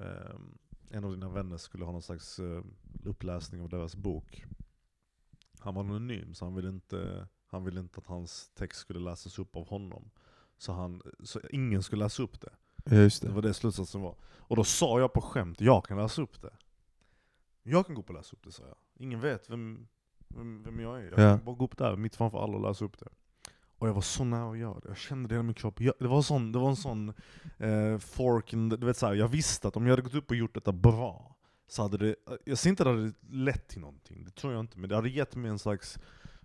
Ehm, 0.00 0.58
en 0.90 1.04
av 1.04 1.10
dina 1.10 1.28
vänner 1.28 1.56
skulle 1.56 1.84
ha 1.84 1.92
någon 1.92 2.02
slags 2.02 2.38
eh, 2.38 2.62
uppläsning 3.04 3.62
av 3.62 3.68
deras 3.68 3.96
bok. 3.96 4.44
Han 5.58 5.74
var 5.74 5.82
anonym, 5.82 6.34
så 6.34 6.44
han 6.44 6.54
ville 6.54 6.68
inte, 6.68 7.28
han 7.46 7.64
ville 7.64 7.80
inte 7.80 7.98
att 8.00 8.06
hans 8.06 8.50
text 8.54 8.80
skulle 8.80 9.00
läsas 9.00 9.38
upp 9.38 9.56
av 9.56 9.68
honom. 9.68 10.10
Så, 10.58 10.72
han, 10.72 11.02
så 11.24 11.40
ingen 11.50 11.82
skulle 11.82 12.04
läsa 12.04 12.22
upp 12.22 12.40
det. 12.40 12.52
Just 12.96 13.22
Det 13.22 13.28
det. 13.28 13.34
var 13.34 13.42
det 13.42 13.54
slutsatsen 13.54 14.00
var. 14.00 14.16
Och 14.22 14.56
då 14.56 14.64
sa 14.64 15.00
jag 15.00 15.12
på 15.12 15.20
skämt, 15.20 15.60
jag 15.60 15.84
kan 15.84 15.96
läsa 15.98 16.22
upp 16.22 16.42
det. 16.42 16.56
Jag 17.62 17.86
kan 17.86 17.94
gå 17.94 18.00
upp 18.00 18.08
och 18.08 18.14
läsa 18.14 18.36
upp 18.36 18.44
det, 18.44 18.52
sa 18.52 18.62
jag. 18.66 18.76
Ingen 18.94 19.20
vet 19.20 19.50
vem, 19.50 19.88
vem, 20.28 20.62
vem 20.62 20.80
jag 20.80 21.00
är. 21.00 21.10
Jag 21.10 21.20
Ja. 21.20 21.38
bara 21.44 21.56
gå 21.56 21.64
upp 21.64 21.76
där, 21.78 21.96
mitt 21.96 22.16
framför 22.16 22.42
alla 22.44 22.56
och 22.56 22.62
läsa 22.62 22.84
upp 22.84 22.98
det. 22.98 23.08
Och 23.78 23.88
jag 23.88 23.94
var 23.94 24.00
så 24.00 24.24
nära 24.24 24.50
att 24.50 24.58
göra 24.58 24.80
det. 24.80 24.88
Jag 24.88 24.96
kände 24.96 25.28
det 25.28 25.32
i 25.32 25.36
hela 25.36 25.42
min 25.42 25.54
kropp. 25.54 25.80
Jag, 25.80 25.94
det, 25.98 26.08
var 26.08 26.22
sån, 26.22 26.52
det 26.52 26.58
var 26.58 26.68
en 26.68 26.76
sån 26.76 27.08
eh, 27.58 27.98
fork 27.98 28.52
in 28.52 28.70
the, 28.70 28.76
du 28.76 28.86
vet 28.86 28.96
så 28.96 29.06
här, 29.06 29.14
Jag 29.14 29.28
visste 29.28 29.68
att 29.68 29.76
om 29.76 29.86
jag 29.86 29.92
hade 29.92 30.02
gått 30.02 30.14
upp 30.14 30.30
och 30.30 30.36
gjort 30.36 30.54
detta 30.54 30.72
bra, 30.72 31.36
så 31.68 31.82
hade 31.82 31.98
det, 31.98 32.14
jag 32.44 32.58
ser 32.58 32.70
inte 32.70 32.82
att 32.82 32.86
det 32.86 32.90
hade 32.90 33.12
lett 33.30 33.68
till 33.68 33.80
någonting, 33.80 34.24
det 34.24 34.30
tror 34.30 34.52
jag 34.52 34.60
inte, 34.60 34.78
men 34.78 34.88
det 34.88 34.96
hade 34.96 35.08
gett 35.08 35.36
mig 35.36 35.50
en 35.50 35.58
slags 35.58 35.98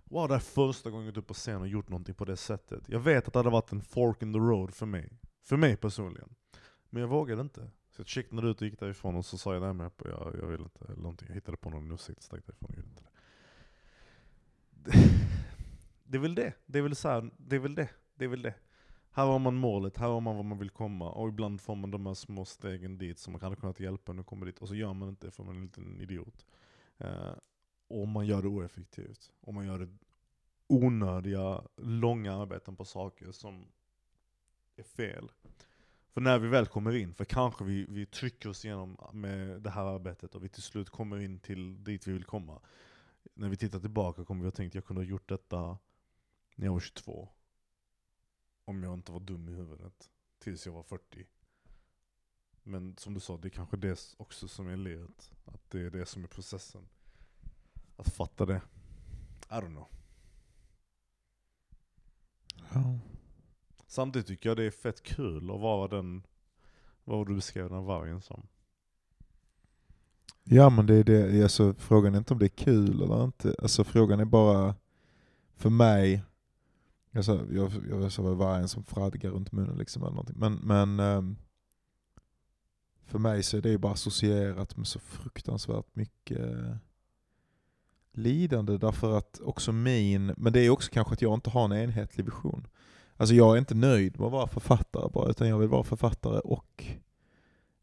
Wow, 0.04 0.28
det 0.28 0.34
är 0.34 0.38
första 0.38 0.90
gången 0.90 1.06
jag 1.06 1.14
gått 1.14 1.22
upp 1.22 1.28
på 1.28 1.34
scen 1.34 1.60
och 1.60 1.68
gjort 1.68 1.88
någonting 1.88 2.14
på 2.14 2.24
det 2.24 2.36
sättet. 2.36 2.88
Jag 2.88 3.00
vet 3.00 3.26
att 3.26 3.32
det 3.32 3.38
hade 3.38 3.50
varit 3.50 3.72
en 3.72 3.80
fork 3.82 4.22
in 4.22 4.32
the 4.32 4.38
road 4.38 4.74
för 4.74 4.86
mig. 4.86 5.12
För 5.42 5.56
mig 5.56 5.76
personligen. 5.76 6.34
Men 6.90 7.00
jag 7.02 7.08
vågade 7.08 7.40
inte. 7.42 7.60
Så 7.90 8.00
jag 8.00 8.06
checkade 8.06 8.48
ut 8.48 8.60
och 8.60 8.66
gick 8.66 8.80
därifrån 8.80 9.16
och 9.16 9.26
så 9.26 9.38
sa 9.38 9.52
jag 9.52 9.62
nej 9.62 9.72
men 9.74 9.90
jag, 9.98 10.34
jag 10.40 10.46
vill 10.46 10.60
inte. 10.60 10.84
Eller 10.84 10.96
någonting. 11.02 11.28
Jag 11.28 11.34
hittade 11.34 11.56
på 11.56 11.70
någon 11.70 11.92
ursäkt 11.92 12.18
och 12.18 12.24
stack 12.24 12.46
därifrån 12.46 12.70
och 12.70 12.76
gjorde 12.76 12.88
inte 12.88 13.02
det. 13.02 13.08
Det 16.04 16.16
är 16.16 16.20
väl 16.20 16.34
det. 16.34 16.52
Det 16.66 16.78
är 16.78 16.82
väl 16.82 16.96
så 16.96 17.08
här, 17.08 17.30
det 17.36 17.56
är 17.56 17.60
väl 17.60 17.74
det. 17.74 17.88
Det 18.14 18.24
är 18.24 18.28
väl 18.28 18.42
det. 18.42 18.54
Här 19.10 19.26
har 19.26 19.38
man 19.38 19.54
målet, 19.54 19.96
här 19.96 20.08
har 20.08 20.20
man 20.20 20.36
vad 20.36 20.44
man 20.44 20.58
vill 20.58 20.70
komma. 20.70 21.10
Och 21.10 21.28
ibland 21.28 21.60
får 21.60 21.74
man 21.74 21.90
de 21.90 22.06
här 22.06 22.14
små 22.14 22.44
stegen 22.44 22.98
dit 22.98 23.18
som 23.18 23.32
man 23.32 23.42
hade 23.42 23.56
kunnat 23.56 23.80
hjälpa 23.80 24.12
en 24.12 24.18
att 24.18 24.26
komma 24.26 24.46
dit. 24.46 24.58
Och 24.58 24.68
så 24.68 24.74
gör 24.74 24.92
man 24.92 25.08
inte 25.08 25.26
det 25.26 25.30
för 25.30 25.44
man 25.44 25.54
är 25.54 25.58
en 25.58 25.66
liten 25.66 26.00
idiot. 26.00 26.46
Eh, 26.98 27.32
och 27.88 28.08
man 28.08 28.26
gör 28.26 28.42
det 28.42 28.48
oeffektivt. 28.48 29.32
Och 29.40 29.54
man 29.54 29.66
gör 29.66 29.78
det 29.78 29.88
onödiga, 30.66 31.62
långa 31.76 32.34
arbeten 32.34 32.76
på 32.76 32.84
saker 32.84 33.32
som 33.32 33.66
är 34.76 34.82
fel. 34.82 35.30
För 36.14 36.20
när 36.20 36.38
vi 36.38 36.48
väl 36.48 36.66
kommer 36.66 36.94
in, 36.96 37.14
för 37.14 37.24
kanske 37.24 37.64
vi, 37.64 37.86
vi 37.88 38.06
trycker 38.06 38.48
oss 38.48 38.64
igenom 38.64 38.96
med 39.12 39.62
det 39.62 39.70
här 39.70 39.84
arbetet 39.84 40.34
och 40.34 40.44
vi 40.44 40.48
till 40.48 40.62
slut 40.62 40.90
kommer 40.90 41.20
in 41.20 41.38
till 41.38 41.84
dit 41.84 42.06
vi 42.06 42.12
vill 42.12 42.24
komma. 42.24 42.60
När 43.34 43.48
vi 43.48 43.56
tittar 43.56 43.80
tillbaka 43.80 44.24
kommer 44.24 44.42
vi 44.42 44.48
att 44.48 44.54
tänkt 44.54 44.74
jag 44.74 44.84
kunde 44.84 45.02
ha 45.02 45.06
gjort 45.06 45.28
detta 45.28 45.78
när 46.54 46.66
jag 46.66 46.72
var 46.72 46.80
22. 46.80 47.28
Om 48.64 48.82
jag 48.82 48.94
inte 48.94 49.12
var 49.12 49.20
dum 49.20 49.48
i 49.48 49.52
huvudet. 49.52 50.10
Tills 50.38 50.66
jag 50.66 50.72
var 50.72 50.82
40. 50.82 51.26
Men 52.62 52.96
som 52.96 53.14
du 53.14 53.20
sa, 53.20 53.36
det 53.36 53.48
är 53.48 53.50
kanske 53.50 53.76
det 53.76 54.14
också 54.16 54.48
som 54.48 54.68
är 54.68 54.76
livet. 54.76 55.30
Att 55.44 55.70
det 55.70 55.80
är 55.80 55.90
det 55.90 56.06
som 56.06 56.24
är 56.24 56.28
processen. 56.28 56.88
Att 57.96 58.14
fatta 58.14 58.46
det. 58.46 58.62
I 59.50 59.54
don't 59.54 59.66
know. 59.66 59.88
Ja. 62.74 62.98
Samtidigt 63.86 64.28
tycker 64.28 64.48
jag 64.48 64.56
det 64.56 64.64
är 64.64 64.70
fett 64.70 65.02
kul 65.02 65.50
att 65.50 65.60
vara 65.60 65.88
den, 65.88 66.26
vad 67.04 67.26
du 67.26 67.34
beskrev 67.34 67.70
den 67.70 67.84
vargen 67.84 68.22
som. 68.22 68.46
Ja 70.44 70.70
men 70.70 70.86
det 70.86 70.94
är 70.94 71.04
det, 71.04 71.42
alltså, 71.42 71.74
frågan 71.78 72.14
är 72.14 72.18
inte 72.18 72.32
om 72.32 72.38
det 72.38 72.46
är 72.46 72.64
kul 72.64 73.02
eller 73.02 73.24
inte. 73.24 73.54
Alltså 73.62 73.84
frågan 73.84 74.20
är 74.20 74.24
bara, 74.24 74.74
för 75.56 75.70
mig, 75.70 76.22
alltså, 77.14 77.46
jag, 77.52 77.72
jag 77.90 78.12
sa 78.12 78.22
var 78.22 78.34
vargen 78.34 78.68
som 78.68 78.84
fradgar 78.84 79.30
runt 79.30 79.52
munnen 79.52 79.78
liksom 79.78 80.02
eller 80.02 80.10
någonting. 80.10 80.36
Men, 80.38 80.54
men 80.54 81.00
ehm, 81.00 81.36
för 83.06 83.18
mig 83.18 83.42
så 83.42 83.56
är 83.56 83.62
det 83.62 83.68
ju 83.68 83.78
bara 83.78 83.92
associerat 83.92 84.76
med 84.76 84.86
så 84.86 84.98
fruktansvärt 84.98 85.96
mycket 85.96 86.38
eh, 86.38 86.76
lidande 88.12 88.78
därför 88.78 89.18
att 89.18 89.40
också 89.40 89.72
min, 89.72 90.34
men 90.36 90.52
det 90.52 90.60
är 90.60 90.70
också 90.70 90.90
kanske 90.92 91.12
att 91.12 91.22
jag 91.22 91.34
inte 91.34 91.50
har 91.50 91.64
en 91.64 91.72
enhetlig 91.72 92.24
vision. 92.24 92.66
Alltså 93.16 93.34
jag 93.34 93.54
är 93.54 93.58
inte 93.58 93.74
nöjd 93.74 94.18
med 94.18 94.26
att 94.26 94.32
vara 94.32 94.46
författare 94.46 95.08
bara, 95.12 95.30
utan 95.30 95.48
jag 95.48 95.58
vill 95.58 95.68
vara 95.68 95.82
författare 95.82 96.38
och 96.38 96.84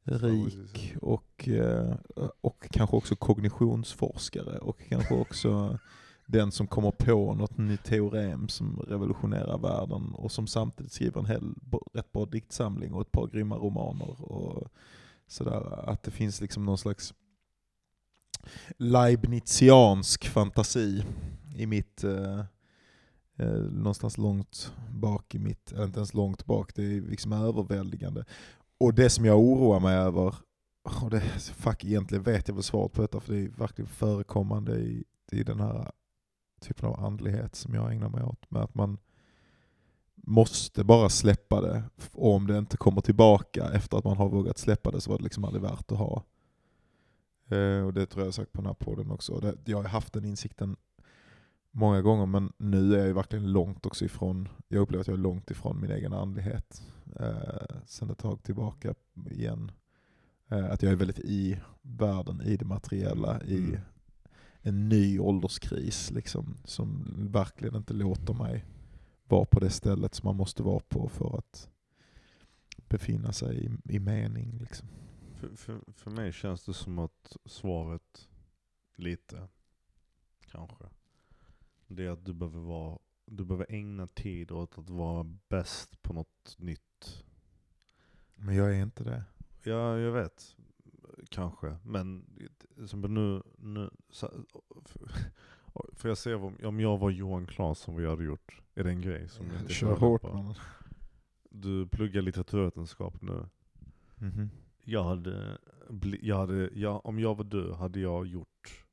rik 0.04 0.96
och, 1.02 1.48
eh, 1.48 1.96
och 2.42 2.68
kanske 2.72 2.96
också 2.96 3.16
kognitionsforskare 3.16 4.58
och 4.58 4.80
kanske 4.90 5.14
också 5.14 5.80
den 6.26 6.52
som 6.52 6.68
kommer 6.68 6.92
på 6.92 7.34
något 7.34 7.58
nytt 7.58 7.84
teorem 7.84 8.48
som 8.48 8.80
revolutionerar 8.88 9.58
världen 9.58 10.14
och 10.14 10.32
som 10.32 10.48
samtidigt 10.48 10.92
skriver 10.92 11.20
en 11.20 11.26
hel, 11.26 11.56
rätt 11.94 12.12
bra 12.12 12.26
diktsamling 12.26 12.94
och 12.94 13.02
ett 13.02 13.12
par 13.12 13.28
grymma 13.28 13.56
romaner. 13.56 14.32
Och 14.32 14.68
sådär. 15.32 15.90
Att 15.90 16.04
det 16.04 16.12
finns 16.12 16.42
liksom 16.42 16.66
någon 16.66 16.78
slags 16.78 17.14
Leibniziansk 18.78 20.28
fantasi 20.28 21.06
i 21.56 21.66
mitt, 21.66 22.04
eh, 22.04 22.40
eh, 23.38 23.62
någonstans 23.72 24.18
långt 24.18 24.74
bak 24.90 25.36
i 25.36 25.40
mitt, 25.40 25.72
eller 25.72 25.86
inte 25.86 26.00
ens 26.00 26.14
långt 26.14 26.46
bak, 26.46 26.76
det 26.76 26.84
är 26.84 27.02
liksom 27.02 27.34
överväldigande. 27.34 28.26
Och 28.82 28.94
det 28.94 29.10
som 29.10 29.26
jag 29.26 29.40
oroar 29.40 29.80
mig 29.80 29.96
över 29.96 30.36
och 31.02 31.10
det, 31.10 31.22
fuck, 31.56 31.84
egentligen 31.84 32.24
vet 32.24 32.48
jag 32.48 32.56
väl 32.56 32.64
svaret 32.64 32.92
på 32.92 33.02
detta 33.02 33.20
för 33.20 33.34
det 33.34 33.40
är 33.40 33.48
verkligen 33.50 33.90
förekommande 33.90 34.76
i, 34.76 35.04
i 35.32 35.44
den 35.44 35.60
här 35.60 35.92
typen 36.62 36.90
av 36.90 37.06
andlighet 37.06 37.56
som 37.56 37.74
jag 37.74 37.92
ägnar 37.92 38.10
mig 38.10 38.24
åt. 38.24 38.52
Med 38.52 38.62
att 38.62 38.76
man 38.76 38.98
måste 40.16 40.84
bara 40.84 41.10
släppa 41.10 41.62
det. 41.62 41.84
Och 42.14 42.34
om 42.34 42.48
det 42.48 42.58
inte 42.58 42.78
kommer 42.78 43.02
tillbaka 43.02 43.70
efter 43.74 43.98
att 43.98 44.04
man 44.04 44.18
har 44.18 44.30
vågat 44.30 44.58
släppa 44.58 44.92
det 44.92 45.02
så 45.02 45.12
var 45.12 45.18
det 45.18 45.24
liksom 45.24 45.44
aldrig 45.44 45.62
värt 45.62 45.92
att 45.92 45.98
ha. 45.98 46.24
Eh, 47.50 47.86
och 47.86 47.94
det 47.94 48.06
tror 48.06 48.22
jag 48.22 48.28
jag 48.28 48.34
sagt 48.34 48.52
på 48.52 48.62
den 48.62 48.68
här 48.68 48.74
podden 48.74 49.12
också. 49.12 49.40
Det, 49.40 49.56
jag 49.66 49.78
har 49.78 49.84
haft 49.84 50.14
den 50.14 50.26
insikten 50.26 50.76
många 51.72 52.02
gånger 52.02 52.26
men 52.26 52.54
nu 52.58 52.94
är 52.94 52.98
jag 52.98 53.08
ju 53.08 53.14
verkligen 53.14 53.52
långt 53.52 53.86
också 53.86 54.06
ifrån, 54.06 54.50
jag 54.68 54.82
upplever 54.82 55.02
att 55.02 55.08
jag 55.08 55.14
är 55.18 55.22
långt 55.22 55.52
ifrån 55.52 55.82
min 55.82 55.92
egen 55.92 56.14
andlighet. 56.14 56.84
Eh, 57.20 57.78
sen 57.86 58.10
ett 58.10 58.18
tag 58.18 58.44
tillbaka 58.44 58.94
igen. 59.32 59.72
Eh, 60.48 60.72
att 60.72 60.84
jag 60.84 60.92
är 60.92 60.96
väldigt 60.96 61.20
i 61.20 61.60
världen, 61.82 62.42
i 62.42 62.58
det 62.58 62.66
materiella, 62.66 63.42
i 63.44 63.58
Mm. 63.58 63.80
en 64.62 64.90
ny 64.90 65.20
ålderskris 65.20 66.12
liksom, 66.12 66.58
som 66.66 67.14
verkligen 67.32 67.76
inte 67.76 67.94
låter 67.94 68.34
mig 68.34 68.66
vara 69.28 69.46
på 69.46 69.60
det 69.60 69.70
stället 69.70 70.16
som 70.16 70.28
man 70.28 70.36
måste 70.36 70.64
vara 70.64 70.80
på 70.80 71.10
för 71.10 71.38
att 71.38 71.70
befinna 72.90 73.34
sig 73.34 73.66
i, 73.66 73.96
i 73.96 74.00
mening. 74.00 74.58
Liksom. 74.58 74.88
För, 75.36 75.56
för, 75.56 75.80
för 75.94 76.12
mig 76.12 76.32
känns 76.34 76.66
det 76.66 76.74
som 76.74 77.00
att 77.00 77.38
svaret 77.46 78.30
lite, 78.96 79.48
kanske, 80.52 80.86
det 81.96 82.04
är 82.04 82.10
att 82.10 82.26
du 82.26 82.34
behöver 82.34 82.60
vara 82.60 83.00
du 83.26 83.46
behöver 83.46 83.66
ägna 83.70 84.08
tid 84.08 84.52
åt 84.52 84.78
att 84.78 84.90
vara 84.90 85.24
bäst 85.50 86.02
på 86.02 86.14
något 86.14 86.56
nytt. 86.58 87.26
Men 88.36 88.56
jag 88.56 88.76
är 88.76 88.82
inte 88.82 89.04
det. 89.04 89.24
Ja, 89.64 89.98
jag 89.98 90.12
vet. 90.12 90.56
Kanske. 91.30 91.78
Men 91.84 92.26
som 92.86 93.02
nu, 93.02 93.42
nu 93.58 93.90
så, 94.10 94.32
för 95.94 96.10
jag 96.10 96.18
ser 96.18 96.36
om, 96.36 96.58
om 96.64 96.80
jag 96.80 96.98
var 96.98 97.10
Johan 97.10 97.48
Claesson, 97.48 97.96
vad 97.96 98.04
jag 98.04 98.10
hade 98.10 98.24
gjort. 98.24 98.62
Är 98.76 98.84
det 98.84 98.90
en 98.90 99.02
grej 99.02 99.30
som 99.30 99.46
jag 99.52 99.62
inte 99.62 99.74
Kör 99.74 99.96
hårt 99.96 100.24
man. 100.24 100.56
Du 101.50 101.88
pluggar 101.88 102.22
litteraturvetenskap 102.22 103.22
nu. 103.22 103.46
Mhm. 104.16 104.50
Jag 104.84 105.04
hade, 105.04 105.58
jag 106.22 106.38
hade 106.38 106.70
jag, 106.74 107.06
om 107.06 107.20
jag 107.20 107.36
var 107.36 107.44
du 107.44 107.74
hade 107.74 108.00
jag 108.00 108.28
gjort, 108.28 108.86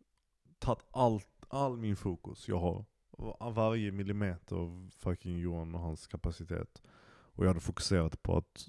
tagit 0.58 0.84
allt, 0.90 1.37
all 1.48 1.76
min 1.76 1.96
fokus 1.96 2.48
jag 2.48 2.58
har, 2.58 2.84
varje 3.50 3.92
millimeter 3.92 4.56
av 4.56 4.90
fucking 4.98 5.38
Johan 5.38 5.74
och 5.74 5.80
hans 5.80 6.06
kapacitet. 6.06 6.82
Och 7.38 7.44
jag 7.44 7.48
hade 7.48 7.60
fokuserat 7.60 8.22
på 8.22 8.36
att 8.36 8.68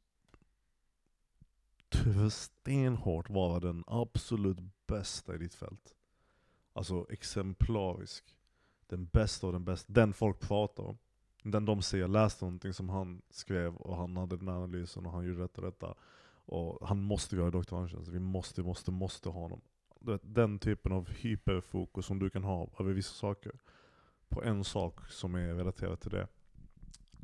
stenhårt 2.31 3.29
vara 3.29 3.59
den 3.59 3.83
absolut 3.87 4.57
bästa 4.87 5.35
i 5.35 5.37
ditt 5.37 5.53
fält. 5.53 5.95
Alltså 6.73 7.05
exemplarisk. 7.09 8.35
Den 8.87 9.05
bästa 9.05 9.47
och 9.47 9.53
den 9.53 9.65
bästa. 9.65 9.93
Den 9.93 10.13
folk 10.13 10.39
pratar 10.39 10.83
om. 10.83 10.97
Den 11.43 11.65
de 11.65 11.81
ser, 11.81 11.97
jag 11.97 12.09
läste 12.09 12.45
någonting 12.45 12.73
som 12.73 12.89
han 12.89 13.21
skrev 13.29 13.75
och 13.75 13.97
han 13.97 14.17
hade 14.17 14.37
den 14.37 14.49
analysen 14.49 15.05
och 15.05 15.11
han 15.11 15.25
gjorde 15.25 15.41
detta 15.41 15.61
och 15.61 15.67
detta. 15.67 15.95
Och 16.45 16.87
han 16.87 17.03
måste 17.03 17.35
göra 17.35 17.51
doktorandtjänst, 17.51 18.07
vi 18.07 18.19
måste, 18.19 18.63
måste, 18.63 18.91
måste 18.91 19.29
ha 19.29 19.41
honom. 19.41 19.61
Den 20.21 20.59
typen 20.59 20.91
av 20.91 21.09
hyperfokus 21.09 22.05
som 22.05 22.19
du 22.19 22.29
kan 22.29 22.43
ha 22.43 22.69
över 22.79 22.93
vissa 22.93 23.13
saker. 23.13 23.51
På 24.29 24.43
en 24.43 24.63
sak 24.63 24.99
som 25.09 25.35
är 25.35 25.53
relaterad 25.53 25.99
till 25.99 26.11
det. 26.11 26.27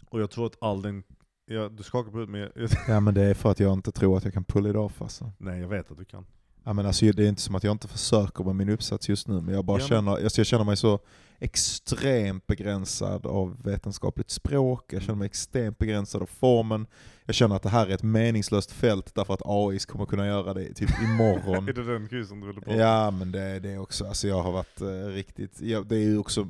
Och 0.10 0.22
jag 0.22 0.32
tror 0.32 0.46
att 0.46 0.58
all 0.62 0.82
den, 0.82 1.04
ja, 1.46 1.70
du 1.70 1.84
skakar 1.84 2.12
på 2.12 2.18
huvudet 2.18 2.32
men 2.32 2.42
jag, 2.42 2.70
Ja 2.88 3.00
men 3.00 3.14
det 3.14 3.22
är 3.22 3.34
för 3.34 3.52
att 3.52 3.60
jag 3.60 3.74
inte 3.74 3.92
tror 3.92 4.18
att 4.18 4.24
jag 4.24 4.34
kan 4.34 4.44
pulla 4.44 4.70
it 4.70 4.76
off 4.76 5.02
alltså. 5.02 5.32
nej 5.38 5.62
jag 5.62 5.68
vet 5.68 5.92
att 5.92 5.98
du 5.98 6.06
kan. 6.06 6.26
Ja, 6.66 6.74
men 6.74 6.86
alltså, 6.86 7.06
det 7.06 7.24
är 7.24 7.30
inte 7.30 7.42
som 7.42 7.56
att 7.56 7.64
jag 7.64 7.72
inte 7.72 7.88
försöker 7.88 8.44
med 8.44 8.56
min 8.56 8.70
uppsats 8.70 9.10
just 9.10 9.28
nu, 9.28 9.42
men 9.42 9.54
jag 9.54 9.66
bara 9.66 9.80
Ja, 9.80 9.88
känner, 9.88 10.12
alltså, 10.12 10.40
jag 10.40 10.48
känner 10.48 10.64
mig 10.64 10.78
så 10.78 11.00
extremt 11.40 12.48
begränsad 12.48 13.26
av 13.26 13.64
vetenskapligt 13.64 14.30
språk, 14.30 14.94
jag 14.94 15.02
känner 15.02 15.16
mig 15.18 15.26
extremt 15.26 15.78
begränsad 15.78 16.22
av 16.22 16.26
formen, 16.26 16.88
jag 17.26 17.36
känner 17.36 17.56
att 17.56 17.64
det 17.64 17.70
här 17.70 17.88
är 17.88 17.92
ett 17.92 18.04
meningslöst 18.04 18.72
fält 18.72 19.16
därför 19.16 19.34
att 19.34 19.42
AI 19.46 19.80
kommer 19.80 20.06
kunna 20.06 20.28
göra 20.28 20.54
det 20.54 20.74
typ 20.74 20.90
imorgon. 21.04 21.68
är 21.70 21.74
det 21.74 21.94
den 21.94 22.08
krisen 22.08 22.40
du 22.40 22.48
ville 22.48 22.62
på? 22.62 22.76
Ja 22.76 23.12
men 23.12 23.32
det 23.32 23.42
är 23.42 23.60
det 23.60 23.78
också, 23.78 24.08
alltså 24.08 24.28
jag 24.28 24.42
har 24.42 24.52
varit 24.52 24.82
eh, 24.82 24.88
riktigt, 24.88 25.62
ja, 25.62 25.82
det 25.82 25.96
är 25.96 26.04
ju 26.04 26.18
också, 26.18 26.48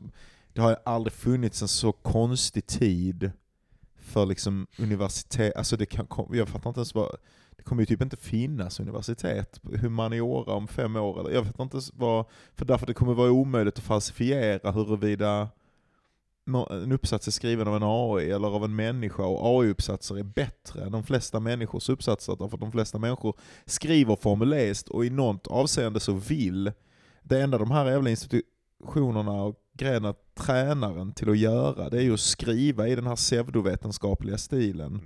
det 0.53 0.61
har 0.61 0.77
aldrig 0.85 1.13
funnits 1.13 1.61
en 1.61 1.67
så 1.67 1.91
konstig 1.91 2.67
tid 2.67 3.31
för 3.99 4.25
liksom 4.25 4.67
universitet, 4.77 5.55
alltså 5.55 5.77
det 5.77 5.85
kan, 5.85 6.07
jag 6.31 6.49
fattar 6.49 6.69
inte 6.69 6.79
ens 6.79 6.95
vad, 6.95 7.15
det 7.57 7.63
kommer 7.63 7.81
ju 7.81 7.85
typ 7.85 8.01
inte 8.01 8.17
finnas 8.17 8.79
universitet, 8.79 9.59
humaniora 9.63 10.53
om 10.53 10.67
fem 10.67 10.95
år, 10.95 11.19
eller 11.19 11.29
jag 11.29 11.41
vet 11.41 11.59
inte 11.59 11.79
vad, 11.93 12.25
för 12.55 12.65
därför 12.65 12.85
det 12.87 12.93
kommer 12.93 13.13
vara 13.13 13.31
omöjligt 13.31 13.77
att 13.77 13.83
falsifiera 13.83 14.71
huruvida 14.71 15.49
en 16.69 16.91
uppsats 16.91 17.27
är 17.27 17.31
skriven 17.31 17.67
av 17.67 17.75
en 17.75 17.83
AI 17.83 18.31
eller 18.31 18.47
av 18.47 18.63
en 18.63 18.75
människa 18.75 19.23
och 19.23 19.59
AI-uppsatser 19.59 20.19
är 20.19 20.23
bättre 20.23 20.83
än 20.83 20.91
de 20.91 21.03
flesta 21.03 21.39
människors 21.39 21.89
uppsatser 21.89 22.35
därför 22.35 22.57
att 22.57 22.61
de 22.61 22.71
flesta 22.71 22.97
människor 22.97 23.35
skriver 23.65 24.15
formuleriskt, 24.15 24.89
och 24.89 25.05
i 25.05 25.09
något 25.09 25.47
avseende 25.47 25.99
så 25.99 26.13
vill 26.13 26.71
det 27.23 27.41
enda 27.41 27.57
de 27.57 27.71
här 27.71 27.85
jävla 27.85 28.09
institutionerna 28.09 29.43
och 29.43 29.55
grejerna 29.73 30.13
tränar 30.33 30.97
en 30.97 31.13
till 31.13 31.29
att 31.29 31.37
göra 31.37 31.89
det 31.89 31.97
är 31.97 32.01
ju 32.01 32.13
att 32.13 32.19
skriva 32.19 32.87
i 32.87 32.95
den 32.95 33.07
här 33.07 33.15
pseudovetenskapliga 33.15 34.37
stilen. 34.37 34.87
Mm. 34.87 35.05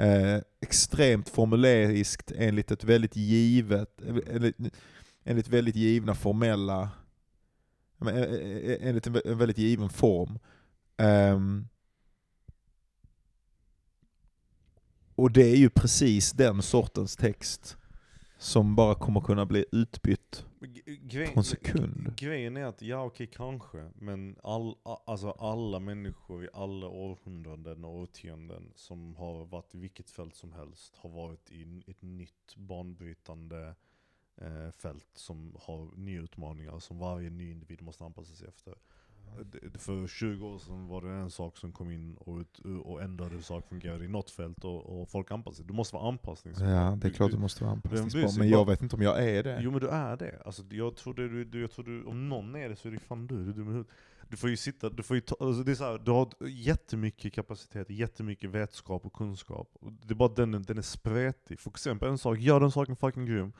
Eh, 0.00 0.40
extremt 0.60 1.28
formuleriskt 1.28 2.32
enligt 2.36 2.70
ett 2.70 2.84
väldigt 2.84 3.16
givet, 3.16 4.02
eh, 4.02 4.16
enligt, 4.34 4.56
enligt 5.24 5.48
väldigt 5.48 5.76
givna 5.76 6.14
formella, 6.14 6.90
eh, 8.00 8.08
eh, 8.08 8.88
enligt 8.88 9.06
en 9.06 9.38
väldigt 9.38 9.58
given 9.58 9.88
form. 9.88 10.38
Ehm, 10.96 11.68
och 15.14 15.32
det 15.32 15.52
är 15.52 15.56
ju 15.56 15.70
precis 15.70 16.32
den 16.32 16.62
sortens 16.62 17.16
text 17.16 17.76
som 18.40 18.76
bara 18.76 18.94
kommer 18.94 19.20
kunna 19.20 19.46
bli 19.46 19.64
utbytt 19.72 20.46
på 21.34 21.38
en 21.38 21.44
sekund. 21.44 22.16
Grejen 22.16 22.56
är 22.56 22.64
att, 22.64 22.82
ja 22.82 23.04
okej 23.04 23.26
kanske, 23.26 23.90
men 23.94 24.36
all, 24.42 24.74
alltså 24.82 25.30
alla 25.30 25.78
människor 25.78 26.44
i 26.44 26.48
alla 26.52 26.88
århundraden 26.88 27.84
och 27.84 27.94
årtionden 27.94 28.72
som 28.74 29.16
har 29.16 29.44
varit 29.44 29.74
i 29.74 29.78
vilket 29.78 30.10
fält 30.10 30.34
som 30.34 30.52
helst 30.52 30.96
har 30.96 31.10
varit 31.10 31.50
i 31.50 31.82
ett 31.86 32.02
nytt 32.02 32.56
banbrytande 32.56 33.74
eh, 34.36 34.70
fält 34.70 35.10
som 35.14 35.56
har 35.60 35.96
nya 35.96 36.20
utmaningar 36.20 36.78
som 36.78 36.98
varje 36.98 37.30
ny 37.30 37.50
individ 37.50 37.82
måste 37.82 38.04
anpassa 38.04 38.34
sig 38.34 38.48
efter. 38.48 38.74
För 39.78 40.06
20 40.06 40.46
år 40.46 40.58
sedan 40.58 40.86
var 40.88 41.02
det 41.02 41.08
en 41.10 41.30
sak 41.30 41.56
som 41.56 41.72
kom 41.72 41.90
in 41.90 42.16
och, 42.20 42.38
ut, 42.38 42.60
och 42.84 43.02
ändrade 43.02 43.34
hur 43.34 43.42
saker 43.42 43.68
fungerade 43.68 44.04
i 44.04 44.08
något 44.08 44.30
fält 44.30 44.64
och, 44.64 45.00
och 45.02 45.08
folk 45.10 45.30
anpassade 45.30 45.56
sig. 45.56 45.64
Du 45.66 45.72
måste 45.74 45.96
vara 45.96 46.08
anpassningsbar. 46.08 46.66
Ja, 46.68 46.98
det 47.00 47.08
är 47.08 47.12
klart 47.12 47.30
du- 47.30 47.36
du 47.36 47.40
måste 47.40 47.64
vara 47.64 47.72
anpassningsbar, 47.72 48.20
men 48.38 48.48
jag 48.48 48.66
vet 48.66 48.82
inte 48.82 48.96
om 48.96 49.02
jag 49.02 49.24
är 49.28 49.42
det. 49.42 49.60
Jo 49.62 49.70
men 49.70 49.80
du 49.80 49.88
är 49.88 50.16
det. 50.16 50.42
Alltså, 50.44 50.62
jag, 50.70 50.96
tror 50.96 51.14
det 51.14 51.28
du, 51.28 51.44
du, 51.44 51.60
jag 51.60 51.70
tror 51.70 51.84
du, 51.84 52.04
om 52.04 52.28
någon 52.28 52.54
är 52.56 52.68
det 52.68 52.76
så 52.76 52.88
är 52.88 52.92
det 52.92 52.98
fan 52.98 53.26
du, 53.26 53.44
du 53.44 53.50
är 53.50 53.54
dum 53.54 53.62
i 53.68 53.70
huvudet. 53.72 53.92
Du 54.28 54.36
får 54.36 54.50
ju 54.50 54.56
sitta, 54.56 54.90
du 54.90 55.02
får 55.02 55.16
ju 55.16 55.20
ta, 55.20 55.36
alltså 55.40 55.62
det 55.62 55.70
är 55.70 55.74
så 55.74 55.84
här, 55.84 55.98
du 56.04 56.10
har 56.10 56.28
jättemycket 56.48 57.32
kapacitet, 57.32 57.90
jättemycket 57.90 58.50
vetskap 58.50 59.06
och 59.06 59.12
kunskap. 59.12 59.68
Det 60.02 60.12
är 60.12 60.16
bara 60.16 60.28
den, 60.28 60.62
den 60.62 60.78
är 60.78 60.82
spretig. 60.82 61.60
Fokusera 61.60 61.94
på 61.94 62.06
en 62.06 62.18
sak, 62.18 62.38
gör 62.38 62.60
den 62.60 62.70
saken 62.70 62.96
fucking 62.96 63.26
grym. 63.26 63.52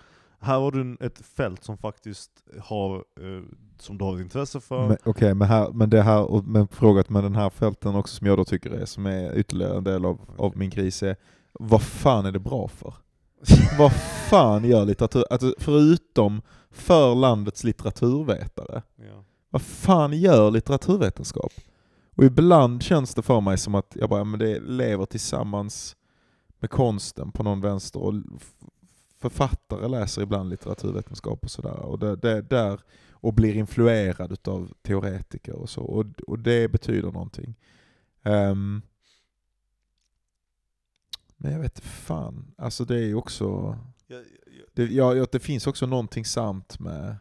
Här 0.43 0.59
har 0.61 0.71
du 0.71 0.97
ett 1.01 1.19
fält 1.27 1.65
som 1.65 1.79
faktiskt 1.79 2.31
har, 2.61 2.97
eh, 2.97 3.43
som 3.79 3.99
du 3.99 4.05
har 4.05 4.21
intresse 4.21 4.61
för. 4.61 4.99
Okej, 5.05 5.35
men, 5.35 5.49
här, 5.49 5.71
men 5.73 5.91
det 5.91 6.03
här, 6.03 6.23
och- 6.31 6.45
men 6.45 6.69
frågat 6.69 7.09
med 7.09 7.23
den 7.25 7.35
här 7.35 7.51
fälten 7.51 7.95
också 7.95 8.17
som 8.17 8.27
jag 8.27 8.37
då 8.39 8.45
tycker 8.45 8.71
är, 8.71 8.85
som 8.85 9.07
är 9.07 9.39
ytterligare 9.39 9.77
en 9.77 9.85
del 9.85 10.05
av, 10.05 10.21
av 10.39 10.57
min 10.57 10.71
kris 10.71 11.03
är, 11.03 11.17
vad 11.53 11.83
fan 11.83 12.27
är 12.27 12.33
det 12.33 12.39
bra 12.39 12.69
för? 12.69 12.95
vad 13.79 13.93
fan 14.31 14.65
gör 14.65 14.85
litteratur, 14.85 15.25
alltså, 15.31 15.55
förutom 15.59 16.43
för 16.71 17.15
landets 17.15 17.65
litteraturvetare, 17.65 18.83
ja. 18.97 19.25
vad 19.51 19.63
fan 19.63 20.13
gör 20.13 20.51
litteraturvetenskap? 20.51 21.53
Och 22.17 22.25
ibland 22.25 22.83
känns 22.83 23.15
det 23.15 23.23
för 23.23 23.41
mig 23.41 23.59
som 23.59 23.75
att 23.75 23.93
jag 23.95 24.09
bara, 24.11 24.25
men 24.25 24.41
det 24.41 24.61
lever 24.61 25.05
tillsammans 25.07 25.97
med 26.61 26.71
konsten 26.71 27.33
på 27.33 27.43
någon 27.43 27.61
vänster 27.61 28.01
och 28.03 28.15
författare 29.21 29.89
läser 29.89 30.23
ibland 30.23 30.51
litteraturvetenskap 30.51 31.45
och 31.45 31.51
sådär. 31.51 31.79
Och, 31.79 31.99
det, 31.99 32.17
det, 32.17 32.43
där, 32.43 32.81
och 33.11 33.35
blir 33.35 33.57
influerad 33.57 34.33
utav 34.33 34.73
teoretiker 34.83 35.53
och 35.53 35.71
så. 35.71 35.83
Och, 35.83 36.07
och 36.27 36.39
det 36.39 36.69
betyder 36.69 37.13
någonting. 37.13 37.55
Ehm, 38.23 38.83
men 41.37 41.53
jag 41.53 41.61
vet 41.61 41.81
fan, 41.81 42.55
alltså 42.57 42.85
det 42.85 42.97
är 42.97 43.07
ju 43.07 43.15
också, 43.15 43.79
det, 44.73 44.85
ja, 44.85 45.15
ja, 45.15 45.27
det 45.33 45.41
finns 45.41 45.67
också 45.67 45.87
någonting 45.87 46.25
sant 46.25 46.79
med 46.79 47.17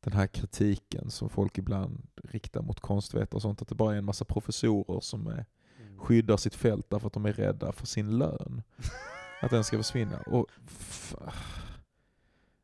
den 0.00 0.12
här 0.12 0.26
kritiken 0.26 1.10
som 1.10 1.28
folk 1.28 1.58
ibland 1.58 2.06
riktar 2.22 2.62
mot 2.62 2.80
konstvetare 2.80 3.36
och 3.36 3.42
sånt, 3.42 3.62
att 3.62 3.68
det 3.68 3.74
bara 3.74 3.94
är 3.94 3.98
en 3.98 4.04
massa 4.04 4.24
professorer 4.24 5.00
som 5.00 5.26
är, 5.26 5.46
mm. 5.80 5.98
skyddar 5.98 6.36
sitt 6.36 6.54
fält 6.54 6.90
därför 6.90 7.06
att 7.06 7.12
de 7.12 7.26
är 7.26 7.32
rädda 7.32 7.72
för 7.72 7.86
sin 7.86 8.18
lön. 8.18 8.62
Att 9.42 9.50
den 9.50 9.64
ska 9.64 9.76
försvinna. 9.76 10.18
Och 10.20 10.46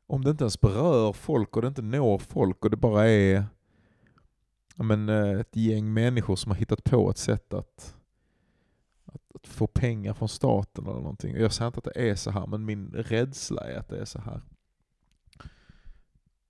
om 0.06 0.24
det 0.24 0.30
inte 0.30 0.44
ens 0.44 0.60
berör 0.60 1.12
folk 1.12 1.56
och 1.56 1.62
det 1.62 1.68
inte 1.68 1.82
når 1.82 2.18
folk 2.18 2.64
och 2.64 2.70
det 2.70 2.76
bara 2.76 3.08
är 3.08 3.44
men, 4.76 5.08
eh, 5.08 5.40
ett 5.40 5.56
gäng 5.56 5.92
människor 5.92 6.36
som 6.36 6.50
har 6.50 6.58
hittat 6.58 6.84
på 6.84 7.10
ett 7.10 7.18
sätt 7.18 7.52
att, 7.52 7.96
att, 9.04 9.22
att 9.34 9.46
få 9.46 9.66
pengar 9.66 10.14
från 10.14 10.28
staten 10.28 10.86
eller 10.86 11.00
någonting. 11.00 11.36
Jag 11.36 11.52
säger 11.52 11.66
inte 11.66 11.78
att 11.78 11.94
det 11.94 12.10
är 12.10 12.14
så 12.14 12.30
här, 12.30 12.46
men 12.46 12.64
min 12.64 12.90
rädsla 12.92 13.62
är 13.62 13.78
att 13.78 13.88
det 13.88 13.98
är 14.00 14.04
så 14.04 14.20
här. 14.20 14.40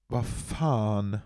Vad 0.07 0.27
fan 0.27 1.19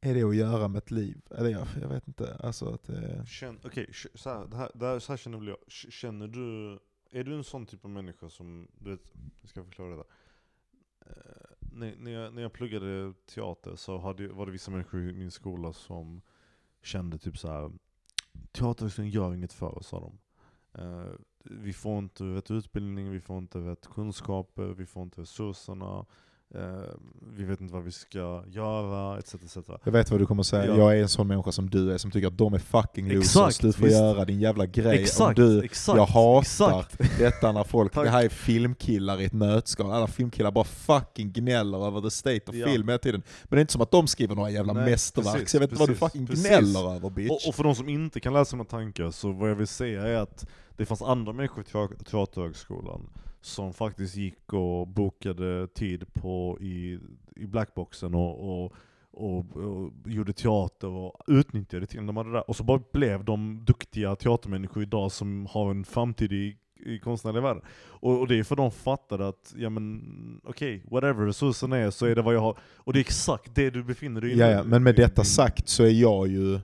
är 0.00 0.14
det 0.14 0.22
att 0.22 0.36
göra 0.36 0.68
med 0.68 0.78
ett 0.78 0.90
liv? 0.90 1.20
Eller 1.30 1.50
jag, 1.50 1.66
jag 1.80 1.88
vet 1.88 2.08
inte. 2.08 2.34
Alltså 2.34 2.74
att 2.74 2.82
det... 2.82 3.26
Känn, 3.26 3.60
okej, 3.64 3.92
så, 4.14 4.30
här, 4.30 4.46
det 4.46 4.56
här, 4.56 4.70
det 4.74 4.86
här, 4.86 4.98
så 4.98 5.12
här 5.12 5.16
känner 5.16 5.38
väl 5.38 5.48
jag. 5.48 5.58
Känner 5.68 6.28
du, 6.28 6.78
är 7.10 7.24
du 7.24 7.34
en 7.34 7.44
sån 7.44 7.66
typ 7.66 7.84
av 7.84 7.90
människa 7.90 8.30
som, 8.30 8.68
du 8.78 8.90
vet, 8.90 9.12
jag 9.40 9.50
ska 9.50 9.64
förklara 9.64 9.96
det. 9.96 10.04
Uh, 11.06 11.70
när, 11.72 11.96
när, 11.96 12.10
jag, 12.10 12.34
när 12.34 12.42
jag 12.42 12.52
pluggade 12.52 13.14
teater 13.34 13.76
så 13.76 13.98
hade, 13.98 14.28
var 14.28 14.46
det 14.46 14.52
vissa 14.52 14.70
människor 14.70 15.00
i 15.00 15.12
min 15.12 15.30
skola 15.30 15.72
som 15.72 16.22
kände 16.82 17.18
typ 17.18 17.38
så 17.38 17.48
här. 17.48 17.72
Teaterhögskolan 18.52 19.10
gör 19.10 19.34
inget 19.34 19.52
för 19.52 19.78
oss, 19.78 19.86
sa 19.86 20.00
de. 20.00 20.18
Eh, 20.80 21.12
vi 21.44 21.72
får 21.72 21.98
inte 21.98 22.24
vet, 22.24 22.50
utbildning, 22.50 23.10
vi 23.10 23.20
får 23.20 23.38
inte 23.38 23.58
vet, 23.58 23.86
kunskaper, 23.86 24.66
vi 24.66 24.86
får 24.86 25.02
inte 25.02 25.20
resurserna 25.20 26.06
eh, 26.54 26.60
vi 27.36 27.44
vet 27.44 27.60
inte 27.60 27.74
vad 27.74 27.84
vi 27.84 27.92
ska 27.92 28.42
göra, 28.48 29.18
etc. 29.18 29.34
etc. 29.34 29.56
Jag 29.84 29.92
vet 29.92 30.10
vad 30.10 30.20
du 30.20 30.26
kommer 30.26 30.42
säga. 30.42 30.66
Ja. 30.66 30.76
Jag 30.76 30.98
är 30.98 31.02
en 31.02 31.08
sån 31.08 31.26
människa 31.26 31.52
som 31.52 31.70
du 31.70 31.92
är, 31.92 31.98
som 31.98 32.10
tycker 32.10 32.28
att 32.28 32.38
de 32.38 32.54
är 32.54 32.58
fucking 32.58 33.12
losers. 33.12 33.58
Du 33.58 33.72
får 33.72 33.84
visst. 33.84 33.96
göra 33.98 34.24
din 34.24 34.40
jävla 34.40 34.66
grej. 34.66 35.02
Exakt, 35.02 35.38
Om 35.38 35.44
du, 35.44 35.64
exakt, 35.64 35.96
jag 35.96 36.06
hatar 36.06 36.40
exakt. 36.40 37.18
detta 37.18 37.52
när 37.52 37.64
folk, 37.64 37.94
det 37.94 38.08
här 38.10 38.24
är 38.24 38.28
filmkillar 38.28 39.20
i 39.20 39.24
ett 39.24 39.32
nötskal. 39.32 39.90
Alla 39.92 40.06
filmkillar 40.06 40.50
bara 40.50 40.64
fucking 40.64 41.32
gnäller 41.32 41.86
över 41.86 42.00
the 42.00 42.10
state 42.10 42.40
of 42.50 42.54
Ja. 42.54 42.66
film 42.66 42.88
hela 42.88 42.98
tiden. 42.98 43.22
Men 43.44 43.56
det 43.56 43.58
är 43.58 43.60
inte 43.60 43.72
som 43.72 43.82
att 43.82 43.90
de 43.90 44.06
skriver 44.06 44.34
några 44.34 44.50
jävla 44.50 44.72
Nej, 44.72 44.90
mästerverk, 44.90 45.32
precis, 45.34 45.50
så 45.50 45.56
jag 45.56 45.60
vet 45.60 45.70
inte 45.70 45.80
vad 45.80 45.88
du 45.88 45.94
fucking 45.94 46.26
precis. 46.26 46.46
gnäller 46.46 46.94
över 46.96 47.10
bitch. 47.10 47.30
Och, 47.30 47.48
och 47.48 47.54
för 47.54 47.64
de 47.64 47.74
som 47.74 47.88
inte 47.88 48.20
kan 48.20 48.32
läsa 48.32 48.56
mina 48.56 48.64
tankar, 48.64 49.10
så 49.10 49.32
vad 49.32 49.50
jag 49.50 49.56
vill 49.56 49.66
säga 49.66 50.02
är 50.02 50.16
att 50.16 50.46
det 50.76 50.86
fanns 50.86 51.02
andra 51.02 51.32
människor 51.32 51.64
i 51.64 51.66
teat- 51.72 52.04
Teaterhögskolan 52.10 53.00
som 53.40 53.72
faktiskt 53.72 54.16
gick 54.16 54.52
och 54.52 54.88
bokade 54.88 55.68
tid 55.68 56.12
på 56.12 56.58
i, 56.60 56.98
i 57.36 57.46
blackboxen 57.46 58.14
och, 58.14 58.64
och, 58.64 58.72
och, 59.10 59.56
och 59.56 59.92
gjorde 60.06 60.32
teater 60.32 60.88
och 60.88 61.22
utnyttjade 61.26 61.86
tiden 61.86 62.06
de 62.06 62.16
hade 62.16 62.32
där. 62.32 62.50
Och 62.50 62.56
så 62.56 62.64
bara 62.64 62.82
blev 62.92 63.24
de 63.24 63.64
duktiga 63.64 64.16
teatermänniskor 64.16 64.82
idag 64.82 65.12
som 65.12 65.46
har 65.46 65.70
en 65.70 65.84
framtid 65.84 66.32
i, 66.32 66.56
i 66.86 66.98
konstnärliga 66.98 67.42
världen. 67.42 67.62
Och, 67.82 68.20
och 68.20 68.28
det 68.28 68.38
är 68.38 68.44
för 68.44 68.56
de 68.56 68.70
fattade 68.70 69.28
att, 69.28 69.54
ja 69.56 69.70
men 69.70 70.00
okej, 70.44 70.84
whatever 70.90 71.26
resursen 71.26 71.72
är 71.72 71.90
så 71.90 72.06
är 72.06 72.14
det 72.14 72.22
vad 72.22 72.34
jag 72.34 72.40
har. 72.40 72.58
Och 72.76 72.92
det 72.92 72.98
är 72.98 73.00
exakt 73.00 73.54
det 73.54 73.70
du 73.70 73.84
befinner 73.84 74.20
dig 74.20 74.32
i 74.32 74.38
Ja, 74.38 74.64
men 74.64 74.82
med 74.82 74.96
detta 74.96 75.24
sagt 75.24 75.68
så 75.68 75.84
är 75.84 75.90
jag 75.90 76.28
ju, 76.28 76.60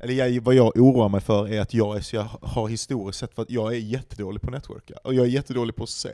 eller 0.00 0.14
jag, 0.14 0.40
vad 0.42 0.54
jag 0.54 0.76
oroar 0.76 1.08
mig 1.08 1.20
för 1.20 1.48
är 1.48 1.60
att 1.60 1.74
jag, 1.74 1.96
är, 1.96 2.00
så 2.00 2.16
jag 2.16 2.28
har 2.42 2.68
historiskt 2.68 3.18
sett, 3.18 3.34
för 3.34 3.42
att 3.42 3.50
jag 3.50 3.72
är 3.72 3.78
jättedålig 3.78 4.42
på 4.42 4.50
networka. 4.50 4.94
Och 5.04 5.14
jag 5.14 5.26
är 5.26 5.30
jättedålig 5.30 5.76
på 5.76 5.82
att 5.82 5.88
se, 5.90 6.12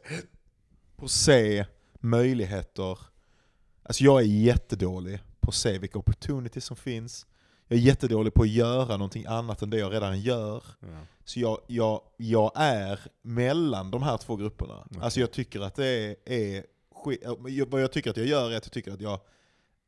på 0.96 1.04
att 1.04 1.10
se 1.10 1.64
möjligheter. 2.00 2.98
Alltså 3.82 4.04
jag 4.04 4.20
är 4.20 4.26
jättedålig 4.26 5.20
på 5.40 5.48
att 5.48 5.54
se 5.54 5.78
vilka 5.78 5.98
opportunities 5.98 6.64
som 6.64 6.76
finns. 6.76 7.26
Jag 7.68 7.78
är 7.78 7.82
jättedålig 7.82 8.34
på 8.34 8.42
att 8.42 8.48
göra 8.48 8.96
någonting 8.96 9.26
annat 9.26 9.62
än 9.62 9.70
det 9.70 9.78
jag 9.78 9.92
redan 9.92 10.20
gör. 10.20 10.62
Ja. 10.80 10.86
Så 11.24 11.40
jag, 11.40 11.58
jag, 11.66 12.00
jag 12.16 12.52
är 12.54 13.00
mellan 13.22 13.90
de 13.90 14.02
här 14.02 14.16
två 14.16 14.36
grupperna. 14.36 14.82
Okej. 14.86 14.98
Alltså 15.02 15.20
jag 15.20 15.30
tycker 15.32 15.60
att 15.60 15.74
det 15.74 15.86
är, 15.86 16.16
är 16.24 16.64
jag- 17.48 17.66
vad 17.70 17.82
jag 17.82 17.92
tycker 17.92 18.10
att 18.10 18.16
jag 18.16 18.26
gör 18.26 18.50
är 18.50 18.56
att 18.56 18.64
jag 18.64 18.72
tycker 18.72 18.92
att 18.92 19.00
jag, 19.00 19.20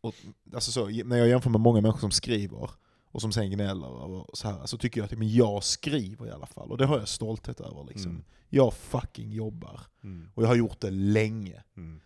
och, 0.00 0.14
alltså 0.54 0.72
så, 0.72 0.86
när 0.86 1.16
jag 1.16 1.28
jämför 1.28 1.50
med 1.50 1.60
många 1.60 1.80
människor 1.80 2.00
som 2.00 2.10
skriver 2.10 2.70
och 3.14 3.20
som 3.20 3.32
sen 3.32 3.50
gnäller 3.50 3.88
och 3.88 4.38
så 4.38 4.48
här, 4.48 4.66
så 4.66 4.78
tycker 4.78 5.00
jag 5.00 5.04
att 5.12 5.18
men 5.18 5.32
jag 5.34 5.64
skriver 5.64 6.26
i 6.26 6.30
alla 6.30 6.46
fall. 6.46 6.70
Och 6.70 6.78
det 6.78 6.86
har 6.86 6.98
jag 6.98 7.08
stolthet 7.08 7.60
över 7.60 7.84
liksom. 7.84 8.10
Mm. 8.10 8.24
Jag 8.48 8.74
fucking 8.74 9.32
jobbar. 9.32 9.80
Mm. 10.04 10.30
Och 10.34 10.42
jag 10.42 10.48
har 10.48 10.54
gjort 10.54 10.80
det 10.80 10.90
länge. 10.90 11.62
Mm. 11.76 12.00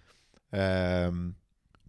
Ehm, 0.51 1.35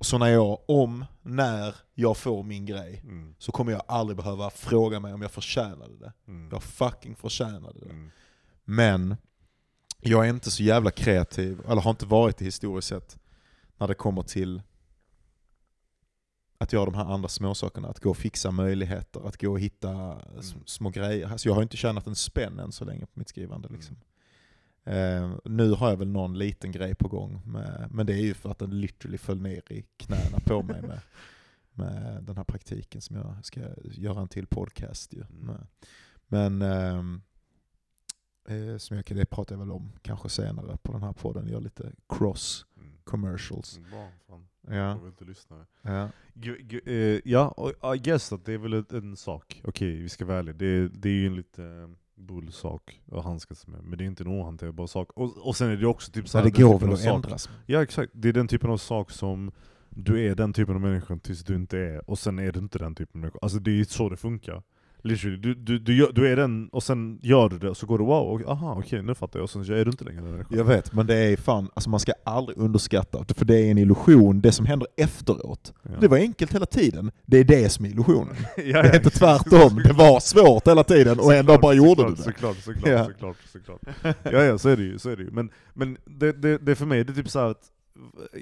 så 0.01 0.17
när 0.17 0.27
jag, 0.27 0.59
om, 0.67 1.05
när 1.21 1.75
jag 1.93 2.17
får 2.17 2.43
min 2.43 2.65
grej, 2.65 3.01
Mm. 3.03 3.35
så 3.39 3.51
kommer 3.51 3.71
jag 3.71 3.81
aldrig 3.87 4.17
behöva 4.17 4.49
fråga 4.49 4.99
mig 4.99 5.13
om 5.13 5.21
jag 5.21 5.31
förtjänade 5.31 5.97
det. 5.97 6.13
Mm. 6.27 6.49
Jag 6.51 6.63
fucking 6.63 7.15
förtjänade 7.15 7.79
det. 7.79 7.89
Mm. 7.89 8.11
Men 8.65 9.15
jag 10.01 10.25
är 10.25 10.29
inte 10.29 10.51
så 10.51 10.63
jävla 10.63 10.91
kreativ, 10.91 11.61
eller 11.67 11.81
har 11.81 11.91
inte 11.91 12.05
varit 12.05 12.37
det 12.37 12.45
historiskt 12.45 12.87
sett, 12.87 13.19
när 13.77 13.87
det 13.87 13.93
kommer 13.93 14.21
till 14.21 14.61
att 16.61 16.73
göra 16.73 16.85
de 16.85 16.93
här 16.95 17.05
andra 17.05 17.29
småsakerna. 17.29 17.87
Att 17.87 17.99
gå 17.99 18.09
och 18.09 18.17
fixa 18.17 18.51
möjligheter, 18.51 19.27
att 19.27 19.41
gå 19.41 19.51
och 19.51 19.59
hitta 19.59 19.89
Mm. 19.91 20.43
små 20.65 20.89
grejer. 20.89 21.27
Alltså 21.31 21.49
jag 21.49 21.55
har 21.55 21.61
inte 21.61 21.77
tjänat 21.77 22.07
en 22.07 22.15
spänn 22.15 22.59
än 22.59 22.71
så 22.71 22.85
länge 22.85 23.05
på 23.05 23.11
mitt 23.19 23.29
skrivande. 23.29 23.67
Mm. 23.67 23.79
Liksom. 23.79 23.97
Eh, 24.83 25.31
nu 25.45 25.71
har 25.71 25.89
jag 25.89 25.97
väl 25.97 26.07
någon 26.07 26.37
liten 26.37 26.71
grej 26.71 26.95
på 26.95 27.07
gång, 27.07 27.41
med, 27.45 27.87
men 27.91 28.05
det 28.05 28.13
är 28.13 28.21
ju 28.21 28.33
för 28.33 28.49
att 28.51 28.59
den 28.59 28.81
literally 28.81 29.17
föll 29.17 29.41
ner 29.41 29.71
i 29.71 29.85
knäna 29.97 30.39
på 30.45 30.63
mig 30.63 30.81
med, 30.81 30.99
med 31.71 32.23
den 32.23 32.37
här 32.37 32.43
praktiken 32.43 33.01
som 33.01 33.15
jag 33.15 33.45
ska 33.45 33.59
göra 33.83 34.21
en 34.21 34.27
till 34.27 34.47
podcast 34.47 35.13
ju. 35.13 35.21
Mm. 35.43 35.55
Men 36.27 36.61
ehm, 36.61 37.21
eh, 38.49 38.77
som 38.77 38.95
jag, 38.97 39.05
det 39.17 39.25
pratar 39.25 39.55
jag 39.55 39.59
väl 39.59 39.71
om 39.71 39.91
kanske 40.01 40.29
senare 40.29 40.77
på 40.81 40.91
den 40.91 41.03
här 41.03 41.13
podden, 41.13 41.47
gör 41.47 41.61
lite 41.61 41.91
cross 42.09 42.65
Mm. 42.77 42.89
commercials. 43.03 43.79
Bra, 43.91 44.11
fan. 44.27 44.47
Ja, 44.69 44.75
Jag 44.75 44.95
vill 44.95 45.07
inte 45.07 45.25
lyssna. 45.25 45.65
ja. 45.81 46.09
Gu- 46.33 46.81
eh, 47.15 47.21
ja, 47.25 47.47
och 47.47 47.95
I 47.95 47.99
guess 47.99 48.33
att 48.33 48.45
det 48.45 48.53
är 48.53 48.57
väl 48.57 48.73
ett- 48.73 48.91
en 48.91 49.15
sak. 49.17 49.61
Okej, 49.63 49.95
vi 50.01 50.09
ska 50.09 50.25
vara 50.25 50.37
ärliga. 50.39 50.55
Det, 50.55 50.87
det 50.87 51.09
är 51.09 51.13
ju 51.13 51.27
en 51.27 51.35
lite 51.35 51.63
eh, 51.63 51.89
bullsak 52.15 53.01
att 53.11 53.23
handskas 53.23 53.67
med. 53.67 53.83
Men 53.83 53.97
det 53.97 54.03
är 54.03 54.05
inte 54.05 54.23
en 54.23 54.27
ohanterbar 54.41 54.87
sak. 54.87 55.09
Och, 55.13 55.47
och 55.47 55.55
sen 55.55 55.69
är 55.69 55.77
det 55.77 55.87
också 55.87 56.11
typ 56.11 56.25
Så 56.27 56.31
såhär, 56.31 56.45
det 56.45 56.51
går 56.51 56.79
väl 56.79 56.93
att 56.93 56.99
ändras. 57.15 57.49
Ja 57.65 57.83
exakt, 57.83 58.11
det 58.15 58.29
är 58.29 58.33
den 58.33 58.47
typen 58.47 58.69
av 58.69 58.77
sak 58.77 59.11
som 59.11 59.51
du 59.89 60.25
är 60.25 60.35
den 60.35 60.53
typen 60.53 60.75
av 60.75 60.81
människa 60.81 61.17
tills 61.17 61.43
du 61.43 61.55
inte 61.55 61.77
är, 61.79 62.09
och 62.09 62.19
sen 62.19 62.39
är 62.39 62.51
du 62.51 62.59
inte 62.59 62.79
den 62.79 62.95
typen 62.95 63.19
av 63.19 63.21
människa. 63.21 63.39
Alltså 63.41 63.59
det 63.59 63.71
är 63.71 63.75
ju 63.75 63.85
så 63.85 64.09
det 64.09 64.17
funkar. 64.17 64.63
Literally, 65.03 65.37
du, 65.37 65.53
du, 65.55 65.79
du, 65.79 65.95
gör, 65.95 66.11
du 66.11 66.27
är 66.27 66.35
den, 66.35 66.69
och 66.69 66.83
sen 66.83 67.19
gör 67.21 67.49
du 67.49 67.57
det, 67.57 67.69
och 67.69 67.77
så 67.77 67.85
går 67.85 67.97
du 67.97 68.03
wow, 68.05 68.27
och, 68.27 68.41
aha 68.51 68.75
okej 68.79 69.01
nu 69.03 69.15
fattar 69.15 69.39
jag, 69.39 69.43
och 69.43 69.49
sen 69.49 69.65
så 69.65 69.73
är 69.73 69.85
du 69.85 69.91
inte 69.91 70.03
längre 70.03 70.21
den. 70.21 70.45
Jag 70.49 70.63
vet, 70.63 70.93
men 70.93 71.07
det 71.07 71.15
är 71.15 71.37
fan, 71.37 71.69
alltså 71.73 71.89
man 71.89 71.99
ska 71.99 72.13
aldrig 72.23 72.57
underskatta, 72.57 73.25
för 73.35 73.45
det 73.45 73.57
är 73.57 73.71
en 73.71 73.77
illusion, 73.77 74.41
det 74.41 74.51
som 74.51 74.65
händer 74.65 74.87
efteråt. 74.97 75.73
Ja. 75.83 75.89
Det 76.01 76.07
var 76.07 76.17
enkelt 76.17 76.53
hela 76.53 76.65
tiden, 76.65 77.11
det 77.25 77.37
är 77.37 77.43
det 77.43 77.69
som 77.69 77.85
är 77.85 77.89
illusionen. 77.89 78.35
ja, 78.57 78.81
Det 78.81 78.89
är 78.89 78.95
inte 78.95 79.09
tvärtom, 79.09 79.81
det 79.83 79.93
var 79.93 80.19
svårt 80.19 80.67
hela 80.67 80.83
tiden 80.83 81.19
och 81.19 81.33
ändå 81.33 81.57
bara 81.57 81.73
gjorde 81.73 82.03
du 82.03 82.09
det. 82.09 82.21
Såklart, 82.21 82.57
såklart, 82.57 82.89
Ja. 82.89 83.05
såklart, 83.05 83.37
såklart. 83.51 83.81
Ja, 84.23 84.43
ja, 84.43 84.57
så 84.57 84.69
är 84.69 84.77
det 84.77 84.83
ju. 84.83 84.99
Så 84.99 85.09
är 85.09 85.15
det 85.17 85.23
ju. 85.23 85.31
Men, 85.31 85.49
men 85.73 85.97
det, 86.05 86.31
det, 86.31 86.57
det 86.57 86.75
för 86.75 86.85
mig, 86.85 87.03
det 87.03 87.11
är 87.11 87.15
typ 87.15 87.29
så 87.29 87.39
här 87.39 87.47
att 87.47 87.63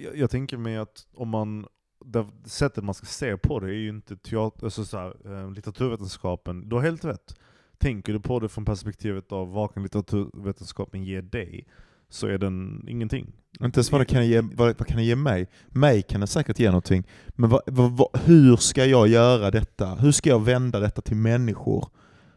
jag, 0.03 0.17
jag 0.17 0.29
tänker 0.29 0.57
mig 0.57 0.77
att 0.77 1.07
om 1.15 1.29
man, 1.29 1.65
det 2.11 2.25
sättet 2.45 2.83
man 2.83 2.93
ska 2.93 3.05
se 3.05 3.37
på 3.37 3.59
det 3.59 3.67
är 3.67 3.73
ju 3.73 3.89
inte 3.89 4.17
teater, 4.17 4.65
alltså 4.65 4.85
så 4.85 4.97
här, 4.97 5.13
eh, 5.25 5.51
litteraturvetenskapen. 5.51 6.69
Du 6.69 6.75
har 6.75 6.83
helt 6.83 7.05
rätt. 7.05 7.35
Tänker 7.77 8.13
du 8.13 8.19
på 8.19 8.39
det 8.39 8.49
från 8.49 8.65
perspektivet 8.65 9.31
av 9.31 9.51
vad 9.51 9.73
kan 9.73 9.83
litteraturvetenskapen 9.83 11.03
ge 11.03 11.21
dig, 11.21 11.67
så 12.09 12.27
är 12.27 12.37
den 12.37 12.85
ingenting. 12.89 13.33
Inte 13.59 13.77
ens 13.77 13.91
vad, 13.91 14.01
det 14.01 14.05
kan 14.05 14.27
ge, 14.27 14.41
vad, 14.41 14.77
vad 14.77 14.87
kan 14.87 14.97
det 14.97 15.03
ge 15.03 15.15
mig? 15.15 15.47
Mig 15.67 16.01
kan 16.01 16.21
det 16.21 16.27
säkert 16.27 16.59
ge 16.59 16.67
någonting. 16.67 17.03
Men 17.29 17.49
vad, 17.49 17.61
vad, 17.65 18.07
hur 18.23 18.55
ska 18.55 18.85
jag 18.85 19.07
göra 19.07 19.51
detta? 19.51 19.95
Hur 19.95 20.11
ska 20.11 20.29
jag 20.29 20.45
vända 20.45 20.79
detta 20.79 21.01
till 21.01 21.17
människor? 21.17 21.89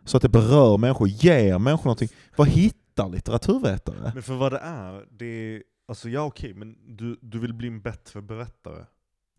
Så 0.05 0.17
att 0.17 0.23
det 0.23 0.29
berör 0.29 0.79
människor, 0.79 1.09
ger 1.09 1.59
människor 1.59 1.85
någonting. 1.85 2.09
Vad 2.37 2.49
hittar 2.49 3.09
litteraturvetare? 3.09 4.11
Men 4.15 4.23
för 4.23 4.35
vad 4.35 4.53
det 4.53 4.59
är, 4.59 5.05
det 5.11 5.25
är, 5.25 5.63
alltså 5.89 6.09
ja 6.09 6.23
okej, 6.23 6.55
men 6.55 6.97
du, 6.97 7.19
du 7.23 7.39
vill 7.39 7.55
bli 7.55 7.69
en 7.69 7.81
bättre 7.81 8.23
berättare. 8.23 8.85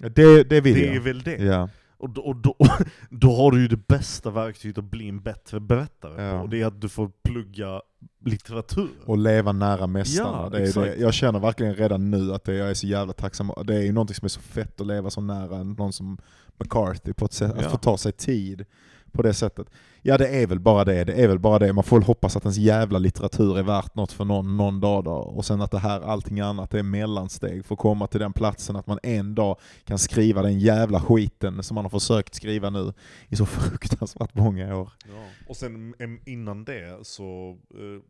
Det, 0.09 0.43
det 0.43 0.61
vill 0.61 0.73
Det 0.75 0.87
är 0.89 0.93
jag. 0.93 1.01
väl 1.01 1.21
det? 1.21 1.35
Ja. 1.43 1.69
Och, 1.97 2.09
då, 2.09 2.21
och 2.21 2.35
då, 2.35 2.55
då 3.09 3.35
har 3.35 3.51
du 3.51 3.61
ju 3.61 3.67
det 3.67 3.87
bästa 3.87 4.29
verktyget 4.29 4.77
att 4.77 4.83
bli 4.83 5.09
en 5.09 5.21
bättre 5.21 5.59
berättare 5.59 6.23
Ja. 6.23 6.31
på, 6.37 6.43
och 6.43 6.49
det 6.49 6.61
är 6.61 6.65
att 6.65 6.81
du 6.81 6.89
får 6.89 7.11
plugga 7.23 7.81
litteratur. 8.25 8.89
Och 9.05 9.17
leva 9.17 9.51
nära 9.51 9.87
mästarna. 9.87 10.39
Ja, 10.43 10.49
det 10.49 10.57
är 10.77 10.81
det. 10.81 10.95
Jag 10.95 11.13
känner 11.13 11.39
verkligen 11.39 11.75
redan 11.75 12.11
nu 12.11 12.33
att 12.33 12.43
det, 12.43 12.53
jag 12.55 12.69
är 12.69 12.73
så 12.73 12.87
jävla 12.87 13.13
tacksam. 13.13 13.51
Det 13.63 13.75
är 13.75 13.81
ju 13.81 13.91
någonting 13.91 14.15
som 14.15 14.25
är 14.25 14.29
så 14.29 14.39
fett 14.41 14.81
att 14.81 14.87
leva 14.87 15.09
så 15.09 15.21
nära 15.21 15.63
någon 15.63 15.93
som 15.93 16.17
McCarthy 16.59 17.13
på 17.13 17.25
ett 17.25 17.33
sätt. 17.33 17.51
Att 17.51 17.61
Ja. 17.63 17.69
få 17.69 17.77
ta 17.77 17.97
sig 17.97 18.11
tid 18.11 18.65
på 19.11 19.21
det 19.21 19.33
sättet. 19.33 19.67
Ja 20.01 20.17
det 20.17 20.27
är 20.27 20.47
väl 20.47 20.59
bara 20.59 20.85
det, 20.85 21.03
det 21.03 21.13
är 21.13 21.27
väl 21.27 21.39
bara 21.39 21.59
det. 21.59 21.73
Man 21.73 21.83
får 21.83 21.97
väl 21.97 22.05
hoppas 22.05 22.35
att 22.35 22.43
ens 22.43 22.57
jävla 22.57 22.99
litteratur 22.99 23.57
är 23.57 23.63
värt 23.63 23.95
något 23.95 24.11
för 24.11 24.25
någon, 24.25 24.57
någon 24.57 24.79
dag 24.79 25.03
då. 25.03 25.11
Och 25.11 25.45
sen 25.45 25.61
att 25.61 25.71
det 25.71 25.79
här, 25.79 26.01
allting 26.01 26.39
annat 26.39 26.73
är 26.73 26.83
mellansteg 26.83 27.65
för 27.65 27.75
att 27.75 27.79
komma 27.79 28.07
till 28.07 28.19
den 28.19 28.33
platsen 28.33 28.75
att 28.75 28.87
man 28.87 28.99
en 29.03 29.35
dag 29.35 29.59
kan 29.83 29.97
skriva 29.97 30.41
den 30.41 30.59
jävla 30.59 30.99
skiten 30.99 31.63
som 31.63 31.75
man 31.75 31.85
har 31.85 31.89
försökt 31.89 32.35
skriva 32.35 32.69
nu 32.69 32.93
i 33.27 33.35
så 33.35 33.45
fruktansvärt 33.61 34.35
många 34.35 34.75
år. 34.75 34.91
Ja. 35.05 35.25
Och 35.47 35.57
sen 35.57 35.93
innan 36.25 36.65
det 36.65 36.99
så, 37.07 37.57
eh, 37.73 38.03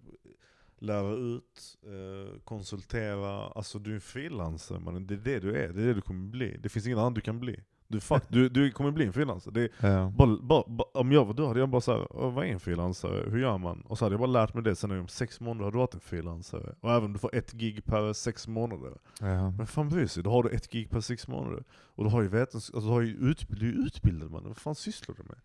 lära 0.81 1.13
ut, 1.13 1.77
eh, 1.83 2.39
konsultera. 2.43 3.47
Alltså 3.47 3.79
du 3.79 3.91
är 3.91 3.95
en 3.95 4.01
frilansare 4.01 4.79
mannen. 4.79 5.07
Det 5.07 5.13
är 5.13 5.17
det 5.17 5.39
du 5.39 5.49
är, 5.49 5.73
det 5.73 5.81
är 5.81 5.85
det 5.87 5.93
du 5.93 6.01
kommer 6.01 6.29
bli. 6.29 6.57
Det 6.59 6.69
finns 6.69 6.85
inget 6.85 6.97
annat 6.97 7.15
du 7.15 7.21
kan 7.21 7.39
bli. 7.39 7.59
Du, 7.91 7.99
fuck, 7.99 8.23
du, 8.27 8.49
du 8.49 8.71
kommer 8.71 8.91
bli 8.91 9.05
en 9.05 9.13
frilansare. 9.13 9.69
Ja. 9.79 10.13
bara, 10.17 10.37
bara, 10.41 10.63
bara, 10.67 10.87
om 10.93 11.11
jag 11.11 11.25
var 11.25 11.33
du 11.33 11.45
hade 11.45 11.59
jag 11.59 11.69
bara 11.69 11.81
såhär, 11.81 12.07
vad 12.09 12.45
är 12.45 12.49
en 12.49 12.59
frilansare? 12.59 13.29
Hur 13.29 13.39
gör 13.39 13.57
man? 13.57 13.81
Och 13.81 13.97
så 13.97 14.05
hade 14.05 14.13
jag 14.13 14.19
bara 14.19 14.31
lärt 14.31 14.53
mig 14.53 14.63
det, 14.63 14.75
sen 14.75 14.91
om 14.91 15.07
sex 15.07 15.39
månader 15.39 15.63
har 15.63 15.71
du 15.71 15.77
varit 15.77 15.93
en 15.93 15.99
frilansare. 15.99 16.75
Och 16.81 16.91
även 16.91 17.03
om 17.03 17.13
du 17.13 17.19
får 17.19 17.35
ett 17.35 17.51
gig 17.51 17.85
per 17.85 18.13
sex 18.13 18.47
månader. 18.47 18.93
Ja. 19.19 19.51
Men 19.51 19.67
fan 19.67 19.89
bryr 19.89 20.07
sig? 20.07 20.23
Då 20.23 20.31
har 20.31 20.43
du 20.43 20.49
ett 20.49 20.71
gig 20.71 20.89
per 20.89 21.01
sex 21.01 21.27
månader. 21.27 21.63
Och 21.71 22.03
du 22.03 22.09
har 22.09 22.21
ju 22.21 22.27
vetens 22.27 22.71
alltså, 22.73 22.89
du 22.89 22.93
har 22.93 23.01
ju 23.01 23.15
utbild, 23.15 23.61
du 23.61 23.69
är 23.69 23.85
utbildad 23.85 24.31
man. 24.31 24.43
Vad 24.43 24.57
fan 24.57 24.75
sysslar 24.75 25.15
du 25.15 25.23
med? 25.23 25.37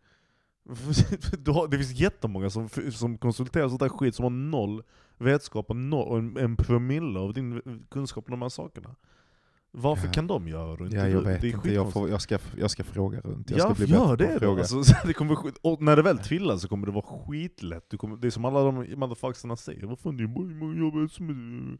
Har, 1.55 1.69
det 1.69 1.77
finns 1.77 2.01
jättemånga 2.01 2.51
som, 2.51 2.69
som 2.93 3.19
konsulterar 3.19 3.69
sånt 3.69 3.81
där 3.81 3.89
skit 3.89 4.15
som 4.15 4.23
har 4.23 4.31
noll 4.31 4.83
vetskap 5.19 5.71
och, 5.71 5.77
noll, 5.77 6.09
och 6.09 6.19
en, 6.19 6.37
en 6.37 6.57
promille 6.57 7.19
av 7.19 7.35
din 7.35 7.63
kunskap 7.91 8.25
om 8.29 8.31
de 8.31 8.43
här 8.43 8.49
sakerna. 8.49 8.95
Varför 9.79 10.07
Ja. 10.07 10.13
kan 10.13 10.27
de 10.27 10.49
göra 10.49 10.85
inte 10.85 10.97
Ja, 10.97 11.09
jag 11.09 11.23
vet 11.23 11.41
det 11.41 11.49
är 11.49 11.55
inte. 11.55 11.73
Jag, 11.73 11.93
får, 11.93 12.09
jag, 12.11 12.21
ska, 12.21 12.39
jag 12.59 12.71
ska 12.71 12.85
fråga 12.85 13.21
runt. 13.21 13.51
Jag 13.51 13.59
ja, 13.59 13.75
ska 13.75 13.75
bli 13.75 13.95
gör 13.95 14.17
det 14.17 14.39
då. 14.39 14.51
Alltså, 14.59 14.85
så 14.85 14.95
det 15.07 15.13
kommer, 15.13 15.37
när 15.85 15.97
det 15.97 16.03
väl 16.03 16.19
trillar 16.19 16.57
så 16.57 16.69
kommer 16.69 16.87
det 16.87 16.93
vara 16.93 17.05
skitlätt. 17.05 17.85
Du 17.91 17.97
kommer, 17.97 18.17
det 18.17 18.27
är 18.27 18.31
som 18.31 18.45
alla 18.45 18.63
de 18.63 18.75
motherfuckersarna 18.75 19.57
säger. 19.57 19.87
Vad 19.87 19.99
fan, 19.99 20.17
det 20.17 20.23
är 20.23 20.29
många 20.29 20.79
jobb 20.79 21.11
som. 21.11 21.79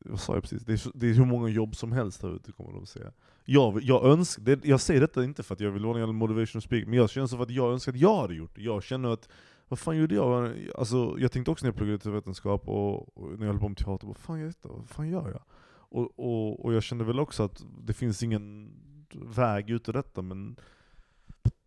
Vad 0.00 0.20
sa 0.20 0.34
jag 0.34 0.42
precis? 0.42 0.62
Det 0.62 0.72
är, 0.72 0.90
det 0.94 1.10
är 1.10 1.14
hur 1.14 1.24
många 1.24 1.48
jobb 1.48 1.76
som 1.76 1.92
helst 1.92 2.22
här 2.22 2.36
ute 2.36 2.52
kommer 2.52 2.72
de 2.72 2.86
säga. 2.86 3.12
Jag, 3.44 3.82
jag, 3.82 4.04
önskar, 4.04 4.42
det, 4.42 4.64
jag 4.64 4.80
säger 4.80 5.00
detta 5.00 5.24
inte 5.24 5.42
för 5.42 5.54
att 5.54 5.60
jag 5.60 5.70
vill 5.70 5.84
vara 5.84 6.02
en 6.02 6.14
motivation 6.14 6.62
speaker, 6.62 6.86
men 6.86 6.98
jag 6.98 7.10
känner 7.10 7.26
så 7.26 7.42
att 7.42 7.50
jag 7.50 7.72
önskar 7.72 7.92
att 7.92 7.98
jag 7.98 8.16
hade 8.20 8.34
gjort 8.34 8.54
det. 8.54 8.62
Jag 8.62 8.82
känner 8.82 9.08
att, 9.08 9.28
vad 9.68 9.78
fan 9.78 9.96
gjorde 9.96 10.14
jag? 10.14 10.54
Alltså, 10.78 11.16
jag 11.18 11.32
tänkte 11.32 11.50
också 11.50 11.64
när 11.64 11.68
jag 11.68 11.76
pluggade 11.76 11.98
till 11.98 12.10
vetenskap 12.10 12.68
och, 12.68 13.18
och 13.18 13.38
när 13.38 13.46
jag 13.46 13.52
höll 13.52 13.60
på 13.60 13.68
med 13.68 13.76
teater, 13.78 14.06
vad 14.06 14.16
fan 14.16 14.40
jag? 14.40 14.52
Vad 14.62 14.88
fan 14.88 15.08
gör 15.08 15.30
jag? 15.30 15.42
Och, 15.90 16.18
och, 16.18 16.64
och 16.64 16.74
jag 16.74 16.82
kände 16.82 17.04
väl 17.04 17.20
också 17.20 17.42
att 17.42 17.64
det 17.84 17.92
finns 17.92 18.22
ingen 18.22 18.72
väg 19.14 19.70
ut 19.70 19.88
ur 19.88 19.92
detta, 19.92 20.22
men 20.22 20.56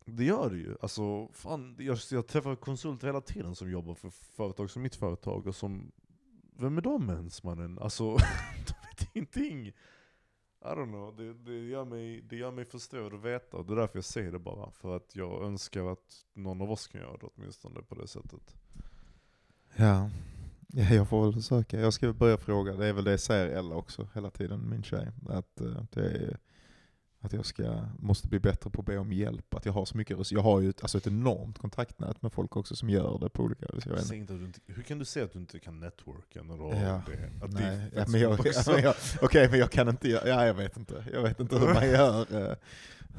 det 0.06 0.24
gör 0.24 0.50
det 0.50 0.58
ju. 0.58 0.76
Alltså, 0.82 1.28
fan, 1.28 1.76
jag, 1.80 1.98
jag 2.12 2.28
träffar 2.28 2.56
konsulter 2.56 3.08
hela 3.08 3.22
tiden 3.22 3.56
som 3.56 3.72
jobbar 3.72 3.94
för 3.94 4.10
företag 4.10 4.70
som 4.70 4.82
mitt 4.82 4.96
företag, 4.96 5.48
och 5.48 5.56
som, 5.56 5.92
vem 6.58 6.78
är 6.78 6.82
de 6.82 7.10
ens 7.10 7.44
mannen? 7.44 7.80
Alltså, 7.80 8.04
de 8.68 8.74
vet 8.90 9.10
ingenting. 9.14 9.68
I 9.68 10.66
don't 10.66 10.86
know, 10.86 11.16
det, 11.16 11.34
det, 11.34 11.68
gör 11.68 11.86
mig, 11.86 12.22
det 12.22 12.36
gör 12.36 12.52
mig 12.52 12.66
förstådd 12.66 13.14
att 13.14 13.22
veta, 13.22 13.58
och 13.58 13.66
det 13.66 13.74
är 13.74 13.78
därför 13.78 13.98
jag 13.98 14.06
säger 14.06 14.32
det 14.32 14.40
bara. 14.40 14.72
För 14.72 14.96
att 14.96 15.16
jag 15.16 15.44
önskar 15.44 15.92
att 15.92 16.26
någon 16.34 16.62
av 16.62 16.72
oss 16.72 16.88
kan 16.88 17.02
göra 17.02 17.18
det 17.18 17.28
åtminstone 17.36 17.82
på 17.82 17.96
det 17.96 18.08
sättet. 18.08 18.56
Ja 19.76 20.10
ja, 20.76 20.84
jag 20.96 21.10
får 21.10 21.24
väl 21.24 21.34
försöka. 21.34 21.80
Jag 21.80 21.94
ska 21.94 22.14
börja 22.14 22.38
fråga. 22.38 22.74
Det 22.74 22.86
är 22.86 22.94
väl 22.94 23.04
det 23.04 23.18
säger 23.18 23.58
Ella 23.58 23.76
också 23.76 24.08
hela 24.14 24.30
tiden, 24.30 24.70
min 24.70 24.84
tjej. 24.84 25.12
Att, 25.30 25.62
eh, 25.62 25.84
det 25.94 26.02
är, 26.02 26.38
att 27.24 27.34
jag 27.34 27.46
ska, 27.46 27.86
måste 28.00 28.28
bli 28.28 28.40
bättre 28.40 28.70
på 28.70 28.80
att 28.82 28.86
be 28.86 28.98
om 28.98 29.14
hjälp. 29.14 29.54
Att 29.54 29.66
jag 29.66 29.74
har 29.74 29.86
så 29.86 29.98
mycket 29.98 30.32
Jag 30.32 30.42
har 30.42 30.60
ju 30.62 30.70
ett, 30.70 30.82
alltså 30.82 30.98
ett 30.98 31.08
enormt 31.08 31.58
kontaktnät 31.58 32.22
med 32.22 32.34
folk 32.34 32.56
också 32.58 32.76
som 32.76 32.90
gör 32.90 33.18
det 33.20 33.30
på 33.30 33.44
olika... 33.44 33.66
Jag 33.86 34.18
inte, 34.18 34.60
hur 34.66 34.84
kan 34.84 35.00
du 35.00 35.06
säga 35.06 35.26
att 35.26 35.32
du 35.34 35.40
inte 35.40 35.60
kan 35.60 35.80
networka 35.80 36.44
när 36.44 36.58
du 36.58 36.64
har 36.64 36.70
Ja. 36.74 37.02
det? 37.08 37.46
Att 37.46 37.52
det 37.52 37.60
Nej, 37.60 37.90
ja, 37.96 38.06
men 38.08 38.22
jag, 38.22 38.32
ja, 38.46 38.54
men 38.68 38.84
jag, 38.84 39.52
men 39.52 39.60
jag 39.60 39.72
kan 39.72 39.90
inte 39.90 40.10
göra, 40.10 40.28
ja 40.28 40.46
jag 40.46 40.54
vet 40.54 40.78
inte. 40.78 41.06
Jag 41.14 41.22
vet 41.22 41.40
inte 41.40 41.58
hur 41.60 41.74
man 41.74 41.88
gör, 41.90 42.50
eh, 42.50 42.56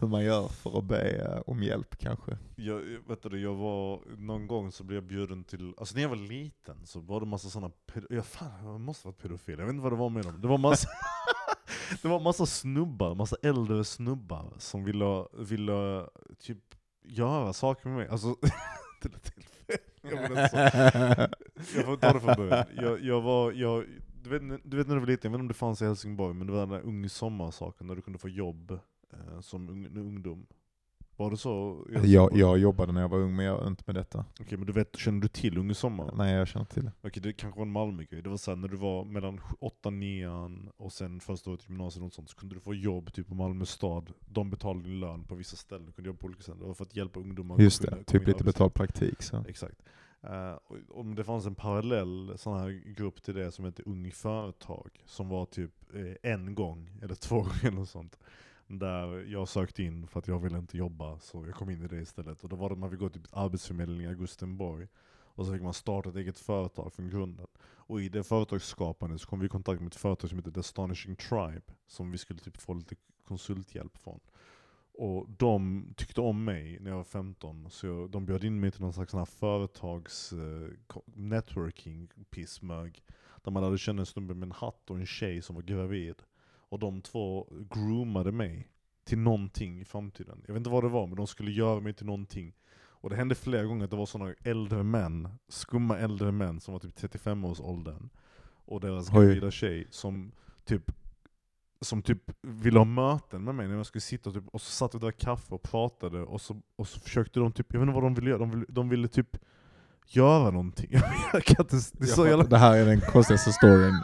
hur 0.00 0.08
man 0.08 0.24
gör 0.24 0.48
för 0.48 0.78
att 0.78 0.84
be 0.84 1.10
eh, 1.10 1.42
om 1.46 1.62
hjälp 1.62 1.98
kanske. 1.98 2.38
Jag, 2.56 2.80
vet 3.08 3.22
du, 3.22 3.40
jag 3.40 3.54
var, 3.54 4.00
någon 4.16 4.46
gång 4.46 4.72
så 4.72 4.84
blev 4.84 4.96
jag 4.96 5.04
bjuden 5.04 5.44
till, 5.44 5.74
alltså 5.78 5.94
när 5.94 6.02
jag 6.02 6.08
var 6.08 6.16
liten 6.16 6.86
så 6.86 7.00
var 7.00 7.20
det 7.20 7.26
massa 7.26 7.48
sådana, 7.48 7.72
pedo- 7.92 8.06
ja, 8.10 8.22
fan 8.22 8.64
jag 8.66 8.80
måste 8.80 9.06
varit 9.08 9.18
pedofil, 9.22 9.58
jag 9.58 9.66
vet 9.66 9.72
inte 9.72 9.82
vad 9.82 9.92
det 9.92 9.96
var 9.96 10.10
med 10.10 10.24
dem. 10.24 10.40
Det 10.40 10.48
var 10.48 10.58
massa, 10.58 10.88
det 12.02 12.08
var 12.08 12.20
massa 12.20 12.46
snubbar, 12.46 13.14
massa 13.14 13.36
äldre 13.42 13.84
snubbar 13.84 14.52
som 14.58 14.84
ville, 14.84 15.26
ville 15.32 16.06
typ 16.38 16.74
göra 17.04 17.52
saker 17.52 17.88
med 17.88 17.98
mig. 17.98 18.08
Alltså, 18.08 18.36
det 19.02 19.12
lät 19.12 19.34
helt 19.34 19.48
fel. 19.48 19.78
Jag, 21.74 21.84
får 21.84 21.96
ta 21.96 22.12
det 22.12 22.20
från 22.20 22.34
början. 22.36 22.64
Jag, 22.76 23.00
jag 23.00 23.20
var, 23.20 23.52
jag, 23.52 23.84
du, 24.22 24.30
vet, 24.30 24.42
du 24.64 24.76
vet 24.76 24.86
när 24.86 24.94
du 24.94 25.00
var 25.00 25.06
liten, 25.06 25.32
jag 25.32 25.38
vet 25.38 25.40
inte 25.40 25.40
om 25.40 25.48
det 25.48 25.54
fanns 25.54 25.82
i 25.82 25.84
Helsingborg, 25.84 26.34
men 26.34 26.46
det 26.46 26.52
var 26.52 26.60
den 26.60 26.68
där 26.68 26.80
ung 26.80 27.08
sommarsaken 27.08 27.86
där 27.86 27.96
du 27.96 28.02
kunde 28.02 28.18
få 28.18 28.28
jobb 28.28 28.70
eh, 29.12 29.40
som 29.40 29.68
ung, 29.68 29.96
ungdom. 29.96 30.46
Var 31.16 31.30
det 31.30 31.36
så? 31.36 31.84
Jag, 31.88 32.00
Helsingborg? 32.00 32.40
jag 32.40 32.58
jobbade 32.58 32.92
när 32.92 33.00
jag 33.00 33.08
var 33.08 33.18
ung 33.18 33.36
men 33.36 33.46
jag 33.46 33.66
inte 33.66 33.82
med 33.86 33.94
detta. 33.94 34.24
Okej, 34.40 34.58
men 34.58 34.66
du 34.66 34.72
vet, 34.72 34.96
känner 34.96 35.20
du 35.20 35.28
till 35.28 35.58
Unge 35.58 35.74
Sommar? 35.74 36.12
Nej 36.16 36.34
jag 36.34 36.48
känner 36.48 36.66
till 36.66 36.84
det. 36.84 36.92
Okej, 37.02 37.22
det 37.22 37.32
kanske 37.32 37.58
var 37.58 37.66
en 37.66 37.72
Malmö-grej. 37.72 38.22
Det 38.22 38.30
var 38.30 38.36
såhär 38.36 38.56
när 38.56 38.68
du 38.68 38.76
var 38.76 39.04
mellan 39.04 39.40
8 39.58 39.90
9 39.90 40.50
och 40.76 40.92
sen 40.92 41.20
första 41.20 41.50
året 41.50 41.60
i 41.60 41.64
gymnasiet 41.68 42.04
och 42.04 42.12
sånt, 42.12 42.30
så 42.30 42.36
kunde 42.36 42.54
du 42.54 42.60
få 42.60 42.74
jobb 42.74 43.12
typ 43.12 43.28
på 43.28 43.34
Malmö 43.34 43.64
stad. 43.64 44.12
De 44.20 44.50
betalade 44.50 44.88
din 44.88 45.00
lön 45.00 45.24
på 45.24 45.34
vissa 45.34 45.56
ställen, 45.56 45.86
du 45.86 45.92
kunde 45.92 46.08
jobba 46.08 46.18
på 46.18 46.26
olika 46.26 46.42
ställen. 46.42 46.60
Det 46.60 46.66
var 46.66 46.74
för 46.74 46.84
att 46.84 46.96
hjälpa 46.96 47.20
ungdomar 47.20 47.60
Just 47.60 47.82
det, 47.82 47.88
komma 47.88 48.02
typ 48.02 48.26
lite 48.26 48.44
betald 48.44 48.74
praktik 48.74 49.22
så. 49.22 49.44
Exakt. 49.48 49.82
Och, 50.66 50.76
och 50.88 51.04
det 51.04 51.24
fanns 51.24 51.46
en 51.46 51.54
parallell 51.54 52.32
sån 52.36 52.60
här 52.60 52.94
grupp 52.96 53.22
till 53.22 53.34
det 53.34 53.52
som 53.52 53.64
hette 53.64 53.82
Ung 53.86 54.10
Företag, 54.10 55.02
som 55.06 55.28
var 55.28 55.46
typ 55.46 55.94
eh, 55.94 56.32
en 56.32 56.54
gång, 56.54 56.98
eller 57.02 57.14
två 57.14 57.36
gånger 57.42 57.66
eller 57.66 57.84
sånt. 57.84 58.18
Där 58.66 59.24
jag 59.32 59.48
sökte 59.48 59.82
in 59.82 60.06
för 60.06 60.18
att 60.18 60.28
jag 60.28 60.38
ville 60.38 60.58
inte 60.58 60.76
jobba, 60.76 61.18
så 61.18 61.46
jag 61.46 61.54
kom 61.54 61.70
in 61.70 61.82
i 61.82 61.88
det 61.88 62.00
istället. 62.00 62.42
Och 62.42 62.48
då 62.48 62.56
var 62.56 62.70
det 62.70 62.76
man 62.76 62.90
fick 62.90 63.00
gå 63.00 63.08
till 63.08 63.26
Arbetsförmedlingen 63.32 64.04
i 64.04 64.08
Augustenborg, 64.08 64.88
och 65.36 65.46
så 65.46 65.52
fick 65.52 65.62
man 65.62 65.74
starta 65.74 66.08
ett 66.08 66.16
eget 66.16 66.38
företag 66.38 66.92
från 66.92 67.10
grunden. 67.10 67.46
Och 67.62 68.00
i 68.00 68.08
det 68.08 68.24
företagsskapandet 68.24 69.20
så 69.20 69.28
kom 69.28 69.40
vi 69.40 69.46
i 69.46 69.48
kontakt 69.48 69.80
med 69.80 69.86
ett 69.86 69.94
företag 69.94 70.30
som 70.30 70.38
heter 70.38 70.50
The 70.50 70.60
Astonishing 70.60 71.16
Tribe, 71.16 71.62
som 71.86 72.10
vi 72.10 72.18
skulle 72.18 72.40
typ 72.40 72.56
få 72.56 72.74
lite 72.74 72.94
konsulthjälp 73.24 73.98
från. 73.98 74.20
Och 74.98 75.26
de 75.38 75.86
tyckte 75.96 76.20
om 76.20 76.44
mig 76.44 76.78
när 76.80 76.90
jag 76.90 76.96
var 76.96 77.04
15, 77.04 77.70
så 77.70 77.86
jag, 77.86 78.10
de 78.10 78.26
bjöd 78.26 78.44
in 78.44 78.60
mig 78.60 78.70
till 78.70 78.80
någon 78.80 78.92
slags 78.92 79.10
sån 79.10 79.18
här 79.18 79.24
företags 79.24 80.32
eh, 80.32 80.68
networking 81.04 82.08
pissmög. 82.30 83.02
Där 83.42 83.50
man 83.50 83.62
hade 83.62 83.78
känna 83.78 84.00
en 84.00 84.06
snubbe 84.06 84.34
med 84.34 84.46
en 84.46 84.52
hatt 84.52 84.90
och 84.90 84.96
en 84.96 85.06
tjej 85.06 85.42
som 85.42 85.54
var 85.54 85.62
gravid. 85.62 86.22
Och 86.74 86.80
de 86.80 87.00
två 87.00 87.48
groomade 87.70 88.32
mig 88.32 88.68
till 89.04 89.18
någonting 89.18 89.80
i 89.80 89.84
framtiden. 89.84 90.42
Jag 90.46 90.54
vet 90.54 90.60
inte 90.60 90.70
vad 90.70 90.84
det 90.84 90.88
var, 90.88 91.06
men 91.06 91.16
de 91.16 91.26
skulle 91.26 91.50
göra 91.50 91.80
mig 91.80 91.94
till 91.94 92.06
någonting. 92.06 92.52
Och 92.76 93.10
det 93.10 93.16
hände 93.16 93.34
flera 93.34 93.64
gånger 93.64 93.84
att 93.84 93.90
det 93.90 93.96
var 93.96 94.06
sådana 94.06 94.34
äldre 94.44 94.82
män, 94.82 95.28
skumma 95.48 95.98
äldre 95.98 96.32
män 96.32 96.60
som 96.60 96.72
var 96.72 96.78
typ 96.78 96.98
35-årsåldern. 96.98 98.08
Och 98.64 98.80
deras 98.80 99.10
gravida 99.10 99.50
tjej 99.50 99.86
som 99.90 100.32
typ 100.64 100.90
som 101.80 102.02
typ 102.02 102.30
ville 102.42 102.78
ha 102.78 102.84
möten 102.84 103.44
med 103.44 103.54
mig 103.54 103.68
när 103.68 103.76
jag 103.76 103.86
skulle 103.86 104.02
sitta 104.02 104.30
och, 104.30 104.34
typ, 104.34 104.48
och 104.48 104.60
så 104.60 104.70
satt 104.70 104.94
vi 104.94 104.96
och 104.96 105.00
drack 105.00 105.18
kaffe 105.18 105.54
och 105.54 105.62
pratade 105.62 106.22
och 106.22 106.40
så, 106.40 106.60
och 106.76 106.88
så 106.88 107.00
försökte 107.00 107.40
de 107.40 107.52
typ, 107.52 107.72
jag 107.72 107.80
vet 107.80 107.88
inte 107.88 107.94
vad 107.94 108.04
de 108.04 108.14
ville 108.14 108.30
göra, 108.30 108.38
de 108.38 108.50
ville, 108.50 108.66
de 108.68 108.88
ville 108.88 109.08
typ 109.08 109.36
göra 110.06 110.50
någonting. 110.50 110.88
jag 111.32 111.44
kan 111.44 111.56
inte, 111.64 111.76
det 111.92 112.04
är 112.04 112.06
så 112.06 112.20
Jag 112.22 112.28
jävla... 112.28 112.44
det 112.44 112.58
här 112.58 112.76
är 112.76 112.84
den 112.86 113.00
konstigaste 113.00 113.52
storyn. 113.52 113.94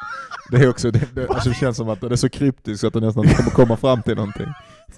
Det 0.51 0.57
är 0.57 0.69
också, 0.69 0.91
det, 0.91 1.15
det, 1.15 1.29
alltså 1.29 1.49
det 1.49 1.55
känns 1.55 1.77
som 1.77 1.89
att 1.89 2.01
det 2.01 2.07
är 2.07 2.17
så 2.17 2.29
kryptiskt 2.29 2.81
så 2.81 2.87
att 2.87 2.93
det 2.93 3.01
nästan 3.01 3.25
inte 3.25 3.37
kommer 3.37 3.51
komma 3.55 3.77
fram 3.77 4.03
till 4.03 4.17
någonting. 4.17 4.47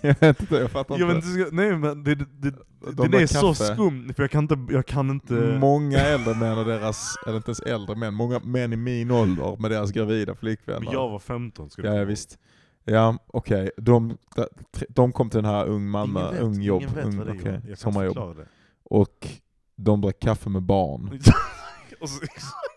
Jag 0.00 0.16
vet 0.20 0.40
inte, 0.40 0.54
jag 0.56 0.70
fattar 0.70 0.98
Jag 0.98 1.06
vet 1.06 1.16
inte. 1.16 1.28
ska- 1.28 1.48
nej 1.52 1.76
men 1.76 2.04
det, 2.04 2.14
det, 2.14 2.24
det, 2.38 2.50
De 2.80 2.92
den 2.96 3.10
där 3.10 3.20
är 3.20 3.26
så 3.26 3.54
skum, 3.54 4.14
för 4.16 4.22
jag 4.22 4.30
kan 4.30 4.44
inte, 4.44 4.56
jag 4.70 4.86
kan 4.86 5.10
inte... 5.10 5.34
Många 5.34 5.98
äldre 5.98 6.34
män 6.34 6.58
och 6.58 6.64
deras, 6.64 7.14
eller 7.26 7.36
inte 7.36 7.48
ens 7.48 7.60
äldre 7.60 7.96
män, 7.96 8.14
många 8.14 8.38
män 8.38 8.72
i 8.72 8.76
min 8.76 9.10
ålder 9.10 9.56
med 9.60 9.70
deras 9.70 9.90
gravida 9.92 10.34
flickvänner. 10.34 10.80
men 10.80 10.92
jag 10.92 11.08
var 11.08 11.18
15 11.18 11.70
ska 11.70 11.82
du 11.82 11.88
Ja, 11.88 12.04
visst. 12.04 12.38
Ja, 12.84 13.18
okej. 13.26 13.70
De, 13.76 14.16
de 14.88 15.12
kom 15.12 15.30
till 15.30 15.42
den 15.42 15.50
här 15.50 15.66
ung 15.66 15.88
Malmö, 15.88 16.30
vet, 16.30 16.40
ung 16.40 16.62
jobb, 16.62 16.82
vet 16.94 17.04
ung, 17.04 17.16
det. 17.24 17.50
Jag 17.52 17.62
kan 17.66 17.76
sommarjobb. 17.76 18.36
det. 18.36 18.46
Och 18.84 19.28
de 19.76 20.00
drack 20.00 20.20
kaffe 20.20 20.50
med 20.50 20.62
barn. 20.62 21.20
och, 22.00 22.08
så, 22.08 22.20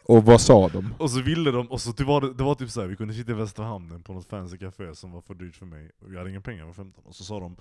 Och 0.06 0.26
vad 0.26 0.42
sa 0.42 0.68
de? 0.68 0.94
och 1.00 1.12
så 1.12 1.22
ville 1.22 1.52
de, 1.52 1.72
och 1.72 1.82
så 1.82 1.92
det 1.92 2.04
var, 2.04 2.22
det, 2.22 2.44
var 2.44 2.56
typ 2.56 2.70
såhär, 2.70 2.88
vi 2.88 2.96
kunde 2.96 3.14
sitta 3.14 3.32
i 3.32 3.36
Västra 3.36 3.66
hamnen 3.66 4.04
på 4.04 4.14
något 4.14 4.28
fancy 4.28 4.58
café 4.58 4.96
som 4.96 5.12
var 5.12 5.22
för 5.22 5.34
dyrt 5.34 5.56
för 5.56 5.66
mig, 5.66 5.92
och 6.00 6.14
jag 6.14 6.18
hade 6.18 6.30
inga 6.30 6.42
pengar, 6.42 6.60
jag 6.60 6.66
var 6.66 6.74
15. 6.74 7.04
Och 7.06 7.16
så 7.16 7.24
sa 7.24 7.40
de 7.40 7.56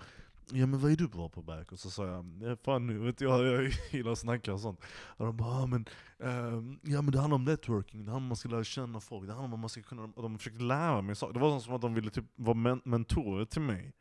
Ja 0.53 0.67
men 0.67 0.81
vad 0.81 0.93
är 0.93 0.97
du 0.97 1.09
bra 1.09 1.29
på 1.29 1.43
Berk? 1.43 1.73
Och 1.73 1.79
så 1.79 1.91
sa 1.91 2.07
jag, 2.07 2.25
ja, 2.43 2.57
fan 2.57 2.87
nu 2.87 2.99
vet 2.99 3.21
jag, 3.21 3.47
jag 3.47 3.73
gillar 3.91 4.13
att 4.13 4.19
snacka 4.19 4.53
och 4.53 4.61
sånt. 4.61 4.81
Och 5.17 5.27
de 5.27 5.37
bara, 5.37 5.49
ah, 5.49 5.67
men, 5.67 5.89
ehm, 6.19 6.79
ja 6.83 7.03
men 7.03 7.13
det 7.13 7.19
handlar 7.19 7.35
om 7.35 7.45
networking, 7.45 8.05
det 8.05 8.11
handlar 8.11 8.17
om 8.17 8.25
att 8.25 8.29
man 8.29 8.37
ska 8.37 8.49
lära 8.49 8.65
känna 8.65 9.01
folk, 9.01 9.27
det 9.27 9.33
handlar 9.33 9.45
om 9.49 9.55
att 9.55 9.61
man 9.61 9.69
ska 9.69 9.83
kunna, 9.83 10.03
och 10.03 10.23
de 10.23 10.39
försökte 10.39 10.63
lära 10.63 11.03
mig 11.03 11.17
saker. 11.17 11.35
Det 11.35 11.41
var 11.41 11.61
som 11.61 11.75
att 11.75 11.81
de 11.81 11.95
ville 11.95 12.11
typ 12.11 12.25
vara 12.37 12.57
men 12.57 12.81
mentorer 12.85 13.45
till 13.45 13.63
mig. 13.63 13.93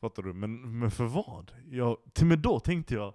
Fattar 0.00 0.22
du? 0.22 0.32
Men, 0.32 0.78
men 0.78 0.90
för 0.90 1.04
vad? 1.04 1.52
Jag, 1.70 1.96
till 2.12 2.24
och 2.24 2.28
med 2.28 2.38
då 2.38 2.60
tänkte 2.60 2.94
jag, 2.94 3.14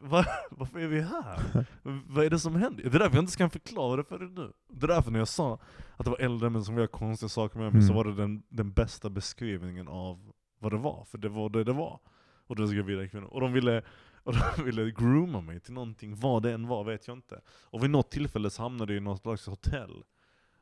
Va, 0.00 0.24
varför 0.50 0.78
är 0.78 0.86
vi 0.88 1.00
här? 1.00 1.66
vad 2.08 2.24
är 2.24 2.30
det 2.30 2.38
som 2.38 2.54
händer? 2.56 2.82
Det 2.82 2.96
är 2.96 2.98
därför 2.98 3.16
jag 3.16 3.22
inte 3.22 3.36
kan 3.36 3.50
förklara 3.50 3.96
det 3.96 4.04
för 4.04 4.18
dig 4.18 4.28
nu. 4.28 4.52
Det 4.68 4.86
är 4.86 4.88
därför 4.88 5.10
när 5.10 5.18
jag 5.18 5.28
sa 5.28 5.58
att 5.96 6.04
det 6.04 6.10
var 6.10 6.18
äldre 6.18 6.50
män 6.50 6.64
som 6.64 6.76
göra 6.76 6.86
konstiga 6.86 7.28
saker 7.28 7.58
med 7.58 7.72
mig, 7.72 7.82
så 7.82 7.92
Mm. 7.92 7.96
var 7.96 8.04
det 8.04 8.14
den, 8.22 8.42
den 8.48 8.72
bästa 8.72 9.10
beskrivningen 9.10 9.88
av 9.88 10.32
vad 10.58 10.72
det 10.72 10.78
var. 10.78 11.04
För 11.04 11.18
det 11.18 11.28
var 11.28 11.48
det 11.48 11.64
det 11.64 11.72
var. 11.72 12.00
Och 12.46 12.56
det 12.56 12.68
ska 12.68 12.82
vidare 12.82 13.08
kvinnor. 13.08 13.26
Och 13.26 13.40
de 13.40 13.52
ville, 13.52 13.82
Och 14.22 14.34
de 14.56 14.64
ville 14.64 14.90
grooma 14.90 15.40
mig 15.40 15.60
till 15.60 15.72
någonting, 15.72 16.14
vad 16.16 16.42
det 16.42 16.52
än 16.52 16.66
var 16.68 16.84
vet 16.84 17.08
jag 17.08 17.16
inte. 17.16 17.40
Och 17.48 17.82
vid 17.82 17.90
något 17.90 18.10
tillfälle 18.10 18.50
så 18.50 18.62
hamnade 18.62 18.92
jag 18.92 19.00
i 19.00 19.04
något 19.04 19.20
slags 19.20 19.46
hotell. 19.46 20.04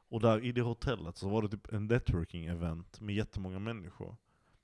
Och 0.09 0.21
där 0.21 0.45
i 0.45 0.53
det 0.53 0.61
hotellet 0.63 1.17
så 1.17 1.29
var 1.29 1.43
det 1.43 1.49
typ 1.49 1.73
en 1.73 1.89
networking-event 1.91 3.01
med 3.01 3.15
jättemånga 3.15 3.59
människor. 3.59 4.17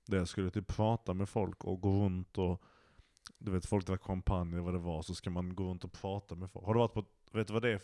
Där 0.06 0.16
jag 0.18 0.28
skulle 0.28 0.50
typ 0.50 0.66
prata 0.76 1.14
med 1.14 1.28
folk 1.28 1.64
och 1.64 1.80
gå 1.80 2.04
runt 2.04 2.38
och 2.38 2.62
du 3.38 3.50
vet 3.50 3.66
folk 3.66 3.86
drack 3.86 4.02
champagne 4.02 4.52
eller 4.52 4.62
vad 4.64 4.74
det 4.74 4.78
var, 4.78 5.02
så 5.02 5.14
ska 5.14 5.30
man 5.30 5.54
gå 5.54 5.64
runt 5.64 5.84
och 5.84 5.92
prata 5.92 6.34
med 6.34 6.50
folk. 6.50 6.66
Har 6.66 6.74
du 6.74 6.78
varit 6.80 6.94
på, 6.94 7.04
vet 7.32 7.46
du 7.46 7.52
vad 7.52 7.62
det 7.62 7.72
är? 7.72 7.80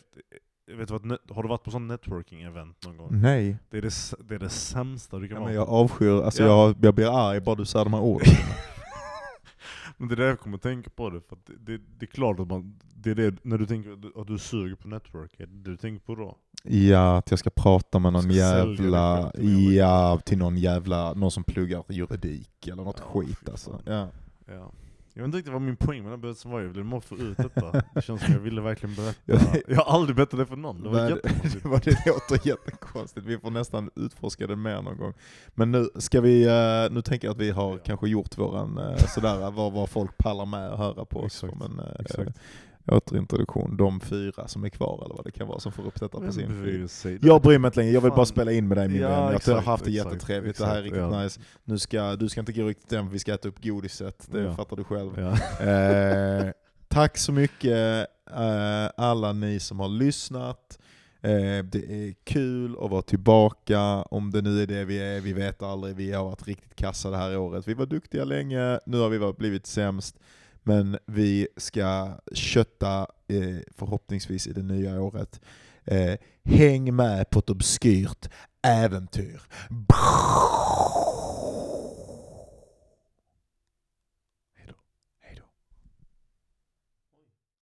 Vet 0.77 0.87
du 0.87 0.93
vad, 0.93 1.17
har 1.35 1.43
du 1.43 1.49
varit 1.49 1.63
på 1.63 1.71
sån 1.71 1.91
networking-event 1.91 2.73
någon 2.85 2.97
gång? 2.97 3.07
Nej, 3.21 3.57
Det 3.69 3.77
är 3.77 3.81
det, 3.81 3.91
det 4.29 4.35
är 4.35 4.39
det 4.39 4.49
sämsta 4.49 5.19
du 5.19 5.27
kan 5.27 5.35
ja, 5.35 5.39
vara 5.41 5.47
men 5.49 5.55
jag 5.55 5.69
avskyr, 5.69 6.21
alltså 6.23 6.43
Ja. 6.43 6.47
jag, 6.67 6.75
jag 6.81 6.95
blir 6.95 7.29
arg 7.29 7.39
bara 7.41 7.55
du 7.55 7.65
säger 7.65 7.85
de 7.85 7.93
här 7.93 8.01
orden. 8.01 8.27
Men 9.97 10.07
det 10.07 10.13
är 10.13 10.17
det 10.17 10.25
jag 10.25 10.39
kommer 10.39 10.57
att 10.57 10.63
tänka 10.63 10.89
på 10.89 11.09
det, 11.09 11.21
för 11.21 11.37
det, 11.45 11.53
det, 11.77 11.83
det 11.99 12.05
är 12.05 12.07
klart 12.07 12.39
att 12.39 12.47
man, 12.47 12.79
det 12.95 13.11
är 13.11 13.15
det, 13.15 13.35
när 13.41 13.57
du 13.57 13.65
tänker 13.65 13.91
att 14.21 14.27
du- 14.27 14.37
suger 14.39 14.75
på 14.75 14.87
network, 14.87 15.39
är 15.39 15.45
det 15.47 15.69
du 15.71 15.77
tänker 15.77 16.05
på 16.05 16.15
då? 16.15 16.37
Ja, 16.63 17.17
att 17.17 17.29
jag 17.31 17.39
ska 17.39 17.49
prata 17.49 17.99
med 17.99 18.13
någon 18.13 18.31
jävla, 18.31 19.31
ja, 19.73 20.19
till 20.25 20.37
någon 20.37 20.57
jävla, 20.57 21.13
någon 21.13 21.31
som 21.31 21.43
pluggar 21.43 21.83
juridik 21.89 22.67
eller 22.67 22.83
något 22.83 23.01
Ja, 23.13 23.21
skit 23.21 23.49
alltså. 23.49 23.81
Ja. 23.85 24.07
Ja. 24.47 24.71
Jag 25.17 25.21
vet 25.23 25.25
inte 25.27 25.37
riktigt 25.37 25.53
vad 25.53 25.61
min 25.61 25.75
poäng 25.75 26.03
med 26.03 26.11
den 26.11 26.21
berättelsen 26.21 26.51
var, 26.51 26.61
jag 26.61 26.67
ville 26.67 26.83
bara 26.83 27.01
få 27.01 27.17
ut 27.17 27.37
detta. 27.37 27.71
Det 27.93 28.01
känns 28.01 28.21
som 28.25 28.33
jag 28.33 28.39
ville 28.39 28.61
verkligen 28.61 28.95
berätta. 28.95 29.19
Ja. 29.25 29.39
Jag 29.67 29.75
har 29.77 29.93
aldrig 29.93 30.15
berättat 30.15 30.39
det 30.39 30.45
för 30.45 30.55
någon, 30.55 30.83
det 30.83 30.89
var 30.89 30.95
Men- 30.95 31.09
jättekonstigt. 31.09 31.63
det, 31.63 31.69
var, 31.69 31.81
det 31.85 32.05
låter 32.05 32.47
jättekonstigt, 32.47 33.25
vi 33.25 33.37
får 33.37 33.49
nästan 33.51 33.89
utforska 33.95 34.47
det 34.47 34.55
mer 34.55 34.81
någon 34.81 34.97
gång. 34.97 35.13
Men 35.55 35.71
nu 35.71 35.89
ska 35.95 36.21
vi, 36.21 36.43
eh, 36.43 36.93
nu 36.93 37.01
tänker 37.01 37.27
jag 37.27 37.31
att 37.33 37.41
vi 37.41 37.51
har 37.51 37.71
Ja. 37.71 37.79
kanske 37.85 38.09
gjort 38.09 38.37
våran 38.37 38.77
eh, 38.77 38.97
sådär, 38.97 39.51
vad, 39.51 39.73
vad 39.73 39.89
folk 39.89 40.17
pallar 40.17 40.45
med 40.45 40.69
att 40.69 40.77
höra 40.79 41.05
på 41.05 41.19
oss 41.19 41.25
Exakt, 41.43 41.53
som 41.53 41.61
en 41.61 41.79
eh, 41.79 41.95
exakt. 41.99 42.39
Återintroduktion. 42.87 43.77
De 43.77 43.99
fyra 43.99 44.47
som 44.47 44.63
är 44.63 44.69
kvar 44.69 45.01
eller 45.05 45.15
vad 45.15 45.25
det 45.25 45.31
kan 45.31 45.47
vara 45.47 45.59
som 45.59 45.71
får 45.71 45.85
upp 45.85 45.99
detta 45.99 46.19
på 46.19 46.31
sin? 46.31 46.87
Jag 47.21 47.41
bryr 47.41 47.59
mig 47.59 47.67
inte 47.69 47.79
längre, 47.79 47.93
jag 47.93 48.01
vill 48.01 48.11
bara 48.11 48.25
spela 48.25 48.51
in 48.51 48.67
med 48.67 48.77
dig 48.77 48.87
min 48.89 49.01
Ja, 49.01 49.09
vän. 49.09 49.17
Jag 49.17 49.25
har 49.25 49.33
exakt, 49.33 49.65
haft 49.65 49.83
det 49.85 49.91
exakt, 49.91 50.13
jättetrevligt, 50.13 50.57
det 50.57 50.65
här 50.65 50.75
är 50.75 50.79
exakt, 50.79 50.93
riktigt 50.93 51.13
ja. 51.13 51.23
nice. 51.23 51.39
Nu 51.63 51.79
ska, 51.79 52.15
du 52.15 52.29
ska 52.29 52.39
inte 52.39 52.53
gå 52.53 52.67
riktigt 52.67 52.93
än 52.93 53.05
för 53.05 53.13
vi 53.13 53.19
ska 53.19 53.33
äta 53.33 53.49
upp 53.49 53.63
godiset, 53.63 54.27
det 54.31 54.41
Ja. 54.41 54.55
fattar 54.55 54.75
du 54.75 54.83
själv. 54.83 55.11
Ja. 55.19 55.37
Eh, 55.67 56.51
tack 56.87 57.17
så 57.17 57.31
mycket 57.31 58.07
eh, 58.35 58.89
alla 58.97 59.33
ni 59.33 59.59
som 59.59 59.79
har 59.79 59.89
lyssnat. 59.89 60.79
Eh, 61.21 61.63
det 61.65 61.91
är 61.91 62.13
kul 62.23 62.75
att 62.81 62.91
vara 62.91 63.01
tillbaka, 63.01 63.81
om 64.01 64.31
det 64.31 64.41
nu 64.41 64.61
är 64.61 64.67
det 64.67 64.85
vi 64.85 64.99
är, 64.99 65.21
vi 65.21 65.33
vet 65.33 65.63
aldrig. 65.63 65.95
Vi 65.95 66.11
har 66.11 66.23
varit 66.23 66.47
riktigt 66.47 66.75
kassa 66.75 67.09
det 67.09 67.17
här 67.17 67.37
året. 67.37 67.67
Vi 67.67 67.73
var 67.73 67.85
duktiga 67.85 68.23
länge, 68.23 68.79
nu 68.85 68.97
har 68.97 69.09
vi 69.09 69.33
blivit 69.33 69.65
sämst. 69.65 70.19
Men 70.67 70.97
vi 71.05 71.47
ska 71.57 72.17
kötta 72.33 72.99
eh, 73.27 73.57
förhoppningsvis 73.77 74.47
i 74.47 74.53
det 74.53 74.63
nya 74.63 75.01
året. 75.01 75.41
Eh, 75.85 76.13
häng 76.43 76.95
med 76.95 77.29
på 77.29 77.39
ett 77.39 77.49
obskyrt 77.49 78.29
äventyr. 78.67 79.41